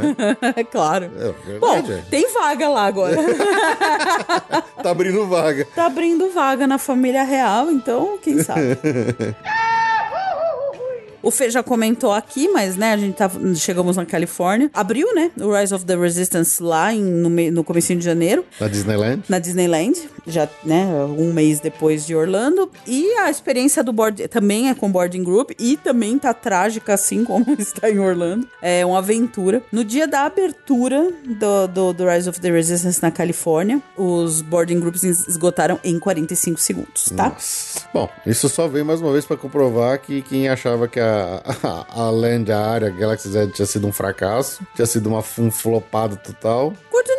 é 0.56 0.64
claro. 0.64 1.10
É, 1.18 1.58
Bom, 1.58 1.82
verdade, 1.82 1.92
é. 1.92 2.10
tem 2.10 2.32
vaga 2.32 2.68
lá 2.68 2.86
agora. 2.86 3.16
Tá 4.82 4.90
abrindo 4.90 5.26
vaga. 5.26 5.66
tá 5.74 5.86
abrindo 5.86 6.13
vaga 6.32 6.66
na 6.66 6.78
família 6.78 7.22
real, 7.22 7.70
então, 7.70 8.18
quem 8.22 8.42
sabe. 8.42 8.60
O 11.24 11.30
Fê 11.30 11.48
já 11.48 11.62
comentou 11.62 12.12
aqui, 12.12 12.48
mas 12.48 12.76
né, 12.76 12.92
a 12.92 12.96
gente 12.98 13.16
tá, 13.16 13.30
chegamos 13.56 13.96
na 13.96 14.04
Califórnia. 14.04 14.70
Abriu, 14.74 15.14
né, 15.14 15.30
o 15.40 15.58
Rise 15.58 15.74
of 15.74 15.86
the 15.86 15.96
Resistance 15.96 16.62
lá 16.62 16.92
em, 16.92 17.00
no, 17.02 17.30
no 17.30 17.64
comecinho 17.64 17.98
de 17.98 18.04
janeiro. 18.04 18.44
Na 18.60 18.68
Disneyland. 18.68 19.22
na 19.26 19.38
Disneyland, 19.38 19.94
já, 20.26 20.48
né, 20.64 20.86
um 21.04 21.32
mês 21.32 21.60
depois 21.60 22.06
de 22.06 22.14
Orlando. 22.14 22.70
E 22.86 23.12
a 23.18 23.30
experiência 23.30 23.82
do 23.82 23.92
board 23.92 24.28
também 24.28 24.68
é 24.68 24.74
com 24.74 24.90
boarding 24.90 25.22
group 25.22 25.50
e 25.58 25.76
também 25.76 26.18
tá 26.18 26.32
trágica, 26.32 26.94
assim 26.94 27.24
como 27.24 27.44
está 27.58 27.90
em 27.90 27.98
Orlando. 27.98 28.48
É 28.60 28.84
uma 28.84 28.98
aventura. 28.98 29.62
No 29.70 29.84
dia 29.84 30.06
da 30.06 30.22
abertura 30.22 31.12
do, 31.24 31.66
do, 31.68 31.92
do 31.92 32.08
Rise 32.08 32.28
of 32.28 32.40
the 32.40 32.50
Resistance 32.50 33.02
na 33.02 33.10
Califórnia, 33.10 33.82
os 33.96 34.42
boarding 34.42 34.80
groups 34.80 35.02
esgotaram 35.02 35.78
em 35.84 35.98
45 35.98 36.60
segundos, 36.60 37.10
tá? 37.16 37.30
Nossa. 37.30 37.80
Bom, 37.92 38.08
isso 38.26 38.48
só 38.48 38.66
veio 38.68 38.84
mais 38.84 39.00
uma 39.00 39.12
vez 39.12 39.24
pra 39.24 39.36
comprovar 39.36 39.98
que 40.00 40.22
quem 40.22 40.48
achava 40.48 40.88
que 40.88 41.00
a, 41.00 41.42
a, 41.62 42.02
a 42.02 42.10
Land, 42.10 42.50
a 42.50 42.60
área, 42.60 42.90
Galaxy 42.90 43.28
Z 43.28 43.48
tinha 43.48 43.66
sido 43.66 43.86
um 43.86 43.92
fracasso, 43.92 44.62
tinha 44.74 44.86
sido 44.86 45.08
uma, 45.08 45.22
um 45.38 45.50
flopado 45.50 46.16
total. 46.16 46.72
Gordo, 46.90 47.10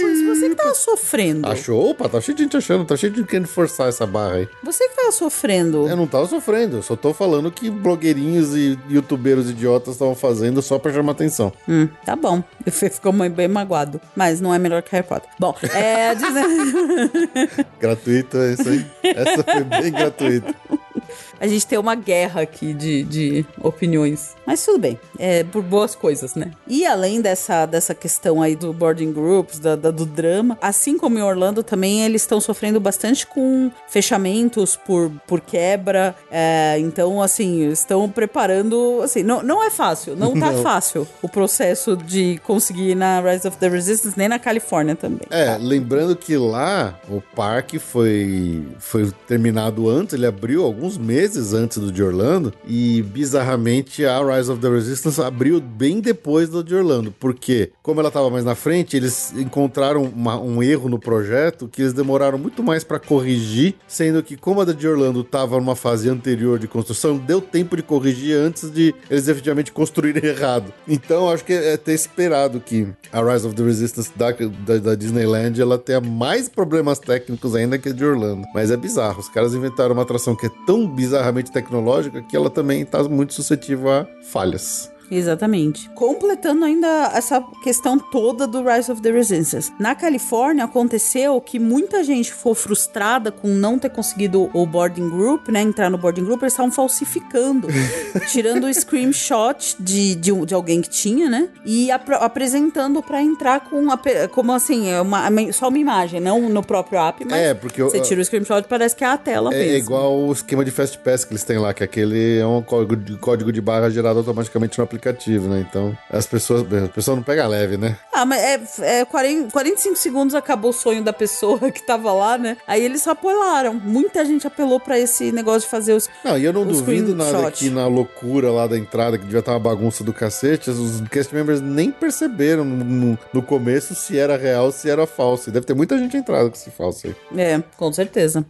isso. 0.00 0.26
Você 0.26 0.48
que 0.48 0.54
tava 0.54 0.74
sofrendo. 0.74 1.48
Achou? 1.48 1.90
Opa, 1.90 2.08
tá 2.08 2.20
cheio 2.20 2.36
de 2.36 2.44
gente 2.44 2.56
achando, 2.56 2.84
tá 2.84 2.96
cheio 2.96 3.12
de 3.12 3.18
gente 3.20 3.28
querendo 3.28 3.48
forçar 3.48 3.88
essa 3.88 4.06
barra 4.06 4.36
aí. 4.36 4.48
Você 4.62 4.88
que 4.88 4.96
tava 4.96 5.12
sofrendo. 5.12 5.88
Eu 5.88 5.96
não 5.96 6.06
tava 6.06 6.26
sofrendo, 6.26 6.78
eu 6.78 6.82
só 6.82 6.96
tô 6.96 7.12
falando 7.12 7.50
que 7.50 7.68
blogueirinhos 7.70 8.54
e 8.54 8.78
youtubeiros 8.90 9.50
idiotas 9.50 9.94
estavam 9.94 10.14
fazendo 10.14 10.62
só 10.62 10.78
pra 10.78 10.92
chamar 10.92 11.12
atenção. 11.12 11.52
Hum, 11.68 11.88
tá 12.04 12.16
bom. 12.16 12.42
Fê 12.70 12.88
ficou 12.88 13.12
bem 13.12 13.48
magoado. 13.48 14.00
Mas 14.16 14.40
não 14.40 14.54
é 14.54 14.58
melhor 14.58 14.82
que 14.82 14.92
Harry 14.92 15.06
Potter. 15.06 15.28
Bom, 15.38 15.54
é. 15.74 16.12
Gratuito 17.78 18.38
é 18.38 18.52
isso 18.52 18.68
aí. 18.68 18.86
Essa 19.02 19.42
foi 19.42 19.64
bem 19.64 19.92
gratuita. 19.92 20.54
A 21.40 21.46
gente 21.46 21.66
tem 21.66 21.78
uma 21.78 21.94
guerra 21.94 22.42
aqui 22.42 22.72
de, 22.72 23.02
de 23.04 23.46
opiniões. 23.60 24.34
Mas 24.46 24.64
tudo 24.64 24.78
bem. 24.78 24.98
É 25.18 25.44
por 25.44 25.62
boas 25.62 25.94
coisas, 25.94 26.34
né? 26.34 26.50
E 26.66 26.86
além 26.86 27.20
dessa, 27.20 27.66
dessa 27.66 27.94
questão 27.94 28.40
aí 28.42 28.54
do 28.56 28.72
boarding 28.72 29.12
groups, 29.12 29.58
da, 29.58 29.74
da- 29.76 29.90
do 29.90 30.04
drama, 30.06 30.56
assim 30.60 30.96
como 30.98 31.18
em 31.18 31.22
Orlando 31.22 31.62
também, 31.62 32.04
eles 32.04 32.22
estão 32.22 32.40
sofrendo 32.40 32.78
bastante 32.80 33.26
com 33.26 33.70
fechamentos 33.88 34.76
por, 34.76 35.10
por 35.26 35.40
quebra. 35.40 36.14
É, 36.30 36.76
então, 36.78 37.22
assim, 37.22 37.68
estão 37.70 38.08
preparando. 38.08 39.00
Assim, 39.02 39.22
não, 39.22 39.42
não 39.42 39.62
é 39.64 39.70
fácil. 39.70 40.16
Não 40.16 40.38
tá 40.38 40.50
Não. 40.52 40.62
fácil 40.62 41.06
o 41.22 41.28
processo 41.28 41.96
de 41.96 42.38
conseguir 42.44 42.90
ir 42.90 42.94
na 42.94 43.20
Rise 43.20 43.46
of 43.48 43.56
the 43.58 43.68
Resistance, 43.68 44.18
nem 44.18 44.28
na 44.28 44.38
Califórnia 44.38 44.94
também. 44.96 45.26
É, 45.30 45.56
lembrando 45.58 46.14
que 46.16 46.36
lá 46.36 46.98
o 47.08 47.20
parque 47.34 47.78
foi, 47.78 48.62
foi 48.78 49.10
terminado 49.26 49.88
antes, 49.88 50.14
ele 50.14 50.26
abriu 50.26 50.64
alguns 50.64 50.98
meses 50.98 51.21
antes 51.54 51.78
do 51.78 51.90
de 51.92 52.02
Orlando, 52.02 52.52
e 52.66 53.02
bizarramente 53.02 54.04
a 54.04 54.18
Rise 54.36 54.50
of 54.50 54.60
the 54.60 54.68
Resistance 54.68 55.20
abriu 55.20 55.60
bem 55.60 56.00
depois 56.00 56.48
do 56.48 56.62
de 56.62 56.74
Orlando, 56.74 57.12
porque 57.18 57.70
como 57.82 58.00
ela 58.00 58.08
estava 58.08 58.28
mais 58.30 58.44
na 58.44 58.54
frente, 58.54 58.96
eles 58.96 59.32
encontraram 59.36 60.02
uma- 60.04 60.38
um 60.40 60.62
erro 60.62 60.88
no 60.88 60.98
projeto 60.98 61.68
que 61.70 61.82
eles 61.82 61.92
demoraram 61.92 62.38
muito 62.38 62.62
mais 62.62 62.84
para 62.84 62.98
corrigir, 62.98 63.74
sendo 63.86 64.22
que 64.22 64.36
como 64.36 64.60
a 64.60 64.64
da 64.64 64.72
de 64.72 64.86
Orlando 64.88 65.20
estava 65.20 65.56
numa 65.58 65.76
fase 65.76 66.08
anterior 66.08 66.58
de 66.58 66.66
construção, 66.68 67.16
deu 67.16 67.40
tempo 67.40 67.76
de 67.76 67.82
corrigir 67.82 68.36
antes 68.36 68.70
de 68.70 68.94
eles 69.10 69.28
efetivamente 69.28 69.72
construírem 69.72 70.22
errado. 70.28 70.72
Então 70.88 71.30
acho 71.30 71.44
que 71.44 71.52
é 71.52 71.76
ter 71.76 71.92
esperado 71.94 72.60
que 72.60 72.86
a 73.12 73.22
Rise 73.22 73.46
of 73.46 73.54
the 73.56 73.62
Resistance 73.62 74.10
da, 74.16 74.30
da, 74.32 74.78
da 74.78 74.94
Disneyland 74.94 75.60
ela 75.60 75.78
tenha 75.78 76.00
mais 76.00 76.48
problemas 76.48 76.98
técnicos 76.98 77.54
ainda 77.54 77.78
que 77.78 77.88
a 77.88 77.92
de 77.92 78.04
Orlando. 78.04 78.46
Mas 78.54 78.70
é 78.70 78.76
bizarro, 78.76 79.20
os 79.20 79.28
caras 79.28 79.54
inventaram 79.54 79.92
uma 79.92 80.02
atração 80.02 80.34
que 80.34 80.46
é 80.46 80.50
tão 80.66 80.86
bizarramente 81.12 81.50
tecnológica 81.50 82.22
que 82.22 82.34
ela 82.34 82.48
também 82.48 82.80
está 82.82 83.02
muito 83.04 83.34
suscetível 83.34 83.90
a 83.90 84.06
falhas. 84.22 84.91
Exatamente. 85.14 85.90
Completando 85.94 86.64
ainda 86.64 87.12
essa 87.14 87.40
questão 87.62 87.98
toda 87.98 88.46
do 88.46 88.62
Rise 88.64 88.90
of 88.90 89.00
the 89.02 89.10
Resistance. 89.10 89.72
Na 89.78 89.94
Califórnia 89.94 90.64
aconteceu 90.64 91.40
que 91.40 91.58
muita 91.58 92.02
gente 92.02 92.32
ficou 92.32 92.54
frustrada 92.54 93.30
com 93.30 93.48
não 93.48 93.78
ter 93.78 93.90
conseguido 93.90 94.50
o 94.54 94.66
boarding 94.66 95.08
group, 95.08 95.48
né? 95.48 95.60
Entrar 95.62 95.90
no 95.90 95.98
boarding 95.98 96.24
group, 96.24 96.42
eles 96.42 96.52
estavam 96.54 96.72
falsificando, 96.72 97.68
tirando 98.32 98.64
o 98.64 98.72
screenshot 98.74 99.76
de, 99.78 100.14
de, 100.14 100.32
de 100.46 100.54
alguém 100.54 100.80
que 100.80 100.88
tinha, 100.88 101.28
né? 101.28 101.48
E 101.64 101.90
apro- 101.90 102.16
apresentando 102.16 103.02
pra 103.02 103.22
entrar 103.22 103.60
com 103.68 103.90
a, 103.90 103.98
como 104.30 104.52
assim, 104.52 104.88
é 104.88 105.00
uma, 105.00 105.28
só 105.52 105.68
uma 105.68 105.78
imagem, 105.78 106.20
não 106.20 106.48
no 106.48 106.62
próprio 106.62 106.98
app, 107.00 107.24
mas 107.24 107.34
É, 107.38 107.54
porque 107.54 107.80
eu- 107.82 107.90
você 107.90 108.00
tira 108.00 108.20
o 108.20 108.24
screenshot 108.24 108.62
parece 108.68 108.96
que 108.96 109.04
é 109.04 109.08
a 109.08 109.16
tela 109.16 109.52
É, 109.52 109.58
mesmo. 109.58 109.76
igual 109.78 110.18
o 110.18 110.32
esquema 110.32 110.64
de 110.64 110.70
Fast 110.70 110.98
Pass 110.98 111.24
que 111.24 111.32
eles 111.32 111.44
têm 111.44 111.58
lá, 111.58 111.74
que 111.74 111.84
aquele 111.84 112.38
é 112.38 112.46
um 112.46 112.62
código 112.62 112.96
de, 112.96 113.16
código 113.18 113.52
de 113.52 113.60
barra 113.60 113.90
gerado 113.90 114.18
automaticamente 114.18 114.78
no 114.78 114.84
aplicativo, 114.84 115.01
né? 115.48 115.64
Então, 115.68 115.96
as 116.10 116.26
pessoas, 116.26 116.62
a 116.72 116.88
pessoa 116.88 117.16
não 117.16 117.22
pega 117.22 117.46
leve, 117.46 117.76
né? 117.76 117.96
Ah, 118.12 118.24
mas 118.24 118.78
é, 118.78 119.00
é 119.00 119.04
40, 119.04 119.50
45 119.52 119.96
segundos 119.96 120.34
acabou 120.34 120.70
o 120.70 120.74
sonho 120.74 121.02
da 121.02 121.12
pessoa 121.12 121.58
que 121.72 121.82
tava 121.82 122.12
lá, 122.12 122.36
né? 122.38 122.56
Aí 122.66 122.82
eles 122.84 123.06
apelaram. 123.08 123.74
Muita 123.74 124.24
gente 124.24 124.46
apelou 124.46 124.78
pra 124.80 124.98
esse 124.98 125.32
negócio 125.32 125.62
de 125.62 125.68
fazer 125.68 125.94
os. 125.94 126.08
Não, 126.24 126.36
e 126.38 126.44
eu 126.44 126.52
não 126.52 126.66
duvido 126.66 127.14
nada 127.14 127.30
screenshot. 127.30 127.58
que 127.58 127.70
na 127.70 127.86
loucura 127.86 128.50
lá 128.50 128.66
da 128.66 128.76
entrada, 128.78 129.16
que 129.18 129.24
devia 129.24 129.40
estar 129.40 129.52
uma 129.52 129.60
bagunça 129.60 130.04
do 130.04 130.12
cacete, 130.12 130.70
os 130.70 131.00
cast 131.10 131.34
members 131.34 131.60
nem 131.60 131.90
perceberam 131.90 132.64
no, 132.64 132.84
no- 132.84 133.18
no 133.32 133.42
começo 133.42 133.94
se 133.94 134.18
era 134.18 134.36
real 134.36 134.66
ou 134.66 134.72
se 134.72 134.88
era 134.90 135.06
falso. 135.06 135.48
E 135.48 135.52
deve 135.52 135.66
ter 135.66 135.74
muita 135.74 135.98
gente 135.98 136.16
entrada 136.16 136.48
com 136.48 136.56
esse 136.56 136.70
falso 136.70 137.06
aí. 137.06 137.16
É, 137.38 137.62
com 137.76 137.92
certeza. 137.92 138.44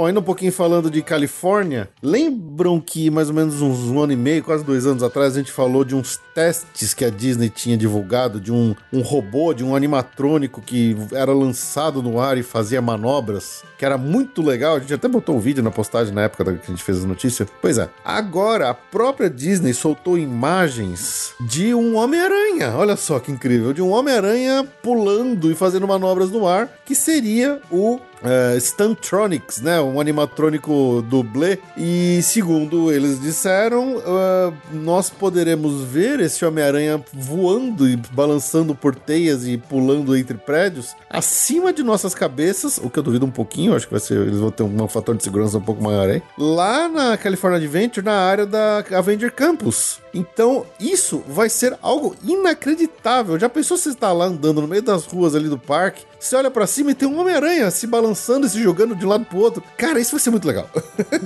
Bom, 0.00 0.06
ainda 0.06 0.20
um 0.20 0.22
pouquinho 0.22 0.50
falando 0.50 0.90
de 0.90 1.02
Califórnia, 1.02 1.90
lembram 2.02 2.80
que 2.80 3.10
mais 3.10 3.28
ou 3.28 3.34
menos 3.34 3.60
uns 3.60 3.80
um 3.80 4.00
ano 4.00 4.14
e 4.14 4.16
meio, 4.16 4.42
quase 4.42 4.64
dois 4.64 4.86
anos 4.86 5.02
atrás, 5.02 5.34
a 5.34 5.38
gente 5.40 5.52
falou 5.52 5.84
de 5.84 5.94
uns 5.94 6.18
testes 6.40 6.94
que 6.94 7.04
a 7.04 7.10
Disney 7.10 7.50
tinha 7.50 7.76
divulgado, 7.76 8.40
de 8.40 8.50
um, 8.50 8.74
um 8.90 9.02
robô, 9.02 9.52
de 9.52 9.62
um 9.62 9.76
animatrônico 9.76 10.62
que 10.62 10.96
era 11.12 11.34
lançado 11.34 12.02
no 12.02 12.18
ar 12.18 12.38
e 12.38 12.42
fazia 12.42 12.80
manobras, 12.80 13.62
que 13.76 13.84
era 13.84 13.98
muito 13.98 14.40
legal. 14.40 14.76
A 14.76 14.80
gente 14.80 14.94
até 14.94 15.06
botou 15.06 15.36
um 15.36 15.38
vídeo 15.38 15.62
na 15.62 15.70
postagem 15.70 16.14
na 16.14 16.22
época 16.22 16.44
que 16.54 16.64
a 16.64 16.74
gente 16.74 16.82
fez 16.82 17.04
a 17.04 17.06
notícia. 17.06 17.46
Pois 17.60 17.76
é, 17.76 17.90
agora 18.02 18.70
a 18.70 18.74
própria 18.74 19.28
Disney 19.28 19.74
soltou 19.74 20.16
imagens 20.16 21.34
de 21.46 21.74
um 21.74 21.96
Homem-Aranha. 21.96 22.74
Olha 22.74 22.96
só 22.96 23.18
que 23.18 23.30
incrível, 23.30 23.74
de 23.74 23.82
um 23.82 23.90
Homem-Aranha 23.90 24.66
pulando 24.82 25.50
e 25.50 25.54
fazendo 25.54 25.86
manobras 25.86 26.30
no 26.30 26.48
ar, 26.48 26.70
que 26.86 26.94
seria 26.94 27.60
o 27.70 28.00
é, 28.22 28.58
Stuntronics, 28.58 29.60
né? 29.60 29.80
Um 29.80 30.00
animatrônico 30.00 31.04
dublê. 31.08 31.58
E 31.76 32.20
segundo 32.22 32.92
eles 32.92 33.20
disseram, 33.20 33.96
é, 33.98 34.52
nós 34.72 35.10
poderemos 35.10 35.82
ver 35.84 36.20
esse 36.30 36.44
Homem-Aranha 36.44 37.02
voando 37.12 37.88
e 37.88 37.96
balançando 37.96 38.74
por 38.74 38.94
teias 38.94 39.46
e 39.46 39.58
pulando 39.58 40.16
entre 40.16 40.36
prédios 40.36 40.94
acima 41.08 41.72
de 41.72 41.82
nossas 41.82 42.14
cabeças, 42.14 42.78
o 42.78 42.88
que 42.88 42.98
eu 42.98 43.02
duvido 43.02 43.26
um 43.26 43.30
pouquinho, 43.30 43.74
acho 43.74 43.86
que 43.86 43.92
vai 43.92 44.00
ser, 44.00 44.18
eles 44.18 44.38
vão 44.38 44.50
ter 44.50 44.62
um 44.62 44.88
fator 44.88 45.16
de 45.16 45.22
segurança 45.22 45.58
um 45.58 45.62
pouco 45.62 45.82
maior 45.82 46.08
aí. 46.08 46.22
Lá 46.38 46.88
na 46.88 47.16
California 47.16 47.58
Adventure, 47.58 48.04
na 48.04 48.14
área 48.14 48.46
da 48.46 48.84
Avenger 48.92 49.32
Campus. 49.32 50.00
Então, 50.12 50.66
isso 50.78 51.22
vai 51.28 51.48
ser 51.48 51.76
algo 51.82 52.16
inacreditável. 52.24 53.38
Já 53.38 53.48
pensou 53.48 53.76
se 53.76 53.84
você 53.84 53.88
está 53.90 54.12
lá 54.12 54.24
andando 54.26 54.60
no 54.60 54.68
meio 54.68 54.82
das 54.82 55.04
ruas 55.04 55.34
ali 55.34 55.48
do 55.48 55.58
parque, 55.58 56.04
você 56.18 56.36
olha 56.36 56.50
pra 56.50 56.66
cima 56.66 56.90
e 56.90 56.94
tem 56.94 57.08
um 57.08 57.18
Homem-Aranha 57.18 57.70
se 57.70 57.86
balançando 57.86 58.46
e 58.46 58.50
se 58.50 58.62
jogando 58.62 58.94
de 58.94 59.06
um 59.06 59.08
lado 59.08 59.24
pro 59.24 59.38
outro. 59.38 59.62
Cara, 59.76 59.98
isso 60.00 60.10
vai 60.12 60.20
ser 60.20 60.30
muito 60.30 60.46
legal. 60.46 60.68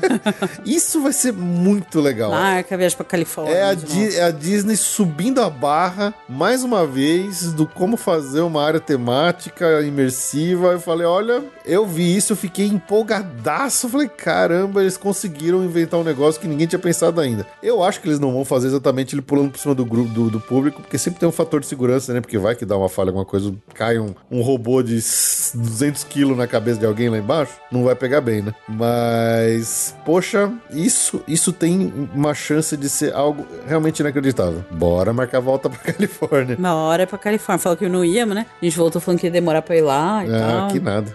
isso 0.65 1.01
vai 1.01 1.13
ser 1.13 1.33
muito 1.33 2.01
legal. 2.01 2.31
Marca, 2.31 2.77
viagem 2.77 2.97
pra 2.97 3.05
Califórnia. 3.05 3.55
É 3.55 3.63
a, 3.65 3.75
Di- 3.75 4.17
é 4.17 4.23
a 4.25 4.31
Disney 4.31 4.77
subindo 4.77 5.41
a 5.43 5.51
barra 5.51 6.15
mais 6.29 6.63
uma 6.63 6.87
vez 6.87 7.53
do 7.53 7.67
como 7.67 7.97
fazer 7.97 8.41
uma 8.41 8.63
área 8.65 8.81
temática 8.81 9.83
imersiva. 9.83 10.69
Eu 10.73 10.81
falei, 10.81 11.07
olha, 11.07 11.43
eu 11.65 11.87
vi 11.87 12.17
isso, 12.17 12.33
eu 12.33 12.37
fiquei 12.37 12.67
empolgadaço. 12.67 13.87
Eu 13.87 13.91
falei, 13.91 14.09
caramba, 14.09 14.81
eles 14.83 14.97
conseguiram 14.97 15.65
inventar 15.65 15.99
um 16.01 16.05
negócio 16.05 16.41
que 16.41 16.47
ninguém 16.49 16.67
tinha 16.67 16.79
pensado 16.79 17.21
ainda. 17.21 17.47
Eu 17.63 17.83
acho 17.83 18.01
que 18.01 18.09
eles 18.09 18.21
não 18.21 18.33
vão 18.33 18.45
fazer 18.45 18.69
exatamente 18.75 19.15
ele 19.15 19.23
pulando 19.23 19.51
por 19.51 19.59
cima 19.59 19.75
do 19.75 19.85
grupo 19.85 20.11
do, 20.11 20.31
do 20.31 20.41
público, 20.41 20.81
porque 20.83 20.99
sempre 20.99 21.21
tem 21.21 21.29
um 21.29 21.33
fator 21.33 21.61
de 21.61 21.67
segurança, 21.67 22.13
né? 22.13 22.21
Porque 22.21 22.39
vai 22.39 22.55
que 22.55 22.65
dá 22.65 22.77
uma 22.77 22.89
falha, 22.89 23.09
alguma 23.11 23.25
coisa, 23.25 23.53
cai 23.75 23.99
um, 23.99 24.15
um 24.31 24.43
robô 24.43 24.83
de 24.83 24.95
200 24.95 26.05
quilos 26.05 26.37
na 26.37 26.47
cabeça 26.47 26.79
de 26.81 26.87
alguém 26.87 27.09
lá 27.09 27.19
embaixo, 27.19 27.53
não 27.71 27.85
vai 27.85 27.95
pegar 27.95 28.21
bem, 28.21 28.43
né? 28.43 28.55
Mas, 28.69 29.95
poxa, 30.05 30.53
isso, 30.71 31.23
isso 31.27 31.53
tem 31.53 31.93
uma 32.15 32.35
chance 32.35 32.77
de 32.77 32.89
ser 32.89 33.13
algo 33.15 33.47
realmente 33.67 34.01
inacreditável. 34.01 34.65
Bora 34.71 35.13
marcar 35.13 35.39
a 35.39 35.41
volta 35.41 35.69
pra 35.71 35.79
Califórnia. 35.93 36.57
Uma 36.59 36.75
hora 36.75 37.03
é 37.03 37.07
pra 37.07 37.19
Califórnia. 37.19 37.59
Falou 37.63 37.77
que 37.77 37.89
não 37.89 38.05
íamos, 38.05 38.35
né? 38.35 38.47
A 38.61 38.65
gente 38.65 38.77
voltou 38.77 39.01
falando 39.01 39.21
que 39.21 39.27
ia 39.27 39.31
demorar 39.31 39.63
pra 39.63 39.77
ir 39.77 39.83
lá 39.83 40.25
e 40.27 40.33
Ah, 40.35 40.39
tal. 40.61 40.69
que 40.69 40.81
nada. 40.81 41.15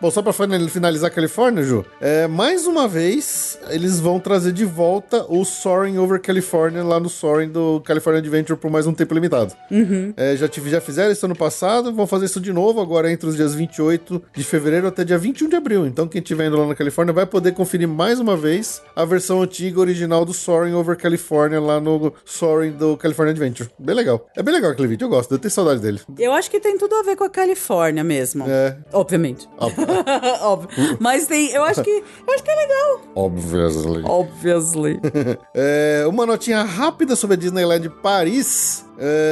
Bom, 0.00 0.10
só 0.10 0.22
pra 0.22 0.32
final- 0.32 0.58
finalizar 0.68 1.10
a 1.10 1.12
Califórnia, 1.12 1.62
Ju, 1.62 1.84
é, 2.00 2.26
mais 2.26 2.66
uma 2.66 2.88
vez 2.88 3.58
eles 3.68 4.00
vão 4.00 4.18
trazer 4.18 4.50
de 4.52 4.64
volta 4.64 5.26
o 5.28 5.44
Soaring 5.44 5.98
Over 5.98 6.20
California 6.20 6.82
lá 6.82 6.98
no 6.98 7.08
Soaring 7.10 7.50
do 7.50 7.82
California 7.84 8.18
Adventure 8.20 8.58
por 8.58 8.70
mais 8.70 8.86
um 8.86 8.94
tempo 8.94 9.12
limitado. 9.12 9.52
É, 10.16 10.34
já, 10.36 10.48
tive, 10.48 10.70
já 10.70 10.80
fizeram 10.80 11.12
isso 11.12 11.26
ano 11.26 11.36
passado, 11.36 11.92
vão 11.92 12.06
fazer 12.06 12.24
isso 12.26 12.40
de 12.40 12.50
novo 12.52 12.80
agora 12.80 13.12
entre 13.12 13.28
os 13.28 13.36
dias 13.36 13.54
28 13.54 14.22
de 14.34 14.42
fevereiro 14.42 14.86
até 14.86 15.04
dia 15.04 15.18
21 15.18 15.48
de 15.50 15.56
abril. 15.56 15.86
Então 15.86 16.08
quem 16.08 16.20
estiver 16.22 16.46
indo 16.46 16.56
lá 16.56 16.66
na 16.66 16.74
Califórnia 16.74 17.12
vai 17.12 17.26
poder 17.26 17.52
conferir 17.52 17.86
mais 17.86 18.18
uma 18.18 18.36
vez 18.38 18.80
a 18.96 19.04
versão 19.04 19.42
antiga 19.42 19.80
original 19.80 20.24
do 20.24 20.32
Soaring 20.32 20.72
Over 20.72 20.96
California 20.96 21.60
lá 21.60 21.78
no 21.78 22.12
Soaring 22.24 22.72
do 22.72 22.96
California 22.96 23.32
Adventure. 23.32 23.68
Bem 23.78 23.94
legal. 23.94 24.26
É 24.34 24.42
bem 24.42 24.54
legal 24.54 24.70
aquele 24.70 24.88
vídeo, 24.88 25.04
eu 25.04 25.10
gosto, 25.10 25.32
eu 25.32 25.38
tenho 25.38 25.50
saudade 25.50 25.80
dele. 25.80 26.00
Eu 26.18 26.32
acho 26.32 26.50
que 26.50 26.58
tem 26.58 26.78
tudo 26.78 26.94
a 26.94 27.02
ver 27.02 27.16
com 27.16 27.24
a 27.24 27.28
Califórnia 27.30 28.02
mesmo. 28.02 28.44
É. 28.48 28.76
Obviamente. 28.92 29.46
Óbvio. 30.42 30.96
Mas 30.98 31.26
tem. 31.26 31.50
Eu 31.50 31.64
acho 31.64 31.82
que. 31.82 31.90
Eu 31.90 32.34
acho 32.34 32.42
que 32.42 32.50
é 32.50 32.54
legal. 32.56 33.00
Obviously. 33.14 34.02
Obviously. 34.04 35.00
É, 35.54 36.04
uma 36.06 36.24
notinha 36.24 36.62
rápida 36.62 37.16
sobre 37.16 37.34
a 37.34 37.38
Disneyland 37.38 37.88
Paris. 38.02 38.84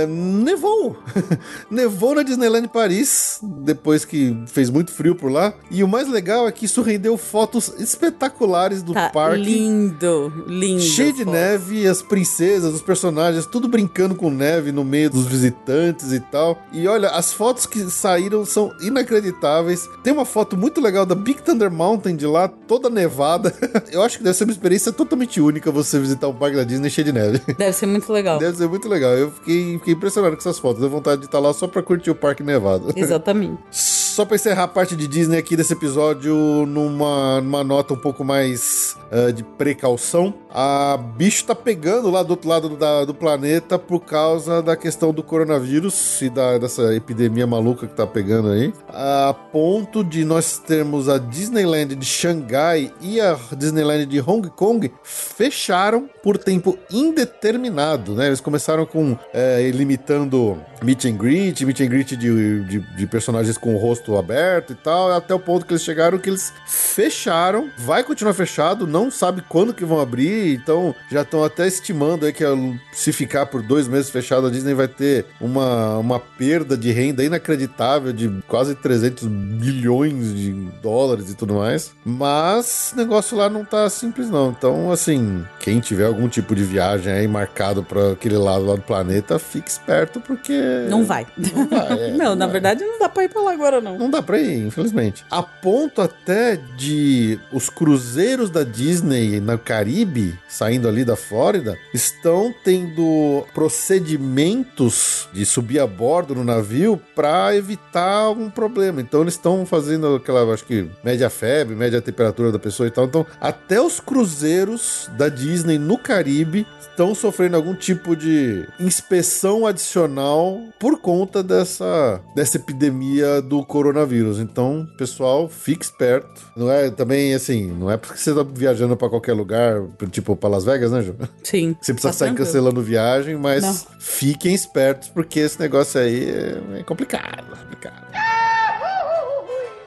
Nevou. 0.09 0.97
nevou 1.71 2.15
na 2.15 2.23
Disneyland 2.23 2.69
Paris, 2.69 3.39
depois 3.43 4.05
que 4.05 4.37
fez 4.47 4.71
muito 4.71 4.91
frio 4.93 5.15
por 5.15 5.31
lá. 5.31 5.53
E 5.71 5.83
o 5.85 5.89
mais 5.89 6.09
legal 6.09 6.49
é 6.49 6.53
que 6.53 6.65
isso 6.65 6.83
rendeu 6.83 7.17
fotos 7.17 7.73
espetaculares 7.79 8.83
do 8.83 8.95
Tá 8.95 9.11
parque. 9.11 9.43
lindo. 9.43 10.33
Lindo. 10.47 10.81
Cheio 10.83 11.13
de 11.13 11.25
neve, 11.25 11.87
as 11.87 12.03
princesas, 12.03 12.75
os 12.75 12.83
personagens, 12.83 13.47
tudo 13.47 13.69
brincando 13.69 14.15
com 14.15 14.31
neve 14.31 14.73
no 14.73 14.85
meio 14.85 15.11
dos 15.11 15.27
visitantes 15.27 16.13
e 16.13 16.21
tal. 16.21 16.59
E 16.73 16.87
olha, 16.89 17.09
as 17.11 17.33
fotos 17.33 17.67
que 17.67 17.81
saíram 17.91 18.45
são 18.45 18.73
inacreditáveis. 18.81 19.89
Tem 20.03 20.13
uma 20.13 20.25
foto 20.25 20.57
muito 20.57 20.81
legal 20.81 21.05
da 21.05 21.15
Big 21.15 21.43
Thunder 21.43 21.71
Mountain 21.71 22.17
de 22.17 22.27
lá, 22.27 22.49
toda 22.49 22.89
nevada. 22.89 23.55
Eu 23.93 24.03
acho 24.03 24.19
que 24.19 24.25
deve 24.25 24.37
ser 24.37 24.45
uma 24.45 24.53
experiência 24.53 24.93
totalmente 24.93 25.41
única 25.41 25.71
você 25.71 25.99
visitar 25.99 26.29
um 26.29 26.35
parque 26.35 26.57
da 26.57 26.65
Disney 26.65 26.91
cheio 26.91 27.05
de 27.07 27.13
neve. 27.13 27.41
Deve 27.57 27.73
ser 27.73 27.87
muito 27.87 28.13
legal. 28.13 28.39
Deve 28.39 28.57
ser 28.57 28.69
muito 28.69 28.89
legal. 28.89 29.13
Eu 29.13 29.31
fiquei, 29.31 29.58
fiquei 29.79 29.95
impressionado 29.95 30.35
com 30.37 30.41
essas 30.41 30.59
fotos. 30.59 30.81
Deu 30.81 30.91
vontade 30.91 31.21
de 31.21 31.27
estar 31.27 31.39
lá 31.39 31.53
só 31.53 31.67
pra 31.67 31.83
curtir 31.83 32.11
o 32.11 32.15
parque 32.15 32.43
nevado. 32.43 32.93
Exatamente. 32.97 33.59
Só 33.71 34.25
pra 34.25 34.35
encerrar 34.35 34.65
a 34.65 34.69
parte 34.69 34.97
de 34.97 35.07
Disney 35.07 35.39
aqui 35.39 35.57
desse 35.57 35.73
episódio 35.73 36.35
numa, 36.67 37.41
numa 37.41 37.63
nota 37.63 37.95
um 37.95 37.99
pouco 37.99 38.25
mais 38.25 38.97
ah, 39.13 39.31
de 39.31 39.45
precaução. 39.45 40.35
A 40.51 40.99
bicho 41.17 41.45
tá 41.45 41.55
pegando 41.55 42.11
lá 42.11 42.25
do 42.25 42.31
outro 42.31 42.49
lado 42.49 42.69
da- 42.71 43.05
do 43.05 43.15
planeta 43.15 43.79
por 43.79 44.01
causa 44.01 44.61
da 44.61 44.77
questão 44.77 45.13
do 45.13 45.23
coronavírus 45.23 46.21
e 46.21 46.29
da, 46.31 46.59
dessa 46.59 46.93
epidemia 46.97 47.47
maluca 47.47 47.87
que 47.87 47.95
tá 47.95 48.07
pegando 48.09 48.49
aí. 48.49 48.73
A 48.89 49.33
ponto 49.53 50.03
de 50.03 50.25
nós 50.25 50.59
termos 50.59 51.09
a 51.09 51.17
Disneyland 51.19 51.95
de 51.95 52.05
Xangai 52.07 52.93
e 53.01 53.21
a 53.21 53.39
Disneyland 53.57 54.05
de 54.07 54.21
Hong 54.21 54.51
Kong 54.51 54.93
fecharam 55.05 56.11
por 56.29 56.37
tempo 56.37 56.79
indeterminado, 56.93 58.15
né? 58.15 58.27
Eles 58.27 58.39
começaram 58.39 58.85
com 58.85 59.17
é, 59.33 59.71
limitando 59.71 60.63
meet 60.83 61.07
and 61.07 61.17
greet, 61.17 61.65
meet 61.65 61.81
and 61.81 61.87
greet 61.87 62.17
de, 62.17 62.65
de, 62.65 62.81
de 62.81 63.07
personagens 63.07 63.57
com 63.57 63.75
o 63.75 63.79
rosto 63.79 64.15
aberto 64.15 64.75
e 64.75 64.77
tal, 64.77 65.11
até 65.11 65.33
o 65.33 65.41
ponto 65.41 65.65
que 65.65 65.73
eles 65.73 65.83
chegaram 65.83 66.19
que 66.19 66.29
eles 66.29 66.53
fecharam, 66.67 67.71
vai 67.79 68.05
continuar 68.05 68.35
fechado, 68.35 68.87
não 68.87 69.11
sabe 69.11 69.43
quando 69.49 69.73
que 69.73 69.87
vão 69.87 70.01
abrir, 70.01 70.55
então 70.55 70.95
já 71.11 71.23
estão 71.23 71.43
até 71.43 71.67
estimando 71.67 72.27
aí 72.27 72.33
que 72.33 72.45
se 72.93 73.11
ficar 73.11 73.47
por 73.47 73.63
dois 73.63 73.89
meses 73.89 74.11
fechado, 74.11 74.49
a 74.49 74.51
Disney 74.51 74.75
vai 74.75 74.87
ter 74.87 75.25
uma, 75.41 75.97
uma 75.97 76.21
perda 76.21 76.77
de 76.77 76.93
renda 76.93 77.25
inacreditável 77.25 78.13
de 78.13 78.29
quase 78.47 78.75
300 78.75 79.27
bilhões 79.27 80.35
de 80.35 80.53
dólares 80.83 81.31
e 81.31 81.35
tudo 81.35 81.55
mais, 81.55 81.93
mas 82.05 82.93
o 82.93 82.97
negócio 82.97 83.37
lá 83.37 83.49
não 83.49 83.65
tá 83.65 83.89
simples 83.89 84.29
não, 84.29 84.51
então 84.51 84.93
assim, 84.93 85.45
quem 85.59 85.81
tiver 85.81 86.07
tipo 86.27 86.55
de 86.55 86.65
viagem 86.65 87.13
aí 87.13 87.29
marcado 87.29 87.83
para 87.83 88.13
aquele 88.13 88.39
lado 88.39 88.65
lá 88.65 88.75
do 88.77 88.81
planeta, 88.81 89.39
fique 89.39 89.71
esperto 89.71 90.19
porque 90.21 90.87
Não 90.89 91.05
vai. 91.05 91.27
Não 91.37 91.69
vai, 91.69 91.93
é, 92.01 92.11
não, 92.17 92.35
na 92.35 92.47
vai. 92.47 92.55
verdade 92.55 92.83
não 92.83 92.99
dá 92.99 93.11
pra 93.11 93.25
ir 93.25 93.29
pra 93.29 93.43
lá 93.43 93.53
agora, 93.53 93.79
não. 93.79 93.99
Não 93.99 94.11
dá 94.11 94.23
pra 94.23 94.39
ir, 94.39 94.67
infelizmente. 94.67 95.25
A 95.31 95.43
ponto 95.43 96.01
até 96.01 96.59
de 96.79 97.39
os 97.53 97.69
cruzeiros 97.69 98.49
da 98.49 98.65
Disney 98.65 99.39
no 99.41 99.59
Caribe, 99.59 100.39
saindo 100.49 100.89
ali 100.89 101.05
da 101.05 101.15
Flórida, 101.17 101.77
estão 101.93 102.55
tendo 102.65 103.45
procedimentos 103.55 105.29
de 105.33 105.45
subir 105.45 105.81
a 105.81 105.87
bordo 105.87 106.35
no 106.35 106.45
navio 106.45 107.01
pra 107.15 107.55
evitar 107.55 108.09
algum 108.23 108.49
problema. 108.49 109.01
Então 109.01 109.21
eles 109.23 109.35
estão 109.35 109.67
fazendo 109.67 110.17
aquela, 110.17 110.53
acho 110.55 110.65
que, 110.65 110.89
média 111.05 111.29
febre, 111.29 111.75
média 111.75 112.01
temperatura 112.01 112.51
da 112.51 112.59
pessoa 112.59 112.87
e 112.87 112.91
tal. 112.91 113.05
Então, 113.05 113.27
até 113.41 113.81
os 113.81 114.01
cruzeiros 114.01 115.11
da 115.17 115.29
Disney 115.29 115.79
no 115.79 115.98
Caribe 115.99 116.67
estão 116.81 117.15
sofrendo 117.15 117.57
algum 117.57 117.75
tipo 117.75 118.17
de 118.17 118.67
inspeção 118.81 119.67
adicional 119.67 120.61
por 120.81 120.99
conta 121.01 121.43
dessa, 121.43 122.21
dessa 122.35 122.57
epidemia 122.57 123.41
do 123.41 123.65
coronavírus. 123.65 124.39
Então, 124.41 124.87
pessoal, 124.97 125.49
fique 125.49 125.85
esperto. 125.85 126.41
Não 126.57 126.71
é 126.71 126.91
também 126.91 127.35
assim, 127.35 127.67
não 127.69 127.91
é 127.91 127.97
porque 127.97 128.19
você 128.19 128.35
tá 128.35 128.43
viajando 128.43 128.97
pra 128.97 129.09
qualquer 129.09 129.33
lugar, 129.35 129.83
tipo 130.11 130.35
pra 130.35 130.49
Las 130.49 130.65
Vegas, 130.65 130.91
né, 130.91 131.03
Ju? 131.03 131.15
Sim. 131.43 131.77
Você 131.81 131.93
precisa 131.93 132.13
Tá 132.13 132.19
sair 132.19 132.29
tranquilo. 132.29 132.47
cancelando 132.47 132.83
viagem, 132.83 133.37
mas 133.37 133.63
Não. 133.63 133.75
fiquem 134.01 134.55
espertos, 134.55 135.09
porque 135.09 135.41
esse 135.41 135.61
negócio 135.61 136.01
aí 136.01 136.29
é, 136.31 136.81
é 136.81 136.83
complicado, 136.83 137.45
complicado. 137.63 138.09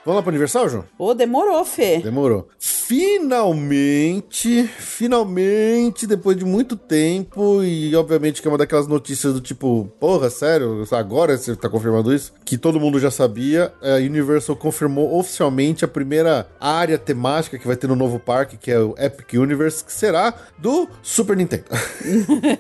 Vamos 0.04 0.16
lá 0.16 0.22
pro 0.24 0.30
Universal, 0.32 0.68
João? 0.68 0.86
Ô, 0.98 1.14
demorou, 1.14 1.64
Fê. 1.64 2.00
Demorou. 2.00 2.48
Finalmente, 2.92 4.68
finalmente, 4.78 6.06
depois 6.06 6.36
de 6.36 6.44
muito 6.44 6.76
tempo, 6.76 7.64
e 7.64 7.96
obviamente 7.96 8.42
que 8.42 8.48
é 8.50 8.52
uma 8.52 8.58
daquelas 8.58 8.86
notícias 8.86 9.34
do 9.34 9.40
tipo, 9.40 9.90
porra, 9.98 10.30
sério, 10.30 10.86
agora 10.92 11.38
você 11.38 11.56
tá 11.56 11.70
confirmando 11.70 12.14
isso? 12.14 12.34
Que 12.44 12.58
todo 12.58 12.82
mundo 12.82 13.00
já 13.00 13.10
sabia, 13.10 13.72
a 13.82 13.96
Universal 13.96 14.58
confirmou 14.58 15.18
oficialmente 15.18 15.86
a 15.86 15.88
primeira 15.88 16.50
área 16.60 16.98
temática 16.98 17.58
que 17.58 17.66
vai 17.66 17.78
ter 17.78 17.88
no 17.88 17.96
novo 17.96 18.20
parque, 18.20 18.58
que 18.58 18.70
é 18.70 18.78
o 18.80 18.94
Epic 18.98 19.34
Universe, 19.40 19.86
que 19.86 19.94
será 19.94 20.34
do 20.58 20.86
Super 21.02 21.38
Nintendo. 21.38 21.64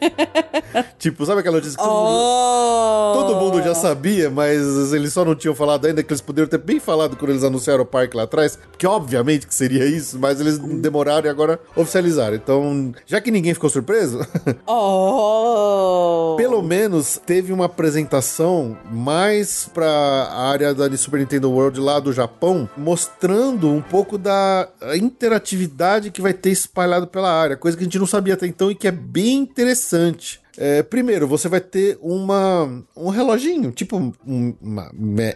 tipo, 0.97 1.25
sabe 1.25 1.41
aquela 1.41 1.57
notícia 1.57 1.77
que 1.77 1.83
todo 1.83 1.93
mundo- 1.93 2.21
Oh! 2.21 3.13
Todo 3.13 3.35
mundo 3.35 3.61
já 3.61 3.75
sabia, 3.75 4.29
mas 4.29 4.93
eles 4.93 5.11
só 5.11 5.25
não 5.25 5.35
tinham 5.35 5.53
falado 5.53 5.85
ainda 5.85 6.01
que 6.01 6.11
eles 6.13 6.21
poderiam 6.21 6.47
ter 6.47 6.57
bem 6.57 6.79
falado 6.79 7.17
quando 7.17 7.31
eles 7.31 7.43
anunciaram 7.43 7.83
o 7.83 7.85
parque 7.85 8.15
lá 8.15 8.23
atrás, 8.23 8.57
porque 8.71 8.87
obviamente 8.87 9.45
que 9.45 9.53
seria 9.53 9.85
isso, 9.85 10.17
mas 10.21 10.39
eles 10.39 10.59
demoraram 10.59 11.25
e 11.25 11.29
agora 11.29 11.59
oficializaram. 11.75 12.35
Então, 12.35 12.93
já 13.05 13.19
que 13.19 13.31
ninguém 13.31 13.53
ficou 13.53 13.69
surpreso, 13.69 14.19
Oh! 14.67 16.35
pelo 16.37 16.61
menos 16.61 17.19
teve 17.25 17.51
uma 17.51 17.65
apresentação 17.65 18.77
mais 18.91 19.69
pra 19.73 20.31
área 20.31 20.73
da 20.73 20.95
Super 20.95 21.19
Nintendo 21.19 21.51
World 21.51 21.79
lá 21.79 21.99
do 21.99 22.13
Japão, 22.13 22.69
mostrando 22.77 23.69
um 23.69 23.81
pouco 23.81 24.17
da 24.17 24.67
interatividade 24.95 26.11
que 26.11 26.21
vai 26.21 26.33
ter 26.33 26.51
espalhado 26.51 27.07
pela 27.07 27.31
área, 27.31 27.57
coisa 27.57 27.75
que 27.75 27.83
a 27.83 27.85
gente 27.85 27.99
não 27.99 28.07
sabia 28.07 28.35
até 28.35 28.45
então 28.45 28.69
e 28.69 28.75
que 28.75 28.87
é 28.87 28.91
bem 28.91 29.39
interessante. 29.39 30.40
É, 30.57 30.83
primeiro, 30.83 31.27
você 31.27 31.47
vai 31.47 31.61
ter 31.61 31.97
uma, 32.01 32.83
um 32.95 33.09
reloginho, 33.09 33.71
tipo 33.71 33.97
um- 33.97 34.53
uma, 34.61 34.91
me- 34.93 35.35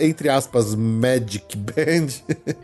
entre 0.00 0.28
aspas, 0.28 0.74
Magic 0.74 1.56
Band, 1.56 2.08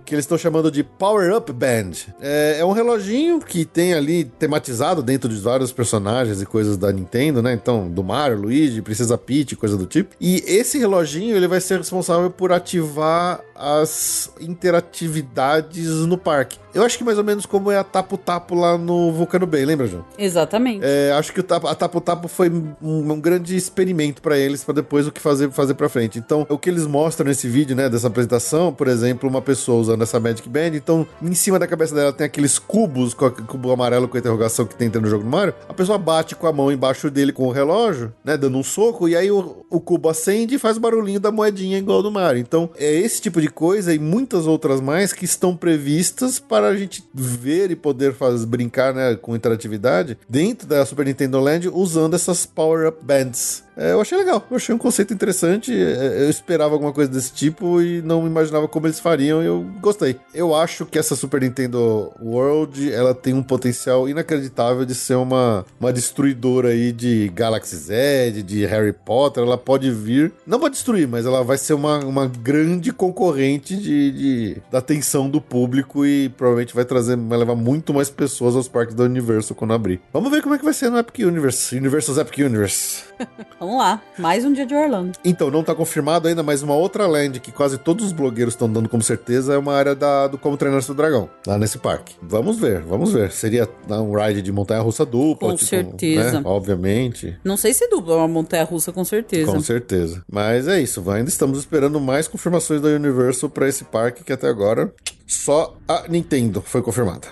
que 0.04 0.14
eles 0.14 0.24
estão 0.24 0.36
chamando 0.36 0.70
de 0.70 0.82
Power 0.82 1.34
Up 1.36 1.52
Band. 1.52 1.92
É, 2.20 2.56
é 2.58 2.64
um 2.64 2.72
reloginho 2.72 3.38
que 3.40 3.64
tem 3.64 3.94
ali 3.94 4.24
tematizado 4.24 5.02
dentro 5.02 5.28
de 5.28 5.40
vários 5.40 5.72
personagens 5.72 6.42
e 6.42 6.46
coisas 6.46 6.76
da 6.76 6.92
Nintendo, 6.92 7.40
né? 7.42 7.52
Então, 7.52 7.88
do 7.88 8.02
Mario, 8.02 8.38
Luigi, 8.40 8.82
Princesa 8.82 9.16
Peach, 9.16 9.54
coisa 9.56 9.76
do 9.76 9.86
tipo. 9.86 10.14
E 10.20 10.42
esse 10.46 10.78
reloginho, 10.78 11.36
ele 11.36 11.46
vai 11.48 11.60
ser 11.60 11.78
responsável 11.78 12.30
por 12.30 12.52
ativar 12.52 13.40
as 13.54 14.30
interatividades 14.40 15.88
no 16.06 16.18
parque. 16.18 16.58
Eu 16.74 16.82
acho 16.84 16.96
que 16.98 17.04
mais 17.04 17.18
ou 17.18 17.24
menos 17.24 17.44
como 17.46 17.70
é 17.70 17.76
a 17.78 17.84
Tapo 17.84 18.16
Tapo 18.16 18.54
lá 18.54 18.78
no 18.78 19.12
Vulcano 19.12 19.46
Bay, 19.46 19.64
lembra, 19.64 19.86
João? 19.86 20.04
Exatamente. 20.18 20.80
É, 20.84 21.12
acho 21.12 21.32
que 21.32 21.40
a 21.40 21.74
Tapo 21.74 22.00
Tapo 22.00 22.28
foi 22.28 22.48
um, 22.50 23.12
um 23.12 23.20
grande 23.20 23.56
experimento 23.56 24.22
pra 24.22 24.38
eles, 24.38 24.64
pra 24.64 24.74
depois 24.74 25.06
o 25.06 25.12
que 25.12 25.20
fazer 25.20 25.50
fazer 25.50 25.74
para 25.74 25.88
frente. 25.88 26.18
Então, 26.18 26.46
o 26.48 26.56
que 26.58 26.70
eles 26.70 26.86
mostram 26.86 27.26
nesse 27.26 27.48
vídeo, 27.48 27.76
né, 27.76 27.88
dessa 27.88 28.06
apresentação, 28.06 28.72
por 28.72 28.88
exemplo, 28.88 29.28
uma 29.28 29.42
pessoa 29.42 29.80
usando 29.80 30.02
essa 30.02 30.18
Magic 30.20 30.48
Band, 30.48 30.68
então 30.74 31.06
em 31.20 31.34
cima 31.34 31.58
da 31.58 31.66
cabeça 31.66 31.94
dela 31.94 32.12
tem 32.12 32.24
aqueles 32.26 32.58
cubos, 32.58 33.12
com 33.14 33.26
a- 33.26 33.30
cubo 33.30 33.70
amarelo 33.72 34.08
com 34.08 34.16
a 34.16 34.20
interrogação 34.20 34.64
que 34.66 34.74
tem 34.74 34.88
no 34.88 35.08
jogo 35.08 35.24
do 35.24 35.30
Mario. 35.30 35.54
A 35.68 35.74
pessoa 35.74 35.98
bate 35.98 36.34
com 36.34 36.46
a 36.46 36.52
mão 36.52 36.70
embaixo 36.70 37.10
dele 37.10 37.32
com 37.32 37.46
o 37.46 37.50
relógio, 37.52 38.12
né, 38.24 38.36
dando 38.36 38.56
um 38.58 38.62
soco, 38.62 39.08
e 39.08 39.16
aí 39.16 39.30
o, 39.30 39.64
o 39.68 39.80
cubo 39.80 40.08
acende 40.08 40.54
e 40.54 40.58
faz 40.58 40.76
o 40.76 40.80
barulhinho 40.80 41.18
da 41.20 41.30
moedinha 41.32 41.78
igual 41.78 42.02
do 42.02 42.10
Mario. 42.10 42.40
Então, 42.40 42.70
é 42.78 42.92
esse 42.94 43.20
tipo 43.20 43.40
de 43.40 43.48
coisa 43.48 43.92
e 43.94 43.98
muitas 43.98 44.46
outras 44.46 44.80
mais 44.80 45.12
que 45.12 45.24
estão 45.24 45.56
previstas 45.56 46.38
para 46.38 46.61
a 46.68 46.76
gente 46.76 47.04
ver 47.12 47.70
e 47.70 47.76
poder 47.76 48.14
faz, 48.14 48.44
brincar, 48.44 48.94
né, 48.94 49.16
com 49.16 49.36
interatividade 49.36 50.18
dentro 50.28 50.66
da 50.66 50.84
Super 50.84 51.06
Nintendo 51.06 51.40
Land 51.40 51.68
usando 51.68 52.14
essas 52.14 52.46
Power 52.46 52.88
Up 52.88 53.04
Bands. 53.04 53.64
É, 53.76 53.92
eu 53.92 54.00
achei 54.00 54.18
legal, 54.18 54.44
eu 54.50 54.56
achei 54.56 54.74
um 54.74 54.78
conceito 54.78 55.14
interessante. 55.14 55.72
é, 55.72 56.24
Eu 56.24 56.30
esperava 56.30 56.74
alguma 56.74 56.92
coisa 56.92 57.10
desse 57.10 57.32
tipo 57.32 57.80
e 57.80 58.02
não 58.02 58.26
imaginava 58.26 58.68
como 58.68 58.86
eles 58.86 59.00
fariam. 59.00 59.42
e 59.42 59.46
Eu 59.46 59.62
gostei. 59.80 60.16
Eu 60.34 60.54
acho 60.54 60.84
que 60.86 60.98
essa 60.98 61.16
Super 61.16 61.40
Nintendo 61.40 62.12
World 62.20 62.92
ela 62.92 63.14
tem 63.14 63.32
um 63.34 63.42
potencial 63.42 64.08
inacreditável 64.08 64.84
de 64.84 64.94
ser 64.94 65.14
uma, 65.14 65.64
uma 65.80 65.92
destruidora 65.92 66.68
aí 66.68 66.92
de 66.92 67.30
Galaxy 67.34 67.76
Z, 67.76 68.42
de 68.44 68.64
Harry 68.66 68.92
Potter. 68.92 69.42
Ela 69.42 69.56
pode 69.58 69.90
vir, 69.90 70.32
não 70.46 70.60
pode 70.60 70.74
destruir, 70.74 71.08
mas 71.08 71.24
ela 71.26 71.42
vai 71.42 71.56
ser 71.58 71.74
uma, 71.74 71.98
uma 72.04 72.26
grande 72.26 72.92
concorrente 72.92 73.76
de, 73.76 74.10
de- 74.12 74.56
da 74.70 74.78
atenção 74.78 75.28
do 75.30 75.40
público 75.40 76.04
e 76.04 76.28
provavelmente 76.30 76.74
vai 76.74 76.84
trazer, 76.84 77.16
vai 77.16 77.38
levar 77.38 77.54
muito 77.54 77.94
mais 77.94 78.10
pessoas 78.10 78.54
aos 78.54 78.68
parques 78.68 78.94
da 78.94 79.04
Universo 79.04 79.54
quando 79.54 79.72
abrir. 79.72 80.00
Vamos 80.12 80.30
ver 80.30 80.42
como 80.42 80.54
é 80.54 80.58
que 80.58 80.64
vai 80.64 80.74
ser 80.74 80.90
no 80.90 80.98
Epic 80.98 81.26
Universe, 81.26 81.76
Universal's 81.76 82.18
Epic 82.18 82.38
Universe. 82.38 83.04
Vamos 83.62 83.78
lá. 83.78 84.02
Mais 84.18 84.44
um 84.44 84.52
dia 84.52 84.66
de 84.66 84.74
Orlando. 84.74 85.16
Então, 85.24 85.48
não 85.48 85.62
tá 85.62 85.72
confirmado 85.72 86.26
ainda, 86.26 86.42
mas 86.42 86.64
uma 86.64 86.74
outra 86.74 87.06
land 87.06 87.38
que 87.38 87.52
quase 87.52 87.78
todos 87.78 88.06
os 88.06 88.10
blogueiros 88.12 88.54
estão 88.54 88.68
dando 88.68 88.88
como 88.88 89.04
certeza 89.04 89.54
é 89.54 89.56
uma 89.56 89.72
área 89.72 89.94
da, 89.94 90.26
do 90.26 90.36
Como 90.36 90.56
Treinar 90.56 90.82
Seu 90.82 90.96
Dragão, 90.96 91.30
lá 91.46 91.56
nesse 91.56 91.78
parque. 91.78 92.16
Vamos 92.20 92.58
ver, 92.58 92.80
vamos 92.80 93.12
ver. 93.12 93.30
Seria 93.30 93.68
um 93.88 94.16
ride 94.16 94.42
de 94.42 94.50
montanha-russa 94.50 95.06
dupla. 95.06 95.50
Com 95.50 95.56
certeza. 95.56 96.40
né? 96.40 96.42
Obviamente. 96.44 97.38
Não 97.44 97.56
sei 97.56 97.72
se 97.72 97.86
dupla, 97.88 98.14
é 98.14 98.16
uma 98.16 98.26
montanha 98.26 98.64
russa 98.64 98.90
com 98.92 99.04
certeza. 99.04 99.52
Com 99.52 99.60
certeza. 99.60 100.24
Mas 100.28 100.66
é 100.66 100.80
isso, 100.80 101.08
ainda 101.08 101.28
estamos 101.28 101.60
esperando 101.60 102.00
mais 102.00 102.26
confirmações 102.26 102.80
da 102.80 102.88
Universal 102.88 103.48
pra 103.48 103.68
esse 103.68 103.84
parque 103.84 104.24
que 104.24 104.32
até 104.32 104.48
agora 104.48 104.92
só 105.24 105.76
a 105.86 106.08
Nintendo 106.08 106.60
foi 106.66 106.82
confirmada. 106.82 107.28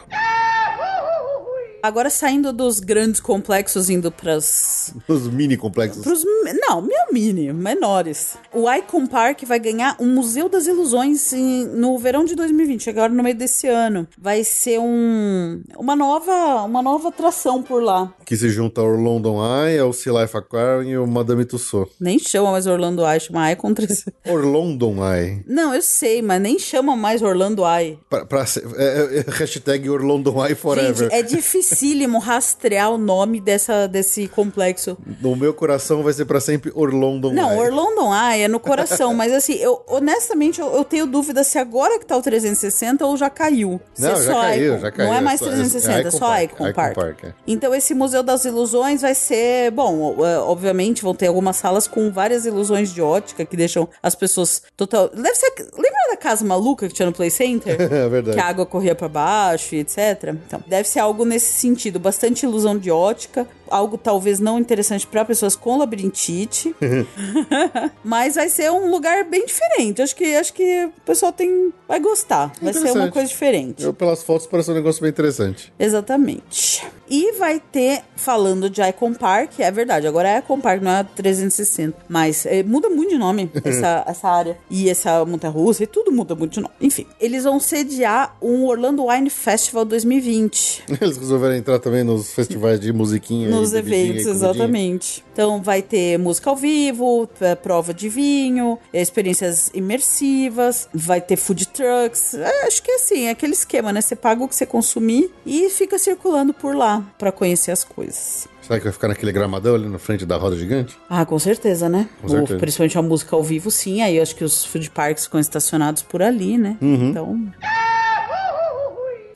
Agora 1.82 2.10
saindo 2.10 2.52
dos 2.52 2.80
grandes 2.80 3.20
complexos, 3.20 3.88
indo 3.90 4.10
pras. 4.10 4.92
Os 5.08 5.28
mini 5.28 5.56
complexos. 5.56 6.02
pros 6.02 6.24
não, 6.68 6.80
meu 6.82 7.12
mini, 7.12 7.52
menores. 7.52 8.36
O 8.52 8.70
Icon 8.72 9.06
Park 9.06 9.42
vai 9.44 9.58
ganhar 9.58 9.96
um 10.00 10.06
Museu 10.14 10.48
das 10.48 10.66
Ilusões 10.66 11.32
em- 11.32 11.66
no 11.66 11.98
verão 11.98 12.24
de 12.24 12.34
2020, 12.34 12.90
agora 12.90 13.12
no 13.12 13.22
meio 13.22 13.34
desse 13.36 13.66
ano. 13.68 14.06
Vai 14.18 14.42
ser 14.44 14.78
um, 14.80 15.62
uma, 15.76 15.94
nova, 15.96 16.62
uma 16.64 16.82
nova 16.82 17.08
atração 17.08 17.62
por 17.62 17.82
lá. 17.82 18.12
Que 18.24 18.36
se 18.36 18.48
junta 18.50 18.80
ao 18.80 18.88
London 18.88 19.38
Eye, 19.66 19.78
ao 19.78 19.92
Sea 19.92 20.12
Life 20.22 20.36
Aquarium 20.36 20.90
e 20.90 20.98
o 20.98 21.06
Madame 21.06 21.44
Tussauds. 21.44 21.94
Nem 22.00 22.18
chama 22.18 22.50
mais 22.52 22.66
Orlando 22.66 23.04
Eye, 23.06 23.20
chama 23.20 23.52
Icon 23.52 23.74
3. 23.74 24.04
Orlondon 24.28 24.96
Eye. 25.14 25.42
Não, 25.46 25.74
eu 25.74 25.82
sei, 25.82 26.22
mas 26.22 26.40
nem 26.40 26.58
chama 26.58 26.96
mais 26.96 27.22
Orlando 27.22 27.62
Eye. 27.66 27.98
Pra, 28.08 28.24
pra 28.24 28.46
ser- 28.46 28.64
é, 28.76 29.18
é, 29.18 29.30
hashtag 29.30 29.88
Orlondon 29.88 30.44
Eye 30.46 30.54
Forever. 30.54 31.10
Gente, 31.10 31.14
é 31.14 31.22
dificílimo 31.70 32.18
rastrear 32.18 32.90
o 32.90 32.98
nome 32.98 33.40
dessa, 33.40 33.86
desse 33.86 34.28
complexo. 34.28 34.96
No 35.20 35.36
meu 35.36 35.54
coração 35.54 36.02
vai 36.02 36.12
ser 36.12 36.24
pra 36.24 36.40
sempre 36.40 36.70
Orlondon 36.74 37.32
Não, 37.32 37.50
Eye. 37.52 37.58
Orlando 37.60 38.00
Eye 38.14 38.42
é 38.42 38.48
no 38.48 38.60
coração, 38.60 39.14
mas 39.14 39.32
assim, 39.32 39.54
eu 39.54 39.82
honestamente 39.88 40.60
eu, 40.60 40.74
eu 40.74 40.84
tenho 40.84 41.06
dúvida 41.06 41.44
se 41.44 41.58
agora 41.58 41.98
que 41.98 42.06
tá 42.06 42.16
o 42.16 42.22
360 42.22 43.06
ou 43.06 43.16
já 43.16 43.30
caiu. 43.30 43.80
Se 43.94 44.02
Não, 44.02 44.10
é 44.12 44.22
já 44.22 44.32
caiu, 44.34 44.72
Icon. 44.74 44.80
já 44.80 44.90
caiu. 44.92 45.06
Não 45.08 45.14
é 45.14 45.18
É 45.18 45.20
mais 45.20 45.38
só- 45.40 45.46
é- 45.46 45.50
360, 45.50 45.92
é, 45.92 45.96
é 45.96 46.00
Icon 46.00 46.10
só 46.10 46.18
Park, 46.26 46.42
Icon 46.52 46.64
Icon 46.68 46.72
Park. 46.74 46.94
Park, 46.94 47.24
é. 47.24 47.32
Então 47.46 47.74
esse 47.74 47.94
Museu 47.94 48.22
das 48.22 48.44
Ilusões 48.44 49.02
vai 49.02 49.14
ser, 49.14 49.70
bom, 49.70 50.24
é, 50.24 50.38
obviamente 50.38 51.02
vão 51.02 51.14
ter 51.14 51.26
algumas 51.28 51.56
salas 51.56 51.86
com 51.86 52.10
várias 52.10 52.44
ilusões 52.46 52.92
de 52.92 53.00
ótica 53.02 53.44
que 53.44 53.56
deixam 53.56 53.88
as 54.02 54.14
pessoas 54.14 54.62
total. 54.76 55.08
Deve 55.08 55.34
ser. 55.34 55.50
Lembra 55.74 56.00
da 56.10 56.16
casa 56.16 56.44
maluca 56.44 56.88
que 56.88 56.94
tinha 56.94 57.06
no 57.06 57.12
Play 57.12 57.30
Center? 57.30 57.76
É 57.90 58.08
verdade. 58.08 58.36
Que 58.36 58.42
a 58.42 58.46
água 58.46 58.64
corria 58.64 58.94
pra 58.94 59.08
baixo 59.08 59.74
e 59.74 59.78
etc. 59.80 60.34
Então, 60.46 60.62
deve 60.66 60.88
ser 60.88 61.00
algo 61.00 61.24
nesse 61.24 61.52
sentido, 61.60 61.98
bastante 61.98 62.44
ilusão 62.44 62.76
de 62.76 62.90
ótica, 62.90 63.48
algo 63.70 63.96
talvez 63.96 64.38
não 64.40 64.58
interessante 64.58 65.06
pra 65.06 65.24
pessoas 65.24 65.56
com 65.56 65.78
labirintite, 65.78 66.74
mas 68.04 68.34
vai 68.34 68.48
ser 68.48 68.70
um 68.70 68.90
lugar 68.90 69.24
bem 69.24 69.46
diferente. 69.46 70.02
Acho 70.02 70.14
que 70.14 70.36
acho 70.36 70.52
que 70.52 70.86
o 70.86 71.00
pessoal 71.04 71.32
tem 71.32 71.72
vai 71.88 72.00
gostar. 72.00 72.52
Vai 72.60 72.72
ser 72.72 72.92
uma 72.92 73.10
coisa 73.10 73.28
diferente. 73.28 73.82
Eu, 73.82 73.92
pelas 73.92 74.22
fotos, 74.22 74.46
parece 74.46 74.70
um 74.70 74.74
negócio 74.74 75.00
bem 75.02 75.10
interessante. 75.10 75.72
Exatamente. 75.78 76.84
E 77.10 77.32
vai 77.32 77.58
ter, 77.58 78.02
falando 78.14 78.70
de 78.70 78.80
Icon 78.80 79.12
Park, 79.14 79.58
é 79.58 79.70
verdade, 79.72 80.06
agora 80.06 80.28
é 80.28 80.38
Icon 80.38 80.60
Park, 80.60 80.80
não 80.80 80.92
é 80.92 81.02
360. 81.02 81.96
Mas 82.08 82.46
é, 82.46 82.62
muda 82.62 82.88
muito 82.88 83.10
de 83.10 83.18
nome 83.18 83.50
essa, 83.64 84.04
essa 84.06 84.28
área. 84.28 84.56
E 84.70 84.88
essa 84.88 85.24
montanha 85.24 85.52
russa, 85.52 85.82
e 85.82 85.86
tudo 85.88 86.12
muda 86.12 86.36
muito 86.36 86.52
de 86.52 86.60
nome. 86.60 86.74
Enfim, 86.80 87.06
eles 87.20 87.42
vão 87.42 87.58
sediar 87.58 88.36
um 88.40 88.64
Orlando 88.64 89.06
Wine 89.08 89.28
Festival 89.28 89.84
2020. 89.84 90.84
Eles 91.00 91.16
resolveram 91.16 91.56
entrar 91.56 91.80
também 91.80 92.04
nos 92.04 92.32
festivais 92.32 92.78
de 92.78 92.92
musiquinha. 92.92 93.48
e 93.48 93.50
Nos 93.60 93.74
eventos, 93.74 94.26
exatamente. 94.26 95.24
Então 95.32 95.62
vai 95.62 95.82
ter 95.82 96.18
música 96.18 96.50
ao 96.50 96.56
vivo, 96.56 97.28
é, 97.40 97.54
prova 97.54 97.94
de 97.94 98.08
vinho, 98.08 98.78
experiências 98.92 99.70
imersivas, 99.74 100.88
vai 100.92 101.20
ter 101.20 101.36
food 101.36 101.68
trucks. 101.68 102.34
É, 102.34 102.66
acho 102.66 102.82
que 102.82 102.90
é 102.90 102.94
assim, 102.96 103.26
é 103.26 103.30
aquele 103.30 103.52
esquema, 103.52 103.92
né? 103.92 104.00
Você 104.00 104.16
paga 104.16 104.42
o 104.42 104.48
que 104.48 104.54
você 104.54 104.66
consumir 104.66 105.30
e 105.46 105.70
fica 105.70 105.98
circulando 105.98 106.52
por 106.52 106.74
lá 106.74 107.02
pra 107.18 107.32
conhecer 107.32 107.70
as 107.70 107.84
coisas. 107.84 108.48
Será 108.62 108.78
que 108.78 108.84
vai 108.84 108.92
ficar 108.92 109.08
naquele 109.08 109.32
gramadão 109.32 109.74
ali 109.74 109.88
na 109.88 109.98
frente 109.98 110.24
da 110.24 110.36
roda 110.36 110.56
gigante? 110.56 110.96
Ah, 111.08 111.24
com 111.24 111.38
certeza, 111.38 111.88
né? 111.88 112.08
Com 112.20 112.28
certeza. 112.28 112.58
principalmente 112.58 112.98
a 112.98 113.02
música 113.02 113.34
ao 113.34 113.42
vivo, 113.42 113.70
sim. 113.70 114.00
Aí 114.02 114.16
eu 114.16 114.22
acho 114.22 114.36
que 114.36 114.44
os 114.44 114.64
food 114.64 114.90
parks 114.90 115.24
ficam 115.24 115.40
estacionados 115.40 116.02
por 116.02 116.22
ali, 116.22 116.56
né? 116.56 116.76
Uhum. 116.80 117.10
Então. 117.10 117.52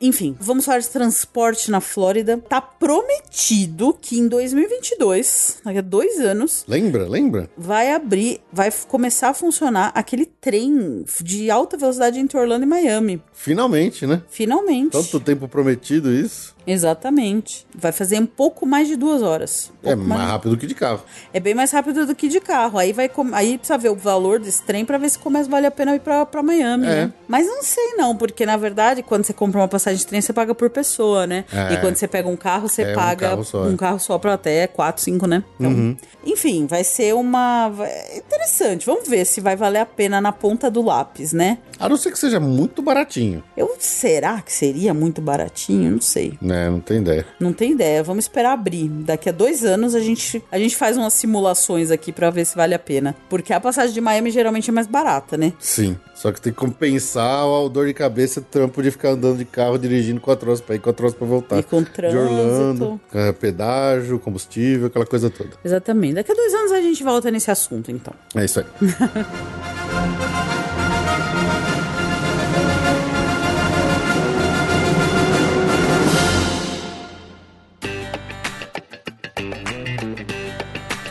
Enfim, 0.04 0.36
vamos 0.38 0.66
falar 0.66 0.80
de 0.80 0.88
transporte 0.90 1.70
na 1.70 1.80
Flórida. 1.80 2.36
Tá 2.36 2.60
prometido 2.60 3.96
que 3.98 4.18
em 4.18 4.28
2022, 4.28 5.60
daqui 5.64 5.78
a 5.78 5.80
dois 5.80 6.20
anos, 6.20 6.62
Lembra? 6.68 7.08
Lembra? 7.08 7.48
vai 7.56 7.90
abrir, 7.90 8.42
vai 8.52 8.70
começar 8.86 9.30
a 9.30 9.34
funcionar 9.34 9.92
aquele 9.94 10.26
trem 10.26 11.06
de 11.22 11.50
alta 11.50 11.78
velocidade 11.78 12.18
entre 12.18 12.36
Orlando 12.38 12.64
e 12.64 12.66
Miami. 12.66 13.22
Finalmente, 13.32 14.06
né? 14.06 14.22
Finalmente. 14.28 14.92
Tanto 14.92 15.18
tempo 15.18 15.48
prometido 15.48 16.12
isso. 16.12 16.53
Exatamente. 16.66 17.66
Vai 17.74 17.92
fazer 17.92 18.18
um 18.20 18.26
pouco 18.26 18.64
mais 18.66 18.88
de 18.88 18.96
duas 18.96 19.22
horas. 19.22 19.72
Um 19.82 19.90
É 19.90 19.94
pouco 19.94 20.08
mais 20.08 20.20
rápido 20.30 20.56
que 20.56 20.66
de 20.66 20.74
carro. 20.74 21.02
É 21.32 21.40
bem 21.40 21.54
mais 21.54 21.70
rápido 21.70 22.06
do 22.06 22.14
que 22.14 22.28
de 22.28 22.40
carro. 22.40 22.78
Aí 22.78 22.92
vai 22.92 23.10
aí 23.32 23.58
precisa 23.58 23.78
ver 23.78 23.90
o 23.90 23.94
valor 23.96 24.38
desse 24.38 24.62
trem 24.62 24.84
pra 24.84 24.98
ver 24.98 25.08
se 25.10 25.18
começa 25.18 25.48
a 25.48 25.50
valer 25.50 25.66
a 25.66 25.70
pena 25.70 25.94
ir 25.94 26.00
pra, 26.00 26.24
pra 26.26 26.42
Miami, 26.42 26.86
É. 26.86 26.88
né? 27.06 27.12
Mas 27.28 27.46
não 27.46 27.62
sei 27.62 27.94
não, 27.96 28.16
porque 28.16 28.44
na 28.46 28.56
verdade, 28.56 29.02
quando 29.02 29.24
você 29.24 29.32
compra 29.32 29.60
uma 29.60 29.68
passagem 29.68 29.98
de 29.98 30.06
trem, 30.06 30.20
você 30.20 30.32
paga 30.32 30.54
por 30.54 30.70
pessoa, 30.70 31.26
né? 31.26 31.44
É. 31.52 31.74
E 31.74 31.76
quando 31.80 31.96
você 31.96 32.06
pega 32.08 32.28
um 32.28 32.36
carro, 32.36 32.68
você 32.68 32.82
É, 32.82 32.92
um 32.92 32.94
paga 32.94 33.28
carro 33.30 33.44
só, 33.44 33.62
um 33.64 33.74
é. 33.74 33.76
carro 33.76 33.98
só 33.98 34.18
pra 34.18 34.34
até 34.34 34.66
4, 34.66 35.02
5, 35.02 35.26
né? 35.26 35.42
Então, 35.58 35.70
Uhum. 35.72 35.96
Enfim, 36.26 36.66
vai 36.66 36.84
ser 36.84 37.14
uma. 37.14 37.70
Interessante. 38.16 38.86
Vamos 38.86 39.08
ver 39.08 39.24
se 39.24 39.40
vai 39.40 39.56
valer 39.56 39.80
a 39.80 39.86
pena 39.86 40.20
na 40.20 40.32
ponta 40.32 40.70
do 40.70 40.82
lápis, 40.82 41.32
né? 41.32 41.58
A 41.78 41.88
não 41.88 41.96
ser 41.96 42.10
que 42.12 42.18
seja 42.18 42.38
muito 42.40 42.80
baratinho. 42.82 43.42
Eu 43.56 43.74
será 43.78 44.40
que 44.40 44.52
seria 44.52 44.94
muito 44.94 45.20
baratinho? 45.20 45.90
Não 45.92 46.00
sei. 46.00 46.38
Né, 46.54 46.70
não 46.70 46.80
tem 46.80 46.98
ideia. 46.98 47.26
Não 47.40 47.52
tem 47.52 47.72
ideia. 47.72 48.02
Vamos 48.02 48.24
esperar 48.24 48.52
abrir. 48.52 48.88
Daqui 48.88 49.28
a 49.28 49.32
dois 49.32 49.64
anos 49.64 49.94
a 49.94 50.00
gente, 50.00 50.42
a 50.52 50.58
gente 50.58 50.76
faz 50.76 50.96
umas 50.96 51.12
simulações 51.12 51.90
aqui 51.90 52.12
pra 52.12 52.30
ver 52.30 52.44
se 52.44 52.54
vale 52.54 52.74
a 52.74 52.78
pena. 52.78 53.16
Porque 53.28 53.52
a 53.52 53.58
passagem 53.58 53.92
de 53.92 54.00
Miami 54.00 54.30
geralmente 54.30 54.70
é 54.70 54.72
mais 54.72 54.86
barata, 54.86 55.36
né? 55.36 55.52
Sim. 55.58 55.98
Só 56.14 56.30
que 56.30 56.40
tem 56.40 56.52
que 56.52 56.58
compensar 56.58 57.44
o 57.44 57.68
dor 57.68 57.86
de 57.86 57.94
cabeça 57.94 58.38
e 58.38 58.42
trampo 58.42 58.80
de 58.82 58.92
ficar 58.92 59.10
andando 59.10 59.38
de 59.38 59.44
carro 59.44 59.76
dirigindo 59.76 60.20
4 60.20 60.48
horas 60.48 60.60
pra 60.60 60.76
ir, 60.76 60.78
4 60.78 61.04
horas 61.04 61.18
pra 61.18 61.26
voltar. 61.26 61.58
E 61.58 61.62
com 61.64 61.82
De 61.82 61.90
trânsito. 61.90 62.22
Orlando, 62.22 63.00
é, 63.12 63.32
pedágio, 63.32 64.20
combustível, 64.20 64.86
aquela 64.86 65.06
coisa 65.06 65.28
toda. 65.28 65.50
Exatamente. 65.64 66.14
Daqui 66.14 66.30
a 66.30 66.34
dois 66.34 66.54
anos 66.54 66.70
a 66.70 66.80
gente 66.80 67.02
volta 67.02 67.30
nesse 67.32 67.50
assunto, 67.50 67.90
então. 67.90 68.14
É 68.36 68.44
isso 68.44 68.60
aí. 68.60 68.66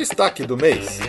Destaque 0.03 0.45
do 0.45 0.57
mês. 0.57 0.99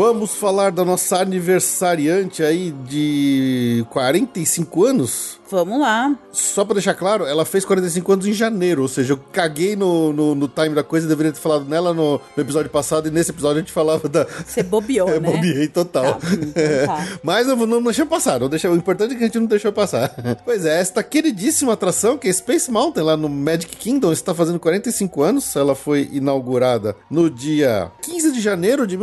Vamos 0.00 0.34
falar 0.34 0.72
da 0.72 0.82
nossa 0.82 1.18
aniversariante 1.18 2.42
aí 2.42 2.70
de 2.88 3.84
45 3.90 4.84
anos? 4.86 5.38
Vamos 5.50 5.80
lá. 5.80 6.16
Só 6.32 6.64
pra 6.64 6.74
deixar 6.74 6.94
claro, 6.94 7.26
ela 7.26 7.44
fez 7.44 7.64
45 7.64 8.12
anos 8.12 8.26
em 8.26 8.32
janeiro, 8.32 8.82
ou 8.82 8.88
seja, 8.88 9.14
eu 9.14 9.20
caguei 9.32 9.74
no, 9.74 10.12
no, 10.12 10.34
no 10.34 10.46
time 10.48 10.70
da 10.70 10.84
coisa, 10.84 11.08
deveria 11.08 11.32
ter 11.32 11.40
falado 11.40 11.64
nela 11.64 11.92
no, 11.92 12.20
no 12.36 12.42
episódio 12.42 12.70
passado, 12.70 13.08
e 13.08 13.10
nesse 13.10 13.30
episódio 13.30 13.56
a 13.56 13.60
gente 13.60 13.72
falava 13.72 14.08
da. 14.08 14.24
Você 14.46 14.62
bobeou, 14.62 15.08
É, 15.10 15.18
né? 15.18 15.30
bobiei 15.32 15.66
total. 15.66 16.14
Tá, 16.14 16.28
então 16.32 16.86
tá. 16.86 17.06
Mas 17.22 17.48
eu 17.48 17.56
não, 17.56 17.66
não 17.66 17.82
deixei 17.82 18.04
passar, 18.06 18.38
não 18.38 18.48
deixei, 18.48 18.70
o 18.70 18.76
importante 18.76 19.14
é 19.14 19.16
que 19.16 19.24
a 19.24 19.26
gente 19.26 19.40
não 19.40 19.46
deixou 19.46 19.72
passar. 19.72 20.14
Pois 20.44 20.64
é, 20.64 20.80
esta 20.80 21.02
queridíssima 21.02 21.72
atração, 21.72 22.16
que 22.16 22.28
é 22.28 22.32
Space 22.32 22.70
Mountain, 22.70 23.02
lá 23.02 23.16
no 23.16 23.28
Magic 23.28 23.76
Kingdom, 23.76 24.12
está 24.12 24.32
fazendo 24.32 24.58
45 24.60 25.22
anos. 25.22 25.56
Ela 25.56 25.74
foi 25.74 26.08
inaugurada 26.12 26.96
no 27.10 27.28
dia 27.28 27.90
15 28.02 28.32
de 28.32 28.40
janeiro 28.40 28.86
de 28.86 28.96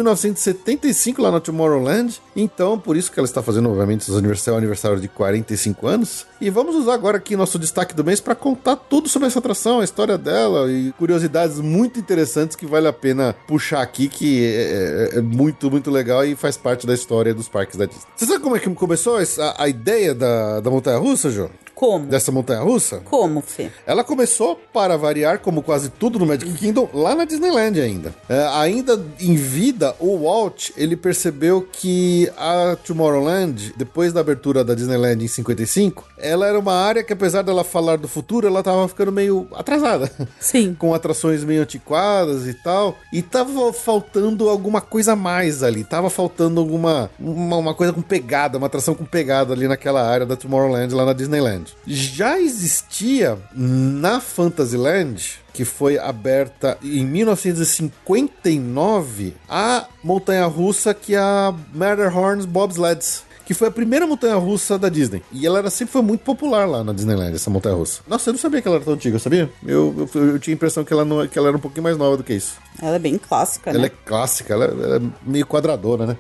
1975, 0.87 1.21
lá 1.21 1.31
no 1.31 1.39
Tomorrowland. 1.41 2.21
Então, 2.35 2.77
por 2.79 2.95
isso 2.95 3.11
que 3.11 3.19
ela 3.19 3.25
está 3.25 3.41
fazendo, 3.41 3.69
obviamente, 3.69 4.03
seu 4.05 4.17
aniversário, 4.17 4.57
aniversário 4.57 4.99
de 4.99 5.07
45 5.07 5.87
anos. 5.87 6.25
E 6.39 6.49
vamos 6.49 6.75
usar 6.75 6.93
agora 6.93 7.17
aqui 7.17 7.35
nosso 7.35 7.57
destaque 7.59 7.93
do 7.95 8.03
mês 8.03 8.19
para 8.19 8.35
contar 8.35 8.75
tudo 8.75 9.09
sobre 9.09 9.27
essa 9.27 9.39
atração, 9.39 9.79
a 9.79 9.83
história 9.83 10.17
dela 10.17 10.71
e 10.71 10.91
curiosidades 10.93 11.59
muito 11.59 11.99
interessantes 11.99 12.55
que 12.55 12.65
vale 12.65 12.87
a 12.87 12.93
pena 12.93 13.35
puxar 13.47 13.81
aqui, 13.81 14.07
que 14.07 14.45
é, 14.45 15.09
é- 15.15 15.17
é 15.17 15.21
muito, 15.21 15.69
muito 15.69 15.89
legal 15.91 16.23
e 16.25 16.35
faz 16.35 16.57
parte 16.57 16.85
da 16.85 16.93
história 16.93 17.33
dos 17.33 17.47
parques 17.49 17.77
da 17.77 17.85
Disney. 17.85 18.03
Você 18.15 18.25
sabe 18.25 18.39
como 18.41 18.55
é 18.55 18.59
que 18.59 18.69
começou 18.75 19.19
essa- 19.19 19.55
a, 19.57 19.67
ideia 19.67 20.13
da, 20.13 20.59
da 20.59 20.69
montanha 20.69 20.97
russa, 20.97 21.29
João? 21.29 21.49
Como? 21.77 22.07
Dessa 22.07 22.31
montanha 22.31 22.61
russa? 22.61 23.01
Como, 23.05 23.39
Fê? 23.39 23.69
Ela 23.85 24.03
começou, 24.03 24.59
para 24.73 24.97
variar, 24.97 25.37
como 25.37 25.61
quase 25.61 25.89
tudo 25.91 26.17
no 26.17 26.25
Magic 26.25 26.51
Kingdom, 26.53 26.89
lá 26.91 27.13
na 27.13 27.23
Disneyland 27.23 27.79
ainda. 27.79 28.15
É, 28.27 28.47
ainda 28.53 28.99
em 29.19 29.35
vida, 29.35 29.95
o 29.99 30.23
Walt, 30.23 30.71
ele 30.75 30.97
percebeu 30.97 31.61
que 31.71 32.31
a 32.35 32.75
Tomorrowland, 32.83 33.75
depois 33.77 34.11
da 34.11 34.21
abertura 34.21 34.63
da 34.63 34.73
Disneyland 34.73 35.23
em 35.23 35.27
55, 35.27 36.03
ela 36.17 36.47
era 36.47 36.57
uma 36.57 36.73
área 36.73 37.03
que, 37.03 37.13
apesar 37.13 37.43
dela 37.43 37.63
falar 37.63 37.97
do 37.97 38.07
futuro, 38.07 38.47
ela 38.47 38.63
tava 38.63 38.87
ficando 38.87 39.11
meio 39.11 39.47
atrasada. 39.53 40.11
Sim. 40.39 40.73
com 40.79 40.95
atrações 40.95 41.43
meio 41.43 41.61
antiquadas 41.61 42.47
e 42.47 42.55
tal. 42.55 42.97
E 43.13 43.21
tava 43.21 43.71
faltando 43.71 44.49
alguma 44.49 44.81
coisa 44.81 45.13
a 45.13 45.15
mais 45.15 45.61
ali. 45.61 45.83
Tava 45.83 46.09
faltando 46.09 46.59
alguma 46.59 47.11
uma, 47.19 47.57
uma 47.57 47.73
coisa 47.75 47.93
com 47.93 48.01
pegada, 48.01 48.57
uma 48.57 48.65
atração 48.65 48.95
com 48.95 49.05
pegada 49.05 49.53
ali 49.53 49.67
naquela 49.67 50.01
área 50.03 50.25
da 50.25 50.35
Tomorrowland, 50.35 50.95
lá 50.95 51.05
na 51.05 51.13
Disneyland. 51.13 51.66
Já 51.85 52.39
existia 52.39 53.37
na 53.53 54.21
Fantasyland 54.21 55.39
que 55.53 55.65
foi 55.65 55.97
aberta 55.97 56.77
em 56.83 57.03
1959 57.03 59.33
a 59.49 59.87
montanha 60.03 60.45
russa 60.45 60.93
que 60.93 61.15
é 61.15 61.19
a 61.19 61.51
Matterhorn's 61.73 62.45
Bobsleds 62.45 63.23
que 63.47 63.53
foi 63.53 63.69
a 63.69 63.71
primeira 63.71 64.05
montanha 64.05 64.35
russa 64.35 64.77
da 64.77 64.89
Disney. 64.89 65.23
E 65.31 65.47
ela 65.47 65.59
era, 65.59 65.69
sempre 65.69 65.93
foi 65.93 66.01
muito 66.01 66.19
popular 66.21 66.67
lá 66.67 66.83
na 66.83 66.91
Disneyland, 66.91 67.33
essa 67.33 67.49
montanha 67.49 67.75
russa. 67.75 68.01
Nossa, 68.05 68.29
eu 68.29 68.33
não 68.33 68.39
sabia 68.39 68.61
que 68.61 68.67
ela 68.67 68.75
era 68.75 68.83
tão 68.83 68.93
antiga, 68.93 69.17
sabia? 69.19 69.49
Eu, 69.65 70.09
eu, 70.13 70.25
eu 70.27 70.37
tinha 70.39 70.53
a 70.53 70.57
impressão 70.57 70.83
que 70.83 70.91
ela, 70.91 71.05
não, 71.05 71.25
que 71.25 71.39
ela 71.39 71.47
era 71.47 71.55
um 71.55 71.59
pouquinho 71.59 71.83
mais 71.83 71.97
nova 71.97 72.17
do 72.17 72.23
que 72.25 72.33
isso. 72.33 72.57
Ela 72.81 72.97
é 72.97 72.99
bem 72.99 73.17
clássica, 73.17 73.69
Ela 73.69 73.79
né? 73.79 73.85
é 73.85 73.89
clássica, 74.05 74.53
ela, 74.53 74.65
ela 74.65 74.97
é 74.97 75.01
meio 75.25 75.47
quadradora, 75.47 76.05
né? 76.05 76.17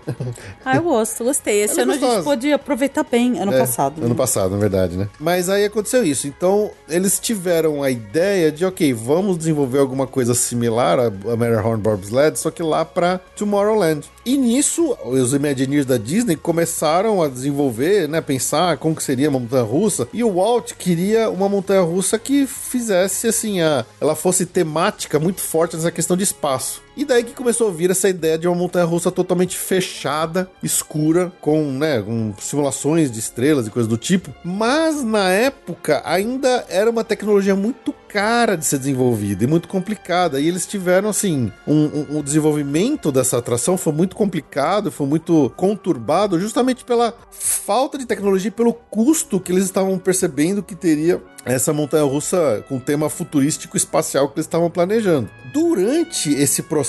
Ah, 0.65 0.77
eu 0.77 0.83
gosto, 0.83 1.23
gostei. 1.25 1.63
Esse 1.63 1.79
Ela 1.81 1.93
é 1.93 1.95
ano 1.97 2.05
a 2.05 2.13
gente 2.15 2.23
pôde 2.23 2.53
aproveitar 2.53 3.03
bem, 3.03 3.37
ano 3.39 3.53
É, 3.53 3.59
passado. 3.59 3.99
Ano 3.99 4.09
né? 4.09 4.15
passado, 4.15 4.51
na 4.51 4.57
verdade, 4.57 4.95
né? 4.95 5.09
Mas 5.19 5.49
aí 5.49 5.65
aconteceu 5.65 6.03
isso. 6.05 6.27
Então, 6.27 6.71
eles 6.89 7.19
tiveram 7.19 7.83
a 7.83 7.91
ideia 7.91 8.51
de, 8.51 8.65
ok, 8.65 8.93
vamos 8.93 9.37
desenvolver 9.37 9.79
alguma 9.79 10.07
coisa 10.07 10.33
similar 10.33 10.97
a, 10.97 11.07
a 11.07 11.35
Matterhorn 11.35 11.81
Bobsled, 11.81 12.39
só 12.39 12.49
que 12.49 12.63
lá 12.63 12.85
pra 12.85 13.19
Tomorrowland. 13.35 14.07
E 14.25 14.37
nisso, 14.37 14.97
os 15.05 15.33
Imagineers 15.33 15.85
da 15.85 15.97
Disney 15.97 16.35
começaram 16.35 17.16
a 17.21 17.27
desenvolver, 17.27 18.07
né? 18.07 18.21
Pensar 18.21 18.77
como 18.77 18.95
que 18.95 19.03
seria 19.03 19.29
uma 19.29 19.39
montanha 19.39 19.63
russa. 19.63 20.07
E 20.13 20.23
o 20.23 20.35
Walt 20.35 20.73
queria 20.73 21.29
uma 21.29 21.49
montanha 21.49 21.81
russa 21.81 22.17
que 22.17 22.45
fizesse, 22.45 23.27
assim, 23.27 23.61
a, 23.61 23.85
ela 23.99 24.15
fosse 24.15 24.45
temática 24.45 25.19
muito 25.19 25.41
forte 25.41 25.75
nessa 25.75 25.91
questão 25.91 26.17
de 26.17 26.23
espaço. 26.23 26.86
E 26.97 27.05
daí 27.05 27.23
que 27.23 27.33
começou 27.33 27.69
a 27.69 27.71
vir 27.71 27.91
essa 27.91 28.09
ideia 28.09 28.37
de 28.39 28.47
uma 28.47 28.55
montanha 28.55 28.83
russa 28.85 29.11
totalmente 29.11 29.55
fechada, 29.55 30.49
escura, 30.63 31.31
com, 31.39 31.71
né, 31.71 32.01
com 32.01 32.33
simulações 32.39 33.11
de 33.11 33.19
estrelas 33.19 33.67
e 33.67 33.69
coisas 33.69 33.87
do 33.87 33.97
tipo. 33.97 34.33
Mas 34.43 35.03
na 35.03 35.29
época 35.29 36.01
ainda 36.03 36.65
era 36.67 36.89
uma 36.89 37.03
tecnologia 37.03 37.55
muito 37.55 37.93
cara 38.09 38.55
de 38.57 38.65
ser 38.65 38.79
desenvolvida 38.79 39.43
e 39.43 39.47
muito 39.47 39.67
complicada. 39.67 40.39
E 40.39 40.47
eles 40.47 40.65
tiveram, 40.65 41.09
assim, 41.09 41.51
um, 41.67 41.73
um- 41.85 42.17
um 42.17 42.21
desenvolvimento 42.23 43.11
dessa 43.11 43.37
atração 43.37 43.77
foi 43.77 43.93
muito 43.93 44.15
complicado, 44.15 44.91
foi 44.91 45.05
muito 45.05 45.51
conturbado, 45.55 46.39
justamente 46.39 46.83
pela 46.83 47.13
falta 47.31 47.97
de 47.97 48.05
tecnologia 48.05 48.47
e 48.47 48.51
pelo 48.51 48.73
custo 48.73 49.39
que 49.39 49.51
eles 49.51 49.65
estavam 49.65 49.99
percebendo 49.99 50.63
que 50.63 50.73
teria 50.73 51.21
essa 51.45 51.71
montanha 51.71 52.03
russa 52.03 52.65
com 52.67 52.79
tema 52.79 53.09
futurístico 53.09 53.77
espacial 53.77 54.27
que 54.29 54.35
eles 54.39 54.45
estavam 54.47 54.69
planejando. 54.69 55.29
Durante 55.53 56.33
esse 56.33 56.63
processo 56.63 56.86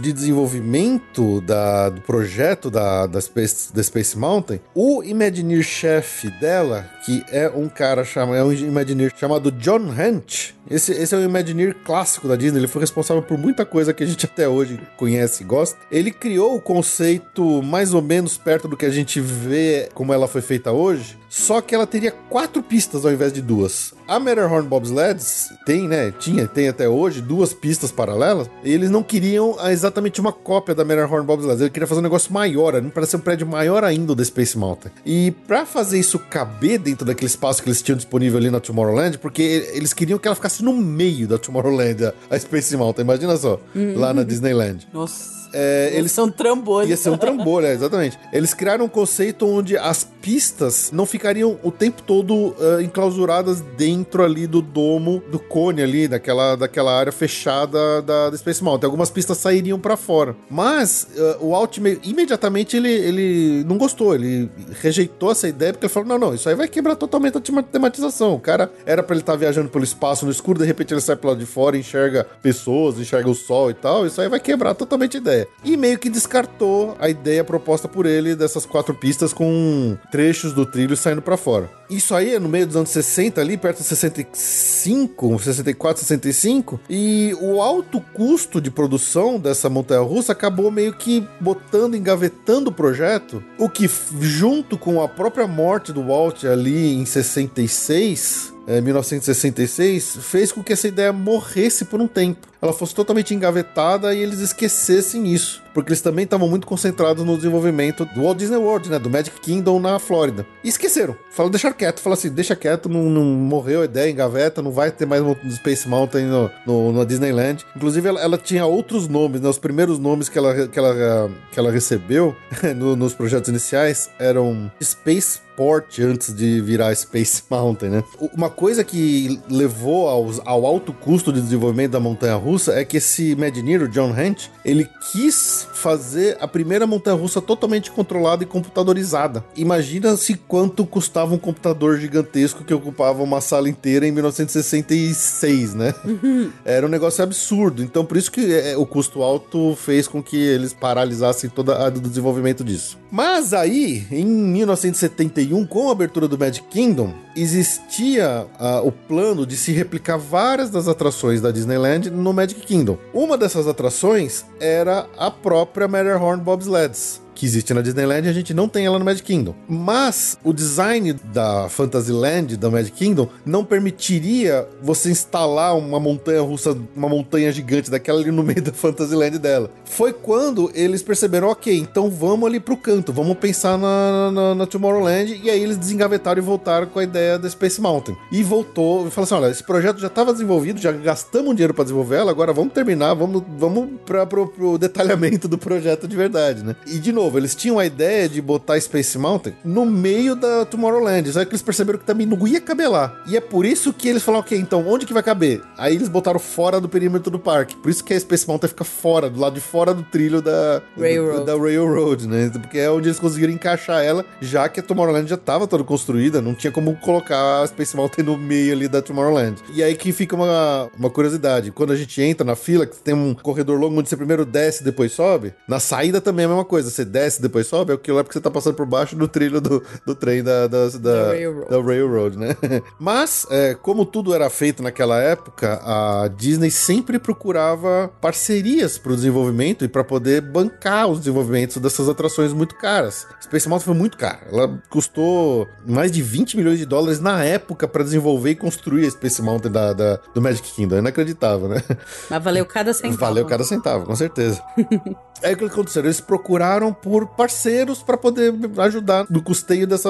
de 0.00 0.12
desenvolvimento 0.12 1.40
da- 1.42 1.90
do 1.90 2.00
projeto 2.00 2.70
da, 2.70 3.06
da, 3.06 3.20
Space, 3.20 3.72
da 3.72 3.82
Space 3.82 4.16
Mountain, 4.18 4.60
o 4.74 5.02
Imagineer-chefe 5.02 6.30
dela, 6.40 6.88
que 7.04 7.24
é 7.30 7.48
um 7.48 7.68
cara 7.68 8.04
chama, 8.04 8.36
é 8.36 8.42
um 8.42 8.52
Imagineer 8.52 9.12
chamado 9.16 9.50
John 9.52 9.80
Hunt, 9.90 10.54
esse, 10.70 10.92
esse 10.92 11.14
é 11.14 11.18
o 11.18 11.22
Imagineer 11.22 11.76
clássico 11.84 12.26
da 12.26 12.36
Disney, 12.36 12.58
ele 12.60 12.68
foi 12.68 12.80
responsável 12.80 13.22
por 13.22 13.36
muita 13.36 13.66
coisa 13.66 13.92
que 13.92 14.02
a 14.02 14.06
gente 14.06 14.24
até 14.24 14.48
hoje 14.48 14.80
conhece 14.96 15.42
e 15.42 15.46
gosta. 15.46 15.78
Ele 15.90 16.10
criou 16.10 16.56
o 16.56 16.60
conceito 16.60 17.62
mais 17.62 17.92
ou 17.92 18.00
menos 18.00 18.38
perto 18.38 18.66
do 18.66 18.76
que 18.76 18.86
a 18.86 18.90
gente 18.90 19.20
vê 19.20 19.88
como 19.94 20.12
ela 20.12 20.26
foi 20.26 20.40
feita 20.40 20.72
hoje, 20.72 21.18
só 21.36 21.60
que 21.60 21.74
ela 21.74 21.84
teria 21.84 22.12
quatro 22.12 22.62
pistas 22.62 23.04
ao 23.04 23.12
invés 23.12 23.32
de 23.32 23.42
duas. 23.42 23.92
A 24.06 24.20
Matterhorn 24.20 24.68
Bobsleds 24.68 25.48
tem, 25.66 25.88
né? 25.88 26.12
Tinha, 26.12 26.46
tem 26.46 26.68
até 26.68 26.88
hoje 26.88 27.20
duas 27.20 27.52
pistas 27.52 27.90
paralelas. 27.90 28.48
E 28.62 28.72
eles 28.72 28.88
não 28.88 29.02
queriam 29.02 29.56
exatamente 29.68 30.20
uma 30.20 30.32
cópia 30.32 30.76
da 30.76 30.84
Matterhorn 30.84 31.26
Bobsleds. 31.26 31.60
Ele 31.60 31.70
queria 31.70 31.88
fazer 31.88 31.98
um 31.98 32.04
negócio 32.04 32.32
maior, 32.32 32.80
para 32.90 33.04
ser 33.04 33.16
um 33.16 33.20
prédio 33.20 33.48
maior 33.48 33.82
ainda 33.82 34.14
da 34.14 34.24
Space 34.24 34.56
Mountain. 34.56 34.92
E 35.04 35.32
para 35.44 35.66
fazer 35.66 35.98
isso 35.98 36.20
caber 36.20 36.78
dentro 36.78 37.04
daquele 37.04 37.26
espaço 37.26 37.60
que 37.60 37.68
eles 37.68 37.82
tinham 37.82 37.96
disponível 37.96 38.38
ali 38.38 38.48
na 38.48 38.60
Tomorrowland, 38.60 39.18
porque 39.18 39.42
eles 39.74 39.92
queriam 39.92 40.20
que 40.20 40.28
ela 40.28 40.36
ficasse 40.36 40.62
no 40.62 40.72
meio 40.72 41.26
da 41.26 41.36
Tomorrowland, 41.36 42.06
a, 42.06 42.14
a 42.30 42.38
Space 42.38 42.76
Mountain. 42.76 43.02
Imagina 43.02 43.36
só, 43.36 43.58
lá 43.96 44.14
na 44.14 44.22
Disneyland. 44.22 44.86
Nossa. 44.92 45.43
É, 45.54 45.92
Eles 45.94 46.10
são 46.12 46.28
trambolhos. 46.30 46.90
Ia 46.90 46.96
ser 46.96 47.10
um 47.10 47.16
trambolho, 47.16 47.66
é, 47.66 47.72
exatamente. 47.72 48.18
Eles 48.32 48.52
criaram 48.52 48.84
um 48.86 48.88
conceito 48.88 49.46
onde 49.46 49.76
as 49.78 50.02
pistas 50.20 50.90
não 50.92 51.06
ficariam 51.06 51.58
o 51.62 51.70
tempo 51.70 52.02
todo 52.02 52.54
ah, 52.58 52.82
enclausuradas 52.82 53.60
dentro 53.76 54.24
ali 54.24 54.46
do 54.46 54.60
domo, 54.60 55.22
do 55.30 55.38
cone 55.38 55.82
ali, 55.82 56.08
daquela, 56.08 56.56
daquela 56.56 56.92
área 56.98 57.12
fechada 57.12 58.02
da, 58.02 58.30
da 58.30 58.36
Space 58.36 58.62
Mountain. 58.64 58.86
Algumas 58.86 59.10
pistas 59.10 59.38
sairiam 59.38 59.78
pra 59.78 59.96
fora. 59.96 60.34
Mas 60.50 61.06
ah, 61.16 61.36
o 61.40 61.54
Alt 61.54 61.78
me- 61.78 61.98
imediatamente 62.02 62.76
ele, 62.76 62.90
ele 62.90 63.64
não 63.64 63.76
gostou, 63.78 64.14
ele 64.14 64.50
rejeitou 64.80 65.30
essa 65.30 65.46
ideia 65.48 65.72
porque 65.72 65.86
ele 65.86 65.92
falou: 65.92 66.08
não, 66.08 66.18
não, 66.18 66.34
isso 66.34 66.48
aí 66.48 66.54
vai 66.54 66.66
quebrar 66.68 66.96
totalmente 66.96 67.36
a 67.38 67.40
tema- 67.40 67.62
tematização. 67.62 68.34
O 68.34 68.40
cara 68.40 68.72
era 68.86 69.02
pra 69.02 69.14
ele 69.14 69.22
estar 69.22 69.36
viajando 69.36 69.68
pelo 69.68 69.84
espaço 69.84 70.24
no 70.24 70.32
escuro, 70.32 70.58
de 70.58 70.64
repente 70.64 70.92
ele 70.94 71.00
sai 71.00 71.16
pro 71.16 71.28
lado 71.28 71.38
de 71.38 71.46
fora, 71.46 71.76
enxerga 71.76 72.26
pessoas, 72.42 72.98
enxerga 72.98 73.28
o 73.30 73.34
sol 73.34 73.70
e 73.70 73.74
tal. 73.74 74.06
Isso 74.06 74.20
aí 74.20 74.28
vai 74.28 74.40
quebrar 74.40 74.74
totalmente 74.74 75.16
a 75.16 75.20
ideia. 75.20 75.43
E 75.64 75.76
meio 75.76 75.98
que 75.98 76.10
descartou 76.10 76.96
a 76.98 77.08
ideia 77.08 77.44
proposta 77.44 77.88
por 77.88 78.06
ele 78.06 78.34
dessas 78.34 78.66
quatro 78.66 78.94
pistas 78.94 79.32
com 79.32 79.96
trechos 80.10 80.52
do 80.52 80.66
trilho 80.66 80.96
saindo 80.96 81.22
para 81.22 81.36
fora. 81.36 81.70
Isso 81.88 82.14
aí 82.14 82.34
é 82.34 82.40
no 82.40 82.48
meio 82.48 82.66
dos 82.66 82.76
anos 82.76 82.90
60 82.90 83.40
ali, 83.40 83.56
perto 83.56 83.78
de 83.78 83.84
65, 83.84 85.38
64, 85.38 86.02
65, 86.02 86.80
e 86.88 87.36
o 87.40 87.60
alto 87.60 88.00
custo 88.12 88.60
de 88.60 88.70
produção 88.70 89.38
dessa 89.38 89.68
montanha 89.68 90.00
russa 90.00 90.32
acabou 90.32 90.70
meio 90.70 90.94
que 90.94 91.26
botando, 91.40 91.96
engavetando 91.96 92.70
o 92.70 92.72
projeto, 92.72 93.42
o 93.58 93.68
que 93.68 93.88
junto 94.20 94.78
com 94.78 95.02
a 95.02 95.08
própria 95.08 95.46
morte 95.46 95.92
do 95.92 96.02
Walt 96.02 96.44
ali 96.44 96.94
em 96.94 97.04
66, 97.04 98.54
é, 98.66 98.80
1966, 98.80 100.18
fez 100.22 100.52
com 100.52 100.62
que 100.62 100.72
essa 100.72 100.88
ideia 100.88 101.12
morresse 101.12 101.84
por 101.84 102.00
um 102.00 102.06
tempo. 102.06 102.48
Ela 102.64 102.72
fosse 102.72 102.94
totalmente 102.94 103.34
engavetada 103.34 104.14
e 104.14 104.22
eles 104.22 104.40
esquecessem 104.40 105.30
isso. 105.30 105.62
Porque 105.74 105.90
eles 105.90 106.00
também 106.00 106.24
estavam 106.24 106.48
muito 106.48 106.66
concentrados 106.66 107.22
no 107.22 107.36
desenvolvimento 107.36 108.06
do 108.06 108.22
Walt 108.22 108.38
Disney 108.38 108.56
World, 108.56 108.88
né? 108.88 108.98
Do 108.98 109.10
Magic 109.10 109.38
Kingdom 109.40 109.78
na 109.78 109.98
Flórida. 109.98 110.46
E 110.62 110.68
esqueceram. 110.68 111.14
Falaram, 111.30 111.50
deixar 111.50 111.74
quieto. 111.74 112.00
Falaram 112.00 112.18
assim, 112.18 112.30
deixa 112.30 112.56
quieto, 112.56 112.88
não, 112.88 113.02
não, 113.02 113.22
morreu 113.22 113.82
a 113.82 113.84
ideia, 113.84 114.10
engaveta, 114.10 114.62
não 114.62 114.70
vai 114.70 114.90
ter 114.90 115.04
mais 115.04 115.20
um 115.20 115.34
Space 115.50 115.86
Mountain 115.86 116.26
no, 116.26 116.50
no, 116.64 116.92
na 116.92 117.04
Disneyland. 117.04 117.66
Inclusive, 117.76 118.08
ela, 118.08 118.20
ela, 118.20 118.38
tinha 118.38 118.64
outros 118.64 119.08
nomes, 119.08 119.42
né? 119.42 119.48
Os 119.48 119.58
primeiros 119.58 119.98
nomes 119.98 120.30
que 120.30 120.38
ela, 120.38 120.66
que 120.66 120.78
ela, 120.78 121.30
que 121.52 121.58
ela 121.58 121.70
recebeu 121.70 122.34
no, 122.76 122.96
nos 122.96 123.12
projetos 123.12 123.50
iniciais 123.50 124.08
eram 124.18 124.70
Space 124.80 125.40
Port 125.56 125.98
antes 126.00 126.34
de 126.34 126.60
virar 126.60 126.94
Space 126.94 127.42
Mountain, 127.50 127.90
né? 127.90 128.04
Uma 128.34 128.50
coisa 128.50 128.84
que 128.84 129.40
levou 129.48 130.08
aos, 130.08 130.40
ao 130.44 130.66
alto 130.66 130.92
custo 130.92 131.32
de 131.32 131.40
desenvolvimento 131.40 131.92
da 131.92 132.00
montanha 132.00 132.34
russa 132.34 132.53
é 132.68 132.84
que 132.84 132.96
esse 132.96 133.30
Imagineer, 133.30 133.88
John 133.88 134.10
Hunt, 134.10 134.48
ele 134.64 134.88
quis 135.12 135.66
fazer 135.74 136.36
a 136.40 136.48
primeira 136.48 136.86
montanha 136.86 137.16
russa 137.16 137.40
totalmente 137.40 137.90
controlada 137.90 138.42
e 138.42 138.46
computadorizada. 138.46 139.44
Imagina-se 139.56 140.34
quanto 140.34 140.86
custava 140.86 141.34
um 141.34 141.38
computador 141.38 141.98
gigantesco 141.98 142.64
que 142.64 142.72
ocupava 142.72 143.22
uma 143.22 143.40
sala 143.40 143.68
inteira 143.68 144.06
em 144.06 144.12
1966, 144.12 145.74
né? 145.74 145.94
Uhum. 146.04 146.50
Era 146.64 146.86
um 146.86 146.88
negócio 146.88 147.22
absurdo. 147.22 147.82
Então, 147.82 148.04
por 148.04 148.16
isso 148.16 148.30
que 148.30 148.52
é, 148.52 148.76
o 148.76 148.86
custo 148.86 149.22
alto 149.22 149.76
fez 149.76 150.08
com 150.08 150.22
que 150.22 150.36
eles 150.36 150.72
paralisassem 150.72 151.50
todo 151.50 151.72
o 151.72 152.00
desenvolvimento 152.00 152.64
disso. 152.64 152.98
Mas 153.10 153.52
aí, 153.52 154.06
em 154.10 154.24
1971, 154.26 155.66
com 155.66 155.88
a 155.88 155.92
abertura 155.92 156.26
do 156.26 156.38
Magic 156.38 156.66
Kingdom, 156.68 157.14
existia 157.36 158.46
uh, 158.58 158.86
o 158.86 158.90
plano 158.90 159.46
de 159.46 159.56
se 159.56 159.72
replicar 159.72 160.18
várias 160.18 160.70
das 160.70 160.88
atrações 160.88 161.40
da 161.40 161.50
Disneyland 161.50 162.10
no 162.10 162.32
Magic 162.32 162.43
Kingdom. 162.52 162.98
Uma 163.12 163.38
dessas 163.38 163.66
atrações 163.66 164.44
era 164.60 165.08
a 165.16 165.30
própria 165.30 165.88
Matterhorn 165.88 166.42
Bobsleds 166.42 167.23
que 167.34 167.44
existe 167.46 167.74
na 167.74 167.80
Disneyland, 167.80 168.28
a 168.28 168.32
gente 168.32 168.54
não 168.54 168.68
tem 168.68 168.86
ela 168.86 168.98
no 168.98 169.04
Magic 169.04 169.24
Kingdom. 169.24 169.54
Mas 169.68 170.38
o 170.44 170.52
design 170.52 171.12
da 171.32 171.68
Fantasyland, 171.68 172.56
da 172.56 172.70
Magic 172.70 172.96
Kingdom, 172.96 173.28
não 173.44 173.64
permitiria 173.64 174.66
você 174.82 175.10
instalar 175.10 175.76
uma 175.76 175.98
montanha 175.98 176.40
russa, 176.42 176.76
uma 176.94 177.08
montanha 177.08 177.50
gigante 177.50 177.90
daquela 177.90 178.20
ali 178.20 178.30
no 178.30 178.42
meio 178.42 178.62
da 178.62 178.72
Fantasyland 178.72 179.38
dela. 179.38 179.70
Foi 179.84 180.12
quando 180.12 180.70
eles 180.74 181.02
perceberam, 181.02 181.48
ok, 181.48 181.76
então 181.76 182.10
vamos 182.10 182.48
ali 182.48 182.60
pro 182.60 182.76
canto, 182.76 183.12
vamos 183.12 183.36
pensar 183.38 183.76
na, 183.78 184.30
na, 184.30 184.54
na 184.54 184.66
Tomorrowland, 184.66 185.40
e 185.42 185.50
aí 185.50 185.62
eles 185.62 185.76
desengavetaram 185.76 186.40
e 186.40 186.44
voltaram 186.44 186.86
com 186.86 186.98
a 186.98 187.04
ideia 187.04 187.38
da 187.38 187.48
Space 187.48 187.80
Mountain. 187.80 188.16
E 188.30 188.42
voltou, 188.42 189.06
e 189.06 189.10
falou 189.10 189.24
assim, 189.24 189.34
olha, 189.34 189.50
esse 189.50 189.62
projeto 189.62 189.98
já 189.98 190.06
estava 190.06 190.32
desenvolvido, 190.32 190.80
já 190.80 190.92
gastamos 190.92 191.54
dinheiro 191.54 191.74
para 191.74 191.84
desenvolver 191.84 192.16
ela, 192.16 192.30
agora 192.30 192.52
vamos 192.52 192.72
terminar, 192.72 193.14
vamos, 193.14 193.42
vamos 193.58 193.88
para 194.04 194.26
pro, 194.26 194.46
pro 194.48 194.78
detalhamento 194.78 195.48
do 195.48 195.58
projeto 195.58 196.06
de 196.06 196.16
verdade, 196.16 196.62
né? 196.62 196.76
E 196.86 196.98
de 196.98 197.12
novo, 197.12 197.23
novo, 197.24 197.38
eles 197.38 197.54
tinham 197.54 197.78
a 197.78 197.86
ideia 197.86 198.28
de 198.28 198.40
botar 198.40 198.78
Space 198.80 199.16
Mountain 199.16 199.54
no 199.64 199.86
meio 199.86 200.36
da 200.36 200.64
Tomorrowland, 200.64 201.32
só 201.32 201.44
que 201.44 201.50
eles 201.50 201.62
perceberam 201.62 201.98
que 201.98 202.04
também 202.04 202.26
não 202.26 202.46
ia 202.46 202.60
caber 202.60 202.90
lá. 202.90 203.16
E 203.26 203.36
é 203.36 203.40
por 203.40 203.64
isso 203.64 203.92
que 203.92 204.08
eles 204.08 204.22
falaram, 204.22 204.44
ok, 204.44 204.58
então 204.58 204.86
onde 204.86 205.06
que 205.06 205.12
vai 205.12 205.22
caber? 205.22 205.62
Aí 205.78 205.94
eles 205.94 206.08
botaram 206.08 206.38
fora 206.38 206.80
do 206.80 206.88
perímetro 206.88 207.30
do 207.30 207.38
parque. 207.38 207.76
Por 207.76 207.90
isso 207.90 208.04
que 208.04 208.12
a 208.12 208.20
Space 208.20 208.46
Mountain 208.46 208.68
fica 208.68 208.84
fora, 208.84 209.30
do 209.30 209.40
lado 209.40 209.54
de 209.54 209.60
fora 209.60 209.94
do 209.94 210.02
trilho 210.02 210.42
da 210.42 210.82
Railroad, 210.98 211.46
da 211.46 211.56
Railroad 211.56 212.28
né? 212.28 212.50
Porque 212.50 212.78
é 212.78 212.90
onde 212.90 213.08
eles 213.08 213.18
conseguiram 213.18 213.52
encaixar 213.52 214.04
ela, 214.04 214.24
já 214.40 214.68
que 214.68 214.80
a 214.80 214.82
Tomorrowland 214.82 215.28
já 215.28 215.36
estava 215.36 215.66
toda 215.66 215.82
construída, 215.82 216.42
não 216.42 216.54
tinha 216.54 216.70
como 216.70 216.94
colocar 216.96 217.62
a 217.62 217.66
Space 217.66 217.96
Mountain 217.96 218.24
no 218.24 218.36
meio 218.36 218.72
ali 218.72 218.88
da 218.88 219.00
Tomorrowland. 219.00 219.62
E 219.72 219.82
aí 219.82 219.94
que 219.94 220.12
fica 220.12 220.36
uma, 220.36 220.90
uma 220.98 221.08
curiosidade, 221.08 221.70
quando 221.70 221.92
a 221.92 221.96
gente 221.96 222.20
entra 222.20 222.44
na 222.44 222.54
fila, 222.56 222.86
que 222.86 222.96
tem 222.96 223.14
um 223.14 223.34
corredor 223.34 223.78
longo 223.78 223.98
onde 223.98 224.08
você 224.08 224.16
primeiro 224.16 224.44
desce 224.44 224.82
e 224.82 224.84
depois 224.84 225.12
sobe, 225.12 225.54
na 225.66 225.80
saída 225.80 226.20
também 226.20 226.44
é 226.44 226.46
a 226.46 226.48
mesma 226.48 226.64
coisa, 226.64 226.90
você 226.90 227.04
desce 227.14 227.40
depois 227.40 227.68
sobe, 227.68 227.92
é 227.92 227.94
aquilo 227.94 228.18
é 228.18 228.22
porque 228.24 228.36
você 228.36 228.42
tá 228.42 228.50
passando 228.50 228.74
por 228.74 228.84
baixo 228.84 229.14
do 229.14 229.28
trilho 229.28 229.60
do, 229.60 229.80
do 230.04 230.16
trem 230.16 230.42
da, 230.42 230.66
da, 230.66 230.88
da, 230.88 230.98
da, 230.98 231.26
railroad. 231.28 231.70
da 231.70 231.80
railroad. 231.80 232.36
né? 232.38 232.56
Mas, 232.98 233.46
é, 233.50 233.74
como 233.74 234.04
tudo 234.04 234.34
era 234.34 234.50
feito 234.50 234.82
naquela 234.82 235.20
época, 235.20 235.80
a 235.84 236.28
Disney 236.28 236.72
sempre 236.72 237.20
procurava 237.20 238.10
parcerias 238.20 238.98
para 238.98 239.12
o 239.12 239.14
desenvolvimento 239.14 239.84
e 239.84 239.88
para 239.88 240.02
poder 240.02 240.40
bancar 240.40 241.06
os 241.06 241.20
desenvolvimentos 241.20 241.76
dessas 241.76 242.08
atrações 242.08 242.52
muito 242.52 242.74
caras. 242.74 243.26
Space 243.40 243.68
Mountain 243.68 243.86
foi 243.86 243.94
muito 243.94 244.18
cara. 244.18 244.40
Ela 244.50 244.82
custou 244.90 245.68
mais 245.86 246.10
de 246.10 246.20
20 246.20 246.56
milhões 246.56 246.78
de 246.80 246.86
dólares 246.86 247.20
na 247.20 247.44
época 247.44 247.86
para 247.86 248.02
desenvolver 248.02 248.50
e 248.50 248.56
construir 248.56 249.06
a 249.06 249.10
Space 249.10 249.40
Mountain 249.40 249.70
da, 249.70 249.92
da, 249.92 250.18
do 250.34 250.42
Magic 250.42 250.68
Kingdom. 250.72 250.96
É 250.96 250.98
inacreditável, 250.98 251.68
né? 251.68 251.80
Mas 252.28 252.42
valeu 252.42 252.66
cada 252.66 252.90
centavo. 252.92 253.18
Valeu 253.18 253.46
cada 253.46 253.62
centavo, 253.62 254.04
com 254.04 254.16
certeza. 254.16 254.60
Aí 255.42 255.52
o 255.52 255.56
que 255.58 255.64
aconteceu? 255.64 256.02
Eles 256.02 256.20
procuraram 256.20 256.92
por 257.04 257.26
parceiros 257.26 258.02
para 258.02 258.16
poder 258.16 258.54
ajudar 258.78 259.26
no 259.28 259.42
custeio 259.42 259.86
dessa, 259.86 260.08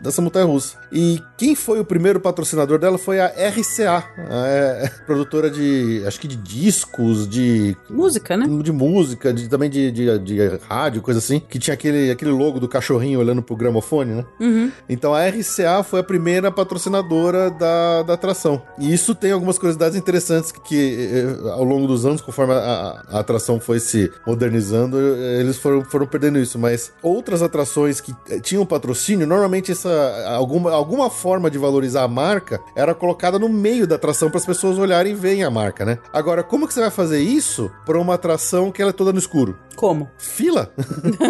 dessa 0.00 0.22
montanha 0.22 0.46
russa. 0.46 0.78
E 0.90 1.22
quem 1.36 1.54
foi 1.54 1.78
o 1.78 1.84
primeiro 1.84 2.18
patrocinador 2.18 2.78
dela 2.78 2.96
foi 2.96 3.20
a 3.20 3.26
RCA, 3.26 4.02
a 4.16 4.46
é, 4.46 4.90
produtora 5.04 5.50
de, 5.50 6.02
acho 6.06 6.18
que 6.18 6.26
de 6.26 6.36
discos, 6.36 7.28
de. 7.28 7.76
Música, 7.90 8.38
né? 8.38 8.46
De 8.62 8.72
música, 8.72 9.34
de, 9.34 9.48
também 9.48 9.68
de, 9.68 9.90
de, 9.90 10.18
de 10.18 10.38
rádio, 10.66 11.02
coisa 11.02 11.18
assim, 11.18 11.40
que 11.40 11.58
tinha 11.58 11.74
aquele, 11.74 12.10
aquele 12.10 12.30
logo 12.30 12.58
do 12.58 12.66
cachorrinho 12.66 13.20
olhando 13.20 13.42
pro 13.42 13.54
gramofone, 13.54 14.14
né? 14.14 14.24
Uhum. 14.40 14.72
Então 14.88 15.14
a 15.14 15.28
RCA 15.28 15.82
foi 15.82 16.00
a 16.00 16.04
primeira 16.04 16.50
patrocinadora 16.50 17.50
da, 17.50 18.02
da 18.02 18.14
atração. 18.14 18.62
E 18.78 18.92
isso 18.92 19.14
tem 19.14 19.32
algumas 19.32 19.58
curiosidades 19.58 19.96
interessantes 19.96 20.50
que, 20.50 20.60
que 20.60 21.10
eh, 21.12 21.50
ao 21.50 21.64
longo 21.64 21.86
dos 21.86 22.06
anos, 22.06 22.22
conforme 22.22 22.54
a, 22.54 22.56
a, 22.56 23.16
a 23.16 23.20
atração 23.20 23.60
foi 23.60 23.78
se 23.78 24.10
modernizando 24.26 24.98
eles 25.40 25.58
foram, 25.58 25.84
foram 25.84 26.06
perdendo 26.06 26.29
isso, 26.38 26.58
mas 26.58 26.92
outras 27.02 27.42
atrações 27.42 28.00
que 28.00 28.14
eh, 28.28 28.40
tinham 28.40 28.66
patrocínio, 28.66 29.26
normalmente 29.26 29.72
essa 29.72 29.90
alguma, 30.28 30.72
alguma 30.72 31.10
forma 31.10 31.50
de 31.50 31.58
valorizar 31.58 32.04
a 32.04 32.08
marca 32.08 32.60
era 32.74 32.94
colocada 32.94 33.38
no 33.38 33.48
meio 33.48 33.86
da 33.86 33.96
atração 33.96 34.28
para 34.28 34.38
as 34.38 34.46
pessoas 34.46 34.78
olharem 34.78 35.12
e 35.12 35.16
verem 35.16 35.44
a 35.44 35.50
marca, 35.50 35.84
né? 35.84 35.98
Agora, 36.12 36.42
como 36.42 36.66
que 36.66 36.74
você 36.74 36.80
vai 36.80 36.90
fazer 36.90 37.20
isso 37.20 37.70
para 37.84 37.98
uma 37.98 38.14
atração 38.14 38.70
que 38.70 38.80
ela 38.80 38.90
é 38.90 38.94
toda 38.94 39.12
no 39.12 39.18
escuro? 39.18 39.56
Como? 39.80 40.10
Fila. 40.18 40.70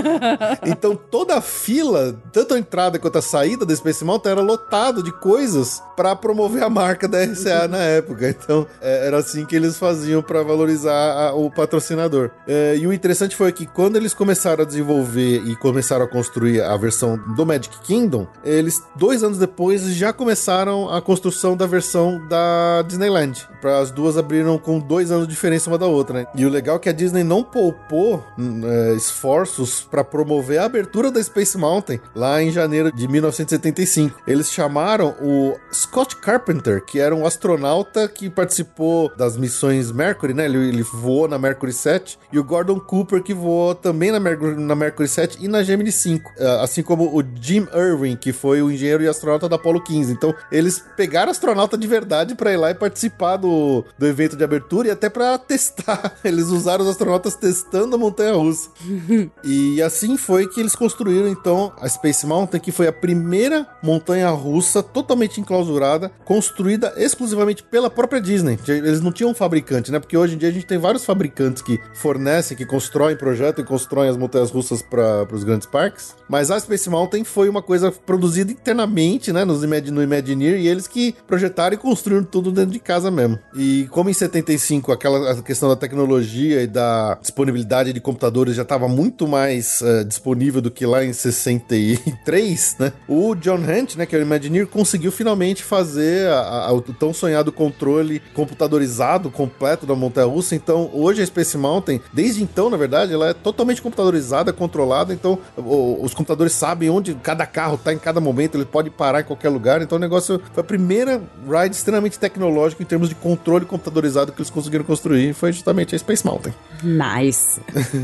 então 0.67 0.97
toda 0.97 1.37
a 1.37 1.41
fila, 1.41 2.21
tanto 2.33 2.55
a 2.55 2.59
entrada 2.59 2.99
quanto 2.99 3.19
a 3.19 3.23
saída 3.23 3.65
da 3.65 3.77
Space 3.77 4.05
Mountain 4.05 4.33
era 4.33 4.41
lotado 4.41 5.05
de 5.05 5.13
coisas 5.13 5.81
para 5.97 6.17
promover 6.17 6.63
a 6.65 6.69
marca 6.69 7.07
da 7.07 7.23
RCA 7.23 7.67
na 7.71 7.79
época. 7.79 8.29
Então 8.29 8.67
é, 8.81 9.07
era 9.07 9.19
assim 9.19 9.45
que 9.47 9.55
eles 9.55 9.79
faziam 9.79 10.21
para 10.21 10.43
valorizar 10.43 11.29
a, 11.29 11.33
o 11.33 11.49
patrocinador. 11.49 12.31
É, 12.47 12.77
e 12.77 12.89
o 12.89 12.93
interessante 12.93 13.37
foi 13.37 13.53
que 13.53 13.67
quando 13.67 13.95
eles 13.95 14.13
começaram 14.13 14.65
a 14.65 14.67
desenvolver 14.67 14.90
e 15.19 15.57
começaram 15.57 16.05
a 16.05 16.09
construir 16.09 16.61
a 16.63 16.77
versão 16.77 17.17
do 17.37 17.47
Magic 17.47 17.81
Kingdom, 17.83 18.27
eles 18.45 18.83
dois 18.97 19.23
anos 19.23 19.39
depois 19.39 19.83
já 19.95 20.13
começaram 20.13 20.93
a 20.93 21.01
construção 21.01 21.57
da 21.57 21.67
versão 21.67 22.27
da 22.29 22.83
Disneyland. 22.83 23.49
Para 23.61 23.79
as 23.79 23.91
duas 23.91 24.17
abriram 24.17 24.59
com 24.59 24.79
dois 24.79 25.11
anos 25.11 25.27
de 25.27 25.35
diferença 25.35 25.71
uma 25.71 25.79
da 25.79 25.87
outra, 25.87 26.21
né? 26.21 26.27
E 26.35 26.47
o 26.47 26.49
legal 26.49 26.77
é 26.77 26.79
que 26.79 26.89
a 26.89 26.93
Disney 26.93 27.23
não 27.23 27.43
poupou 27.43 28.25
é, 28.39 28.95
esforços 28.95 29.83
para 29.83 30.03
promover 30.03 30.59
a 30.59 30.65
abertura 30.65 31.11
da 31.11 31.23
Space 31.23 31.57
Mountain 31.57 32.01
lá 32.15 32.43
em 32.43 32.51
janeiro 32.51 32.93
de 32.93 33.07
1975. 33.07 34.21
Eles 34.27 34.51
chamaram 34.51 35.15
o 35.21 35.57
Scott 35.73 36.17
Carpenter, 36.17 36.85
que 36.85 36.99
era 36.99 37.15
um 37.15 37.27
astronauta 37.27 38.09
que 38.09 38.31
participou 38.31 39.11
das 39.17 39.37
missões 39.37 39.93
Mercury, 39.93 40.35
né? 40.35 40.45
Ele, 40.47 40.69
ele 40.69 40.83
voou 40.83 41.29
na 41.29 41.39
Mercury 41.39 41.73
7, 41.73 42.19
e 42.33 42.39
o 42.39 42.45
Gordon 42.45 42.81
Cooper, 42.81 43.23
que 43.23 43.35
voou 43.35 43.75
também 43.75 44.11
na 44.11 44.21
Mercury, 44.21 44.57
na 44.57 44.75
Mercury 44.81 45.09
7 45.09 45.39
e 45.41 45.49
na 45.49 45.63
Gemini 45.63 45.93
5, 45.93 46.33
é, 46.39 46.47
assim 46.63 46.83
como 46.83 47.05
o 47.17 47.23
Jim 47.41 47.67
Irwin, 47.75 48.17
que 48.17 48.33
foi 48.33 48.63
o 48.63 48.71
engenheiro 48.71 49.03
e 49.03 49.09
astronauta 49.09 49.49
da 49.49 49.57
Apollo 49.57 49.83
15. 49.85 50.13
Então, 50.13 50.35
eles 50.51 50.83
pegaram 50.97 51.31
astronauta 51.31 51.77
de 51.77 51.87
verdade 51.87 52.35
para 52.35 52.53
ir 52.53 52.57
lá 52.57 52.71
e 52.71 52.75
participar 52.75 53.37
do, 53.37 53.85
do 53.99 54.07
evento 54.07 54.37
de 54.37 54.43
abertura 54.43 54.89
e 54.89 54.91
até 54.91 55.09
para 55.09 55.37
testar. 55.39 56.17
Eles 56.25 56.47
usaram 56.47 56.85
os 56.85 56.91
astronautas 56.91 57.35
testando 57.35 57.97
a 57.97 57.99
montanha 57.99 58.35
russa. 58.35 58.71
e 59.45 59.83
assim 59.83 60.17
foi 60.17 60.47
que 60.49 60.61
eles 60.61 60.75
construíram 60.75 61.29
então 61.29 61.73
a 61.81 61.89
Space 61.89 62.27
Mountain, 62.27 62.61
que 62.61 62.73
foi 62.73 62.87
a 62.87 62.93
primeira 62.93 63.67
montanha 63.83 64.31
russa 64.31 64.83
totalmente 64.83 65.41
enclausurada, 65.41 66.11
construída 66.25 66.95
exclusivamente 66.97 67.63
pela 67.63 67.91
própria 67.91 68.21
Disney. 68.21 68.59
Eles 68.67 69.01
não 69.01 69.13
tinham 69.13 69.31
um 69.31 69.35
fabricante, 69.35 69.93
né? 69.93 69.99
Porque 69.99 70.17
hoje 70.17 70.35
em 70.35 70.39
dia 70.39 70.49
a 70.49 70.53
gente 70.53 70.67
tem 70.67 70.79
vários 70.79 71.05
fabricantes 71.05 71.63
que 71.63 71.79
fornecem, 71.93 72.57
que 72.57 72.65
constroem 72.65 73.17
projetos 73.17 73.63
e 73.63 73.67
constroem 73.67 74.09
as 74.09 74.17
montanhas 74.17 74.51
russas 74.51 74.60
russas 74.61 74.83
para 74.83 75.27
os 75.33 75.43
grandes 75.43 75.67
parques. 75.67 76.15
Mas 76.29 76.51
a 76.51 76.61
Space 76.61 76.89
Mountain 76.89 77.25
foi 77.25 77.49
uma 77.49 77.63
coisa 77.63 77.91
produzida 77.91 78.53
internamente, 78.53 79.33
né, 79.33 79.45
nos 79.45 79.65
Imag 79.65 79.91
no 79.91 80.03
Imagineer, 80.03 80.61
e 80.61 80.69
eles 80.69 80.87
que 80.87 81.15
projetaram 81.27 81.75
e 81.75 81.79
construíram 81.79 82.23
tudo 82.23 82.53
dentro 82.53 82.71
de 82.71 82.79
casa 82.79 83.11
mesmo. 83.11 83.39
E 83.57 83.89
como 83.91 84.11
em 84.11 84.13
75 84.13 84.93
aquela 84.93 85.43
questão 85.43 85.69
da 85.69 85.77
tecnologia 85.77 86.63
e 86.63 86.67
da 86.67 87.19
disponibilidade 87.21 87.93
de 87.93 88.01
computadores 88.01 88.55
já 88.55 88.63
estava 88.63 88.87
muito 88.87 89.27
mais 89.27 89.81
uh, 89.81 90.05
disponível 90.05 90.61
do 90.61 90.71
que 90.71 90.85
lá 90.85 91.05
em 91.05 91.13
63, 91.13 92.77
né? 92.79 92.93
O 93.09 93.35
John 93.35 93.59
Hunt, 93.59 93.97
né, 93.97 94.07
que 94.07 94.15
é 94.15 94.19
o 94.19 94.23
Imagineer, 94.23 94.67
conseguiu 94.67 95.11
finalmente 95.11 95.65
fazer 95.65 96.29
a, 96.29 96.67
a, 96.67 96.73
o 96.73 96.81
tão 96.81 97.13
sonhado 97.13 97.51
controle 97.51 98.21
computadorizado 98.35 99.31
completo 99.31 99.87
da 99.87 99.95
montanha-russa. 99.95 100.55
Então, 100.55 100.91
hoje 100.93 101.23
a 101.23 101.27
Space 101.27 101.57
Mountain, 101.57 102.01
desde 102.13 102.43
então, 102.43 102.69
na 102.69 102.77
verdade, 102.77 103.13
ela 103.13 103.29
é 103.29 103.35
totalmente 103.35 103.81
computadorizada, 103.83 104.50
controlada. 104.53 105.13
Então, 105.13 105.39
o, 105.57 105.99
os 106.03 106.15
computadores 106.15 106.53
sabem 106.53 106.91
onde 106.91 107.15
cada 107.15 107.47
carro 107.47 107.75
está 107.75 107.93
em 107.93 107.99
cada 107.99 108.21
momento, 108.21 108.57
ele 108.57 108.65
pode 108.65 108.91
parar 108.91 109.21
em 109.21 109.25
qualquer 109.25 109.49
lugar. 109.49 109.83
Então, 109.83 109.97
o 109.97 110.01
negócio 110.01 110.41
foi 110.53 110.61
a 110.63 110.65
primeira 110.65 111.23
ride 111.47 111.75
extremamente 111.75 112.19
tecnológica 112.19 112.83
em 112.83 112.87
termos 112.87 113.09
de 113.09 113.15
controle 113.15 113.65
computadorizado 113.65 114.33
que 114.33 114.41
eles 114.41 114.51
conseguiram 114.51 114.85
construir. 114.85 115.33
Foi 115.35 115.53
justamente 115.53 115.95
a 115.95 115.99
Space 115.99 116.25
Mountain. 116.25 116.53
Nice. 116.83 117.61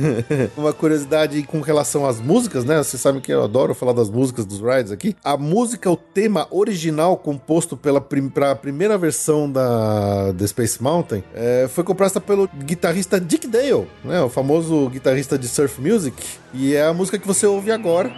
Uma 0.56 0.72
curiosidade 0.72 1.42
com 1.44 1.60
relação 1.60 2.06
às 2.06 2.20
músicas, 2.20 2.64
né? 2.64 2.78
Vocês 2.78 3.00
sabem 3.00 3.20
que 3.20 3.32
eu 3.32 3.42
adoro 3.42 3.74
falar 3.74 3.92
das 3.92 4.10
músicas 4.10 4.44
dos 4.44 4.60
rides 4.60 4.92
aqui. 4.92 5.16
A 5.24 5.36
música, 5.36 5.90
o 5.90 5.96
tema 5.96 6.46
original 6.50 7.16
composto 7.16 7.76
pela 7.76 8.00
prim 8.00 8.30
primeira 8.60 8.98
versão 8.98 9.50
da 9.50 10.34
The 10.36 10.46
Space 10.46 10.82
Mountain 10.82 11.22
é, 11.34 11.68
foi 11.68 11.84
composta 11.84 12.20
pelo 12.20 12.48
guitarrista 12.48 13.20
Dick 13.20 13.46
Dale, 13.46 13.86
né? 14.04 14.20
O 14.22 14.28
famoso 14.28 14.88
guitarrista 14.88 15.38
de 15.38 15.48
surf 15.48 15.80
music. 15.80 16.16
E 16.54 16.74
é 16.74 16.84
a 16.84 16.92
música 16.92 17.18
que 17.18 17.26
você 17.26 17.46
ouve 17.46 17.70
agora. 17.70 18.10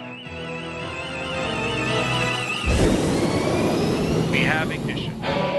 We 4.31 4.45
have 4.45 4.73
ignition. 4.73 5.58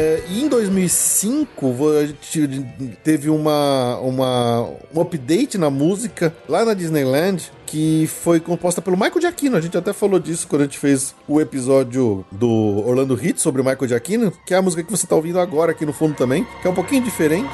É, 0.00 0.22
e 0.30 0.42
em 0.42 0.48
2005 0.48 1.90
a 1.90 2.06
gente 2.06 2.64
teve 3.04 3.28
uma, 3.28 3.98
uma, 3.98 4.66
um 4.94 5.00
update 5.02 5.58
na 5.58 5.68
música 5.68 6.34
lá 6.48 6.64
na 6.64 6.72
Disneyland 6.72 7.52
que 7.66 8.06
foi 8.06 8.40
composta 8.40 8.80
pelo 8.80 8.96
Michael 8.96 9.20
Giacchino. 9.20 9.58
A 9.58 9.60
gente 9.60 9.76
até 9.76 9.92
falou 9.92 10.18
disso 10.18 10.48
quando 10.48 10.62
a 10.62 10.64
gente 10.64 10.78
fez 10.78 11.14
o 11.28 11.38
episódio 11.38 12.24
do 12.32 12.48
Orlando 12.86 13.18
Hits 13.22 13.42
sobre 13.42 13.60
o 13.60 13.64
Michael 13.64 13.88
Giacchino, 13.88 14.32
que 14.46 14.54
é 14.54 14.56
a 14.56 14.62
música 14.62 14.82
que 14.82 14.90
você 14.90 15.04
está 15.04 15.14
ouvindo 15.14 15.38
agora 15.38 15.72
aqui 15.72 15.84
no 15.84 15.92
fundo 15.92 16.14
também, 16.14 16.46
que 16.62 16.66
é 16.66 16.70
um 16.70 16.74
pouquinho 16.74 17.04
diferente. 17.04 17.52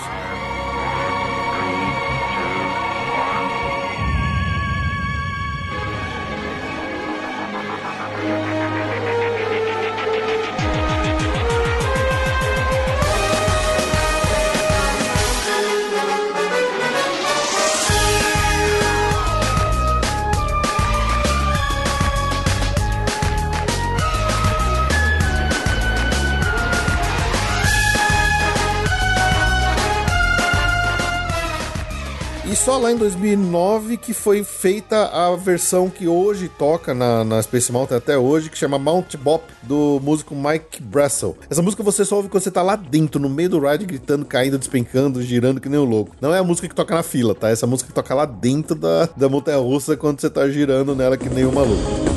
Lá 32.79 32.93
em 32.93 32.97
2009 32.97 33.97
que 33.97 34.13
foi 34.13 34.45
feita 34.45 35.07
a 35.07 35.35
versão 35.37 35.89
que 35.89 36.07
hoje 36.07 36.49
toca 36.49 36.95
na, 36.95 37.25
na 37.25 37.43
Space 37.43 37.73
Mountain 37.73 37.97
até 37.97 38.19
hoje, 38.19 38.51
que 38.51 38.59
chama 38.59 38.79
Mount 38.79 39.17
Bop, 39.17 39.45
do 39.63 40.01
músico 40.03 40.35
Mike 40.35 40.83
Brassel. 40.83 41.37
Essa 41.49 41.63
música 41.63 41.83
você 41.83 42.05
só 42.05 42.17
ouve 42.17 42.29
quando 42.29 42.43
você 42.43 42.51
tá 42.51 42.63
lá 42.63 42.77
dentro, 42.77 43.21
no 43.21 43.29
meio 43.29 43.49
do 43.49 43.61
ride, 43.61 43.87
gritando, 43.87 44.25
caindo, 44.25 44.59
despencando, 44.59 45.23
girando 45.23 45.61
que 45.61 45.69
nem 45.69 45.79
um 45.79 45.85
louco. 45.85 46.15
Não 46.21 46.35
é 46.35 46.39
a 46.39 46.45
música 46.45 46.69
que 46.69 46.75
toca 46.75 46.95
na 46.95 47.03
fila, 47.03 47.35
tá? 47.35 47.49
Essa 47.49 47.67
música 47.67 47.89
que 47.89 47.95
toca 47.95 48.15
lá 48.15 48.27
dentro 48.27 48.75
da, 48.75 49.09
da 49.17 49.29
montanha 49.29 49.59
russa 49.59 49.97
quando 49.97 50.21
você 50.21 50.29
tá 50.29 50.49
girando 50.49 50.95
nela 50.95 51.17
que 51.17 51.29
nem 51.29 51.47
um 51.47 51.53
maluco. 51.53 52.16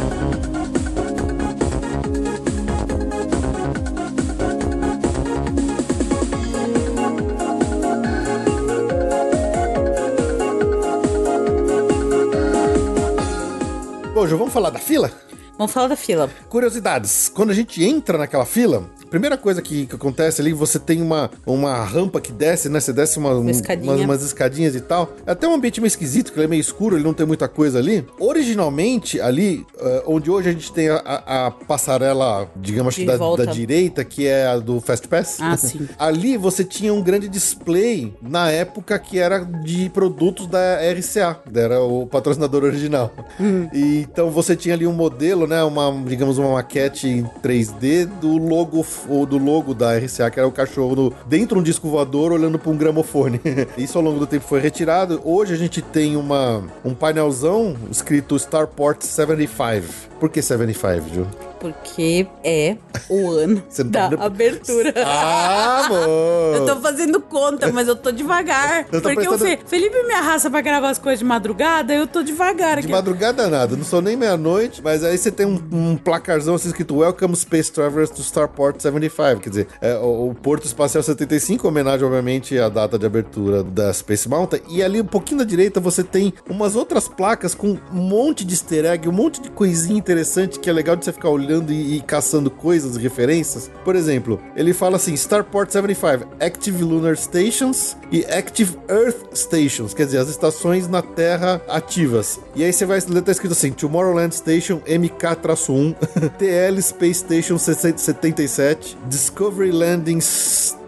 Falar 14.59 14.71
da 14.71 14.79
fila? 14.79 15.09
Vamos 15.57 15.71
falar 15.71 15.87
da 15.87 15.95
fila. 15.95 16.29
Curiosidades. 16.49 17.29
Quando 17.33 17.51
a 17.51 17.53
gente 17.53 17.81
entra 17.81 18.17
naquela 18.17 18.45
fila, 18.45 18.89
primeira 19.09 19.37
coisa 19.37 19.61
que, 19.61 19.85
que 19.85 19.95
acontece 19.95 20.41
ali, 20.41 20.53
você 20.53 20.77
tem 20.79 21.01
uma, 21.01 21.29
uma 21.45 21.83
rampa 21.83 22.19
que 22.21 22.31
desce, 22.31 22.69
né? 22.69 22.79
Você 22.79 22.93
desce 22.93 23.17
uma, 23.19 23.33
Uma 23.33 23.51
escadinha. 23.51 23.91
umas, 23.91 24.01
umas 24.01 24.23
escadinhas 24.23 24.75
e 24.75 24.81
tal. 24.81 25.13
É 25.25 25.31
até 25.31 25.47
um 25.47 25.53
ambiente 25.53 25.79
meio 25.81 25.87
esquisito, 25.87 26.31
que 26.31 26.37
ele 26.39 26.45
é 26.45 26.49
meio 26.49 26.61
escuro, 26.61 26.95
ele 26.95 27.03
não 27.03 27.13
tem 27.13 27.25
muita 27.25 27.47
coisa 27.47 27.79
ali. 27.79 28.05
Originalmente, 28.19 29.19
ali, 29.21 29.65
eh, 29.79 30.03
onde 30.07 30.29
hoje 30.31 30.49
a 30.49 30.51
gente 30.51 30.71
tem 30.71 30.89
a, 30.89 30.95
a- 31.05 31.47
a 31.47 31.51
passarela, 31.51 32.49
digamos, 32.55 32.95
De 32.95 33.01
que 33.01 33.07
da, 33.07 33.17
da 33.17 33.45
direita, 33.45 34.03
que 34.03 34.25
é 34.27 34.47
a 34.47 34.57
do 34.57 34.79
Fast 34.81 35.07
Pass. 35.07 35.37
Ah, 35.41 35.55
sim. 35.57 35.87
ali 35.97 36.37
você 36.37 36.63
tinha 36.63 36.93
um 36.93 37.01
grande 37.01 37.27
display 37.27 38.13
na 38.21 38.49
época 38.49 38.97
que 38.97 39.19
era 39.19 39.39
de 39.39 39.89
produtos 39.89 40.47
da 40.47 40.77
RCA, 40.93 41.39
era 41.53 41.81
o 41.81 42.07
patrocinador 42.07 42.63
original. 42.63 43.11
Hum. 43.39 43.67
E, 43.73 43.99
então 44.11 44.29
você 44.31 44.55
tinha 44.55 44.73
ali 44.75 44.87
um 44.87 44.93
modelo, 44.93 45.45
né, 45.45 45.63
uma, 45.63 45.91
digamos, 46.07 46.37
uma 46.37 46.53
maquete 46.53 47.07
em 47.07 47.23
3D 47.43 48.05
do 48.19 48.37
logo 48.37 48.81
ou 49.07 49.25
do 49.25 49.37
logo 49.37 49.73
da 49.73 49.97
RCA, 49.97 50.29
que 50.29 50.39
era 50.39 50.47
o 50.47 50.51
cachorro 50.51 50.95
no- 50.95 51.13
dentro 51.25 51.55
de 51.55 51.61
um 51.61 51.63
disco 51.63 51.87
voador 51.89 52.31
olhando 52.31 52.57
para 52.59 52.71
um 52.71 52.77
gramofone. 52.77 53.39
Isso 53.77 53.97
ao 53.97 54.03
longo 54.03 54.19
do 54.19 54.27
tempo 54.27 54.45
foi 54.45 54.59
retirado. 54.59 55.21
Hoje 55.23 55.53
a 55.53 55.57
gente 55.57 55.81
tem 55.81 56.15
uma, 56.15 56.63
um 56.83 56.93
painelzão 56.93 57.75
escrito 57.91 58.35
Starport 58.35 59.01
75. 59.03 59.85
Por 60.19 60.29
que 60.29 60.41
75, 60.41 61.13
Ju? 61.13 61.27
Porque 61.59 62.27
é 62.43 62.77
o 63.09 63.29
ano 63.31 63.61
não 63.79 63.89
da 63.89 64.09
tá- 64.09 64.23
abertura. 64.25 64.93
Ah, 64.95 65.85
amor! 65.85 66.55
Eu 66.59 66.65
tô 66.65 66.75
fazendo 66.77 67.19
conta, 67.21 67.71
mas 67.71 67.87
eu 67.87 67.95
tô 67.95 68.11
devagar. 68.11 68.85
Eu 68.91 69.01
tô 69.01 69.09
porque 69.13 69.27
o 69.27 69.37
Fe- 69.37 69.59
Felipe 69.65 70.03
me 70.03 70.13
arrasta 70.13 70.49
pra 70.49 70.61
gravar 70.61 70.89
as 70.89 70.97
coisas 70.97 71.19
de 71.19 71.25
madrugada, 71.25 71.93
eu 71.93 72.07
tô 72.07 72.23
devagar 72.23 72.75
De 72.77 72.83
aqui. 72.83 72.91
madrugada 72.91 73.47
nada, 73.47 73.75
não 73.75 73.83
sou 73.83 74.01
nem 74.01 74.15
meia-noite, 74.17 74.81
mas 74.83 75.03
aí 75.03 75.17
você 75.17 75.31
tem 75.31 75.45
um, 75.45 75.61
um 75.71 75.97
placarzão 75.97 76.55
assim 76.55 76.67
escrito 76.69 76.97
Welcome 76.97 77.35
Space 77.35 77.71
Travelers 77.71 78.09
to 78.09 78.21
Starport 78.21 78.81
75, 78.81 79.39
quer 79.41 79.49
dizer, 79.49 79.67
é, 79.79 79.95
o, 79.97 80.29
o 80.29 80.35
Porto 80.35 80.65
Espacial 80.65 81.03
75, 81.03 81.67
homenagem 81.67 82.05
obviamente 82.05 82.57
à 82.57 82.67
data 82.67 82.97
de 82.97 83.05
abertura 83.05 83.63
da 83.63 83.93
Space 83.93 84.27
Mountain, 84.27 84.61
e 84.69 84.81
ali 84.83 84.99
um 85.01 85.05
pouquinho 85.05 85.39
da 85.39 85.45
direita 85.45 85.79
você 85.79 86.03
tem 86.03 86.33
umas 86.49 86.75
outras 86.75 87.07
placas 87.07 87.53
com 87.53 87.77
um 87.93 87.95
monte 88.01 88.43
de 88.43 88.53
easter 88.53 88.85
egg, 88.85 89.07
um 89.07 89.11
monte 89.13 89.41
de 89.41 89.49
coisinha 89.51 89.97
interessante 89.99 90.59
que 90.59 90.69
é 90.69 90.73
legal 90.73 90.95
de 90.95 91.05
você 91.05 91.13
ficar 91.13 91.29
olhando 91.29 91.48
e, 91.71 91.97
e 91.97 92.01
caçando 92.01 92.49
coisas, 92.49 92.97
referências. 92.97 93.69
Por 93.83 93.95
exemplo, 93.95 94.39
ele 94.55 94.73
fala 94.73 94.97
assim, 94.97 95.13
Starport 95.13 95.71
75, 95.71 96.27
Active 96.39 96.83
Lunar 96.83 97.15
Stations 97.17 97.97
e 98.11 98.25
Active 98.25 98.77
Earth 98.89 99.33
Stations, 99.33 99.93
quer 99.93 100.05
dizer, 100.05 100.19
as 100.19 100.29
estações 100.29 100.87
na 100.87 101.01
Terra 101.01 101.61
ativas. 101.67 102.39
E 102.55 102.63
aí 102.63 102.71
você 102.71 102.85
vai 102.85 102.99
ler, 103.07 103.21
tá 103.21 103.31
escrito 103.31 103.51
assim, 103.51 103.71
Tomorrowland 103.71 104.35
Station 104.35 104.79
MK-1, 104.87 105.95
TL 106.37 106.81
Space 106.81 107.19
Station 107.19 107.57
77, 107.57 108.97
Discovery 109.07 109.71
Landing 109.71 110.21
Station 110.21 110.78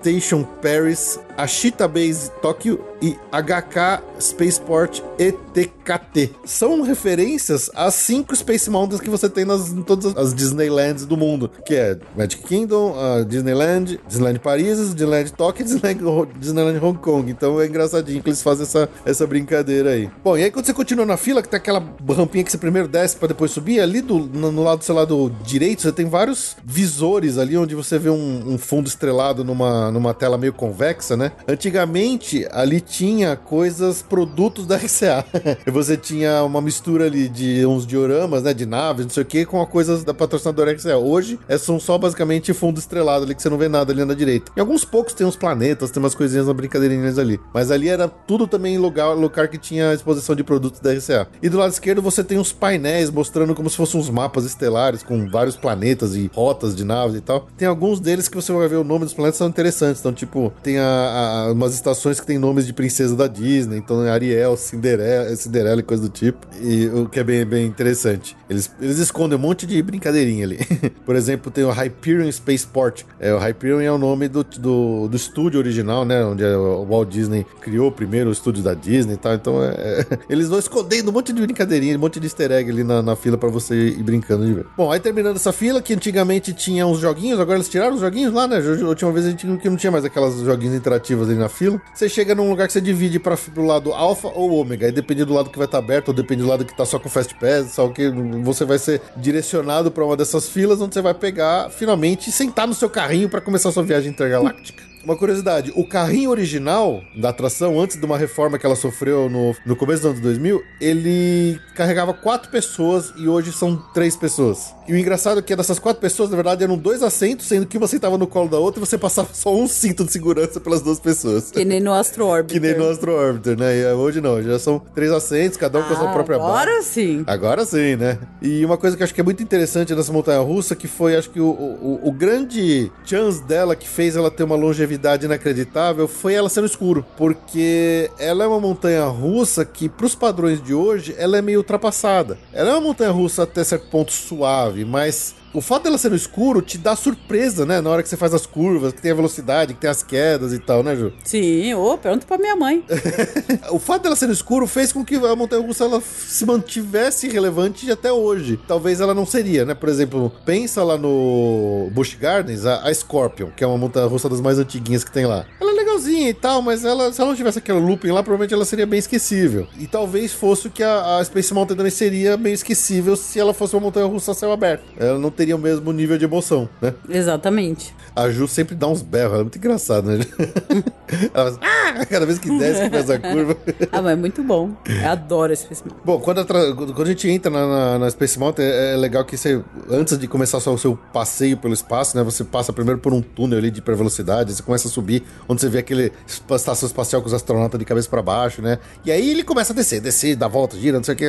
Paris, 0.61 1.19
Ashita 1.37 1.87
Base 1.87 2.31
Tóquio 2.41 2.79
e 3.01 3.17
HK 3.31 4.03
Spaceport 4.19 5.01
ETKT. 5.17 6.35
São 6.45 6.81
referências 6.81 7.69
às 7.73 7.95
cinco 7.95 8.35
Space 8.35 8.69
Mountains 8.69 9.01
que 9.01 9.09
você 9.09 9.27
tem 9.27 9.43
nas, 9.43 9.69
em 9.69 9.81
todas 9.81 10.15
as 10.15 10.33
Disneylands 10.33 11.05
do 11.05 11.17
mundo, 11.17 11.49
que 11.65 11.75
é 11.75 11.97
Magic 12.15 12.43
Kingdom, 12.43 12.95
Disneyland, 13.27 13.99
Disneyland 14.07 14.39
Paris, 14.39 14.77
Disneyland 14.93 15.33
Tóquio 15.33 15.63
e 15.63 15.65
Disneyland, 15.65 16.31
Disneyland 16.37 16.85
Hong 16.85 16.99
Kong. 16.99 17.31
Então 17.31 17.59
é 17.59 17.65
engraçadinho 17.65 18.21
que 18.21 18.29
eles 18.29 18.41
fazem 18.41 18.63
essa, 18.63 18.89
essa 19.03 19.25
brincadeira 19.25 19.91
aí. 19.91 20.09
Bom, 20.23 20.37
e 20.37 20.43
aí 20.43 20.51
quando 20.51 20.65
você 20.65 20.73
continua 20.73 21.05
na 21.05 21.17
fila, 21.17 21.41
que 21.41 21.49
tem 21.49 21.57
aquela 21.57 21.83
rampinha 22.09 22.43
que 22.43 22.51
você 22.51 22.57
primeiro 22.57 22.87
desce 22.87 23.15
para 23.15 23.29
depois 23.29 23.51
subir, 23.51 23.79
ali 23.79 24.01
do, 24.01 24.19
no, 24.19 24.51
no 24.51 24.63
lado 24.63 24.79
do 24.79 24.85
seu 24.85 24.95
lado 24.95 25.35
direito, 25.43 25.81
você 25.81 25.91
tem 25.91 26.05
vários 26.05 26.55
visores 26.63 27.37
ali 27.37 27.57
onde 27.57 27.73
você 27.73 27.97
vê 27.97 28.09
um, 28.09 28.53
um 28.53 28.57
fundo 28.57 28.87
estrelado 28.87 29.43
numa, 29.43 29.90
numa 29.91 30.13
tela 30.13 30.37
meio 30.37 30.53
convexa, 30.53 31.15
né? 31.15 31.31
Antigamente, 31.47 32.47
ali 32.51 32.81
tinha 32.81 33.35
coisas, 33.35 34.01
produtos 34.01 34.65
da 34.65 34.77
RCA. 34.77 35.25
você 35.71 35.97
tinha 35.97 36.43
uma 36.43 36.61
mistura 36.61 37.05
ali 37.05 37.27
de 37.29 37.65
uns 37.65 37.85
dioramas, 37.85 38.43
né? 38.43 38.53
De 38.53 38.65
naves, 38.65 39.05
não 39.05 39.13
sei 39.13 39.23
o 39.23 39.25
que, 39.25 39.45
com 39.45 39.61
a 39.61 39.67
coisas 39.67 40.03
da 40.03 40.13
patrocinadora 40.13 40.71
RCA. 40.71 40.97
Hoje, 40.97 41.39
é, 41.47 41.57
são 41.57 41.79
só 41.79 41.97
basicamente 41.97 42.53
fundo 42.53 42.79
estrelado 42.79 43.25
ali, 43.25 43.35
que 43.35 43.41
você 43.41 43.49
não 43.49 43.57
vê 43.57 43.67
nada 43.67 43.91
ali 43.91 44.03
na 44.05 44.13
direita. 44.13 44.51
Em 44.55 44.59
alguns 44.59 44.85
poucos 44.85 45.13
tem 45.13 45.25
uns 45.25 45.35
planetas, 45.35 45.91
tem 45.91 46.01
umas 46.01 46.15
coisinhas, 46.15 46.45
umas 46.47 46.55
brincadeirinhas 46.55 47.17
ali. 47.17 47.39
Mas 47.53 47.71
ali 47.71 47.89
era 47.89 48.07
tudo 48.07 48.47
também 48.47 48.77
lugar, 48.77 49.13
lugar 49.13 49.47
que 49.47 49.57
tinha 49.57 49.93
exposição 49.93 50.35
de 50.35 50.43
produtos 50.43 50.79
da 50.79 50.93
RCA. 50.93 51.27
E 51.41 51.49
do 51.49 51.57
lado 51.57 51.71
esquerdo 51.71 52.01
você 52.01 52.23
tem 52.23 52.37
uns 52.37 52.53
painéis 52.53 53.09
mostrando 53.09 53.53
como 53.53 53.69
se 53.69 53.77
fossem 53.77 53.99
uns 53.99 54.09
mapas 54.09 54.45
estelares 54.45 55.03
com 55.03 55.29
vários 55.29 55.55
planetas 55.55 56.15
e 56.15 56.29
rotas 56.33 56.75
de 56.75 56.83
naves 56.83 57.17
e 57.17 57.21
tal. 57.21 57.47
Tem 57.57 57.67
alguns 57.67 57.99
deles 57.99 58.27
que 58.27 58.35
você 58.35 58.51
vai 58.51 58.67
ver 58.67 58.77
o 58.77 58.83
nome 58.83 59.05
dos 59.05 59.13
planetas 59.13 59.37
são 59.37 59.47
interessantes. 59.47 59.80
Então, 59.89 60.13
tipo, 60.13 60.53
tem 60.61 60.77
a, 60.77 61.47
a, 61.47 61.51
umas 61.51 61.73
estações 61.73 62.19
que 62.19 62.25
tem 62.25 62.37
nomes 62.37 62.65
de 62.65 62.73
princesa 62.73 63.15
da 63.15 63.27
Disney. 63.27 63.77
Então, 63.77 64.03
é 64.03 64.09
Ariel, 64.09 64.55
Cinderela, 64.57 65.35
Cinderela 65.35 65.79
e 65.79 65.83
coisa 65.83 66.03
do 66.03 66.09
tipo. 66.09 66.45
E 66.61 66.87
o 66.87 67.07
que 67.07 67.19
é 67.19 67.23
bem, 67.23 67.45
bem 67.45 67.65
interessante. 67.65 68.35
Eles, 68.49 68.71
eles 68.81 68.97
escondem 68.97 69.37
um 69.37 69.41
monte 69.41 69.65
de 69.65 69.81
brincadeirinha 69.81 70.45
ali. 70.45 70.59
Por 71.05 71.15
exemplo, 71.15 71.51
tem 71.51 71.63
o 71.63 71.71
Hyperion 71.71 72.31
Spaceport. 72.31 73.03
É, 73.19 73.33
o 73.33 73.39
Hyperion 73.39 73.81
é 73.81 73.91
o 73.91 73.97
nome 73.97 74.27
do, 74.27 74.43
do, 74.43 75.07
do 75.07 75.15
estúdio 75.15 75.59
original, 75.59 76.05
né? 76.05 76.23
Onde 76.23 76.43
o 76.43 76.85
Walt 76.85 77.09
Disney 77.09 77.45
criou 77.61 77.91
primeiro 77.91 78.29
o 78.29 78.33
estúdio 78.33 78.63
da 78.63 78.73
Disney 78.73 79.13
e 79.13 79.17
tal. 79.17 79.33
Então, 79.33 79.63
é, 79.63 79.69
é, 79.69 80.05
eles 80.29 80.49
vão 80.49 80.59
escondendo 80.59 81.09
um 81.09 81.13
monte 81.13 81.33
de 81.33 81.41
brincadeirinha, 81.41 81.97
um 81.97 81.99
monte 82.01 82.19
de 82.19 82.25
easter 82.25 82.51
egg 82.51 82.69
ali 82.69 82.83
na, 82.83 83.01
na 83.01 83.15
fila 83.15 83.37
para 83.37 83.49
você 83.49 83.75
ir 83.89 84.03
brincando 84.03 84.45
de 84.45 84.53
ver. 84.53 84.65
Bom, 84.75 84.91
aí 84.91 84.99
terminando 84.99 85.35
essa 85.35 85.51
fila, 85.51 85.81
que 85.81 85.93
antigamente 85.93 86.53
tinha 86.53 86.85
uns 86.85 86.99
joguinhos, 86.99 87.39
agora 87.39 87.57
eles 87.57 87.69
tiraram 87.69 87.95
os 87.95 88.01
joguinhos 88.01 88.33
lá, 88.33 88.47
né? 88.47 88.57
A 88.57 88.87
última 88.87 89.11
vez 89.11 89.25
a 89.25 89.29
gente 89.29 89.47
não 89.71 89.77
tinha 89.77 89.91
mais 89.91 90.05
aquelas 90.05 90.39
joguinhos 90.39 90.75
interativos 90.75 91.27
ali 91.27 91.37
na 91.37 91.49
fila. 91.49 91.81
Você 91.93 92.07
chega 92.07 92.35
num 92.35 92.49
lugar 92.49 92.67
que 92.67 92.73
você 92.73 92.81
divide 92.81 93.19
para 93.19 93.35
pro 93.37 93.65
lado 93.65 93.93
alfa 93.93 94.27
ou 94.27 94.51
ômega, 94.51 94.85
aí 94.85 94.91
depende 94.91 95.25
do 95.25 95.33
lado 95.33 95.49
que 95.49 95.57
vai 95.57 95.65
estar 95.65 95.79
tá 95.79 95.83
aberto, 95.83 96.09
ou 96.09 96.13
depende 96.13 96.43
do 96.43 96.47
lado 96.47 96.65
que 96.65 96.75
tá 96.75 96.85
só 96.85 96.99
com 96.99 97.09
Fast 97.09 97.33
Pass, 97.35 97.71
só 97.71 97.87
que 97.87 98.09
você 98.43 98.65
vai 98.65 98.77
ser 98.77 99.01
direcionado 99.17 99.91
para 99.91 100.05
uma 100.05 100.15
dessas 100.15 100.47
filas 100.49 100.79
onde 100.81 100.93
você 100.93 101.01
vai 101.01 101.13
pegar 101.13 101.69
finalmente 101.69 102.29
e 102.29 102.33
sentar 102.33 102.67
no 102.67 102.73
seu 102.73 102.89
carrinho 102.89 103.29
para 103.29 103.41
começar 103.41 103.71
sua 103.71 103.83
viagem 103.83 104.11
intergaláctica. 104.11 104.90
Uma 105.03 105.15
curiosidade, 105.15 105.71
o 105.75 105.85
carrinho 105.85 106.29
original 106.29 107.03
da 107.15 107.29
atração, 107.29 107.79
antes 107.79 107.97
de 107.97 108.05
uma 108.05 108.17
reforma 108.17 108.59
que 108.59 108.65
ela 108.65 108.75
sofreu 108.75 109.29
no, 109.29 109.55
no 109.65 109.75
começo 109.75 110.03
dos 110.03 110.11
anos 110.11 110.21
2000, 110.21 110.63
ele 110.79 111.59
carregava 111.75 112.13
quatro 112.13 112.51
pessoas 112.51 113.11
e 113.17 113.27
hoje 113.27 113.51
são 113.51 113.75
três 113.93 114.15
pessoas. 114.15 114.75
E 114.87 114.93
o 114.93 114.97
engraçado 114.97 115.39
é 115.39 115.41
que 115.41 115.55
dessas 115.55 115.79
quatro 115.79 116.01
pessoas, 116.01 116.29
na 116.29 116.35
verdade, 116.35 116.63
eram 116.63 116.77
dois 116.77 117.01
assentos, 117.01 117.47
sendo 117.47 117.65
que 117.65 117.77
você 117.77 117.95
estava 117.95 118.17
no 118.17 118.27
colo 118.27 118.49
da 118.49 118.59
outra 118.59 118.81
e 118.81 118.85
você 118.85 118.97
passava 118.97 119.29
só 119.33 119.55
um 119.55 119.67
cinto 119.67 120.03
de 120.03 120.11
segurança 120.11 120.59
pelas 120.59 120.81
duas 120.81 120.99
pessoas. 120.99 121.49
Que 121.49 121.65
nem 121.65 121.79
no 121.79 121.93
Astro 121.93 122.25
Orbiter. 122.27 122.61
Que 122.61 122.67
nem 122.67 122.77
no 122.77 122.89
Astro 122.89 123.13
Orbiter, 123.13 123.57
né? 123.57 123.77
E 123.77 123.93
hoje 123.93 124.21
não, 124.21 124.41
já 124.41 124.59
são 124.59 124.79
três 124.93 125.11
assentos, 125.11 125.57
cada 125.57 125.79
um 125.79 125.81
ah, 125.81 125.85
com 125.85 125.93
a 125.93 125.97
sua 125.97 126.09
ah, 126.09 126.13
própria 126.13 126.35
agora 126.35 126.51
barra. 126.51 126.61
Agora 126.61 126.83
sim. 126.83 127.23
Agora 127.25 127.65
sim, 127.65 127.95
né? 127.95 128.19
E 128.41 128.63
uma 128.65 128.77
coisa 128.77 128.95
que 128.95 129.01
eu 129.01 129.05
acho 129.05 129.13
que 129.13 129.21
é 129.21 129.23
muito 129.23 129.41
interessante 129.41 129.95
nessa 129.95 130.11
montanha-russa, 130.11 130.75
que 130.75 130.87
foi, 130.87 131.15
acho 131.15 131.29
que 131.29 131.39
o, 131.39 131.49
o, 131.49 131.99
o 132.03 132.11
grande 132.11 132.91
chance 133.05 133.41
dela 133.43 133.75
que 133.75 133.87
fez 133.87 134.15
ela 134.15 134.29
ter 134.29 134.43
uma 134.43 134.55
longevidade 134.55 134.90
inacreditável, 135.25 136.07
foi 136.07 136.33
ela 136.33 136.49
sendo 136.49 136.67
escuro. 136.67 137.05
Porque 137.17 138.09
ela 138.17 138.43
é 138.43 138.47
uma 138.47 138.59
montanha-russa 138.59 139.65
que, 139.65 139.89
pros 139.89 140.15
padrões 140.15 140.61
de 140.61 140.73
hoje, 140.73 141.15
ela 141.17 141.37
é 141.37 141.41
meio 141.41 141.59
ultrapassada. 141.59 142.37
Ela 142.53 142.69
é 142.69 142.73
uma 142.73 142.81
montanha-russa 142.81 143.43
até 143.43 143.63
certo 143.63 143.87
ponto 143.89 144.11
suave, 144.11 144.85
mas 144.85 145.35
o 145.53 145.61
fato 145.61 145.83
dela 145.83 145.97
ser 145.97 146.09
no 146.09 146.15
escuro 146.15 146.61
te 146.61 146.77
dá 146.77 146.95
surpresa, 146.95 147.65
né? 147.65 147.81
Na 147.81 147.89
hora 147.89 148.03
que 148.03 148.09
você 148.09 148.17
faz 148.17 148.33
as 148.33 148.45
curvas, 148.45 148.93
que 148.93 149.01
tem 149.01 149.11
a 149.11 149.15
velocidade, 149.15 149.73
que 149.73 149.81
tem 149.81 149.89
as 149.89 150.03
quedas 150.03 150.53
e 150.53 150.59
tal, 150.59 150.83
né, 150.83 150.95
Ju? 150.95 151.11
Sim, 151.23 151.73
ô, 151.73 151.97
pergunta 151.97 152.25
pra 152.25 152.37
minha 152.37 152.55
mãe. 152.55 152.83
o 153.71 153.79
fato 153.79 154.03
dela 154.03 154.15
ser 154.15 154.27
no 154.27 154.33
escuro 154.33 154.65
fez 154.67 154.93
com 154.93 155.03
que 155.03 155.15
a 155.15 155.35
montanha 155.35 155.65
russa 155.65 155.85
ela 155.85 156.01
se 156.01 156.45
mantivesse 156.45 157.27
relevante 157.29 157.89
até 157.91 158.11
hoje. 158.11 158.59
Talvez 158.67 159.01
ela 159.01 159.13
não 159.13 159.25
seria, 159.25 159.65
né? 159.65 159.73
Por 159.73 159.89
exemplo, 159.89 160.31
pensa 160.45 160.83
lá 160.83 160.97
no 160.97 161.89
Busch 161.91 162.15
Gardens, 162.15 162.65
a, 162.65 162.87
a 162.87 162.93
Scorpion, 162.93 163.49
que 163.55 163.63
é 163.63 163.67
uma 163.67 163.77
montanha 163.77 164.07
russa 164.07 164.29
das 164.29 164.41
mais 164.41 164.57
antiguinhas 164.57 165.03
que 165.03 165.11
tem 165.11 165.25
lá. 165.25 165.45
Ela 165.59 165.71
é 165.71 165.75
legalzinha 165.91 166.29
e 166.29 166.33
tal, 166.33 166.61
mas 166.61 166.85
ela, 166.85 167.11
se 167.11 167.19
ela 167.19 167.29
não 167.29 167.35
tivesse 167.35 167.59
aquele 167.59 167.79
looping 167.79 168.11
lá, 168.11 168.23
provavelmente 168.23 168.53
ela 168.53 168.65
seria 168.65 168.85
bem 168.85 168.99
esquecível. 168.99 169.67
E 169.77 169.87
talvez 169.87 170.33
fosse 170.33 170.67
o 170.67 170.71
que 170.71 170.83
a, 170.83 171.17
a 171.17 171.25
Space 171.25 171.53
Mountain 171.53 171.75
também 171.75 171.91
seria 171.91 172.37
bem 172.37 172.53
esquecível 172.53 173.15
se 173.15 173.39
ela 173.39 173.53
fosse 173.53 173.75
uma 173.75 173.81
montanha 173.81 174.05
russa 174.05 174.31
a 174.31 174.35
céu 174.35 174.51
aberto. 174.51 174.83
Ela 174.97 175.19
não 175.19 175.29
teria 175.29 175.55
o 175.55 175.59
mesmo 175.59 175.91
nível 175.91 176.17
de 176.17 176.25
emoção, 176.25 176.69
né? 176.81 176.93
Exatamente. 177.09 177.93
A 178.15 178.29
Ju 178.29 178.47
sempre 178.47 178.75
dá 178.75 178.87
uns 178.87 179.01
berros, 179.01 179.33
ela 179.33 179.41
é 179.41 179.43
muito 179.43 179.57
engraçada, 179.57 180.17
né? 180.17 180.25
ela 181.33 181.51
faz, 181.51 181.59
ah! 181.61 182.05
Cada 182.09 182.25
vez 182.25 182.39
que 182.39 182.49
desce, 182.57 182.83
que 182.83 182.89
faz 182.89 183.09
a 183.09 183.19
curva. 183.19 183.57
ah, 183.91 184.01
mas 184.01 184.13
é 184.13 184.15
muito 184.15 184.43
bom. 184.43 184.71
Eu 184.85 185.09
adoro 185.09 185.51
a 185.51 185.55
Space 185.55 185.83
Mountain. 185.83 186.01
Bom, 186.05 186.19
quando 186.19 186.39
a, 186.41 186.45
quando 186.45 187.01
a 187.01 187.05
gente 187.05 187.29
entra 187.29 187.51
na, 187.51 187.67
na, 187.67 187.99
na 187.99 188.09
Space 188.09 188.39
Mountain, 188.39 188.65
é, 188.65 188.93
é, 188.93 188.97
legal 188.97 189.25
que 189.25 189.37
você, 189.37 189.61
antes 189.89 190.17
de 190.17 190.27
começar 190.27 190.59
só 190.59 190.73
o 190.73 190.77
seu 190.77 190.97
passeio 191.13 191.57
pelo 191.57 191.73
espaço, 191.73 192.15
né? 192.17 192.23
Você 192.23 192.43
passa 192.43 192.71
primeiro 192.71 192.99
por 192.99 193.13
um 193.13 193.21
túnel 193.21 193.57
ali 193.57 193.69
de 193.69 193.79
hipervelocidade, 193.79 194.53
você 194.53 194.63
começa 194.63 194.87
a 194.87 194.91
subir, 194.91 195.23
onde 195.47 195.61
você 195.61 195.69
vê 195.69 195.79
aquele 195.81 196.11
estação 196.27 196.87
espacial 196.87 197.21
com 197.21 197.27
os 197.27 197.33
astronautas 197.33 197.79
de 197.79 197.85
cabeça 197.85 198.09
para 198.09 198.21
baixo, 198.21 198.61
né? 198.61 198.79
E 199.05 199.11
aí 199.11 199.29
ele 199.29 199.43
começa 199.43 199.73
a 199.73 199.75
descer, 199.75 199.99
descer, 199.99 200.35
dá 200.35 200.47
volta, 200.47 200.77
gira, 200.77 200.97
não 200.97 201.03
sei 201.03 201.13
o 201.13 201.17
que, 201.17 201.25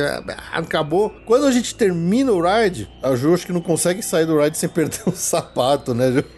acabou. 0.51 1.11
Quando 1.25 1.45
a 1.45 1.51
gente 1.51 1.75
termina 1.75 2.31
o 2.31 2.41
ride, 2.41 2.89
a 3.01 3.15
Ju 3.15 3.33
acho 3.33 3.45
que 3.45 3.53
não 3.53 3.61
consegue 3.61 4.01
sair 4.01 4.25
do 4.25 4.39
ride 4.39 4.57
sem 4.57 4.69
perder 4.69 5.01
um 5.07 5.11
sapato, 5.11 5.93
né, 5.93 6.11
Ju? 6.11 6.23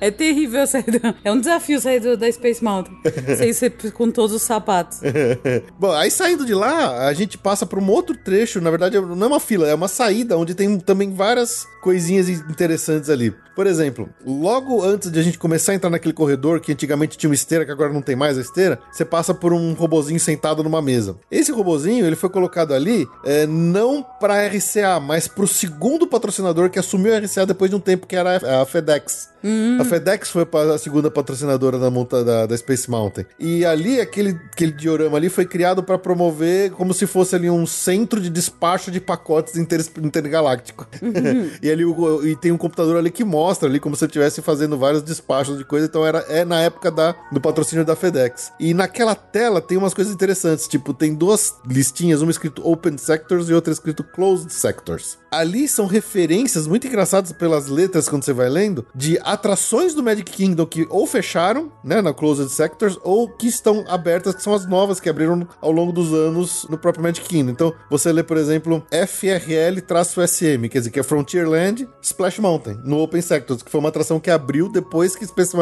É 0.00 0.10
terrível 0.10 0.66
sair 0.66 0.84
do... 0.84 1.14
É 1.24 1.32
um 1.32 1.38
desafio 1.38 1.80
sair 1.80 2.00
do, 2.00 2.16
da 2.16 2.30
Space 2.30 2.62
Mountain. 2.62 2.96
sem 3.36 3.52
ser 3.52 3.70
com 3.92 4.10
todos 4.10 4.34
os 4.34 4.42
sapatos. 4.42 5.00
Bom, 5.78 5.92
aí 5.92 6.10
saindo 6.10 6.44
de 6.44 6.54
lá, 6.54 7.06
a 7.06 7.12
gente 7.12 7.38
passa 7.38 7.66
por 7.66 7.78
um 7.78 7.90
outro 7.90 8.16
trecho, 8.16 8.60
na 8.60 8.70
verdade 8.70 8.98
não 9.00 9.24
é 9.24 9.26
uma 9.26 9.40
fila, 9.40 9.68
é 9.68 9.74
uma 9.74 9.88
saída, 9.88 10.36
onde 10.36 10.54
tem 10.54 10.78
também 10.78 11.12
várias 11.12 11.66
coisinhas 11.82 12.28
interessantes 12.28 13.08
ali. 13.08 13.34
Por 13.54 13.66
exemplo, 13.66 14.08
logo 14.24 14.82
antes 14.82 15.10
de 15.10 15.18
a 15.18 15.22
gente 15.22 15.38
começar 15.38 15.72
a 15.72 15.74
entrar 15.74 15.90
naquele 15.90 16.14
corredor 16.14 16.60
que 16.60 16.74
antigamente 16.90 17.16
tinha 17.16 17.30
uma 17.30 17.34
esteira, 17.34 17.64
que 17.64 17.70
agora 17.70 17.92
não 17.92 18.02
tem 18.02 18.16
mais 18.16 18.36
a 18.36 18.40
esteira, 18.40 18.80
você 18.90 19.04
passa 19.04 19.32
por 19.32 19.52
um 19.52 19.72
robozinho 19.72 20.18
sentado 20.18 20.62
numa 20.62 20.82
mesa. 20.82 21.16
Esse 21.30 21.52
robozinho, 21.52 22.04
ele 22.04 22.16
foi 22.16 22.28
colocado 22.28 22.74
ali 22.74 23.06
é, 23.24 23.46
não 23.46 24.02
para 24.02 24.46
RCA, 24.46 24.98
mas 25.00 25.28
para 25.28 25.44
o 25.44 25.48
segundo 25.48 26.06
patrocinador 26.06 26.70
que 26.70 26.78
assumiu 26.78 27.14
a 27.14 27.18
RCA 27.18 27.46
depois 27.46 27.70
de 27.70 27.76
um 27.76 27.80
tempo, 27.80 28.06
que 28.06 28.16
era 28.16 28.60
a 28.60 28.66
FedEx. 28.66 29.29
Hum. 29.42 29.78
A 29.80 29.84
FedEx 29.84 30.30
foi 30.30 30.46
a 30.74 30.78
segunda 30.78 31.10
patrocinadora 31.10 31.78
da, 31.78 31.90
monta, 31.90 32.24
da, 32.24 32.46
da, 32.46 32.56
Space 32.56 32.90
Mountain. 32.90 33.26
E 33.38 33.64
ali, 33.64 34.00
aquele, 34.00 34.38
aquele 34.52 34.72
diorama 34.72 35.16
ali 35.16 35.28
foi 35.28 35.46
criado 35.46 35.82
para 35.82 35.98
promover 35.98 36.70
como 36.72 36.92
se 36.92 37.06
fosse 37.06 37.34
ali 37.34 37.50
um 37.50 37.66
centro 37.66 38.20
de 38.20 38.28
despacho 38.28 38.90
de 38.90 39.00
pacotes 39.00 39.56
inter, 39.56 39.80
intergaláctico. 40.02 40.86
Uhum. 41.02 41.50
e 41.62 41.70
ali 41.70 41.84
o, 41.84 42.26
e 42.26 42.36
tem 42.36 42.52
um 42.52 42.58
computador 42.58 42.96
ali 42.96 43.10
que 43.10 43.24
mostra 43.24 43.68
ali 43.68 43.80
como 43.80 43.96
se 43.96 44.04
estivesse 44.04 44.42
fazendo 44.42 44.76
vários 44.76 45.02
despachos 45.02 45.58
de 45.58 45.64
coisa. 45.64 45.86
Então 45.86 46.06
era, 46.06 46.18
é 46.28 46.44
na 46.44 46.60
época 46.60 46.90
da, 46.90 47.14
do 47.32 47.40
patrocínio 47.40 47.84
da 47.84 47.96
FedEx. 47.96 48.52
E 48.60 48.74
naquela 48.74 49.14
tela 49.14 49.60
tem 49.60 49.78
umas 49.78 49.94
coisas 49.94 50.12
interessantes. 50.12 50.68
Tipo, 50.68 50.92
tem 50.92 51.14
duas 51.14 51.54
listinhas, 51.66 52.22
uma 52.22 52.30
escrito 52.30 52.66
Open 52.66 52.98
Sectors 52.98 53.48
e 53.48 53.54
outra 53.54 53.72
escrito 53.72 54.04
Closed 54.04 54.50
Sectors. 54.50 55.18
Ali 55.30 55.68
são 55.68 55.86
referências 55.86 56.66
muito 56.66 56.86
engraçadas 56.86 57.32
pelas 57.32 57.68
letras 57.68 58.08
quando 58.08 58.24
você 58.24 58.32
vai 58.32 58.48
lendo 58.48 58.84
de 58.94 59.18
atrações 59.32 59.94
do 59.94 60.02
Magic 60.02 60.30
Kingdom 60.30 60.66
que 60.66 60.86
ou 60.90 61.06
fecharam, 61.06 61.70
né, 61.84 62.02
na 62.02 62.12
Closed 62.12 62.48
Sectors, 62.50 62.98
ou 63.02 63.28
que 63.28 63.46
estão 63.46 63.84
abertas, 63.88 64.34
que 64.34 64.42
são 64.42 64.52
as 64.52 64.66
novas 64.66 64.98
que 64.98 65.08
abriram 65.08 65.46
ao 65.60 65.70
longo 65.70 65.92
dos 65.92 66.12
anos 66.12 66.66
no 66.68 66.76
próprio 66.76 67.02
Magic 67.02 67.26
Kingdom. 67.26 67.50
Então, 67.50 67.72
você 67.88 68.12
lê, 68.12 68.22
por 68.22 68.36
exemplo, 68.36 68.84
FRL-SM, 68.90 70.68
quer 70.68 70.78
dizer, 70.78 70.90
que 70.90 71.00
é 71.00 71.02
Frontierland 71.02 71.88
Splash 72.02 72.38
Mountain, 72.38 72.80
no 72.84 72.98
Open 72.98 73.20
Sectors, 73.20 73.62
que 73.62 73.70
foi 73.70 73.80
uma 73.80 73.88
atração 73.88 74.18
que 74.18 74.30
abriu 74.30 74.68
depois 74.68 75.14
que 75.14 75.24
Space 75.26 75.54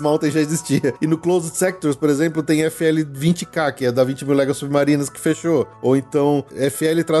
Mountain 0.00 0.30
já 0.30 0.40
existia. 0.40 0.94
E 1.00 1.06
no 1.06 1.18
Closed 1.18 1.54
Sectors, 1.54 1.96
por 1.96 2.08
exemplo, 2.08 2.42
tem 2.42 2.60
FL20K, 2.62 3.72
que 3.74 3.84
é 3.84 3.92
da 3.92 4.02
20 4.04 4.24
mil 4.24 4.34
léguas 4.34 4.56
submarinas, 4.56 5.10
que 5.10 5.20
fechou. 5.20 5.66
Ou 5.82 5.96
então 5.96 6.44
FL-MTWR, 6.50 7.12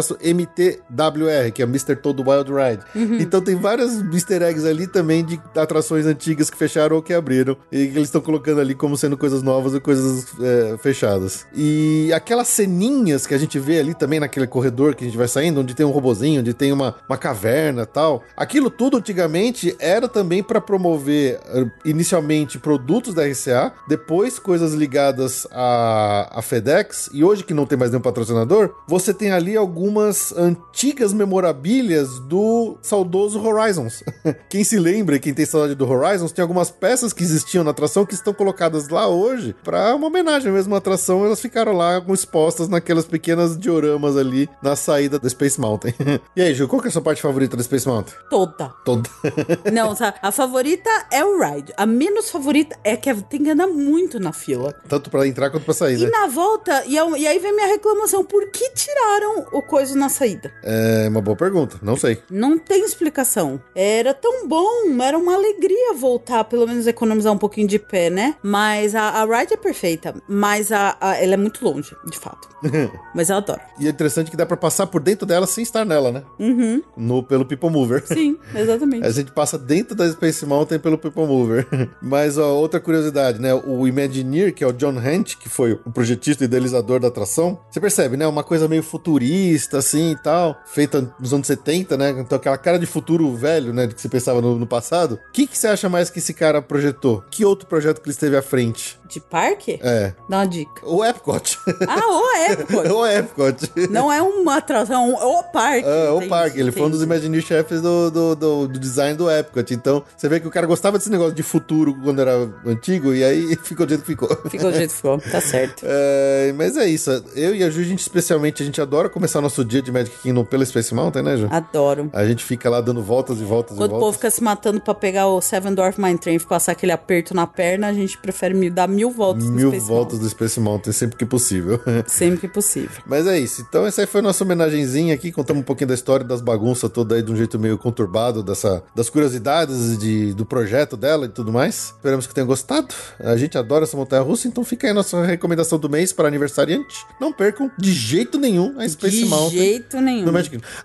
que 1.52 1.62
é 1.62 1.64
Mr. 1.64 1.96
Todo 1.96 2.24
Wild 2.28 2.50
Ride. 2.50 2.82
Uhum. 2.94 3.18
Então 3.20 3.40
tem 3.40 3.56
vários 3.56 4.00
easter 4.14 4.42
eggs 4.42 4.66
ali 4.66 4.86
também 4.86 5.24
de 5.24 5.36
atrações 5.66 6.06
antigas 6.06 6.48
que 6.48 6.56
fecharam 6.56 6.96
ou 6.96 7.02
que 7.02 7.12
abriram. 7.12 7.56
E 7.70 7.88
que 7.88 7.96
eles 7.96 8.08
estão 8.08 8.20
colocando 8.20 8.60
ali 8.60 8.74
como 8.74 8.96
sendo 8.96 9.16
coisas 9.16 9.42
novas 9.42 9.74
e 9.74 9.80
coisas 9.80 10.26
é, 10.40 10.76
fechadas. 10.78 11.46
E 11.54 12.10
aquelas 12.14 12.48
ceninhas 12.48 13.26
que 13.26 13.34
a 13.34 13.38
gente 13.38 13.58
vê 13.58 13.80
ali 13.80 13.94
também 13.94 14.20
naquele 14.20 14.46
corredor 14.46 14.94
que 14.94 15.04
a 15.04 15.06
gente 15.06 15.16
vai 15.16 15.28
saindo, 15.28 15.60
onde 15.60 15.74
tem 15.74 15.84
um 15.84 15.90
robozinho, 15.90 16.40
onde 16.40 16.54
tem 16.54 16.72
uma, 16.72 16.94
uma 17.08 17.18
caverna 17.18 17.84
tal. 17.84 18.22
Aquilo 18.36 18.70
tudo 18.70 18.96
antigamente 18.96 19.76
era 19.78 20.08
também 20.08 20.42
para 20.42 20.60
promover 20.60 21.40
eh, 21.44 21.66
inicialmente 21.84 22.58
produtos 22.58 23.14
da 23.14 23.24
RCA, 23.24 23.72
depois 23.88 24.38
coisas 24.38 24.72
ligadas 24.72 25.46
à 25.50 26.40
FedEx, 26.42 27.10
e 27.12 27.24
hoje 27.24 27.44
que 27.44 27.54
não 27.54 27.66
tem 27.66 27.78
mais 27.78 27.90
nenhum 27.90 28.02
patrocinador, 28.02 28.74
você 28.86 29.12
tem 29.12 29.32
ali 29.32 29.56
algumas 29.56 30.32
antigas 30.36 31.12
memorabilhas 31.12 32.18
do 32.20 32.76
saudoso 32.82 33.40
Horizons. 33.40 34.02
quem 34.48 34.62
se 34.64 34.78
lembra, 34.78 35.18
quem 35.18 35.34
tem 35.34 35.46
do 35.74 35.88
Horizons, 35.90 36.32
tem 36.32 36.42
algumas 36.42 36.70
peças 36.70 37.12
que 37.12 37.22
existiam 37.22 37.64
na 37.64 37.70
atração 37.70 38.04
que 38.06 38.14
estão 38.14 38.32
colocadas 38.34 38.88
lá 38.88 39.08
hoje 39.08 39.54
para 39.64 39.94
uma 39.94 40.06
homenagem 40.08 40.52
mesmo 40.52 40.74
à 40.74 40.78
atração, 40.78 41.24
elas 41.24 41.40
ficaram 41.40 41.72
lá 41.72 42.02
expostas 42.08 42.68
naquelas 42.68 43.04
pequenas 43.06 43.58
dioramas 43.58 44.16
ali 44.16 44.48
na 44.62 44.74
saída 44.76 45.18
do 45.18 45.28
Space 45.28 45.60
Mountain. 45.60 45.94
e 46.36 46.42
aí, 46.42 46.54
Ju, 46.54 46.68
qual 46.68 46.80
que 46.80 46.88
é 46.88 46.90
a 46.90 46.92
sua 46.92 47.02
parte 47.02 47.22
favorita 47.22 47.56
do 47.56 47.62
Space 47.62 47.86
Mountain? 47.86 48.14
Toda. 48.30 48.68
Toda. 48.84 49.08
Não, 49.72 49.94
sabe? 49.94 50.18
A 50.22 50.30
favorita 50.32 50.90
é 51.10 51.24
o 51.24 51.38
ride. 51.40 51.72
A 51.76 51.86
menos 51.86 52.30
favorita 52.30 52.76
é 52.84 52.96
que 52.96 53.12
tem 53.22 53.42
que 53.42 53.50
andar 53.50 53.66
muito 53.66 54.18
na 54.20 54.32
fila. 54.32 54.74
Tanto 54.88 55.10
pra 55.10 55.26
entrar 55.26 55.50
quanto 55.50 55.64
pra 55.64 55.74
sair, 55.74 56.00
E 56.00 56.04
né? 56.04 56.10
na 56.10 56.26
volta, 56.26 56.84
e, 56.86 56.98
é- 56.98 57.18
e 57.18 57.26
aí 57.26 57.38
vem 57.38 57.54
minha 57.54 57.66
reclamação: 57.68 58.24
por 58.24 58.50
que 58.50 58.70
tiraram 58.70 59.46
o 59.52 59.62
coisa 59.62 59.96
na 59.96 60.08
saída? 60.08 60.52
É 60.62 61.06
uma 61.08 61.20
boa 61.20 61.36
pergunta, 61.36 61.78
não 61.82 61.96
sei. 61.96 62.22
Não 62.30 62.58
tem 62.58 62.84
explicação. 62.84 63.60
Era 63.74 64.12
tão 64.14 64.46
bom, 64.48 65.02
era 65.02 65.16
uma 65.18 65.36
alegria 65.46 65.94
voltar, 65.94 66.44
pelo 66.44 66.66
menos 66.66 66.86
economizar 66.86 67.32
um 67.32 67.38
pouquinho 67.38 67.66
de 67.68 67.78
pé, 67.78 68.10
né? 68.10 68.34
Mas 68.42 68.94
a, 68.94 69.02
a 69.02 69.24
ride 69.24 69.54
é 69.54 69.56
perfeita, 69.56 70.14
mas 70.28 70.72
a, 70.72 70.96
a- 71.00 71.16
ela 71.16 71.34
é 71.34 71.36
muito 71.36 71.64
longe, 71.64 71.94
de 72.10 72.18
fato. 72.18 72.48
mas 73.14 73.30
eu 73.30 73.36
adoro. 73.36 73.60
E 73.78 73.86
é 73.86 73.90
interessante 73.90 74.30
que 74.30 74.36
dá 74.36 74.46
pra 74.46 74.56
passar 74.56 74.86
por 74.86 75.00
dentro 75.00 75.26
dela 75.26 75.46
sem 75.46 75.62
estar 75.62 75.84
nela, 75.84 76.10
né? 76.10 76.22
Uhum. 76.38 76.82
No, 76.96 77.22
pelo 77.22 77.44
People 77.44 77.70
Mover. 77.70 78.02
Sim, 78.06 78.36
exatamente. 78.54 79.06
A 79.06 79.10
gente 79.10 79.30
passa 79.32 79.58
dentro 79.58 79.94
da 79.94 80.10
Space 80.10 80.44
Mountain 80.44 80.78
pelo 80.78 80.98
People 80.98 81.26
Mover. 81.26 81.66
Mas, 82.02 82.38
ó, 82.38 82.54
outra 82.54 82.80
curiosidade, 82.80 83.40
né? 83.40 83.54
O 83.54 83.86
Imagineer, 83.86 84.52
que 84.54 84.64
é 84.64 84.66
o 84.66 84.72
John 84.72 84.96
Hunt, 84.98 85.36
que 85.36 85.48
foi 85.48 85.72
o 85.72 85.90
projetista 85.92 86.44
e 86.44 86.46
idealizador 86.46 86.98
da 86.98 87.08
atração, 87.08 87.58
você 87.70 87.80
percebe, 87.80 88.16
né? 88.16 88.26
Uma 88.26 88.42
coisa 88.42 88.66
meio 88.66 88.82
futurista, 88.82 89.78
assim 89.78 90.12
e 90.12 90.16
tal, 90.16 90.56
feita 90.66 91.14
nos 91.20 91.32
anos 91.32 91.46
70, 91.46 91.96
né? 91.96 92.10
Então, 92.18 92.36
aquela 92.36 92.58
cara 92.58 92.78
de 92.78 92.86
futuro 92.86 93.34
velho, 93.36 93.72
né? 93.72 93.86
Que 93.86 94.00
você 94.00 94.08
pensava 94.08 94.40
no, 94.40 94.58
no 94.58 94.66
passado. 94.66 95.18
Que, 95.36 95.46
que 95.46 95.58
você 95.58 95.68
acha 95.68 95.86
mais 95.86 96.08
que 96.08 96.18
esse 96.18 96.32
cara 96.32 96.62
projetou? 96.62 97.22
Que 97.30 97.44
outro 97.44 97.68
projeto 97.68 98.00
que 98.00 98.08
ele 98.08 98.14
esteve 98.14 98.38
à 98.38 98.40
frente? 98.40 98.98
De 99.08 99.20
parque? 99.20 99.78
É. 99.82 100.12
Dá 100.28 100.38
uma 100.38 100.46
dica. 100.46 100.70
O 100.84 101.04
Epcot. 101.04 101.58
Ah, 101.88 102.00
o 102.08 102.52
Epcot. 102.52 102.88
o 102.92 103.06
Epcot. 103.06 103.72
Não 103.90 104.12
é 104.12 104.20
uma 104.22 104.56
atração, 104.56 105.16
é 105.20 105.24
o 105.24 105.42
parque. 105.44 105.86
É, 105.88 106.10
o 106.10 106.16
Entendi, 106.16 106.28
parque. 106.28 106.60
Ele 106.60 106.72
foi 106.72 106.82
um 106.82 106.90
dos 106.90 107.00
entendi. 107.02 107.14
Imagineer 107.16 107.42
chefes 107.42 107.80
do, 107.80 108.10
do, 108.10 108.34
do- 108.34 108.68
do 108.68 108.78
design 108.78 109.16
do 109.16 109.30
Epcot. 109.30 109.72
Então, 109.72 110.02
você 110.16 110.28
vê 110.28 110.40
que 110.40 110.48
o 110.48 110.50
cara 110.50 110.66
gostava 110.66 110.98
desse 110.98 111.10
negócio 111.10 111.34
de 111.34 111.42
futuro 111.42 111.94
quando 112.02 112.20
era 112.20 112.32
antigo, 112.66 113.14
e 113.14 113.22
aí 113.22 113.56
ficou 113.62 113.86
do 113.86 113.90
jeito 113.90 114.00
que 114.02 114.06
ficou. 114.12 114.28
Ficou 114.50 114.70
do 114.70 114.76
jeito 114.76 114.90
que 114.90 114.96
ficou, 114.96 115.18
tá 115.18 115.40
certo. 115.40 115.84
É, 115.98 116.52
mas 116.56 116.76
é 116.76 116.86
isso. 116.86 117.10
Eu 117.34 117.54
e 117.54 117.62
a 117.62 117.70
Ju, 117.70 117.80
a 117.80 117.84
gente 117.84 118.00
especialmente, 118.00 118.62
a 118.62 118.66
gente 118.66 118.80
adora 118.80 119.08
começar 119.08 119.40
nosso 119.40 119.64
dia 119.64 119.80
de 119.82 119.90
Magic 119.92 120.16
Kingdom 120.18 120.44
pela 120.44 120.64
Space 120.64 120.94
Mountain, 120.94 121.22
né, 121.22 121.36
Ju? 121.36 121.48
Adoro. 121.50 122.10
A 122.12 122.24
gente 122.26 122.44
fica 122.44 122.68
lá 122.68 122.80
dando 122.80 123.02
voltas 123.02 123.38
e 123.40 123.44
voltas 123.44 123.76
Quando 123.76 123.82
e 123.90 123.94
o 123.94 123.98
povo 123.98 124.00
voltas. 124.00 124.16
fica 124.16 124.30
se 124.30 124.42
matando 124.42 124.80
pra 124.80 124.94
pegar 124.94 125.26
o 125.28 125.40
Seven 125.40 125.74
Dwarf 125.74 126.00
Mine 126.00 126.18
Train 126.18 126.36
e 126.36 126.40
passar 126.40 126.72
aquele 126.72 126.92
aperto 126.92 127.34
na 127.34 127.46
perna, 127.46 127.88
a 127.88 127.92
gente 127.92 128.18
prefere 128.18 128.54
mil- 128.54 128.70
dar 128.72 128.88
mil 128.96 129.10
voltas 129.10 129.44
Mil 129.44 129.70
Space 129.70 129.86
voltas 129.86 130.12
Mountain. 130.14 130.18
do 130.18 130.30
Space 130.30 130.60
Mountain 130.60 130.92
sempre 130.92 131.16
que 131.16 131.26
possível. 131.26 131.80
Sempre 132.06 132.40
que 132.40 132.48
possível. 132.48 133.02
Mas 133.06 133.26
é 133.26 133.38
isso. 133.38 133.64
Então, 133.68 133.86
essa 133.86 134.00
aí 134.00 134.06
foi 134.06 134.20
a 134.20 134.22
nossa 134.22 134.42
homenagenzinha 134.42 135.14
aqui. 135.14 135.30
Contamos 135.30 135.60
um 135.60 135.64
pouquinho 135.64 135.88
da 135.88 135.94
história 135.94 136.24
das 136.24 136.40
bagunças 136.40 136.90
toda 136.90 137.14
aí 137.14 137.22
de 137.22 137.30
um 137.30 137.36
jeito 137.36 137.58
meio 137.58 137.76
conturbado, 137.76 138.42
dessa, 138.42 138.82
das 138.94 139.10
curiosidades 139.10 139.98
de, 139.98 140.32
do 140.34 140.46
projeto 140.46 140.96
dela 140.96 141.26
e 141.26 141.28
tudo 141.28 141.52
mais. 141.52 141.94
Esperamos 141.96 142.26
que 142.26 142.34
tenham 142.34 142.46
gostado. 142.46 142.88
A 143.20 143.36
gente 143.36 143.58
adora 143.58 143.84
essa 143.84 143.96
montanha 143.96 144.22
russa, 144.22 144.48
então 144.48 144.64
fica 144.64 144.86
aí 144.86 144.90
a 144.90 144.94
nossa 144.94 145.24
recomendação 145.24 145.78
do 145.78 145.88
mês 145.88 146.12
para 146.12 146.28
aniversariante. 146.28 147.04
Não 147.20 147.32
percam 147.32 147.70
de 147.78 147.92
jeito 147.92 148.38
nenhum 148.38 148.78
a 148.78 148.88
Space 148.88 149.18
de 149.18 149.24
Mountain. 149.26 149.58
jeito 149.58 150.00
nenhum. 150.00 150.24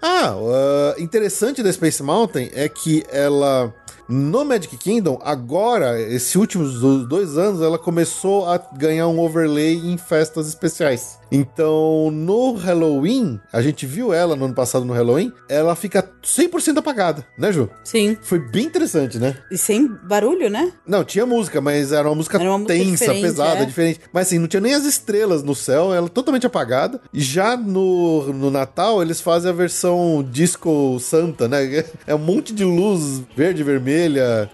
Ah, 0.01 0.35
uh, 0.35 1.01
interessante 1.01 1.63
da 1.63 1.71
Space 1.71 2.01
Mountain 2.03 2.49
é 2.53 2.67
que 2.67 3.03
ela. 3.09 3.73
No 4.11 4.43
Magic 4.43 4.75
Kingdom, 4.77 5.17
agora, 5.23 5.99
esses 6.01 6.35
últimos 6.35 6.81
do- 6.81 7.07
dois 7.07 7.37
anos, 7.37 7.61
ela 7.61 7.79
começou 7.79 8.45
a 8.45 8.57
ganhar 8.77 9.07
um 9.07 9.19
overlay 9.19 9.75
em 9.77 9.97
festas 9.97 10.47
especiais. 10.49 11.17
Então, 11.31 12.11
no 12.11 12.51
Halloween, 12.55 13.39
a 13.53 13.61
gente 13.61 13.85
viu 13.85 14.13
ela 14.13 14.35
no 14.35 14.43
ano 14.45 14.53
passado 14.53 14.83
no 14.83 14.91
Halloween, 14.93 15.31
ela 15.47 15.73
fica 15.77 16.05
100% 16.21 16.77
apagada, 16.77 17.25
né, 17.37 17.53
Ju? 17.53 17.69
Sim. 17.85 18.17
Foi 18.21 18.37
bem 18.37 18.65
interessante, 18.65 19.17
né? 19.17 19.37
E 19.49 19.57
sem 19.57 19.87
barulho, 19.87 20.49
né? 20.49 20.73
Não, 20.85 21.05
tinha 21.05 21.25
música, 21.25 21.61
mas 21.61 21.93
era 21.93 22.09
uma 22.09 22.15
música 22.15 22.37
Era 22.37 22.49
uma 22.49 22.57
música 22.57 22.73
tensa, 22.73 22.91
diferente, 23.05 23.21
pesada, 23.21 23.61
é. 23.61 23.65
diferente. 23.65 24.01
Mas 24.11 24.27
assim, 24.27 24.39
não 24.39 24.47
tinha 24.47 24.59
nem 24.59 24.73
as 24.73 24.83
estrelas 24.83 25.41
no 25.41 25.55
céu, 25.55 25.93
ela 25.93 26.09
totalmente 26.09 26.45
apagada. 26.45 26.99
E 27.13 27.21
já 27.21 27.55
no, 27.55 28.33
no 28.33 28.51
Natal, 28.51 29.01
eles 29.01 29.21
fazem 29.21 29.49
a 29.49 29.53
versão 29.53 30.27
disco 30.29 30.99
santa, 30.99 31.47
né? 31.47 31.61
É 32.05 32.13
um 32.13 32.17
monte 32.19 32.53
de 32.53 32.65
luz 32.65 33.21
verde, 33.37 33.63
vermelha, 33.63 34.00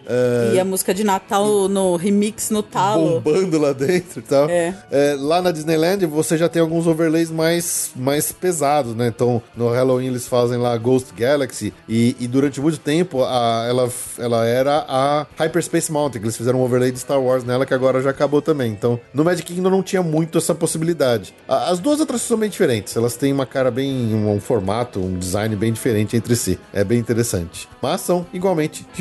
é, 0.07 0.53
E 0.55 0.59
a 0.59 0.65
música 0.65 0.93
de 0.93 1.03
Natal 1.03 1.67
no 1.67 1.95
remix 1.95 2.49
no 2.49 2.61
talo. 2.63 3.19
bombando 3.21 3.57
lá 3.57 3.73
dentro 3.73 4.19
e 4.19 4.23
tal. 4.23 4.49
É. 4.49 4.73
É, 4.91 5.15
lá 5.19 5.41
na 5.41 5.51
Disneyland, 5.51 6.05
você 6.05 6.37
já 6.37 6.47
tem 6.49 6.61
alguns 6.61 6.87
overlays 6.87 7.29
mais, 7.31 7.91
mais 7.95 8.31
pesados, 8.31 8.95
né? 8.95 9.07
Então, 9.07 9.41
no 9.55 9.69
Halloween 9.69 10.07
eles 10.07 10.27
fazem 10.27 10.57
lá 10.57 10.75
Ghost 10.77 11.13
Galaxy 11.15 11.73
e, 11.87 12.15
e 12.19 12.27
durante 12.27 12.59
muito 12.61 12.79
tempo 12.79 13.23
a, 13.23 13.65
ela, 13.67 13.89
ela 14.17 14.45
era 14.45 14.85
a 14.87 15.25
Hyperspace 15.37 15.91
Mountain, 15.91 16.19
que 16.21 16.25
eles 16.27 16.37
fizeram 16.37 16.59
um 16.59 16.63
overlay 16.63 16.91
de 16.91 16.99
Star 16.99 17.21
Wars 17.21 17.43
nela 17.43 17.65
que 17.65 17.73
agora 17.73 18.01
já 18.01 18.09
acabou 18.09 18.41
também. 18.41 18.71
Então, 18.71 18.99
no 19.13 19.23
Magic 19.23 19.53
Kingdom 19.53 19.69
não 19.69 19.83
tinha 19.83 20.01
muito 20.03 20.37
essa 20.37 20.53
possibilidade. 20.55 21.33
A- 21.47 21.69
as 21.69 21.79
duas 21.79 21.99
atrações 22.01 22.27
são 22.27 22.37
bem 22.37 22.49
diferentes, 22.49 22.95
elas 22.95 23.15
têm 23.15 23.31
uma 23.33 23.45
cara 23.45 23.71
bem, 23.71 23.91
um, 24.13 24.31
um 24.33 24.39
formato, 24.39 24.99
um 24.99 25.17
design 25.17 25.55
bem 25.55 25.71
diferente 25.73 26.15
entre 26.15 26.35
si. 26.35 26.59
É 26.73 26.83
bem 26.83 26.99
interessante. 26.99 27.67
Mas 27.81 28.01
são 28.01 28.25
igualmente 28.33 28.85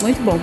Muito 0.00 0.22
bom. 0.22 0.38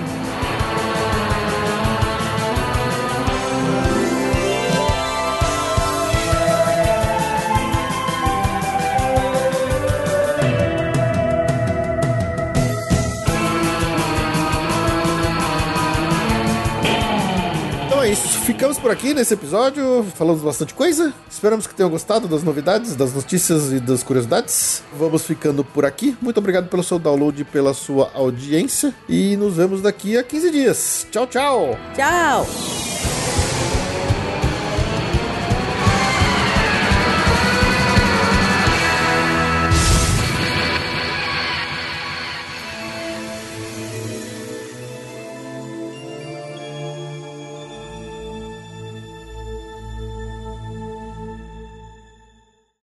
Por 18.90 18.94
aqui 18.94 19.14
nesse 19.14 19.34
episódio. 19.34 20.04
Falamos 20.16 20.42
bastante 20.42 20.74
coisa. 20.74 21.14
Esperamos 21.30 21.64
que 21.64 21.74
tenham 21.74 21.88
gostado 21.88 22.26
das 22.26 22.42
novidades, 22.42 22.96
das 22.96 23.14
notícias 23.14 23.70
e 23.70 23.78
das 23.78 24.02
curiosidades. 24.02 24.82
Vamos 24.98 25.24
ficando 25.24 25.62
por 25.62 25.84
aqui. 25.84 26.16
Muito 26.20 26.38
obrigado 26.38 26.68
pelo 26.68 26.82
seu 26.82 26.98
download 26.98 27.40
e 27.40 27.44
pela 27.44 27.72
sua 27.72 28.10
audiência. 28.14 28.92
E 29.08 29.36
nos 29.36 29.56
vemos 29.56 29.80
daqui 29.80 30.18
a 30.18 30.24
15 30.24 30.50
dias. 30.50 31.06
Tchau, 31.08 31.26
tchau! 31.28 31.78
Tchau! 31.94 32.46